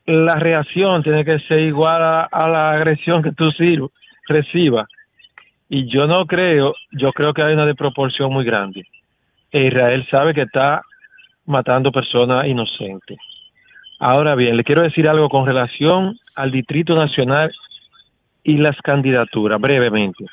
la 0.06 0.36
reacción 0.36 1.04
tiene 1.04 1.26
que 1.26 1.40
ser 1.40 1.60
igual 1.60 2.02
a, 2.02 2.24
a 2.24 2.48
la 2.48 2.72
agresión 2.72 3.24
que 3.24 3.32
tú 3.32 3.50
recibas. 4.28 4.88
Y 5.68 5.88
yo 5.88 6.06
no 6.06 6.26
creo, 6.26 6.76
yo 6.92 7.12
creo 7.12 7.34
que 7.34 7.42
hay 7.42 7.54
una 7.54 7.66
desproporción 7.66 8.32
muy 8.32 8.46
grande. 8.46 8.84
E 9.52 9.68
Israel 9.68 10.06
sabe 10.12 10.34
que 10.34 10.44
está 10.44 10.82
matando 11.46 11.92
personas 11.92 12.46
inocentes. 12.46 13.18
Ahora 14.00 14.36
bien, 14.36 14.58
le 14.58 14.64
quiero 14.64 14.82
decir 14.82 15.08
algo 15.08 15.30
con 15.30 15.46
relación 15.46 16.20
al 16.36 16.52
Distrito 16.52 16.96
Nacional 16.96 17.52
y 18.44 18.58
las 18.58 18.78
candidaturas, 18.82 19.60
brevemente. 19.60 20.26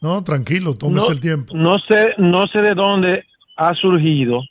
No, 0.00 0.22
tranquilo, 0.24 0.74
tómese 0.74 1.06
no, 1.06 1.12
el 1.12 1.20
tiempo. 1.20 1.54
No 1.54 1.78
sé, 1.78 2.14
no 2.18 2.46
sé 2.48 2.60
de 2.60 2.74
dónde 2.74 3.24
ha 3.56 3.74
surgido, 3.74 4.42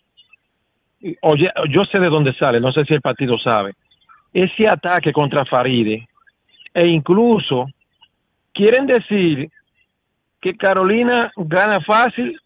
oye, 1.22 1.50
yo 1.70 1.84
sé 1.86 2.00
de 2.00 2.10
dónde 2.10 2.34
sale, 2.36 2.60
no 2.60 2.72
sé 2.72 2.86
si 2.86 2.94
el 2.94 3.02
partido 3.02 3.38
sabe, 3.38 3.74
ese 4.34 4.68
ataque 4.68 5.14
contra 5.14 5.46
Faride. 5.46 6.08
E 6.74 6.88
incluso 6.88 7.68
quieren 8.54 8.88
decir 8.88 9.50
que 10.42 10.58
Carolina 10.58 11.32
gana 11.38 11.80
fácil 11.82 12.40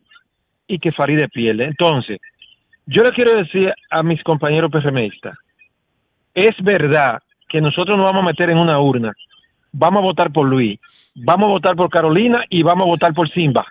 y 0.68 0.80
que 0.80 0.92
Faride 0.92 1.30
pierde. 1.30 1.66
Entonces, 1.66 2.20
yo 2.86 3.04
le 3.04 3.12
quiero 3.14 3.36
decir 3.36 3.74
a 3.90 4.04
mis 4.04 4.22
compañeros 4.24 4.72
PRMistas, 4.72 5.38
es 6.34 6.56
verdad 6.62 7.22
que 7.50 7.62
nosotros 7.62 7.98
nos 7.98 8.06
vamos 8.06 8.24
a 8.24 8.28
meter 8.28 8.50
en 8.50 8.58
una 8.58 8.80
urna, 8.80 9.14
vamos 9.72 10.02
a 10.02 10.06
votar 10.06 10.32
por 10.32 10.48
Luis, 10.48 10.80
vamos 11.16 11.48
a 11.48 11.52
votar 11.52 11.76
por 11.76 11.90
Carolina 11.90 12.44
y 12.50 12.64
vamos 12.64 12.86
a 12.86 12.90
votar 12.90 13.14
por 13.14 13.30
Simba. 13.32 13.66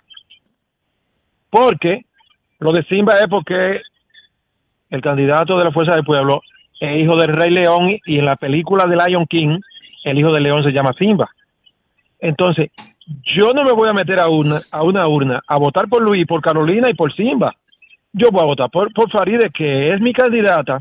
Porque 1.51 2.05
lo 2.59 2.73
de 2.73 2.83
Simba 2.85 3.21
es 3.21 3.29
porque 3.29 3.81
el 4.91 5.01
candidato 5.01 5.59
de 5.59 5.65
la 5.65 5.73
Fuerza 5.73 5.95
del 5.95 6.05
Pueblo 6.05 6.43
es 6.81 7.03
hijo 7.03 7.17
del 7.17 7.33
Rey 7.35 7.51
León 7.51 7.97
y 8.05 8.19
en 8.19 8.25
la 8.25 8.37
película 8.37 8.87
de 8.87 8.97
Lion 8.97 9.27
King 9.27 9.59
el 10.05 10.19
hijo 10.19 10.33
del 10.33 10.45
león 10.45 10.63
se 10.63 10.71
llama 10.73 10.93
Simba. 10.93 11.29
Entonces, 12.21 12.71
yo 13.37 13.53
no 13.53 13.65
me 13.65 13.73
voy 13.73 13.89
a 13.89 13.93
meter 13.93 14.19
a 14.21 14.29
una, 14.29 14.61
a 14.71 14.83
una 14.83 15.07
urna 15.09 15.41
a 15.47 15.57
votar 15.59 15.89
por 15.89 16.03
Luis, 16.03 16.27
por 16.27 16.41
Carolina 16.41 16.89
y 16.91 16.95
por 16.95 17.13
Simba. 17.15 17.55
Yo 18.13 18.31
voy 18.31 18.43
a 18.43 18.47
votar 18.47 18.71
por, 18.71 18.93
por 18.93 19.11
Faride, 19.11 19.51
que 19.51 19.93
es 19.93 20.01
mi 20.01 20.13
candidata 20.13 20.81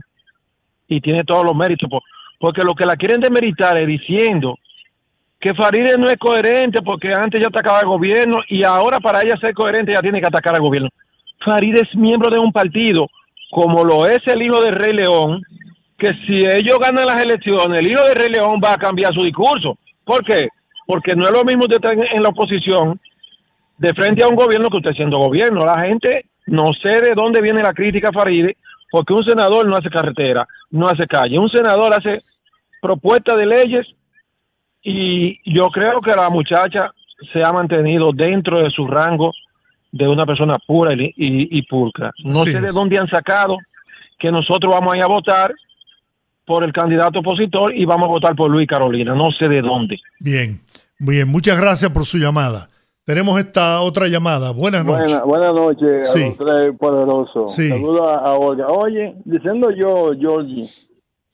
y 0.87 1.01
tiene 1.01 1.23
todos 1.23 1.45
los 1.45 1.55
méritos, 1.55 1.89
por- 1.89 2.03
porque 2.39 2.63
lo 2.63 2.75
que 2.75 2.85
la 2.85 2.95
quieren 2.97 3.21
demeritar 3.21 3.77
es 3.77 3.87
diciendo 3.87 4.57
que 5.39 5.53
Faride 5.53 5.97
no 5.97 6.09
es 6.09 6.17
coherente 6.17 6.81
porque 6.81 7.13
antes 7.13 7.41
ya 7.41 7.47
atacaba 7.47 7.79
al 7.79 7.85
gobierno 7.85 8.41
y 8.47 8.63
ahora 8.63 8.99
para 8.99 9.23
ella 9.23 9.37
ser 9.37 9.53
coherente 9.53 9.91
ya 9.91 10.01
tiene 10.01 10.19
que 10.19 10.27
atacar 10.27 10.55
al 10.55 10.61
gobierno. 10.61 10.89
Faride 11.43 11.81
es 11.81 11.95
miembro 11.95 12.29
de 12.29 12.39
un 12.39 12.51
partido, 12.51 13.07
como 13.51 13.83
lo 13.83 14.07
es 14.07 14.25
el 14.27 14.41
hijo 14.41 14.61
de 14.61 14.71
Rey 14.71 14.93
León, 14.93 15.41
que 15.97 16.13
si 16.25 16.45
ellos 16.45 16.79
ganan 16.79 17.05
las 17.05 17.21
elecciones, 17.21 17.79
el 17.79 17.87
hijo 17.87 18.03
de 18.03 18.13
Rey 18.13 18.29
León 18.29 18.59
va 18.63 18.73
a 18.73 18.77
cambiar 18.77 19.13
su 19.13 19.23
discurso. 19.23 19.77
¿Por 20.03 20.23
qué? 20.23 20.49
Porque 20.85 21.15
no 21.15 21.25
es 21.25 21.31
lo 21.31 21.45
mismo 21.45 21.63
usted 21.63 21.77
estar 21.77 21.93
en, 21.93 22.23
la 22.23 22.29
oposición 22.29 22.99
de 23.77 23.93
frente 23.93 24.23
a 24.23 24.27
un 24.27 24.35
gobierno 24.35 24.69
que 24.69 24.77
usted 24.77 24.93
siendo 24.93 25.17
gobierno. 25.17 25.65
La 25.65 25.79
gente 25.79 26.25
no 26.47 26.73
sé 26.73 27.01
de 27.01 27.15
dónde 27.15 27.41
viene 27.41 27.63
la 27.63 27.73
crítica 27.73 28.09
a 28.09 28.13
Faride, 28.13 28.57
porque 28.91 29.13
un 29.13 29.23
senador 29.23 29.65
no 29.65 29.77
hace 29.77 29.89
carretera, 29.89 30.45
no 30.69 30.87
hace 30.87 31.07
calle. 31.07 31.39
Un 31.39 31.49
senador 31.49 31.93
hace 31.93 32.21
propuestas 32.81 33.37
de 33.37 33.45
leyes 33.45 33.87
y 34.83 35.39
yo 35.51 35.69
creo 35.69 36.01
que 36.01 36.11
la 36.11 36.29
muchacha 36.29 36.91
se 37.31 37.43
ha 37.43 37.51
mantenido 37.51 38.11
dentro 38.11 38.59
de 38.59 38.69
su 38.69 38.85
rango 38.85 39.31
de 39.91 40.07
una 40.07 40.25
persona 40.25 40.59
pura 40.59 40.93
y, 40.93 41.05
y, 41.15 41.57
y 41.57 41.61
pulcra. 41.63 42.11
No 42.23 42.41
Así 42.41 42.51
sé 42.51 42.61
de 42.61 42.71
dónde 42.71 42.99
han 42.99 43.07
sacado 43.07 43.57
que 44.19 44.31
nosotros 44.31 44.71
vamos 44.71 44.93
a 44.93 44.97
ir 44.97 45.03
a 45.03 45.07
votar 45.07 45.53
por 46.45 46.63
el 46.63 46.71
candidato 46.73 47.19
opositor 47.19 47.75
y 47.75 47.85
vamos 47.85 48.07
a 48.07 48.11
votar 48.11 48.35
por 48.35 48.49
Luis 48.51 48.67
Carolina. 48.67 49.15
No 49.15 49.31
sé 49.31 49.47
de 49.47 49.61
dónde. 49.61 49.97
Bien, 50.19 50.59
bien, 50.99 51.27
muchas 51.27 51.59
gracias 51.59 51.91
por 51.91 52.05
su 52.05 52.17
llamada. 52.17 52.67
Tenemos 53.05 53.39
esta 53.39 53.81
otra 53.81 54.07
llamada. 54.07 54.51
Buenas 54.51 54.83
noches. 54.85 55.11
Buena- 55.11 55.25
buenas 55.25 55.55
noches 55.55 56.11
Sí. 56.11 56.23
a 56.23 56.27
los 56.27 56.37
tres 56.37 56.77
poderosos. 56.79 57.53
Sí. 57.53 57.69
Saludos 57.69 58.01
a, 58.01 58.17
a 58.19 58.33
Olga. 58.33 58.67
Oye, 58.67 59.13
diciendo 59.25 59.69
yo, 59.71 60.11
Georgie, 60.19 60.67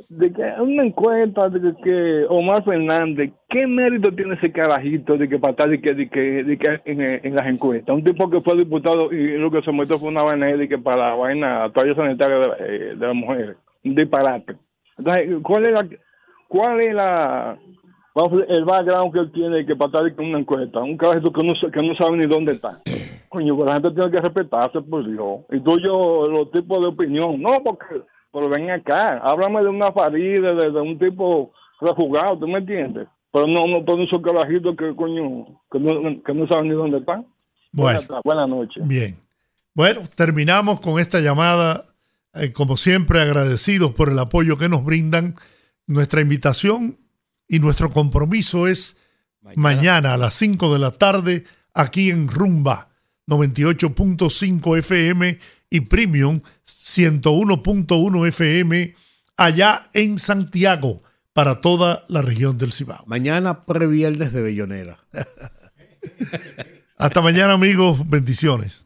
de 0.10 0.34
que 0.34 0.42
una 0.62 0.84
encuesta 0.84 1.48
de 1.48 1.74
que, 1.82 2.26
Omar 2.28 2.66
Fernández, 2.66 3.32
¿qué 3.48 3.66
mérito 3.68 4.12
tiene 4.14 4.34
ese 4.34 4.52
carajito 4.52 5.16
de 5.18 5.30
que 5.30 5.40
para 5.40 5.52
estar 5.52 5.70
de 5.70 5.80
que, 5.80 5.94
de 5.94 6.10
que, 6.10 6.20
de 6.44 6.58
que 6.58 6.82
en, 6.84 7.02
en 7.02 7.36
las 7.36 7.48
encuestas? 7.48 7.96
Un 7.96 8.04
tipo 8.04 8.30
que 8.30 8.42
fue 8.42 8.58
diputado 8.58 9.10
y 9.14 9.38
lo 9.38 9.50
que 9.50 9.62
se 9.62 9.72
metió 9.72 9.98
fue 9.98 10.10
una 10.10 10.24
vaina 10.24 10.48
de 10.48 10.68
que 10.68 10.78
para 10.78 11.12
la 11.12 11.16
vaina 11.16 11.70
toalla 11.74 11.96
sanitaria 11.96 12.36
de, 12.36 12.48
eh, 12.60 12.96
de 12.98 13.08
las 13.08 13.16
mujeres. 13.16 13.56
Un 13.86 13.96
disparate. 13.96 14.56
Entonces, 15.02 15.40
¿cuál 15.44 15.66
es 15.66 15.74
la, 15.74 15.88
cuál 16.48 16.82
es 16.82 16.94
la, 16.94 17.58
el 18.48 18.66
background 18.66 19.14
que 19.14 19.20
él 19.20 19.32
tiene 19.32 19.66
que 19.66 19.76
para 19.76 20.08
estar 20.08 20.24
en 20.24 20.30
una 20.30 20.40
encuesta? 20.40 20.80
Un 20.80 20.98
carajito 20.98 21.32
que 21.32 21.44
no, 21.44 21.54
que 21.72 21.82
no 21.82 21.96
sabe 21.96 22.18
ni 22.18 22.28
dónde 22.28 22.54
está. 22.54 22.80
Coño, 23.30 23.56
pues 23.56 23.66
la 23.66 23.74
gente 23.74 23.92
tiene 23.92 24.12
que 24.12 24.22
respetarse, 24.22 24.82
por 24.82 25.06
Dios. 25.06 25.40
Y 25.52 25.60
tú 25.62 25.78
y 25.78 25.84
yo, 25.84 26.28
los 26.28 26.52
tipos 26.52 26.82
de 26.82 26.88
opinión. 26.88 27.42
No, 27.42 27.64
porque, 27.64 28.02
pero 28.32 28.50
ven 28.50 28.70
acá, 28.70 29.18
háblame 29.20 29.62
de 29.62 29.70
una 29.70 29.92
farida, 29.92 30.54
de, 30.54 30.72
de 30.72 30.82
un 30.82 31.00
tipo 31.00 31.52
rejugado, 31.80 32.38
¿tú 32.38 32.48
me 32.48 32.60
entiendes? 32.60 33.08
Pero 33.32 33.48
no, 33.48 33.66
no 33.68 33.84
por 33.86 34.00
esos 34.02 34.22
carajitos 34.22 34.76
que, 34.76 34.94
coño, 34.96 35.48
que 35.72 35.80
no, 35.80 36.22
que 36.24 36.34
no 36.34 36.48
saben 36.48 36.70
ni 36.70 36.76
dónde 36.76 36.98
están. 36.98 37.26
Bueno. 37.72 38.02
Buenas 38.24 38.50
noches. 38.50 38.88
Bien. 38.88 39.16
Bueno, 39.74 40.02
terminamos 40.16 40.82
con 40.82 41.00
esta 41.00 41.20
llamada. 41.22 41.86
Eh, 42.34 42.52
como 42.52 42.78
siempre, 42.78 43.22
agradecidos 43.22 43.92
por 43.92 44.10
el 44.10 44.20
apoyo 44.20 44.58
que 44.58 44.70
nos 44.70 44.84
brindan. 44.84 45.36
Nuestra 45.88 46.22
invitación 46.22 47.00
y 47.48 47.60
nuestro 47.60 47.92
compromiso 47.92 48.68
es 48.68 48.98
mañana, 49.56 50.14
a 50.14 50.18
las 50.18 50.34
5 50.36 50.74
de 50.74 50.80
la 50.80 50.92
tarde 50.92 51.44
aquí 51.74 52.10
en 52.10 52.28
Rumba 52.28 52.90
98.5 53.28 54.78
FM 54.78 55.40
y 55.70 55.82
Premium 55.82 56.42
101.1 56.66 58.28
FM 58.28 58.96
allá 59.38 59.90
en 59.94 60.18
Santiago 60.18 61.02
para 61.34 61.62
toda 61.62 62.06
la 62.08 62.22
región 62.22 62.58
del 62.58 62.74
Cibao. 62.74 63.04
Mañana 63.08 63.64
previernes 63.64 64.34
de 64.34 64.42
Bellonera. 64.42 65.00
Hasta 66.98 67.22
mañana 67.22 67.54
amigos, 67.54 68.08
bendiciones. 68.10 68.86